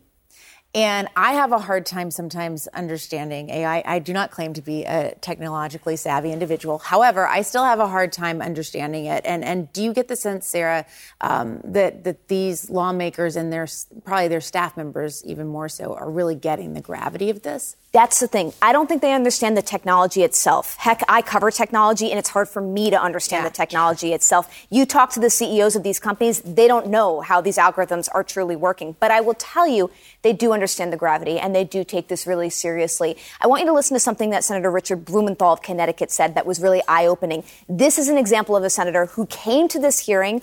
And 0.75 1.07
I 1.15 1.35
have 1.35 1.53
a 1.53 1.61
hard 1.61 1.87
time 1.87 2.11
sometimes 2.11 2.67
understanding 2.69 3.49
AI. 3.49 3.85
I 3.87 4.01
do 4.01 4.13
not 4.13 4.33
claim 4.33 4.55
to 4.55 4.63
be 4.63 4.85
a 4.85 5.15
technologically 5.21 5.95
savvy 5.95 6.33
individual. 6.33 6.79
However, 6.79 7.29
I 7.29 7.43
still 7.43 7.65
have 7.65 7.79
a 7.79 7.87
hard 7.87 8.13
time 8.13 8.43
understanding 8.43 9.05
it. 9.05 9.25
And 9.25 9.45
and 9.45 9.73
do 9.73 9.85
you 9.85 9.93
get 9.93 10.09
the 10.09 10.17
sense, 10.17 10.49
Sara, 10.49 10.85
um, 11.21 11.61
that 11.63 12.03
that 12.03 12.27
these 12.27 12.71
lawmakers 12.71 13.37
and 13.37 13.53
their 13.53 13.69
probably 14.05 14.27
their 14.27 14.41
staff 14.41 14.77
members, 14.77 15.25
even 15.25 15.47
more 15.47 15.69
so, 15.69 15.95
are 15.95 16.11
really 16.11 16.35
getting 16.35 16.75
the 16.75 16.81
gravity 16.81 17.31
of 17.31 17.43
this? 17.43 17.77
That's 17.95 18.19
the 18.19 18.27
thing. 18.27 18.53
I 18.61 18.73
don't 18.73 18.89
think 18.89 19.03
they 19.03 19.13
understand 19.13 19.57
the 19.57 19.63
technology 19.63 20.25
itself. 20.25 20.75
Heck, 20.81 21.05
I 21.09 21.23
cover 21.23 21.53
technology 21.53 22.11
and 22.11 22.19
it's 22.19 22.31
hard 22.31 22.49
for 22.49 22.61
me 22.61 22.91
to 22.91 23.01
understand 23.01 23.45
yeah. 23.45 23.51
the 23.51 23.55
technology 23.55 24.13
itself. 24.13 24.53
You 24.69 24.85
talk 24.85 25.13
to 25.13 25.21
the 25.21 25.31
CEOs 25.31 25.77
of 25.77 25.85
these 25.85 26.01
companies, 26.01 26.41
they 26.41 26.67
don't 26.67 26.89
know 26.89 27.21
how 27.21 27.41
these 27.41 27.57
algorithms 27.57 28.09
are 28.13 28.25
truly 28.25 28.57
working. 28.57 28.97
But 28.99 29.13
I 29.13 29.21
will 29.21 29.35
tell 29.35 29.69
you, 29.69 29.93
they 30.23 30.33
do 30.33 30.53
understand 30.53 30.93
the 30.93 30.97
gravity 30.97 31.39
and 31.39 31.55
they 31.55 31.63
do 31.63 31.85
take 31.85 32.09
this 32.09 32.27
really 32.27 32.51
seriously. 32.51 33.17
I 33.41 33.47
want 33.47 33.61
you 33.61 33.67
to 33.69 33.73
listen 33.73 33.95
to 33.95 34.01
something 34.01 34.31
that 34.31 34.43
Senator 34.43 34.73
Richard 34.73 35.05
Blumenthal 35.05 35.53
of 35.53 35.63
Connecticut 35.63 36.11
said 36.11 36.35
that 36.35 36.47
was 36.47 36.61
really 36.61 36.83
eye 36.89 37.07
opening. 37.07 37.45
This 37.69 37.97
is 37.97 38.09
an 38.09 38.19
example 38.19 38.57
of 38.57 38.65
a 38.65 38.71
senator 38.71 39.07
who 39.07 39.27
came 39.27 39.69
to 39.69 39.79
this 39.79 40.01
hearing 40.01 40.43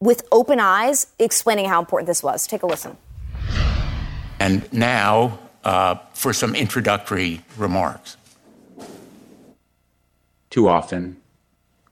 with 0.00 0.28
open 0.30 0.60
eyes 0.60 1.06
explaining 1.18 1.64
how 1.64 1.80
important 1.80 2.08
this 2.08 2.22
was. 2.22 2.46
Take 2.46 2.62
a 2.62 2.66
listen. 2.66 2.98
And 4.38 4.70
now, 4.70 5.38
uh, 5.64 5.96
for 6.12 6.32
some 6.32 6.54
introductory 6.54 7.42
remarks. 7.56 8.16
Too 10.50 10.68
often, 10.68 11.16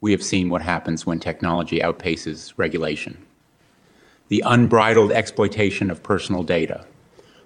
we 0.01 0.13
have 0.13 0.23
seen 0.23 0.49
what 0.49 0.63
happens 0.63 1.07
when 1.07 1.21
technology 1.21 1.81
outpaces 1.81 2.53
regulation. 2.57 3.25
The 4.29 4.43
unbridled 4.45 5.13
exploitation 5.13 5.91
of 5.91 6.03
personal 6.03 6.43
data, 6.43 6.85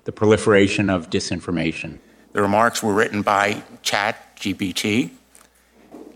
the 0.04 0.12
proliferation 0.12 0.90
of 0.90 1.10
disinformation. 1.10 1.98
The 2.32 2.42
remarks 2.42 2.82
were 2.82 2.94
written 2.94 3.22
by 3.22 3.62
ChatGPT 3.82 5.10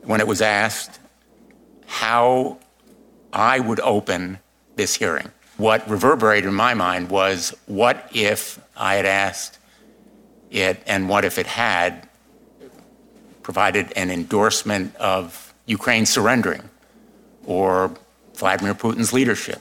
when 0.02 0.20
it 0.20 0.26
was 0.26 0.40
asked 0.40 0.98
how 1.86 2.58
I 3.32 3.60
would 3.60 3.80
open 3.80 4.38
this 4.76 4.96
hearing. 4.96 5.30
What 5.56 5.88
reverberated 5.88 6.48
in 6.48 6.54
my 6.54 6.74
mind 6.74 7.10
was 7.10 7.54
what 7.66 8.10
if 8.12 8.60
I 8.76 8.94
had 8.94 9.06
asked 9.06 9.58
it, 10.50 10.82
and 10.86 11.08
what 11.08 11.24
if 11.24 11.38
it 11.38 11.46
had 11.46 12.08
provided 13.42 13.92
an 13.96 14.10
endorsement 14.10 14.94
of 14.96 15.54
Ukraine 15.66 16.06
surrendering 16.06 16.68
or 17.44 17.92
Vladimir 18.34 18.74
Putin's 18.74 19.12
leadership? 19.12 19.60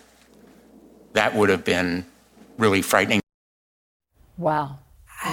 That 1.13 1.35
would 1.35 1.49
have 1.49 1.63
been 1.63 2.05
really 2.57 2.81
frightening. 2.81 3.21
Wow. 4.37 4.79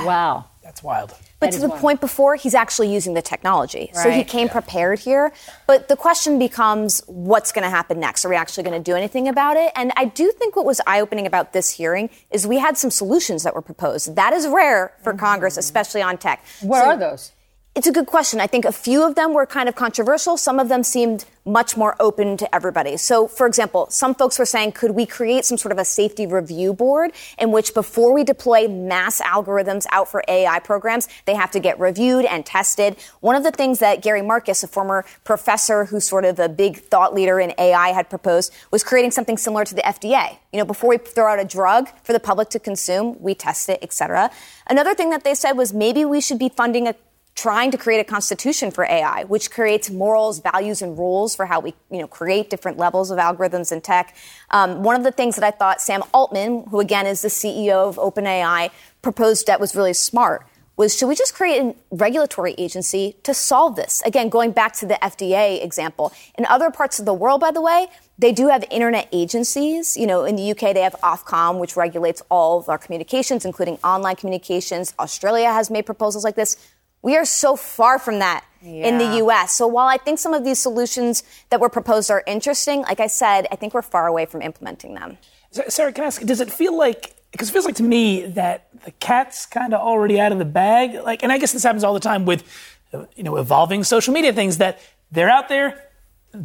Wow. 0.05 0.47
That's 0.73 0.83
wild. 0.83 1.15
But 1.39 1.53
to 1.53 1.59
the 1.61 1.69
point 1.69 2.01
before, 2.01 2.37
he's 2.37 2.55
actually 2.55 2.91
using 2.91 3.13
the 3.13 3.21
technology. 3.21 3.91
So 3.93 4.09
he 4.09 4.19
Right. 4.19 4.29
came 4.29 4.49
prepared 4.49 5.01
here. 5.01 5.33
But 5.67 5.89
the 5.89 5.97
question 5.97 6.39
becomes 6.39 7.03
what's 7.07 7.53
going 7.53 7.65
to 7.65 7.69
happen 7.69 8.01
next? 8.01 8.25
Are 8.25 8.31
we 8.31 8.37
actually 8.37 8.63
going 8.63 8.83
to 8.83 8.91
do 8.91 8.97
anything 8.97 9.29
about 9.29 9.59
it? 9.59 9.71
And 9.77 9.93
I 9.97 10.07
do 10.07 10.31
think 10.33 10.57
what 10.57 10.65
was 10.65 10.81
eye 10.87 11.01
opening 11.01 11.27
about 11.27 11.53
this 11.53 11.73
hearing 11.73 12.09
is 12.31 12.47
we 12.47 12.59
had 12.59 12.79
some 12.79 12.91
solutions 12.91 13.43
that 13.43 13.55
were 13.55 13.61
proposed. 13.61 14.17
That 14.17 14.33
is 14.33 14.47
rare 14.47 14.93
for 15.03 15.13
mm-hmm. 15.13 15.21
Congress, 15.21 15.59
especially 15.59 16.01
on 16.01 16.17
tech. 16.17 16.43
What 16.63 16.83
So- 16.85 16.89
are 16.91 16.97
those? 16.97 17.33
It's 17.75 17.87
a 17.87 17.93
good 17.93 18.05
question. 18.05 18.39
I 18.39 18.47
think 18.47 18.67
a 18.67 18.73
few 18.73 19.03
of 19.03 19.15
them 19.15 19.33
were 19.33 19.47
kind 19.47 19.67
of 19.67 19.75
controversial. 19.75 20.37
Some 20.37 20.61
of 20.61 20.69
them 20.69 20.83
seemed 20.83 21.25
much 21.47 21.75
more 21.75 21.97
open 21.99 22.37
to 22.37 22.55
everybody. 22.55 22.99
So, 22.99 23.27
for 23.27 23.47
example, 23.47 23.87
some 23.89 24.15
folks 24.15 24.39
were 24.39 24.45
saying, 24.45 24.73
could 24.73 24.91
we 24.91 25.07
create 25.07 25.47
some 25.47 25.57
sort 25.57 25.73
of 25.73 25.79
a 25.79 25.85
safety 25.87 26.27
review 26.27 26.75
board 26.75 27.13
in 27.39 27.51
which 27.51 27.73
before 27.73 28.13
we 28.13 28.25
deploy 28.25 28.69
mass 28.69 29.23
algorithms 29.23 29.87
out 29.91 30.07
for 30.11 30.23
AI 30.29 30.59
programs, 30.59 31.09
they 31.25 31.35
have 31.35 31.51
to 31.53 31.61
get 31.61 31.81
reviewed 31.81 32.27
and 32.27 32.45
tested? 32.45 32.95
One 33.21 33.37
of 33.37 33.43
the 33.43 33.51
things 33.51 33.79
that 33.79 34.03
Gary 34.03 34.21
Marcus, 34.21 34.63
a 34.63 34.69
former 34.69 35.07
professor 35.25 35.87
who's 35.87 36.07
sort 36.07 36.27
of 36.27 36.39
a 36.39 36.51
big 36.51 36.77
thought 36.77 37.15
leader 37.15 37.41
in 37.41 37.55
AI, 37.57 37.89
had 37.89 38.11
proposed 38.11 38.53
was 38.71 38.85
creating 38.85 39.13
something 39.13 39.39
similar 39.39 39.65
to 39.65 39.75
the 39.75 39.83
FDA. 39.83 40.37
You 40.53 40.59
know, 40.59 40.67
before 40.67 40.91
we 40.91 40.99
throw 40.99 41.33
out 41.33 41.39
a 41.39 41.45
drug 41.47 41.89
for 42.05 42.13
the 42.13 42.21
public 42.21 42.51
to 42.51 42.59
consume, 42.59 43.17
we 43.19 43.35
test 43.35 43.71
it, 43.71 43.79
et 43.81 43.95
cetera. 43.95 44.31
Another 44.69 44.95
thing 44.95 45.09
that 45.09 45.25
they 45.25 45.35
said 45.35 45.53
was 45.53 45.73
maybe 45.73 46.05
we 46.05 46.21
should 46.21 46.39
be 46.39 46.51
funding 46.51 46.87
a 46.87 46.95
trying 47.43 47.73
to 47.73 47.77
create 47.77 47.99
a 47.99 48.05
constitution 48.05 48.71
for 48.71 48.85
AI, 48.85 49.25
which 49.25 49.51
creates 49.51 49.91
morals, 49.91 50.39
values, 50.39 50.81
and 50.81 50.97
rules 50.97 51.35
for 51.35 51.45
how 51.45 51.59
we, 51.59 51.75
you 51.91 51.99
know, 51.99 52.07
create 52.07 52.49
different 52.49 52.79
levels 52.79 53.11
of 53.11 53.19
algorithms 53.19 53.73
and 53.73 53.83
tech. 53.83 54.15
Um, 54.51 54.85
one 54.85 54.95
of 54.95 55.03
the 55.03 55.11
things 55.11 55.35
that 55.35 55.45
I 55.45 55.51
thought 55.51 55.81
Sam 55.81 56.05
Altman, 56.15 56.69
who 56.71 56.79
again 56.79 57.05
is 57.05 57.21
the 57.23 57.29
CEO 57.29 57.89
of 57.89 57.97
OpenAI, 57.97 58.71
proposed 59.03 59.49
that 59.49 59.59
was 59.59 59.75
really 59.75 59.93
smart 59.93 60.47
was 60.77 60.97
should 60.97 61.07
we 61.07 61.15
just 61.15 61.35
create 61.35 61.61
a 61.61 61.75
regulatory 61.91 62.55
agency 62.57 63.15
to 63.25 63.35
solve 63.35 63.77
this? 63.77 64.03
Again, 64.07 64.31
going 64.31 64.53
back 64.53 64.73
to 64.77 64.87
the 64.87 64.99
FDA 65.03 65.63
example. 65.63 66.13
In 66.39 66.47
other 66.47 66.71
parts 66.71 66.99
of 66.99 67.05
the 67.05 67.13
world, 67.13 67.41
by 67.41 67.51
the 67.51 67.61
way, 67.61 67.89
they 68.19 68.33
do 68.33 68.49
have 68.49 68.65
internet 68.71 69.07
agencies. 69.13 69.97
You 69.97 70.07
know, 70.07 70.25
in 70.25 70.37
the 70.37 70.51
UK, 70.53 70.73
they 70.75 70.81
have 70.81 70.97
Ofcom, 71.03 71.59
which 71.59 71.77
regulates 71.77 72.23
all 72.31 72.59
of 72.59 72.69
our 72.69 72.79
communications, 72.79 73.45
including 73.45 73.79
online 73.85 74.17
communications. 74.17 74.95
Australia 74.99 75.53
has 75.53 75.71
made 75.71 75.85
proposals 75.85 76.25
like 76.25 76.37
this. 76.37 76.57
We 77.03 77.17
are 77.17 77.25
so 77.25 77.57
far 77.57 77.99
from 77.99 78.21
that 78.21 78.45
in 78.63 78.99
the 78.99 79.17
US. 79.25 79.53
So 79.53 79.67
while 79.67 79.89
I 79.89 79.97
think 79.97 80.21
some 80.21 80.33
of 80.35 80.45
these 80.45 80.61
solutions 80.61 81.25
that 81.51 81.61
were 81.61 81.69
proposed 81.69 82.11
are 82.11 82.23
interesting, 82.27 82.83
like 82.83 83.01
I 83.01 83.09
said, 83.09 83.49
I 83.51 83.57
think 83.57 83.75
we're 83.75 83.83
far 83.83 84.07
away 84.07 84.25
from 84.25 84.41
implementing 84.41 84.95
them. 84.95 85.19
Sara, 85.51 85.93
can 85.93 86.05
I 86.05 86.07
ask, 86.07 86.23
does 86.23 86.41
it 86.41 86.51
feel 86.51 86.77
like, 86.77 87.15
because 87.33 87.49
it 87.49 87.53
feels 87.53 87.65
like 87.65 87.75
to 87.77 87.83
me 87.83 88.25
that 88.27 88.69
the 88.85 88.93
cat's 88.93 89.47
kind 89.47 89.75
of 89.75 89.81
already 89.81 90.21
out 90.21 90.33
of 90.33 90.39
the 90.39 90.45
bag? 90.45 90.95
Like, 91.03 91.23
and 91.23 91.33
I 91.33 91.39
guess 91.39 91.53
this 91.53 91.65
happens 91.65 91.83
all 91.85 91.93
the 91.93 92.01
time 92.01 92.25
with, 92.25 92.45
you 93.17 93.25
know, 93.25 93.37
evolving 93.37 93.85
social 93.85 94.15
media 94.15 94.33
things 94.33 94.59
that 94.59 94.79
they're 95.11 95.31
out 95.31 95.49
there, 95.49 95.89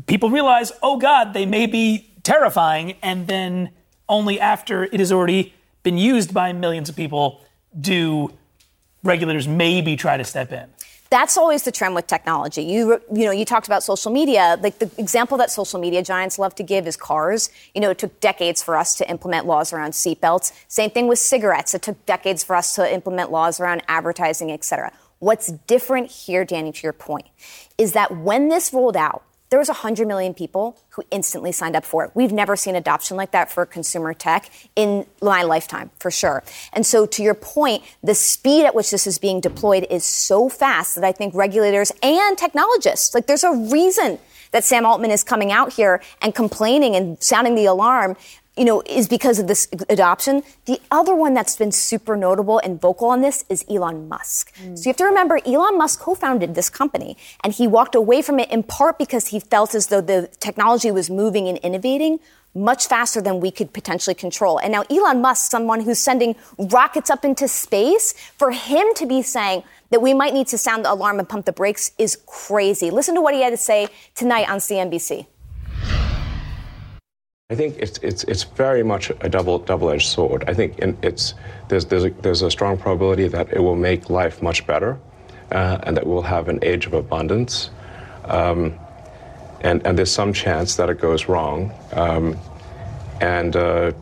people 0.07 0.29
realize, 0.29 0.71
oh 0.81 0.97
God, 0.97 1.33
they 1.33 1.45
may 1.45 1.67
be 1.67 2.13
terrifying, 2.23 2.95
and 3.01 3.27
then 3.27 3.69
only 4.09 4.39
after 4.39 4.83
it 4.83 4.99
has 4.99 5.11
already 5.11 5.53
been 5.83 5.97
used 5.97 6.33
by 6.33 6.51
millions 6.51 6.89
of 6.89 6.95
people 6.95 7.41
do 7.79 8.33
regulators 9.03 9.47
maybe 9.47 9.95
try 9.95 10.17
to 10.17 10.23
step 10.23 10.51
in. 10.51 10.67
That's 11.09 11.37
always 11.37 11.63
the 11.63 11.71
trend 11.71 11.95
with 11.95 12.07
technology. 12.07 12.63
You 12.63 13.01
you 13.13 13.23
know, 13.23 13.31
you 13.31 13.45
talked 13.45 13.65
about 13.65 13.81
social 13.81 14.11
media. 14.11 14.57
Like 14.61 14.79
the 14.79 14.91
example 14.97 15.37
that 15.37 15.49
social 15.49 15.79
media 15.79 16.03
giants 16.03 16.37
love 16.37 16.53
to 16.55 16.63
give 16.63 16.85
is 16.85 16.97
cars. 16.97 17.49
You 17.73 17.79
know, 17.79 17.89
it 17.91 17.97
took 17.97 18.19
decades 18.19 18.61
for 18.61 18.75
us 18.75 18.95
to 18.95 19.09
implement 19.09 19.45
laws 19.45 19.71
around 19.71 19.91
seatbelts. 19.91 20.51
Same 20.67 20.89
thing 20.89 21.07
with 21.07 21.19
cigarettes. 21.19 21.73
It 21.73 21.81
took 21.81 22.05
decades 22.05 22.43
for 22.43 22.57
us 22.57 22.75
to 22.75 22.93
implement 22.93 23.31
laws 23.31 23.61
around 23.61 23.83
advertising, 23.87 24.51
et 24.51 24.65
cetera. 24.65 24.91
What's 25.19 25.47
different 25.47 26.11
here, 26.11 26.43
Danny, 26.43 26.73
to 26.73 26.83
your 26.83 26.93
point, 26.93 27.27
is 27.77 27.93
that 27.93 28.17
when 28.17 28.49
this 28.49 28.73
rolled 28.73 28.97
out, 28.97 29.23
there 29.49 29.59
was 29.59 29.69
100 29.69 30.07
million 30.07 30.33
people 30.33 30.77
who 30.89 31.03
instantly 31.09 31.51
signed 31.51 31.75
up 31.75 31.85
for 31.85 32.03
it. 32.03 32.11
We've 32.13 32.31
never 32.31 32.55
seen 32.55 32.75
adoption 32.75 33.15
like 33.15 33.31
that 33.31 33.51
for 33.51 33.65
consumer 33.65 34.13
tech 34.13 34.49
in 34.75 35.05
my 35.21 35.43
lifetime, 35.43 35.91
for 35.99 36.11
sure. 36.11 36.43
And 36.73 36.85
so, 36.85 37.05
to 37.05 37.23
your 37.23 37.33
point, 37.33 37.83
the 38.03 38.15
speed 38.15 38.65
at 38.65 38.75
which 38.75 38.91
this 38.91 39.07
is 39.07 39.19
being 39.19 39.39
deployed 39.39 39.87
is 39.89 40.03
so 40.03 40.49
fast 40.49 40.95
that 40.95 41.03
I 41.03 41.11
think 41.11 41.33
regulators 41.33 41.91
and 42.03 42.37
technologists, 42.37 43.13
like, 43.13 43.27
there's 43.27 43.43
a 43.43 43.53
reason 43.53 44.19
that 44.51 44.63
Sam 44.63 44.85
Altman 44.85 45.11
is 45.11 45.23
coming 45.23 45.51
out 45.51 45.73
here 45.73 46.01
and 46.21 46.33
complaining 46.33 46.95
and 46.95 47.21
sounding 47.21 47.55
the 47.55 47.65
alarm 47.65 48.15
you 48.57 48.65
know, 48.65 48.81
is 48.85 49.07
because 49.07 49.39
of 49.39 49.47
this 49.47 49.67
adoption. 49.89 50.43
The 50.65 50.79
other 50.91 51.15
one 51.15 51.33
that's 51.33 51.55
been 51.55 51.71
super 51.71 52.17
notable 52.17 52.59
and 52.59 52.81
vocal 52.81 53.09
on 53.09 53.21
this 53.21 53.45
is 53.49 53.63
Elon 53.69 54.09
Musk. 54.09 54.55
Hmm. 54.57 54.75
So 54.75 54.83
you 54.83 54.89
have 54.89 54.97
to 54.97 55.05
remember, 55.05 55.39
Elon 55.45 55.77
Musk 55.77 55.99
co-founded 55.99 56.55
this 56.55 56.69
company, 56.69 57.17
and 57.43 57.53
he 57.53 57.67
walked 57.67 57.95
away 57.95 58.21
from 58.21 58.39
it 58.39 58.49
in 58.51 58.63
part 58.63 58.97
because 58.97 59.27
he 59.27 59.39
felt 59.39 59.75
as 59.75 59.87
though 59.87 60.01
the 60.01 60.29
technology 60.39 60.91
was 60.91 61.09
moving 61.09 61.47
and 61.47 61.57
innovating 61.59 62.19
much 62.55 62.87
faster 62.87 63.21
than 63.21 63.39
we 63.39 63.51
could 63.51 63.71
potentially 63.71 64.15
control. 64.15 64.57
And 64.57 64.71
now 64.71 64.83
Elon 64.89 65.21
Musk, 65.21 65.51
someone 65.51 65.81
who's 65.81 65.99
sending 65.99 66.35
rockets 66.57 67.09
up 67.09 67.23
into 67.23 67.47
space, 67.47 68.13
for 68.37 68.51
him 68.51 68.87
to 68.95 69.05
be 69.05 69.21
saying 69.21 69.63
that 69.91 70.01
we 70.01 70.13
might 70.13 70.33
need 70.33 70.47
to 70.47 70.57
sound 70.57 70.85
the 70.85 70.91
alarm 70.91 71.19
and 71.19 71.29
pump 71.29 71.45
the 71.45 71.53
brakes 71.53 71.91
is 71.97 72.17
crazy. 72.25 72.89
Listen 72.89 73.15
to 73.15 73.21
what 73.21 73.33
he 73.33 73.41
had 73.41 73.51
to 73.51 73.57
say 73.57 73.87
tonight 74.15 74.49
on 74.49 74.57
CNBC. 74.57 75.27
I 77.49 77.55
think 77.55 77.77
it's 77.79 77.97
it's 77.99 78.25
it's 78.25 78.43
very 78.43 78.83
much 78.83 79.09
a 79.21 79.29
double 79.29 79.59
double-edged 79.59 80.05
sword. 80.05 80.43
I 80.49 80.53
think 80.53 80.77
it's 81.01 81.33
there's 81.69 81.85
there's 81.85 82.03
a, 82.03 82.09
there's 82.09 82.41
a 82.41 82.51
strong 82.51 82.77
probability 82.77 83.29
that 83.29 83.53
it 83.53 83.59
will 83.59 83.77
make 83.77 84.09
life 84.09 84.41
much 84.41 84.67
better, 84.67 84.99
uh, 85.53 85.77
and 85.83 85.95
that 85.95 86.05
we'll 86.05 86.23
have 86.23 86.49
an 86.49 86.59
age 86.61 86.87
of 86.87 86.93
abundance, 86.93 87.69
um, 88.25 88.73
and 89.61 89.81
and 89.87 89.97
there's 89.97 90.11
some 90.11 90.33
chance 90.33 90.75
that 90.75 90.89
it 90.89 90.99
goes 90.99 91.29
wrong, 91.29 91.71
um, 91.93 92.37
and 93.21 93.55
uh, 93.55 93.93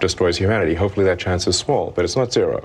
destroys 0.00 0.36
humanity. 0.36 0.74
Hopefully 0.74 1.06
that 1.06 1.20
chance 1.20 1.46
is 1.46 1.56
small, 1.56 1.92
but 1.92 2.04
it's 2.04 2.16
not 2.16 2.32
zero. 2.32 2.64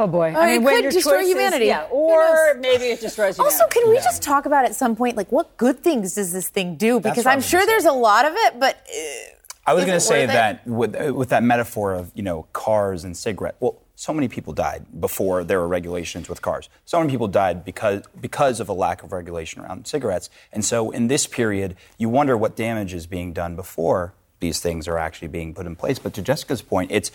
Oh 0.00 0.06
boy! 0.06 0.32
Oh, 0.34 0.46
it 0.46 0.64
could 0.64 0.90
destroy 0.90 1.20
humanity. 1.26 1.66
Yeah, 1.66 1.86
or 1.90 2.54
maybe 2.54 2.84
it 2.84 3.02
destroys 3.02 3.36
humanity. 3.36 3.60
Also, 3.60 3.66
can 3.68 3.86
we 3.90 3.96
just 3.96 4.22
talk 4.22 4.46
about 4.46 4.64
at 4.64 4.74
some 4.74 4.96
point, 4.96 5.14
like, 5.14 5.30
what 5.30 5.54
good 5.58 5.80
things 5.80 6.14
does 6.14 6.32
this 6.32 6.48
thing 6.48 6.76
do? 6.76 7.00
Because 7.00 7.26
what 7.26 7.26
I 7.26 7.32
I'm 7.34 7.42
sure 7.42 7.66
there's 7.66 7.84
a 7.84 7.92
lot 7.92 8.24
of 8.24 8.32
it, 8.34 8.58
but. 8.58 8.76
Uh, 8.76 9.36
I 9.66 9.74
was 9.74 9.84
going 9.84 9.96
to 9.96 10.00
say 10.00 10.24
that 10.24 10.66
with, 10.66 10.96
uh, 10.96 11.12
with 11.12 11.28
that 11.28 11.42
metaphor 11.42 11.92
of 11.92 12.10
you 12.14 12.22
know 12.22 12.46
cars 12.54 13.04
and 13.04 13.14
cigarette. 13.14 13.56
Well, 13.60 13.76
so 13.94 14.14
many 14.14 14.26
people 14.26 14.54
died 14.54 14.86
before 14.98 15.44
there 15.44 15.60
were 15.60 15.68
regulations 15.68 16.30
with 16.30 16.40
cars. 16.40 16.70
So 16.86 16.98
many 16.98 17.10
people 17.10 17.28
died 17.28 17.62
because 17.62 18.04
because 18.18 18.58
of 18.58 18.70
a 18.70 18.72
lack 18.72 19.02
of 19.02 19.12
regulation 19.12 19.60
around 19.60 19.86
cigarettes. 19.86 20.30
And 20.50 20.64
so 20.64 20.90
in 20.90 21.08
this 21.08 21.26
period, 21.26 21.76
you 21.98 22.08
wonder 22.08 22.38
what 22.38 22.56
damage 22.56 22.94
is 22.94 23.06
being 23.06 23.34
done 23.34 23.54
before 23.54 24.14
these 24.40 24.60
things 24.60 24.88
are 24.88 24.98
actually 24.98 25.28
being 25.28 25.54
put 25.54 25.66
in 25.66 25.76
place. 25.76 25.98
But 25.98 26.14
to 26.14 26.22
Jessica's 26.22 26.62
point, 26.62 26.90
it's 26.90 27.10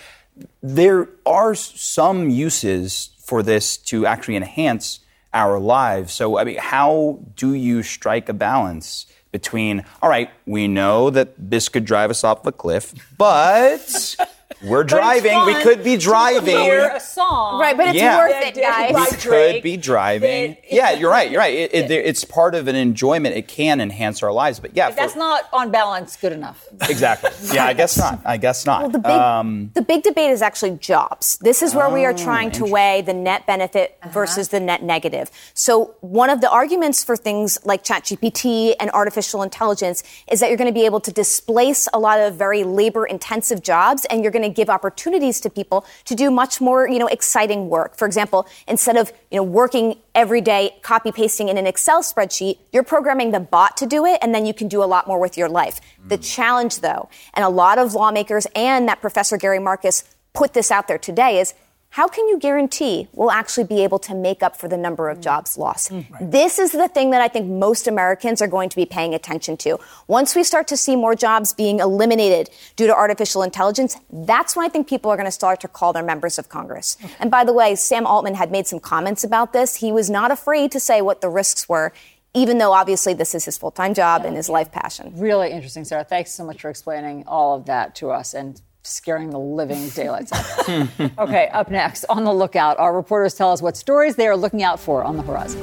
there 0.61 1.10
are 1.26 1.56
some 1.56 2.30
uses 2.30 3.10
for 3.23 3.43
this 3.43 3.77
to 3.77 4.06
actually 4.06 4.35
enhance 4.35 4.99
our 5.34 5.60
lives. 5.60 6.14
So 6.14 6.38
I 6.38 6.43
mean, 6.43 6.57
how 6.57 7.19
do 7.35 7.53
you 7.53 7.84
strike 7.84 8.30
a 8.30 8.34
balance? 8.34 9.07
Between, 9.31 9.84
all 10.02 10.07
right, 10.10 10.30
we 10.45 10.69
know 10.69 11.10
that 11.10 11.34
this 11.38 11.68
could 11.68 11.84
drive 11.84 12.10
us 12.10 12.23
off 12.23 12.45
a 12.45 12.53
cliff, 12.53 12.93
but 13.18 14.15
we're 14.64 14.84
driving. 14.84 15.45
We 15.45 15.61
could 15.61 15.84
be 15.84 15.95
to 15.98 16.02
driving. 16.02 16.57
hear 16.57 16.88
a 16.95 16.99
song. 16.99 17.60
Right, 17.60 17.76
but 17.76 17.88
it's 17.88 17.98
Yeah. 17.98 18.18
worth 18.18 18.45
it, 18.45 18.56
guys. 18.56 18.94
We 19.11 19.18
could 19.18 19.64
be 19.64 19.77
driving. 19.77 20.57
Yeah, 20.69 20.91
you're 20.91 21.10
right. 21.11 21.30
You're 21.30 21.40
right. 21.41 21.53
It, 21.53 21.73
it, 21.73 21.91
it's 22.06 22.23
part 22.23 22.56
of 22.56 22.68
an 22.68 22.76
enjoyment. 22.76 23.36
It 23.36 23.48
can 23.48 23.82
enhance 23.82 24.23
our 24.23 24.32
lives, 24.32 24.60
but 24.60 24.76
yeah, 24.76 24.90
But 24.90 24.98
that's 24.98 25.15
not 25.15 25.44
on 25.53 25.72
balance 25.72 26.15
good 26.15 26.32
enough. 26.34 26.65
exactly. 26.90 27.32
Yeah, 27.56 27.65
I 27.65 27.73
guess 27.73 27.98
not. 27.98 28.22
I 28.26 28.38
guess 28.38 28.65
not. 28.65 28.82
Well, 28.82 28.90
the 28.90 28.99
big, 28.99 29.11
um, 29.11 29.72
the 29.76 29.82
big 29.82 30.03
debate 30.03 30.32
is 30.32 30.41
actually 30.41 30.72
jobs. 30.72 31.38
This 31.41 31.61
is 31.61 31.73
where 31.76 31.90
we 31.90 32.03
are 32.06 32.14
trying 32.14 32.52
to 32.52 32.65
weigh 32.65 33.02
the 33.02 33.14
net 33.14 33.45
benefit 33.45 33.98
versus 34.11 34.49
the 34.49 34.60
net 34.60 34.84
negative. 34.84 35.30
So 35.53 35.95
one 36.02 36.30
of 36.30 36.41
the 36.41 36.49
arguments 36.49 37.03
for 37.03 37.15
things 37.15 37.57
like 37.64 37.84
ChatGPT 37.84 38.76
and 38.80 38.90
artificial 38.91 39.41
intelligence 39.44 40.03
is 40.30 40.40
that 40.40 40.49
you're 40.49 40.57
going 40.57 40.69
to 40.69 40.73
be 40.73 40.86
able 40.86 40.99
to 41.02 41.11
displace 41.11 41.88
a 41.94 41.99
lot 41.99 42.19
of 42.19 42.36
very 42.36 42.64
labor 42.64 43.06
intensive 43.06 43.61
jobs 43.61 44.06
and 44.06 44.23
you're 44.23 44.32
going 44.32 44.44
to 44.49 44.55
give 44.55 44.69
opportunities 44.69 45.39
to 45.41 45.49
people 45.49 45.85
to 46.05 46.15
do 46.15 46.31
much 46.31 46.61
more, 46.61 46.88
you 46.88 46.99
know, 46.99 47.07
exciting 47.07 47.69
work. 47.69 47.95
For 47.97 48.05
example, 48.05 48.47
instead 48.67 48.97
of, 48.97 49.11
you 49.31 49.38
know, 49.38 49.43
working 49.43 49.97
every 50.13 50.41
day 50.41 50.77
copy 50.81 51.11
pasting 51.11 51.49
in 51.49 51.57
an 51.57 51.67
Excel 51.67 52.01
spreadsheet, 52.03 52.57
you're 52.72 52.84
programming 52.84 53.31
the 53.31 53.39
bot 53.39 53.77
to 53.77 53.85
do 53.85 54.05
it 54.05 54.19
and 54.22 54.34
then 54.34 54.45
you 54.45 54.53
can 54.53 54.67
do 54.67 54.84
a 54.84 54.85
lot 54.85 55.07
more 55.07 55.19
with 55.19 55.38
your 55.38 55.49
life. 55.49 55.81
The 56.07 56.17
mm. 56.17 56.35
challenge 56.35 56.80
though, 56.80 57.09
and 57.34 57.43
a 57.43 57.49
lot 57.49 57.77
of 57.77 57.93
lawmakers 57.93 58.47
and 58.55 58.88
that 58.88 59.01
Professor 59.01 59.38
Gary 59.38 59.59
Marcus 59.59 60.03
put 60.34 60.53
this 60.53 60.69
out 60.69 60.88
there 60.88 60.97
today 60.97 61.39
is 61.39 61.53
how 61.95 62.09
can 62.09 62.27
you 62.27 62.38
guarantee 62.38 63.07
we'll 63.13 63.31
actually 63.31 63.63
be 63.63 63.81
able 63.81 63.99
to 63.99 64.13
make 64.13 64.43
up 64.43 64.57
for 64.57 64.67
the 64.67 64.76
number 64.76 65.07
of 65.07 65.22
jobs 65.22 65.57
lost? 65.57 65.93
Mm. 65.93 66.30
This 66.30 66.59
is 66.59 66.73
the 66.73 66.89
thing 66.89 67.11
that 67.11 67.22
I 67.22 67.30
think 67.30 67.47
most 67.47 67.88
Americans 67.88 68.41
are 68.41 68.49
going 68.49 68.67
to 68.67 68.76
be 68.76 68.85
paying 68.85 69.13
attention 69.13 69.55
to. 69.57 69.80
Once 70.07 70.35
we 70.35 70.43
start 70.43 70.67
to 70.67 70.76
see 70.76 70.97
more 70.97 71.15
jobs 71.15 71.53
being 71.53 71.80
eliminated 71.80 72.49
due 72.76 72.85
to 72.85 72.93
artificial 72.93 73.43
intelligence, 73.43 73.95
that's 74.11 74.57
when 74.57 74.65
I 74.65 74.69
think 74.69 74.89
people 74.89 75.09
are 75.09 75.15
going 75.15 75.26
to 75.26 75.31
start 75.31 75.61
to 75.61 75.69
call 75.69 75.93
their 75.93 76.03
members 76.03 76.38
of 76.38 76.49
Congress. 76.49 76.97
And 77.17 77.31
by 77.31 77.45
the 77.45 77.53
way, 77.53 77.76
Sam 77.76 78.05
Altman 78.05 78.35
had 78.35 78.51
made 78.51 78.67
some 78.67 78.81
comments 78.81 79.23
about 79.23 79.53
this. 79.53 79.77
He 79.77 79.93
was 79.93 80.09
not 80.09 80.31
afraid 80.31 80.73
to 80.73 80.81
say 80.81 81.01
what 81.01 81.22
the 81.22 81.30
risks 81.30 81.69
were 81.69 81.93
even 82.34 82.57
though 82.57 82.73
obviously 82.73 83.13
this 83.13 83.34
is 83.34 83.45
his 83.45 83.57
full 83.57 83.72
time 83.72 83.93
job 83.93 84.26
and 84.26 84.35
his 84.35 84.49
life 84.49 84.69
passion. 84.69 85.13
Really 85.15 85.51
interesting, 85.51 85.85
Sara. 85.85 86.03
Thanks 86.03 86.31
so 86.31 86.43
much 86.43 86.59
for 86.59 86.69
explaining 86.69 87.23
all 87.26 87.55
of 87.55 87.67
that 87.67 87.95
to 87.95 88.09
us 88.09 88.34
and 88.34 88.61
scaring 88.86 89.30
the 89.30 89.40
living 89.40 89.90
daylights 89.90 90.32
out 90.32 90.90
okay, 91.18 91.49
up 91.49 91.70
next, 91.70 92.06
on 92.06 92.24
the 92.24 92.34
lookout, 92.34 92.78
our 92.80 92.95
reporters 92.95 93.34
tell 93.34 93.52
us 93.52 93.62
what 93.62 93.76
stories 93.76 94.16
they 94.16 94.28
are 94.28 94.38
looking 94.38 94.64
out 94.64 94.80
for 94.80 95.03
on 95.03 95.18
the 95.18 95.24
horizon. 95.24 95.62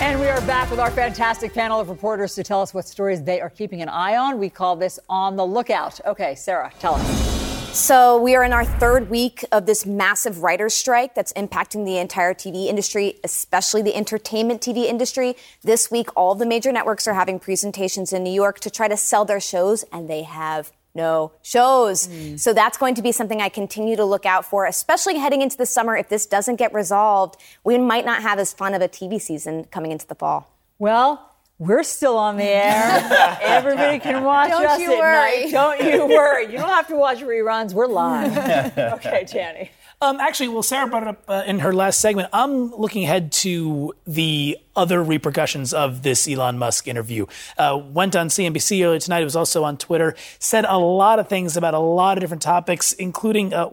And 0.00 0.20
we 0.20 0.26
are 0.28 0.40
back 0.42 0.70
with 0.70 0.78
our 0.78 0.90
fantastic 0.90 1.54
panel 1.54 1.80
of 1.80 1.88
reporters 1.88 2.34
to 2.34 2.44
tell 2.44 2.60
us 2.60 2.74
what 2.74 2.86
stories 2.86 3.22
they 3.22 3.40
are 3.40 3.50
keeping 3.50 3.80
an 3.80 3.88
eye 3.88 4.16
on. 4.16 4.38
We 4.38 4.50
call 4.50 4.76
this 4.76 5.00
On 5.08 5.34
the 5.34 5.46
Lookout. 5.46 5.98
Okay, 6.06 6.34
Sara, 6.34 6.70
tell 6.78 6.96
us. 6.96 7.33
So, 7.74 8.18
we 8.18 8.36
are 8.36 8.44
in 8.44 8.52
our 8.52 8.64
third 8.64 9.10
week 9.10 9.44
of 9.50 9.66
this 9.66 9.84
massive 9.84 10.44
writer's 10.44 10.74
strike 10.74 11.16
that's 11.16 11.32
impacting 11.32 11.84
the 11.84 11.98
entire 11.98 12.32
TV 12.32 12.66
industry, 12.66 13.18
especially 13.24 13.82
the 13.82 13.96
entertainment 13.96 14.60
TV 14.60 14.84
industry. 14.84 15.34
This 15.64 15.90
week, 15.90 16.08
all 16.14 16.36
the 16.36 16.46
major 16.46 16.70
networks 16.70 17.08
are 17.08 17.14
having 17.14 17.40
presentations 17.40 18.12
in 18.12 18.22
New 18.22 18.32
York 18.32 18.60
to 18.60 18.70
try 18.70 18.86
to 18.86 18.96
sell 18.96 19.24
their 19.24 19.40
shows, 19.40 19.82
and 19.90 20.08
they 20.08 20.22
have 20.22 20.70
no 20.94 21.32
shows. 21.42 22.06
Mm. 22.06 22.38
So 22.38 22.52
that's 22.52 22.78
going 22.78 22.94
to 22.94 23.02
be 23.02 23.10
something 23.10 23.42
I 23.42 23.48
continue 23.48 23.96
to 23.96 24.04
look 24.04 24.24
out 24.24 24.44
for, 24.44 24.66
especially 24.66 25.18
heading 25.18 25.42
into 25.42 25.56
the 25.56 25.66
summer. 25.66 25.96
If 25.96 26.08
this 26.08 26.26
doesn't 26.26 26.56
get 26.56 26.72
resolved, 26.72 27.40
we 27.64 27.76
might 27.76 28.06
not 28.06 28.22
have 28.22 28.38
as 28.38 28.52
fun 28.52 28.74
of 28.74 28.82
a 28.82 28.88
TV 28.88 29.20
season 29.20 29.64
coming 29.64 29.90
into 29.90 30.06
the 30.06 30.14
fall. 30.14 30.48
Well, 30.78 31.33
we're 31.66 31.82
still 31.82 32.16
on 32.16 32.36
the 32.36 32.44
air. 32.44 33.38
Everybody 33.42 33.98
can 33.98 34.22
watch 34.22 34.50
don't 34.50 34.66
us 34.66 34.78
you 34.78 34.92
at 34.92 34.98
worry. 34.98 35.42
night. 35.42 35.50
Don't 35.50 35.80
you 35.82 36.06
worry. 36.16 36.46
You 36.46 36.58
don't 36.58 36.68
have 36.68 36.88
to 36.88 36.96
watch 36.96 37.20
reruns. 37.20 37.72
We're 37.72 37.86
live. 37.86 38.36
okay, 38.78 39.26
Danny. 39.30 39.70
Um, 40.00 40.20
actually, 40.20 40.48
well, 40.48 40.62
Sara 40.62 40.86
brought 40.86 41.02
it 41.04 41.08
up 41.08 41.24
uh, 41.28 41.42
in 41.46 41.60
her 41.60 41.72
last 41.72 42.00
segment. 42.00 42.28
I'm 42.32 42.70
looking 42.74 43.04
ahead 43.04 43.32
to 43.32 43.94
the 44.06 44.58
other 44.76 45.02
repercussions 45.02 45.72
of 45.72 46.02
this 46.02 46.28
Elon 46.28 46.58
Musk 46.58 46.88
interview. 46.88 47.26
Uh, 47.56 47.80
went 47.84 48.16
on 48.16 48.28
CNBC 48.28 48.84
earlier 48.84 48.98
tonight. 48.98 49.20
It 49.20 49.24
was 49.24 49.36
also 49.36 49.64
on 49.64 49.76
Twitter. 49.76 50.14
Said 50.38 50.64
a 50.64 50.78
lot 50.78 51.18
of 51.18 51.28
things 51.28 51.56
about 51.56 51.74
a 51.74 51.78
lot 51.78 52.18
of 52.18 52.22
different 52.22 52.42
topics, 52.42 52.92
including 52.92 53.54
uh, 53.54 53.70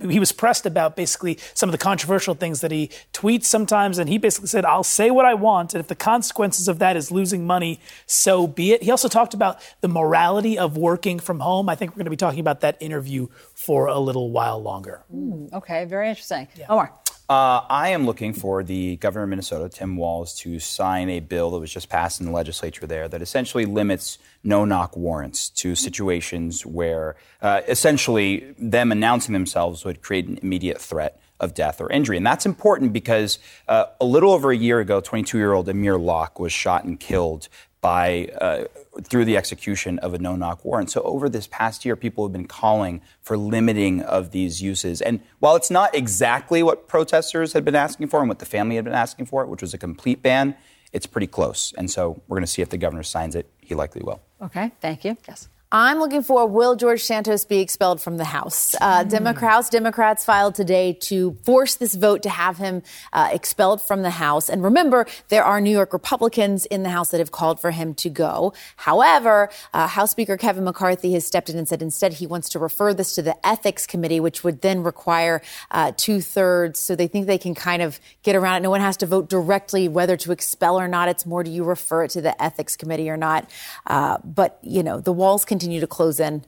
he 0.00 0.18
was 0.18 0.32
pressed 0.32 0.66
about 0.66 0.96
basically 0.96 1.38
some 1.54 1.68
of 1.68 1.72
the 1.72 1.78
controversial 1.78 2.34
things 2.34 2.60
that 2.60 2.70
he 2.70 2.90
tweets 3.12 3.44
sometimes. 3.44 3.98
And 3.98 4.08
he 4.08 4.18
basically 4.18 4.48
said, 4.48 4.64
I'll 4.64 4.84
say 4.84 5.10
what 5.10 5.24
I 5.24 5.34
want. 5.34 5.74
And 5.74 5.80
if 5.80 5.88
the 5.88 5.94
consequences 5.94 6.68
of 6.68 6.78
that 6.78 6.96
is 6.96 7.10
losing 7.10 7.46
money, 7.46 7.80
so 8.06 8.46
be 8.46 8.72
it. 8.72 8.82
He 8.82 8.90
also 8.90 9.08
talked 9.08 9.34
about 9.34 9.60
the 9.80 9.88
morality 9.88 10.58
of 10.58 10.76
working 10.76 11.18
from 11.18 11.40
home. 11.40 11.68
I 11.68 11.74
think 11.74 11.92
we're 11.92 11.98
going 11.98 12.06
to 12.06 12.10
be 12.10 12.16
talking 12.16 12.40
about 12.40 12.60
that 12.60 12.76
interview 12.80 13.28
for 13.54 13.86
a 13.86 13.98
little 13.98 14.30
while 14.30 14.62
longer. 14.62 15.02
Mm, 15.14 15.52
okay, 15.52 15.84
very 15.84 16.08
interesting. 16.08 16.48
Yeah. 16.56 16.66
Omar. 16.68 16.92
Uh, 17.26 17.62
I 17.70 17.88
am 17.88 18.04
looking 18.04 18.34
for 18.34 18.62
the 18.62 18.96
governor 18.96 19.24
of 19.24 19.30
Minnesota, 19.30 19.70
Tim 19.70 19.96
Walz, 19.96 20.34
to 20.40 20.58
sign 20.58 21.08
a 21.08 21.20
bill 21.20 21.52
that 21.52 21.58
was 21.58 21.72
just 21.72 21.88
passed 21.88 22.20
in 22.20 22.26
the 22.26 22.32
legislature 22.32 22.86
there 22.86 23.08
that 23.08 23.22
essentially 23.22 23.64
limits 23.64 24.18
no 24.42 24.66
knock 24.66 24.94
warrants 24.94 25.48
to 25.50 25.74
situations 25.74 26.66
where 26.66 27.16
uh, 27.40 27.62
essentially 27.66 28.54
them 28.58 28.92
announcing 28.92 29.32
themselves 29.32 29.86
would 29.86 30.02
create 30.02 30.26
an 30.26 30.38
immediate 30.42 30.78
threat 30.78 31.18
of 31.40 31.54
death 31.54 31.80
or 31.80 31.90
injury. 31.90 32.18
And 32.18 32.26
that's 32.26 32.44
important 32.44 32.92
because 32.92 33.38
uh, 33.68 33.86
a 34.00 34.04
little 34.04 34.32
over 34.32 34.50
a 34.50 34.56
year 34.56 34.80
ago, 34.80 35.00
22 35.00 35.38
year 35.38 35.54
old 35.54 35.66
Amir 35.68 35.96
Locke 35.98 36.38
was 36.38 36.52
shot 36.52 36.84
and 36.84 37.00
killed 37.00 37.48
by 37.80 38.28
uh, 38.38 38.64
through 39.02 39.24
the 39.24 39.36
execution 39.36 39.98
of 39.98 40.14
a 40.14 40.18
no-knock 40.18 40.64
warrant. 40.64 40.90
So 40.90 41.02
over 41.02 41.28
this 41.28 41.46
past 41.46 41.84
year, 41.84 41.96
people 41.96 42.24
have 42.24 42.32
been 42.32 42.46
calling 42.46 43.00
for 43.20 43.36
limiting 43.36 44.02
of 44.02 44.30
these 44.30 44.62
uses. 44.62 45.00
And 45.00 45.20
while 45.38 45.56
it's 45.56 45.70
not 45.70 45.94
exactly 45.94 46.62
what 46.62 46.88
protesters 46.88 47.52
had 47.52 47.64
been 47.64 47.74
asking 47.74 48.08
for 48.08 48.20
and 48.20 48.28
what 48.28 48.38
the 48.38 48.46
family 48.46 48.76
had 48.76 48.84
been 48.84 48.94
asking 48.94 49.26
for, 49.26 49.44
which 49.46 49.62
was 49.62 49.74
a 49.74 49.78
complete 49.78 50.22
ban, 50.22 50.56
it's 50.92 51.06
pretty 51.06 51.26
close. 51.26 51.72
And 51.76 51.90
so 51.90 52.22
we're 52.28 52.36
going 52.36 52.44
to 52.44 52.50
see 52.50 52.62
if 52.62 52.68
the 52.68 52.78
governor 52.78 53.02
signs 53.02 53.34
it. 53.34 53.50
He 53.60 53.74
likely 53.74 54.02
will. 54.04 54.22
Okay, 54.40 54.70
thank 54.80 55.04
you. 55.04 55.16
Yes. 55.26 55.48
I'm 55.76 55.98
looking 55.98 56.22
for 56.22 56.46
will 56.46 56.76
George 56.76 57.02
Santos 57.02 57.44
be 57.44 57.58
expelled 57.58 58.00
from 58.00 58.16
the 58.16 58.24
House? 58.24 58.76
Uh, 58.80 59.02
mm. 59.02 59.08
Democrats, 59.08 59.68
Democrats 59.68 60.24
filed 60.24 60.54
today 60.54 60.92
to 60.92 61.36
force 61.42 61.74
this 61.74 61.96
vote 61.96 62.22
to 62.22 62.30
have 62.30 62.58
him 62.58 62.84
uh, 63.12 63.30
expelled 63.32 63.82
from 63.82 64.02
the 64.02 64.10
House. 64.10 64.48
And 64.48 64.62
remember, 64.62 65.04
there 65.30 65.42
are 65.42 65.60
New 65.60 65.72
York 65.72 65.92
Republicans 65.92 66.64
in 66.64 66.84
the 66.84 66.90
House 66.90 67.10
that 67.10 67.18
have 67.18 67.32
called 67.32 67.58
for 67.58 67.72
him 67.72 67.92
to 67.94 68.08
go. 68.08 68.52
However, 68.76 69.50
uh, 69.72 69.88
House 69.88 70.12
Speaker 70.12 70.36
Kevin 70.36 70.62
McCarthy 70.62 71.12
has 71.14 71.26
stepped 71.26 71.50
in 71.50 71.58
and 71.58 71.66
said 71.66 71.82
instead 71.82 72.12
he 72.12 72.26
wants 72.28 72.50
to 72.50 72.60
refer 72.60 72.94
this 72.94 73.16
to 73.16 73.22
the 73.22 73.34
Ethics 73.44 73.84
Committee, 73.84 74.20
which 74.20 74.44
would 74.44 74.60
then 74.60 74.84
require 74.84 75.42
uh, 75.72 75.90
two 75.96 76.20
thirds. 76.20 76.78
So 76.78 76.94
they 76.94 77.08
think 77.08 77.26
they 77.26 77.36
can 77.36 77.56
kind 77.56 77.82
of 77.82 77.98
get 78.22 78.36
around 78.36 78.58
it. 78.58 78.60
No 78.60 78.70
one 78.70 78.80
has 78.80 78.96
to 78.98 79.06
vote 79.06 79.28
directly 79.28 79.88
whether 79.88 80.16
to 80.18 80.30
expel 80.30 80.78
or 80.78 80.86
not. 80.86 81.08
It's 81.08 81.26
more 81.26 81.42
do 81.42 81.50
you 81.50 81.64
refer 81.64 82.04
it 82.04 82.12
to 82.12 82.20
the 82.20 82.40
Ethics 82.40 82.76
Committee 82.76 83.10
or 83.10 83.16
not? 83.16 83.50
Uh, 83.88 84.18
but 84.22 84.60
you 84.62 84.84
know 84.84 85.00
the 85.00 85.12
walls 85.12 85.44
continue 85.44 85.63
continue 85.64 85.80
to 85.80 85.86
close 85.86 86.20
in 86.20 86.44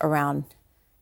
around 0.00 0.44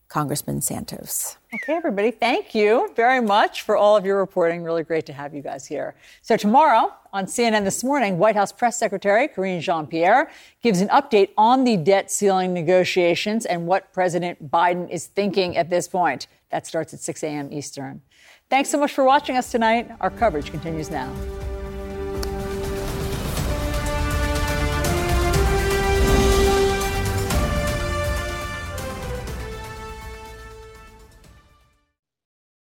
Congressman 0.09 0.59
Santos. 0.59 1.37
Okay, 1.53 1.73
everybody, 1.73 2.11
thank 2.11 2.53
you 2.53 2.91
very 2.93 3.21
much 3.21 3.61
for 3.61 3.77
all 3.77 3.95
of 3.95 4.05
your 4.05 4.17
reporting. 4.17 4.63
Really 4.63 4.83
great 4.83 5.05
to 5.05 5.13
have 5.13 5.33
you 5.33 5.41
guys 5.41 5.65
here. 5.65 5.95
So, 6.21 6.35
tomorrow 6.35 6.93
on 7.13 7.25
CNN 7.25 7.63
This 7.63 7.81
Morning, 7.81 8.17
White 8.17 8.35
House 8.35 8.51
Press 8.51 8.77
Secretary 8.77 9.29
Karine 9.29 9.61
Jean 9.61 9.87
Pierre 9.87 10.29
gives 10.61 10.81
an 10.81 10.89
update 10.89 11.29
on 11.37 11.63
the 11.63 11.77
debt 11.77 12.11
ceiling 12.11 12.53
negotiations 12.53 13.45
and 13.45 13.65
what 13.65 13.93
President 13.93 14.51
Biden 14.51 14.89
is 14.89 15.07
thinking 15.07 15.55
at 15.55 15.69
this 15.69 15.87
point. 15.87 16.27
That 16.49 16.67
starts 16.67 16.93
at 16.93 16.99
6 16.99 17.23
a.m. 17.23 17.53
Eastern. 17.53 18.01
Thanks 18.49 18.69
so 18.69 18.77
much 18.77 18.91
for 18.91 19.05
watching 19.05 19.37
us 19.37 19.49
tonight. 19.51 19.89
Our 20.01 20.11
coverage 20.11 20.51
continues 20.51 20.91
now. 20.91 21.09